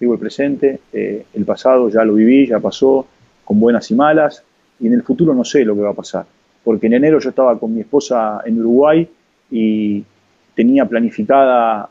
vivo 0.00 0.14
el 0.14 0.18
presente, 0.18 0.80
eh, 0.92 1.26
el 1.34 1.44
pasado 1.44 1.90
ya 1.90 2.04
lo 2.04 2.14
viví, 2.14 2.46
ya 2.46 2.58
pasó, 2.58 3.06
con 3.44 3.60
buenas 3.60 3.90
y 3.90 3.94
malas, 3.94 4.42
y 4.80 4.86
en 4.86 4.94
el 4.94 5.02
futuro 5.02 5.34
no 5.34 5.44
sé 5.44 5.64
lo 5.64 5.74
que 5.74 5.82
va 5.82 5.90
a 5.90 5.94
pasar, 5.94 6.24
porque 6.64 6.86
en 6.86 6.94
enero 6.94 7.20
yo 7.20 7.28
estaba 7.28 7.58
con 7.58 7.74
mi 7.74 7.82
esposa 7.82 8.40
en 8.46 8.58
Uruguay 8.58 9.06
y 9.50 10.02
tenía 10.54 10.86
planificada 10.86 11.88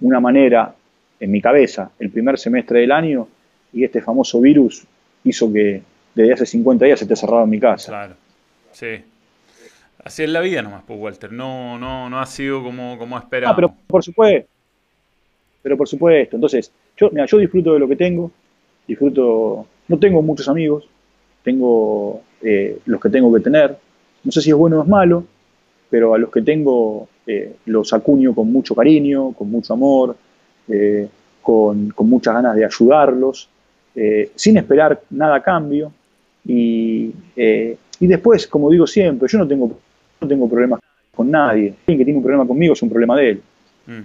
una 0.00 0.20
manera 0.20 0.74
en 1.18 1.30
mi 1.30 1.40
cabeza 1.40 1.90
el 1.98 2.10
primer 2.10 2.38
semestre 2.38 2.80
del 2.80 2.92
año 2.92 3.28
y 3.72 3.84
este 3.84 4.02
famoso 4.02 4.40
virus 4.40 4.84
hizo 5.24 5.52
que 5.52 5.82
desde 6.14 6.32
hace 6.32 6.46
50 6.46 6.84
días 6.84 6.98
se 6.98 7.04
esté 7.06 7.16
cerrado 7.16 7.44
en 7.44 7.50
mi 7.50 7.60
casa. 7.60 7.88
Claro, 7.92 8.14
sí. 8.72 9.04
Así 10.04 10.24
es 10.24 10.30
la 10.30 10.40
vida 10.40 10.62
nomás, 10.62 10.82
pues 10.86 10.98
Walter, 10.98 11.30
no, 11.32 11.78
no, 11.78 12.10
no 12.10 12.20
ha 12.20 12.26
sido 12.26 12.62
como, 12.62 12.98
como 12.98 13.16
esperaba. 13.16 13.52
Ah, 13.52 13.56
pero 13.56 13.72
por 13.86 14.02
supuesto, 14.02 14.48
pero 15.62 15.76
por 15.76 15.88
supuesto, 15.88 16.36
entonces, 16.36 16.72
yo, 16.96 17.08
mira, 17.10 17.26
yo 17.26 17.38
disfruto 17.38 17.72
de 17.74 17.78
lo 17.78 17.86
que 17.86 17.94
tengo, 17.96 18.30
disfruto, 18.86 19.66
no 19.86 19.98
tengo 19.98 20.20
muchos 20.20 20.48
amigos, 20.48 20.88
tengo 21.44 22.20
eh, 22.42 22.80
los 22.86 23.00
que 23.00 23.08
tengo 23.10 23.32
que 23.32 23.40
tener, 23.40 23.76
no 24.24 24.32
sé 24.32 24.40
si 24.40 24.50
es 24.50 24.56
bueno 24.56 24.80
o 24.80 24.82
es 24.82 24.88
malo, 24.88 25.24
pero 25.88 26.14
a 26.14 26.18
los 26.18 26.30
que 26.30 26.42
tengo 26.42 27.08
eh, 27.26 27.54
los 27.66 27.92
acuño 27.92 28.34
con 28.34 28.50
mucho 28.50 28.74
cariño, 28.74 29.32
con 29.32 29.50
mucho 29.50 29.72
amor, 29.74 30.16
eh, 30.68 31.08
con, 31.40 31.90
con, 31.90 32.08
muchas 32.08 32.34
ganas 32.34 32.56
de 32.56 32.64
ayudarlos, 32.64 33.48
sin 34.34 34.56
esperar 34.56 35.02
nada 35.10 35.36
a 35.36 35.42
cambio. 35.42 35.92
Y, 36.46 37.12
y 38.02 38.08
después, 38.08 38.48
como 38.48 38.68
digo 38.68 38.84
siempre, 38.84 39.28
yo 39.28 39.38
no 39.38 39.46
tengo 39.46 39.78
no 40.20 40.26
tengo 40.26 40.50
problemas 40.50 40.80
con 41.14 41.30
nadie. 41.30 41.72
Alguien 41.86 41.98
que 41.98 42.04
tiene 42.04 42.16
un 42.16 42.22
problema 42.24 42.44
conmigo 42.44 42.72
es 42.72 42.82
un 42.82 42.90
problema 42.90 43.16
de 43.16 43.30
él. 43.30 43.42
Mm. 43.86 44.00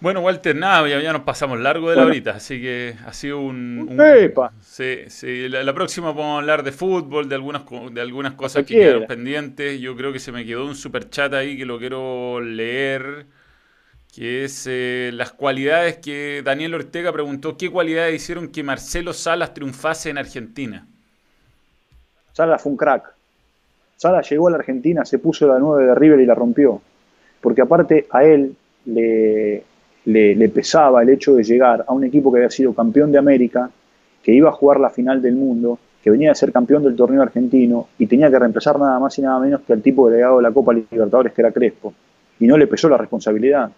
Bueno, 0.00 0.20
Walter, 0.20 0.54
nada, 0.54 0.86
ya, 0.86 1.12
nos 1.14 1.22
pasamos 1.22 1.58
largo 1.60 1.88
de 1.88 1.96
la 1.96 2.04
horita, 2.04 2.32
así 2.32 2.60
que 2.60 2.94
ha 3.06 3.12
sido 3.14 3.40
un... 3.40 3.86
un 3.88 4.52
sí, 4.62 4.98
sí, 5.08 5.48
la, 5.48 5.74
próxima 5.74 6.14
podemos 6.14 6.40
hablar 6.40 6.62
de 6.62 6.72
fútbol, 6.72 7.28
de 7.28 7.34
algunas, 7.34 7.62
de 7.90 8.00
algunas 8.00 8.34
cosas 8.34 8.64
que 8.64 8.74
quedaron 8.74 9.06
pendientes. 9.06 9.80
Yo 9.80 9.96
creo 9.96 10.12
que 10.12 10.18
se 10.18 10.30
me 10.30 10.44
quedó 10.44 10.66
un 10.66 10.74
super 10.74 11.08
chat 11.08 11.32
ahí 11.32 11.56
que 11.56 11.64
lo 11.64 11.78
quiero 11.78 12.40
leer, 12.40 13.26
que 14.14 14.44
es 14.44 14.66
eh, 14.70 15.10
las 15.14 15.32
cualidades 15.32 15.98
que 15.98 16.42
Daniel 16.44 16.74
Ortega 16.74 17.12
preguntó, 17.12 17.56
¿qué 17.56 17.70
cualidades 17.70 18.14
hicieron 18.14 18.48
que 18.48 18.62
Marcelo 18.62 19.14
Salas 19.14 19.54
triunfase 19.54 20.10
en 20.10 20.18
Argentina? 20.18 20.86
Salas 22.40 22.62
fue 22.62 22.72
un 22.72 22.78
crack. 22.78 23.04
Sala 23.96 24.22
llegó 24.22 24.48
a 24.48 24.52
la 24.52 24.56
Argentina, 24.56 25.04
se 25.04 25.18
puso 25.18 25.46
la 25.46 25.58
9 25.58 25.84
de 25.84 25.94
River 25.94 26.20
y 26.20 26.24
la 26.24 26.34
rompió. 26.34 26.80
Porque 27.38 27.60
aparte 27.60 28.06
a 28.10 28.24
él 28.24 28.56
le, 28.86 29.62
le, 30.06 30.48
pesaba 30.48 31.02
el 31.02 31.10
hecho 31.10 31.34
de 31.34 31.44
llegar 31.44 31.84
a 31.86 31.92
un 31.92 32.02
equipo 32.02 32.32
que 32.32 32.38
había 32.38 32.48
sido 32.48 32.72
campeón 32.72 33.12
de 33.12 33.18
América, 33.18 33.70
que 34.22 34.32
iba 34.32 34.48
a 34.48 34.52
jugar 34.52 34.80
la 34.80 34.88
final 34.88 35.20
del 35.20 35.34
mundo, 35.34 35.78
que 36.02 36.08
venía 36.08 36.32
a 36.32 36.34
ser 36.34 36.50
campeón 36.50 36.82
del 36.82 36.96
torneo 36.96 37.20
argentino 37.20 37.88
y 37.98 38.06
tenía 38.06 38.30
que 38.30 38.38
reemplazar 38.38 38.78
nada 38.78 38.98
más 38.98 39.18
y 39.18 39.20
nada 39.20 39.38
menos 39.38 39.60
que 39.60 39.74
al 39.74 39.82
tipo 39.82 40.08
había 40.08 40.24
dado 40.24 40.40
la 40.40 40.50
Copa 40.50 40.72
Libertadores, 40.72 41.34
que 41.34 41.42
era 41.42 41.52
Crespo. 41.52 41.92
Y 42.38 42.46
no 42.46 42.56
le 42.56 42.66
pesó 42.66 42.88
la 42.88 42.96
responsabilidad. 42.96 43.70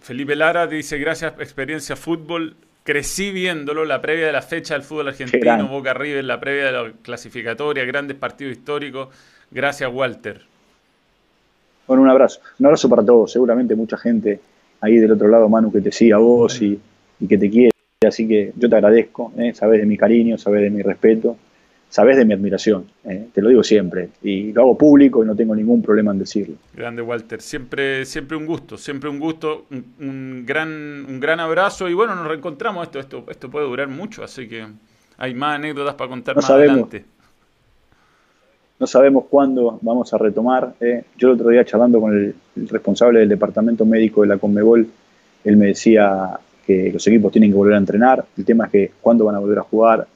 Felipe 0.00 0.36
Lara 0.36 0.68
dice, 0.68 0.96
gracias 0.98 1.32
experiencia 1.40 1.96
fútbol, 1.96 2.54
crecí 2.86 3.32
viéndolo, 3.32 3.84
la 3.84 4.00
previa 4.00 4.26
de 4.26 4.32
la 4.32 4.40
fecha 4.40 4.74
del 4.74 4.84
fútbol 4.84 5.08
argentino, 5.08 5.68
Boca 5.68 5.92
River, 5.92 6.24
la 6.24 6.40
previa 6.40 6.66
de 6.66 6.72
la 6.72 6.92
clasificatoria, 7.02 7.84
grandes 7.84 8.16
partidos 8.16 8.56
históricos. 8.56 9.08
Gracias, 9.50 9.90
Walter. 9.92 10.40
Bueno, 11.86 12.02
un 12.04 12.08
abrazo. 12.08 12.40
Un 12.58 12.66
abrazo 12.66 12.88
para 12.88 13.04
todos. 13.04 13.32
Seguramente 13.32 13.74
mucha 13.74 13.98
gente 13.98 14.40
ahí 14.80 14.96
del 14.98 15.12
otro 15.12 15.28
lado, 15.28 15.48
Manu, 15.48 15.72
que 15.72 15.80
te 15.80 15.90
sigue 15.92 16.14
a 16.14 16.18
vos 16.18 16.62
y, 16.62 16.78
que 17.28 17.36
te 17.36 17.50
quiere. 17.50 17.70
Así 18.06 18.26
que 18.28 18.52
yo 18.56 18.68
te 18.68 18.76
agradezco. 18.76 19.32
¿eh? 19.36 19.52
Sabes 19.52 19.80
de 19.80 19.86
mi 19.86 19.96
cariño, 19.96 20.38
sabes 20.38 20.62
de 20.62 20.70
mi 20.70 20.82
respeto 20.82 21.36
sabes 21.88 22.16
de 22.16 22.24
mi 22.24 22.34
admiración, 22.34 22.86
eh, 23.04 23.28
te 23.32 23.40
lo 23.40 23.48
digo 23.48 23.62
siempre, 23.62 24.10
y 24.22 24.52
lo 24.52 24.62
hago 24.62 24.78
público 24.78 25.22
y 25.22 25.26
no 25.26 25.34
tengo 25.34 25.54
ningún 25.54 25.82
problema 25.82 26.12
en 26.12 26.18
decirlo. 26.18 26.56
Grande 26.74 27.02
Walter, 27.02 27.40
siempre, 27.40 28.04
siempre 28.04 28.36
un 28.36 28.46
gusto, 28.46 28.76
siempre 28.76 29.08
un 29.08 29.18
gusto, 29.18 29.66
un, 29.70 30.44
gran, 30.46 30.68
un 31.08 31.20
gran 31.20 31.40
abrazo 31.40 31.88
y 31.88 31.94
bueno, 31.94 32.14
nos 32.14 32.26
reencontramos, 32.26 32.86
esto, 32.86 32.98
esto, 32.98 33.24
esto 33.28 33.50
puede 33.50 33.66
durar 33.66 33.88
mucho, 33.88 34.22
así 34.22 34.48
que 34.48 34.66
hay 35.18 35.34
más 35.34 35.56
anécdotas 35.56 35.94
para 35.94 36.10
contar 36.10 36.36
más 36.36 36.50
adelante. 36.50 37.04
No 38.78 38.86
sabemos 38.86 39.24
cuándo 39.30 39.78
vamos 39.80 40.12
a 40.12 40.18
retomar. 40.18 40.74
Eh. 40.80 41.02
Yo 41.16 41.28
el 41.28 41.34
otro 41.34 41.48
día 41.48 41.64
charlando 41.64 41.98
con 41.98 42.12
el, 42.12 42.34
el 42.56 42.68
responsable 42.68 43.20
del 43.20 43.28
departamento 43.30 43.86
médico 43.86 44.20
de 44.20 44.28
la 44.28 44.36
Conmebol, 44.36 44.86
él 45.44 45.56
me 45.56 45.68
decía 45.68 46.38
que 46.66 46.90
los 46.92 47.06
equipos 47.06 47.32
tienen 47.32 47.50
que 47.50 47.56
volver 47.56 47.74
a 47.74 47.78
entrenar, 47.78 48.24
el 48.36 48.44
tema 48.44 48.66
es 48.66 48.72
que 48.72 48.90
cuándo 49.00 49.24
van 49.24 49.36
a 49.36 49.38
volver 49.38 49.60
a 49.60 49.62
jugar. 49.62 50.06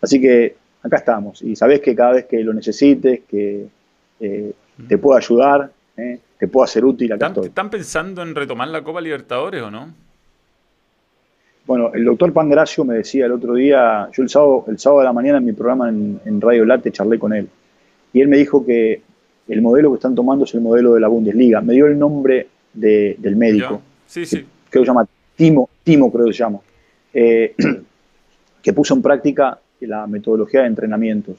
Así 0.00 0.20
que 0.20 0.56
acá 0.82 0.96
estamos. 0.96 1.42
Y 1.42 1.56
sabés 1.56 1.80
que 1.80 1.94
cada 1.94 2.12
vez 2.12 2.26
que 2.26 2.42
lo 2.42 2.52
necesites, 2.52 3.20
que 3.28 3.66
eh, 4.20 4.52
te 4.86 4.98
puedo 4.98 5.16
ayudar, 5.16 5.70
eh, 5.96 6.18
te 6.38 6.48
puedo 6.48 6.64
hacer 6.64 6.84
útil, 6.84 7.12
acá 7.12 7.28
¿Están, 7.28 7.44
¿Están 7.44 7.70
pensando 7.70 8.22
en 8.22 8.34
retomar 8.34 8.68
la 8.68 8.82
Copa 8.82 9.00
Libertadores 9.00 9.62
o 9.62 9.70
no? 9.70 9.92
Bueno, 11.66 11.90
el 11.92 12.02
doctor 12.04 12.32
Pangracio 12.32 12.82
me 12.84 12.94
decía 12.94 13.26
el 13.26 13.32
otro 13.32 13.52
día, 13.52 14.08
yo 14.16 14.22
el 14.22 14.30
sábado, 14.30 14.64
el 14.68 14.78
sábado 14.78 15.00
de 15.00 15.04
la 15.04 15.12
mañana 15.12 15.36
en 15.36 15.44
mi 15.44 15.52
programa 15.52 15.90
en, 15.90 16.40
Radio 16.40 16.64
Late 16.64 16.90
charlé 16.90 17.18
con 17.18 17.34
él. 17.34 17.46
Y 18.14 18.22
él 18.22 18.28
me 18.28 18.38
dijo 18.38 18.64
que 18.64 19.02
el 19.48 19.60
modelo 19.60 19.90
que 19.90 19.96
están 19.96 20.14
tomando 20.14 20.46
es 20.46 20.54
el 20.54 20.62
modelo 20.62 20.94
de 20.94 21.00
la 21.00 21.08
Bundesliga. 21.08 21.60
Me 21.60 21.74
dio 21.74 21.86
el 21.86 21.98
nombre 21.98 22.48
del 22.72 23.36
médico. 23.36 23.82
Sí, 24.06 24.24
sí. 24.24 24.46
Que, 24.70 24.78
se 24.78 24.84
llama 24.86 25.06
Timo, 25.36 25.68
Timo 25.84 26.10
creo 26.10 26.26
que 26.26 26.32
se 26.32 26.38
llama. 26.38 26.60
Eh, 27.12 27.54
que 28.62 28.72
puso 28.72 28.94
en 28.94 29.02
práctica 29.02 29.58
la 29.86 30.06
metodología 30.06 30.62
de 30.62 30.68
entrenamientos, 30.68 31.36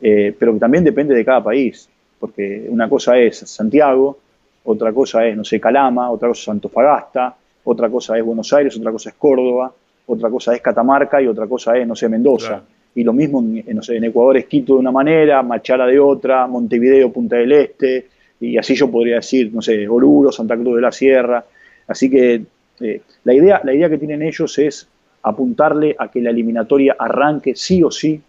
eh, 0.00 0.34
pero 0.38 0.54
que 0.54 0.60
también 0.60 0.84
depende 0.84 1.14
de 1.14 1.24
cada 1.24 1.42
país, 1.42 1.88
porque 2.18 2.66
una 2.68 2.88
cosa 2.88 3.18
es 3.18 3.38
Santiago, 3.38 4.18
otra 4.64 4.92
cosa 4.92 5.26
es, 5.26 5.36
no 5.36 5.44
sé, 5.44 5.58
Calama, 5.58 6.10
otra 6.10 6.28
cosa 6.28 6.42
es 6.42 6.48
Antofagasta, 6.48 7.36
otra 7.64 7.88
cosa 7.88 8.18
es 8.18 8.24
Buenos 8.24 8.52
Aires, 8.52 8.76
otra 8.76 8.92
cosa 8.92 9.10
es 9.10 9.16
Córdoba, 9.16 9.72
otra 10.06 10.28
cosa 10.28 10.54
es 10.54 10.60
Catamarca 10.60 11.22
y 11.22 11.26
otra 11.26 11.46
cosa 11.46 11.76
es, 11.76 11.86
no 11.86 11.94
sé, 11.94 12.08
Mendoza. 12.08 12.62
Y 12.94 13.04
lo 13.04 13.12
mismo 13.12 13.40
en, 13.40 13.64
no 13.76 13.82
sé, 13.82 13.96
en 13.96 14.04
Ecuador 14.04 14.36
es 14.36 14.46
Quito 14.46 14.74
de 14.74 14.80
una 14.80 14.90
manera, 14.90 15.42
Machala 15.42 15.86
de 15.86 15.98
otra, 15.98 16.46
Montevideo, 16.46 17.12
Punta 17.12 17.36
del 17.36 17.52
Este, 17.52 18.08
y 18.40 18.56
así 18.56 18.74
yo 18.74 18.90
podría 18.90 19.16
decir, 19.16 19.52
no 19.52 19.62
sé, 19.62 19.86
Oruro, 19.86 20.32
Santa 20.32 20.56
Cruz 20.56 20.76
de 20.76 20.82
la 20.82 20.90
Sierra. 20.90 21.44
Así 21.86 22.10
que 22.10 22.42
eh, 22.80 23.00
la, 23.24 23.34
idea, 23.34 23.60
la 23.62 23.72
idea 23.72 23.88
que 23.88 23.98
tienen 23.98 24.22
ellos 24.22 24.58
es 24.58 24.88
apuntarle 25.22 25.94
a 25.98 26.10
que 26.10 26.20
la 26.20 26.30
eliminatoria 26.30 26.96
arranque 26.98 27.54
sí 27.54 27.82
o 27.82 27.90
sí, 27.90 28.20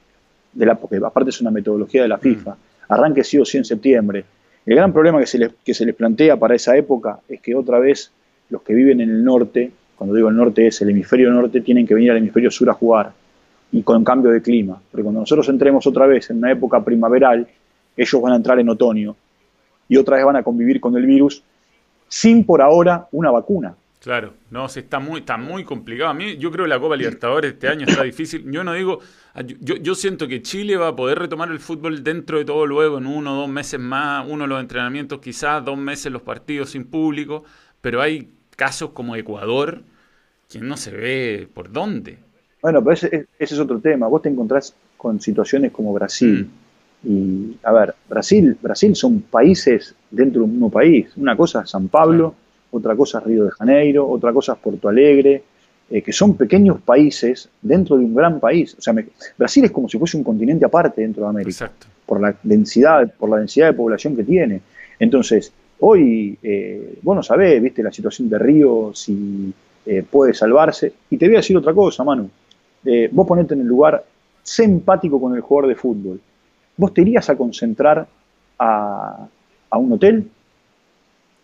de 0.53 0.65
la, 0.65 0.75
porque 0.75 0.97
aparte 0.97 1.29
es 1.29 1.41
una 1.41 1.51
metodología 1.51 2.01
de 2.01 2.07
la 2.07 2.17
mm. 2.17 2.21
FIFA, 2.21 2.55
arranque 2.89 3.23
sí 3.23 3.37
o 3.37 3.45
sí 3.45 3.57
en 3.57 3.65
septiembre. 3.65 4.25
El 4.65 4.75
gran 4.75 4.93
problema 4.93 5.19
que 5.19 5.27
se, 5.27 5.39
les, 5.39 5.51
que 5.63 5.73
se 5.73 5.85
les 5.85 5.95
plantea 5.95 6.37
para 6.37 6.55
esa 6.55 6.75
época 6.75 7.19
es 7.27 7.41
que 7.41 7.55
otra 7.55 7.79
vez 7.79 8.11
los 8.49 8.61
que 8.61 8.73
viven 8.73 9.01
en 9.01 9.09
el 9.09 9.23
norte, 9.23 9.71
cuando 9.95 10.15
digo 10.15 10.29
el 10.29 10.35
norte 10.35 10.67
es 10.67 10.81
el 10.81 10.89
hemisferio 10.89 11.31
norte, 11.31 11.61
tienen 11.61 11.87
que 11.87 11.95
venir 11.95 12.11
al 12.11 12.17
hemisferio 12.17 12.51
sur 12.51 12.69
a 12.69 12.73
jugar 12.73 13.11
y 13.71 13.81
con 13.81 14.03
cambio 14.03 14.31
de 14.31 14.41
clima. 14.41 14.79
Porque 14.91 15.03
cuando 15.03 15.21
nosotros 15.21 15.47
entremos 15.49 15.87
otra 15.87 16.05
vez 16.05 16.29
en 16.29 16.37
una 16.37 16.51
época 16.51 16.83
primaveral, 16.83 17.47
ellos 17.95 18.21
van 18.21 18.33
a 18.33 18.35
entrar 18.35 18.59
en 18.59 18.69
otoño 18.69 19.15
y 19.87 19.97
otra 19.97 20.17
vez 20.17 20.25
van 20.25 20.35
a 20.35 20.43
convivir 20.43 20.79
con 20.79 20.95
el 20.95 21.05
virus 21.05 21.43
sin 22.07 22.43
por 22.43 22.61
ahora 22.61 23.07
una 23.11 23.31
vacuna. 23.31 23.73
Claro, 24.01 24.33
no, 24.49 24.67
se 24.67 24.79
está 24.79 24.99
muy, 24.99 25.19
está 25.19 25.37
muy 25.37 25.63
complicado. 25.63 26.09
A 26.09 26.13
mí, 26.15 26.35
yo 26.37 26.49
creo 26.49 26.65
que 26.65 26.69
la 26.69 26.79
Copa 26.79 26.95
Libertadores 26.95 27.53
este 27.53 27.67
año 27.67 27.85
está 27.87 28.01
difícil. 28.01 28.51
Yo 28.51 28.63
no 28.63 28.73
digo, 28.73 28.99
ah, 29.35 29.43
yo, 29.43 29.75
yo 29.75 29.93
siento 29.93 30.27
que 30.27 30.41
Chile 30.41 30.75
va 30.75 30.87
a 30.87 30.95
poder 30.95 31.19
retomar 31.19 31.51
el 31.51 31.59
fútbol 31.59 32.03
dentro 32.03 32.39
de 32.39 32.45
todo 32.45 32.65
luego, 32.65 32.97
en 32.97 33.05
uno 33.05 33.33
o 33.33 33.41
dos 33.41 33.49
meses 33.49 33.79
más, 33.79 34.25
uno 34.27 34.47
los 34.47 34.59
entrenamientos 34.59 35.19
quizás, 35.19 35.63
dos 35.63 35.77
meses 35.77 36.11
los 36.11 36.23
partidos 36.23 36.71
sin 36.71 36.85
público, 36.85 37.43
pero 37.79 38.01
hay 38.01 38.31
casos 38.55 38.89
como 38.89 39.15
Ecuador 39.15 39.83
que 40.49 40.59
no 40.59 40.77
se 40.77 40.91
ve 40.91 41.47
por 41.53 41.71
dónde. 41.71 42.17
Bueno, 42.63 42.83
pero 42.83 42.93
ese, 42.93 43.27
ese 43.37 43.53
es 43.53 43.59
otro 43.59 43.79
tema. 43.79 44.07
Vos 44.07 44.23
te 44.23 44.29
encontrás 44.29 44.73
con 44.97 45.21
situaciones 45.21 45.71
como 45.71 45.93
Brasil. 45.93 46.49
Mm. 47.03 47.07
Y, 47.07 47.57
a 47.61 47.71
ver, 47.71 47.93
Brasil, 48.09 48.57
Brasil 48.59 48.95
son 48.95 49.21
países 49.21 49.93
dentro 50.09 50.41
de 50.41 50.45
un 50.45 50.51
mismo 50.53 50.71
país. 50.71 51.07
Una 51.17 51.37
cosa 51.37 51.61
es 51.61 51.69
San 51.69 51.87
Pablo 51.87 52.33
otra 52.71 52.95
cosa 52.95 53.19
es 53.19 53.25
Río 53.25 53.45
de 53.45 53.51
Janeiro, 53.51 54.07
otra 54.09 54.33
cosa 54.33 54.53
es 54.53 54.59
Porto 54.59 54.89
Alegre, 54.89 55.43
eh, 55.89 56.01
que 56.01 56.11
son 56.13 56.35
pequeños 56.35 56.81
países 56.81 57.49
dentro 57.61 57.97
de 57.97 58.05
un 58.05 58.15
gran 58.15 58.39
país. 58.39 58.75
O 58.77 58.81
sea, 58.81 58.93
Brasil 59.37 59.65
es 59.65 59.71
como 59.71 59.89
si 59.89 59.97
fuese 59.97 60.17
un 60.17 60.23
continente 60.23 60.65
aparte 60.65 61.01
dentro 61.01 61.23
de 61.23 61.29
América, 61.29 61.71
por 62.05 62.21
la 62.21 62.35
densidad, 62.43 63.13
por 63.17 63.29
la 63.29 63.37
densidad 63.37 63.67
de 63.67 63.73
población 63.73 64.15
que 64.15 64.23
tiene. 64.23 64.61
Entonces, 64.99 65.51
hoy, 65.79 66.37
eh, 66.41 66.99
vos 67.01 67.15
no 67.15 67.23
sabés, 67.23 67.61
viste, 67.61 67.83
la 67.83 67.91
situación 67.91 68.29
de 68.29 68.39
Río, 68.39 68.91
si, 68.93 69.53
eh, 69.83 70.03
puede 70.09 70.33
salvarse. 70.33 70.93
Y 71.09 71.17
te 71.17 71.25
voy 71.25 71.35
a 71.35 71.39
decir 71.39 71.57
otra 71.57 71.73
cosa, 71.73 72.03
Manu. 72.03 72.29
Eh, 72.85 73.09
vos 73.11 73.27
ponete 73.27 73.55
en 73.55 73.61
el 73.61 73.67
lugar, 73.67 74.03
sé 74.43 74.63
empático 74.63 75.19
con 75.19 75.35
el 75.35 75.41
jugador 75.41 75.69
de 75.69 75.75
fútbol. 75.75 76.21
¿Vos 76.77 76.93
te 76.93 77.01
irías 77.01 77.29
a 77.29 77.35
concentrar 77.35 78.07
a, 78.59 79.27
un 79.71 79.91
hotel? 79.93 80.29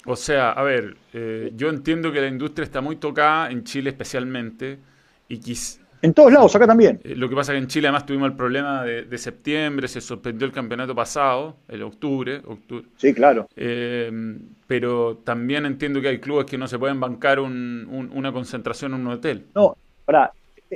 O 0.08 0.16
sea, 0.16 0.52
a 0.52 0.64
ver, 0.64 0.96
eh, 1.14 1.52
yo 1.56 1.70
entiendo 1.70 2.12
que 2.12 2.22
la 2.22 2.28
industria 2.28 2.64
está 2.64 2.80
muy 2.80 2.96
tocada, 2.96 3.52
en 3.52 3.64
Chile 3.66 3.90
especialmente, 3.90 4.80
y 5.28 5.38
quizás 5.40 5.82
en 6.02 6.14
todos 6.14 6.32
lados, 6.32 6.56
acá 6.56 6.68
también. 6.68 7.00
Eh, 7.04 7.16
lo 7.16 7.28
que 7.28 7.36
pasa 7.36 7.52
es 7.52 7.58
que 7.58 7.64
en 7.64 7.68
Chile 7.68 7.88
además 7.88 8.06
tuvimos 8.06 8.30
el 8.30 8.36
problema 8.36 8.84
de, 8.84 9.18
septiembre, 9.18 9.88
se 9.88 10.00
suspendió 10.00 10.46
el 10.46 10.54
campeonato 10.54 10.94
pasado, 10.94 11.56
el 11.68 11.82
octubre. 11.82 12.38
octubre. 12.46 12.86
Sí, 12.98 13.14
claro. 13.14 13.48
Eh, 13.56 14.38
pero 14.68 15.18
también 15.24 15.66
entiendo 15.66 16.00
que 16.00 16.10
hay 16.10 16.20
clubes 16.20 16.46
que 16.46 16.58
no 16.58 16.68
se 16.68 16.78
pueden 16.78 17.00
bancar 17.00 17.40
una 17.40 18.32
concentración 18.32 18.94
en 18.94 19.02
un 19.02 19.08
hotel. 19.08 19.46
No, 19.56 19.76
para 20.06 20.32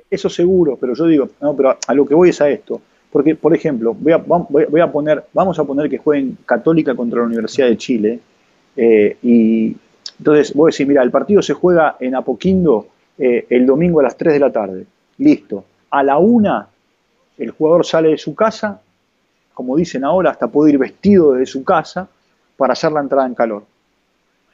eso 0.10 0.28
seguro, 0.28 0.78
pero 0.82 0.96
yo 0.96 1.06
digo, 1.06 1.30
no, 1.40 1.56
pero 1.56 1.78
a 1.86 1.94
lo 1.94 2.06
que 2.06 2.16
voy 2.16 2.30
es 2.30 2.42
a 2.42 2.50
esto. 2.50 2.82
Porque, 3.12 3.36
por 3.36 3.54
ejemplo, 3.54 3.94
voy 3.94 4.14
a, 4.14 4.18
voy 4.18 4.82
a 4.82 4.92
poner, 4.92 5.26
vamos 5.34 5.60
a 5.60 5.66
poner 5.66 5.90
que 5.90 5.98
jueguen 5.98 6.38
Católica 6.46 6.96
contra 6.96 7.20
la 7.20 7.28
Universidad 7.28 7.68
de 7.68 7.78
Chile. 7.78 8.20
Eh, 8.76 9.18
y 9.22 9.76
entonces, 10.18 10.54
voy 10.54 10.68
a 10.68 10.72
decir, 10.72 10.88
mira, 10.88 11.04
el 11.04 11.12
partido 11.12 11.42
se 11.42 11.54
juega 11.54 11.98
en 12.00 12.16
Apoquindo 12.16 12.88
el 13.18 13.68
domingo 13.68 14.00
a 14.00 14.04
las 14.04 14.18
3 14.18 14.34
de 14.34 14.40
la 14.40 14.52
tarde 14.52 14.86
Listo. 15.22 15.66
A 15.92 16.02
la 16.02 16.18
una, 16.18 16.68
el 17.38 17.52
jugador 17.52 17.86
sale 17.86 18.10
de 18.10 18.18
su 18.18 18.34
casa, 18.34 18.82
como 19.54 19.76
dicen 19.76 20.04
ahora, 20.04 20.32
hasta 20.32 20.48
puede 20.48 20.72
ir 20.72 20.80
vestido 20.80 21.34
de 21.34 21.46
su 21.46 21.64
casa 21.64 22.08
para 22.58 22.74
hacer 22.74 22.92
la 22.92 23.02
entrada 23.02 23.28
en 23.28 23.36
calor. 23.36 23.64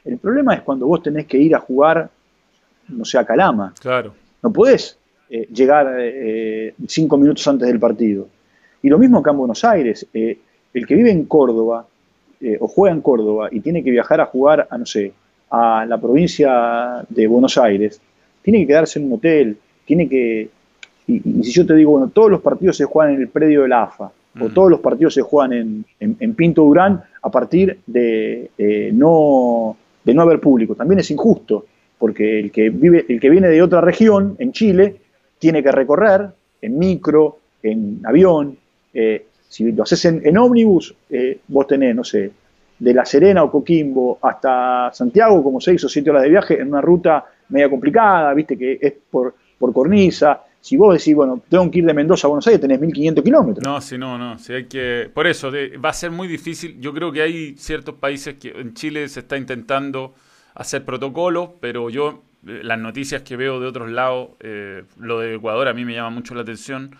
El 0.04 0.18
problema 0.18 0.54
es 0.54 0.60
cuando 0.60 0.86
vos 0.86 1.02
tenés 1.02 1.26
que 1.26 1.38
ir 1.38 1.54
a 1.54 1.60
jugar, 1.60 2.10
no 2.88 3.04
sé, 3.04 3.18
a 3.18 3.24
Calama. 3.24 3.72
Claro. 3.80 4.14
No 4.42 4.52
podés 4.52 4.98
eh, 5.30 5.48
llegar 5.52 5.94
eh, 5.98 6.74
cinco 6.86 7.16
minutos 7.16 7.46
antes 7.48 7.66
del 7.66 7.80
partido. 7.80 8.28
Y 8.82 8.88
lo 8.88 8.98
mismo 8.98 9.18
acá 9.18 9.30
en 9.30 9.38
Buenos 9.38 9.64
Aires. 9.64 10.06
Eh, 10.12 10.38
el 10.74 10.86
que 10.86 10.94
vive 10.94 11.10
en 11.10 11.24
Córdoba 11.24 11.86
o 12.60 12.68
juega 12.68 12.94
en 12.94 13.00
Córdoba 13.00 13.48
y 13.50 13.60
tiene 13.60 13.82
que 13.82 13.90
viajar 13.90 14.20
a 14.20 14.26
jugar 14.26 14.68
a, 14.70 14.78
no 14.78 14.86
sé, 14.86 15.12
a 15.50 15.84
la 15.86 15.98
provincia 15.98 17.04
de 17.08 17.26
Buenos 17.26 17.58
Aires, 17.58 18.00
tiene 18.42 18.60
que 18.60 18.68
quedarse 18.68 18.98
en 18.98 19.06
un 19.06 19.14
hotel, 19.14 19.56
tiene 19.84 20.08
que, 20.08 20.48
y, 21.06 21.20
si 21.42 21.52
yo 21.52 21.66
te 21.66 21.74
digo, 21.74 21.92
bueno, 21.92 22.08
todos 22.08 22.30
los 22.30 22.40
partidos 22.40 22.76
se 22.76 22.84
juegan 22.84 23.14
en 23.14 23.22
el 23.22 23.28
predio 23.28 23.62
de 23.62 23.68
la 23.68 23.84
AFA, 23.84 24.10
o 24.40 24.48
todos 24.50 24.70
los 24.70 24.80
partidos 24.80 25.14
se 25.14 25.22
juegan 25.22 25.84
en, 25.98 26.34
Pinto 26.34 26.62
Durán 26.62 27.02
a 27.22 27.30
partir 27.30 27.80
de, 27.86 28.50
eh, 28.56 28.90
no, 28.92 29.76
de 30.04 30.14
no 30.14 30.22
haber 30.22 30.38
público. 30.38 30.76
También 30.76 31.00
es 31.00 31.10
injusto, 31.10 31.66
porque 31.98 32.38
el 32.38 32.52
que, 32.52 32.70
vive, 32.70 33.04
el 33.08 33.18
que 33.18 33.30
viene 33.30 33.48
de 33.48 33.60
otra 33.62 33.80
región, 33.80 34.36
en 34.38 34.52
Chile, 34.52 34.96
tiene 35.38 35.62
que 35.62 35.72
recorrer 35.72 36.28
en 36.62 36.78
micro, 36.78 37.38
en 37.62 38.00
avión. 38.04 38.56
Eh, 38.94 39.26
si 39.48 39.72
lo 39.72 39.82
haces 39.82 40.04
en, 40.04 40.36
ómnibus, 40.36 40.94
eh, 41.10 41.40
vos 41.48 41.66
tenés, 41.66 41.94
no 41.94 42.04
sé, 42.04 42.30
de 42.78 42.94
La 42.94 43.04
Serena 43.04 43.42
o 43.42 43.50
Coquimbo 43.50 44.18
hasta 44.22 44.90
Santiago, 44.92 45.42
como 45.42 45.60
seis 45.60 45.82
o 45.84 45.88
siete 45.88 46.10
horas 46.10 46.22
de 46.22 46.28
viaje, 46.28 46.60
en 46.60 46.68
una 46.68 46.80
ruta 46.80 47.24
media 47.48 47.68
complicada, 47.68 48.32
viste 48.34 48.56
que 48.56 48.78
es 48.80 48.92
por, 49.10 49.34
por 49.58 49.72
cornisa, 49.72 50.42
si 50.60 50.76
vos 50.76 50.98
decís, 50.98 51.14
bueno, 51.14 51.42
tengo 51.48 51.70
que 51.70 51.78
ir 51.78 51.86
de 51.86 51.94
Mendoza 51.94 52.26
a 52.26 52.28
Buenos 52.28 52.46
Aires, 52.46 52.60
tenés 52.60 52.80
1500 52.80 53.24
kilómetros. 53.24 53.64
No, 53.64 53.80
sí, 53.80 53.96
no, 53.96 54.18
no. 54.18 54.38
Sí 54.38 54.52
hay 54.52 54.64
que... 54.64 55.10
Por 55.12 55.26
eso, 55.26 55.50
va 55.82 55.90
a 55.90 55.92
ser 55.92 56.10
muy 56.10 56.26
difícil. 56.26 56.80
Yo 56.80 56.92
creo 56.92 57.12
que 57.12 57.22
hay 57.22 57.56
ciertos 57.56 57.94
países 57.94 58.34
que 58.34 58.50
en 58.50 58.74
Chile 58.74 59.08
se 59.08 59.20
está 59.20 59.36
intentando 59.36 60.14
hacer 60.54 60.84
protocolos, 60.84 61.50
pero 61.60 61.90
yo, 61.90 62.22
eh, 62.46 62.60
las 62.62 62.78
noticias 62.78 63.22
que 63.22 63.36
veo 63.36 63.60
de 63.60 63.66
otros 63.66 63.90
lados, 63.90 64.30
eh, 64.40 64.82
lo 64.98 65.20
de 65.20 65.36
Ecuador 65.36 65.68
a 65.68 65.74
mí 65.74 65.84
me 65.84 65.94
llama 65.94 66.10
mucho 66.10 66.34
la 66.34 66.42
atención. 66.42 66.90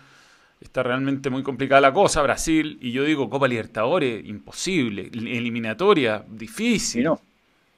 Está 0.61 0.83
realmente 0.83 1.29
muy 1.29 1.43
complicada 1.43 1.81
la 1.81 1.93
cosa. 1.93 2.21
Brasil, 2.21 2.77
y 2.81 2.91
yo 2.91 3.03
digo 3.03 3.29
Copa 3.29 3.47
Libertadores, 3.47 4.25
imposible. 4.25 5.09
Eliminatoria, 5.13 6.23
difícil. 6.27 7.03
no. 7.03 7.19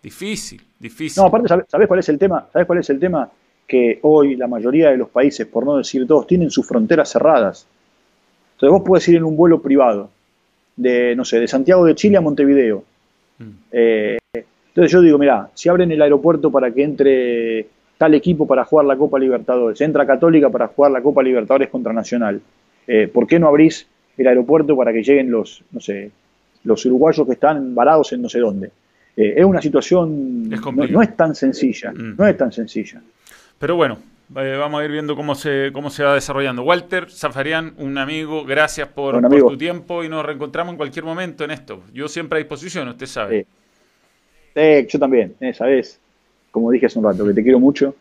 Difícil, 0.02 0.60
difícil. 0.80 1.22
No, 1.22 1.28
aparte, 1.28 1.48
¿sabes 1.68 1.88
cuál 1.88 2.00
es 2.00 2.10
el 2.10 2.18
tema? 2.18 2.48
¿Sabes 2.52 2.66
cuál 2.66 2.80
es 2.80 2.90
el 2.90 3.00
tema? 3.00 3.30
que 3.72 4.00
hoy 4.02 4.36
la 4.36 4.48
mayoría 4.48 4.92
de 4.92 4.98
los 4.98 5.08
países, 5.08 5.48
por 5.48 5.66
no 5.66 5.78
decir 5.78 6.06
todos, 6.06 6.28
tienen 6.28 6.52
sus 6.52 6.68
fronteras 6.68 7.10
cerradas. 7.10 7.66
Entonces 8.56 8.70
vos 8.70 8.84
puedes 8.86 9.08
ir 9.08 9.16
en 9.16 9.24
un 9.24 9.38
vuelo 9.38 9.62
privado 9.62 10.10
de, 10.76 11.16
no 11.16 11.24
sé, 11.24 11.40
de 11.40 11.48
Santiago 11.48 11.86
de 11.86 11.96
Chile 11.96 12.18
a 12.18 12.22
Montevideo. 12.22 12.84
Mm. 13.40 13.50
Eh, 13.72 14.18
entonces 14.34 14.92
yo 14.92 15.00
digo, 15.00 15.18
mira, 15.18 15.50
si 15.54 15.70
abren 15.70 15.90
el 15.90 16.02
aeropuerto 16.02 16.52
para 16.52 16.70
que 16.70 16.84
entre 16.84 17.68
tal 17.98 18.14
equipo 18.14 18.46
para 18.46 18.66
jugar 18.66 18.88
la 18.88 18.98
Copa 18.98 19.18
Libertadores, 19.18 19.80
entra 19.80 20.06
Católica 20.06 20.50
para 20.50 20.68
jugar 20.68 20.92
la 20.92 21.02
Copa 21.02 21.24
Libertadores 21.24 21.70
contra 21.70 21.94
Nacional, 21.94 22.42
eh, 22.88 23.08
¿por 23.08 23.28
qué 23.28 23.40
no 23.40 23.48
abrís 23.48 23.88
el 24.18 24.28
aeropuerto 24.28 24.76
para 24.76 24.92
que 24.94 25.04
lleguen 25.04 25.32
los, 25.32 25.64
no 25.72 25.80
sé, 25.80 26.12
los 26.64 26.86
uruguayos 26.86 27.26
que 27.26 27.34
están 27.34 27.74
varados 27.76 28.14
en 28.14 28.22
no 28.22 28.30
sé 28.30 28.40
dónde? 28.40 28.72
Eh, 29.16 29.36
es 29.38 29.46
una 29.46 29.62
situación, 29.62 30.50
no, 30.50 31.02
es 31.02 31.16
tan 31.16 31.36
sencilla, 31.36 31.92
mm. 31.92 32.16
no 32.18 32.28
es 32.28 32.38
tan 32.38 32.52
sencilla. 32.52 33.02
Pero 33.60 33.76
bueno, 33.76 33.98
eh, 34.38 34.56
vamos 34.58 34.82
a 34.82 34.86
ir 34.86 34.92
viendo 34.92 35.16
cómo 35.16 35.36
se, 35.36 35.72
cómo 35.74 35.90
se 35.90 36.04
va 36.04 36.16
desarrollando. 36.16 36.64
Walter 36.64 37.10
Zafarian, 37.10 37.74
un 37.78 37.98
amigo, 37.98 38.46
gracias 38.46 38.88
por, 38.88 39.22
tu 39.22 39.58
tiempo 39.58 40.04
y 40.04 40.10
nos 40.10 40.26
reencontramos 40.26 40.74
en 40.74 40.78
cualquier 40.78 41.06
momento 41.06 41.44
en 41.44 41.52
esto. 41.52 41.84
Yo 41.94 42.08
siempre 42.08 42.38
a 42.38 42.40
disposición, 42.40 42.88
usted 42.88 43.06
sabe. 43.06 43.46
Sí. 44.56 44.88
yo 44.90 45.00
también, 45.00 45.36
sabes, 45.54 46.00
como 46.52 46.72
dije 46.72 46.86
hace 46.86 47.00
un 47.00 47.06
rato, 47.06 47.26
que 47.26 47.34
te 47.34 47.44
quiero 47.44 47.60
mucho 47.60 47.96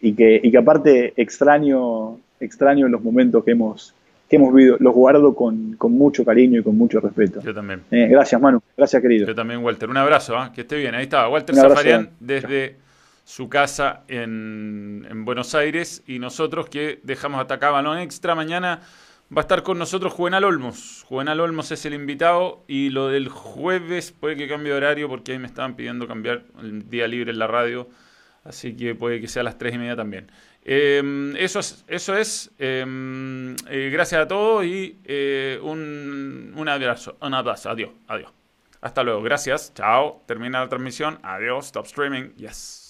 y 0.00 0.12
que, 0.14 0.40
y 0.42 0.50
que 0.50 0.58
aparte 0.58 1.12
extraño, 1.16 2.18
extraño 2.40 2.88
los 2.88 3.02
momentos 3.02 3.44
que 3.44 3.52
hemos, 3.52 3.94
que 4.32 4.36
hemos 4.36 4.54
vivido, 4.54 4.78
los 4.80 4.94
guardo 4.94 5.34
con, 5.34 5.76
mucho 5.90 6.24
cariño 6.24 6.60
y 6.60 6.62
con 6.62 6.74
mucho 6.74 7.00
respeto. 7.00 7.42
Yo 7.42 7.52
también. 7.52 7.82
Eh, 7.90 8.08
gracias, 8.08 8.40
Manu. 8.40 8.62
Gracias, 8.78 9.02
querido. 9.02 9.26
Yo 9.26 9.34
también, 9.34 9.62
Walter. 9.62 9.90
Un 9.90 9.98
abrazo, 9.98 10.34
que 10.54 10.62
esté 10.62 10.76
bien. 10.76 10.94
Ahí 10.94 11.02
está, 11.02 11.28
Walter 11.28 11.54
Zafarian 11.54 12.08
desde 12.18 12.76
su 13.24 13.50
casa 13.50 14.04
en, 14.08 15.26
Buenos 15.26 15.54
Aires 15.54 16.02
y 16.06 16.18
nosotros 16.18 16.70
que 16.70 16.98
dejamos 17.02 17.42
hasta 17.42 17.56
acá 17.56 17.72
balón 17.72 17.98
extra. 17.98 18.34
Mañana 18.34 18.80
va 19.30 19.40
a 19.40 19.40
estar 19.42 19.62
con 19.62 19.78
nosotros 19.78 20.14
Juvenal 20.14 20.44
Olmos. 20.44 21.04
Juvenal 21.06 21.38
Olmos 21.40 21.70
es 21.70 21.84
el 21.84 21.92
invitado 21.92 22.64
y 22.66 22.88
lo 22.88 23.08
del 23.08 23.28
jueves 23.28 24.12
puede 24.12 24.36
que 24.36 24.48
cambie 24.48 24.72
de 24.72 24.78
horario 24.78 25.10
porque 25.10 25.32
ahí 25.32 25.38
me 25.38 25.46
estaban 25.46 25.76
pidiendo 25.76 26.08
cambiar 26.08 26.44
el 26.62 26.88
día 26.88 27.06
libre 27.06 27.32
en 27.32 27.38
la 27.38 27.48
radio. 27.48 27.86
Así 28.44 28.74
que 28.74 28.94
puede 28.94 29.20
que 29.20 29.28
sea 29.28 29.42
a 29.42 29.44
las 29.44 29.58
tres 29.58 29.74
y 29.74 29.78
media 29.78 29.94
también. 29.94 30.28
Em, 30.64 31.34
eso 31.36 31.58
es, 31.58 31.84
eso 31.88 32.16
es 32.16 32.50
em, 32.58 33.56
eh, 33.68 33.90
gracias 33.92 34.22
a 34.22 34.28
todos 34.28 34.64
y 34.64 34.98
eh, 35.04 35.58
un, 35.62 36.52
un 36.56 36.68
abrazo, 36.68 37.16
un 37.20 37.34
abrazo, 37.34 37.70
adiós, 37.70 37.90
adiós. 38.06 38.30
Hasta 38.80 39.02
luego, 39.02 39.22
gracias, 39.22 39.72
chao, 39.74 40.22
termina 40.26 40.60
la 40.60 40.68
transmisión, 40.68 41.18
adiós, 41.22 41.66
stop 41.66 41.86
streaming, 41.86 42.30
yes. 42.36 42.81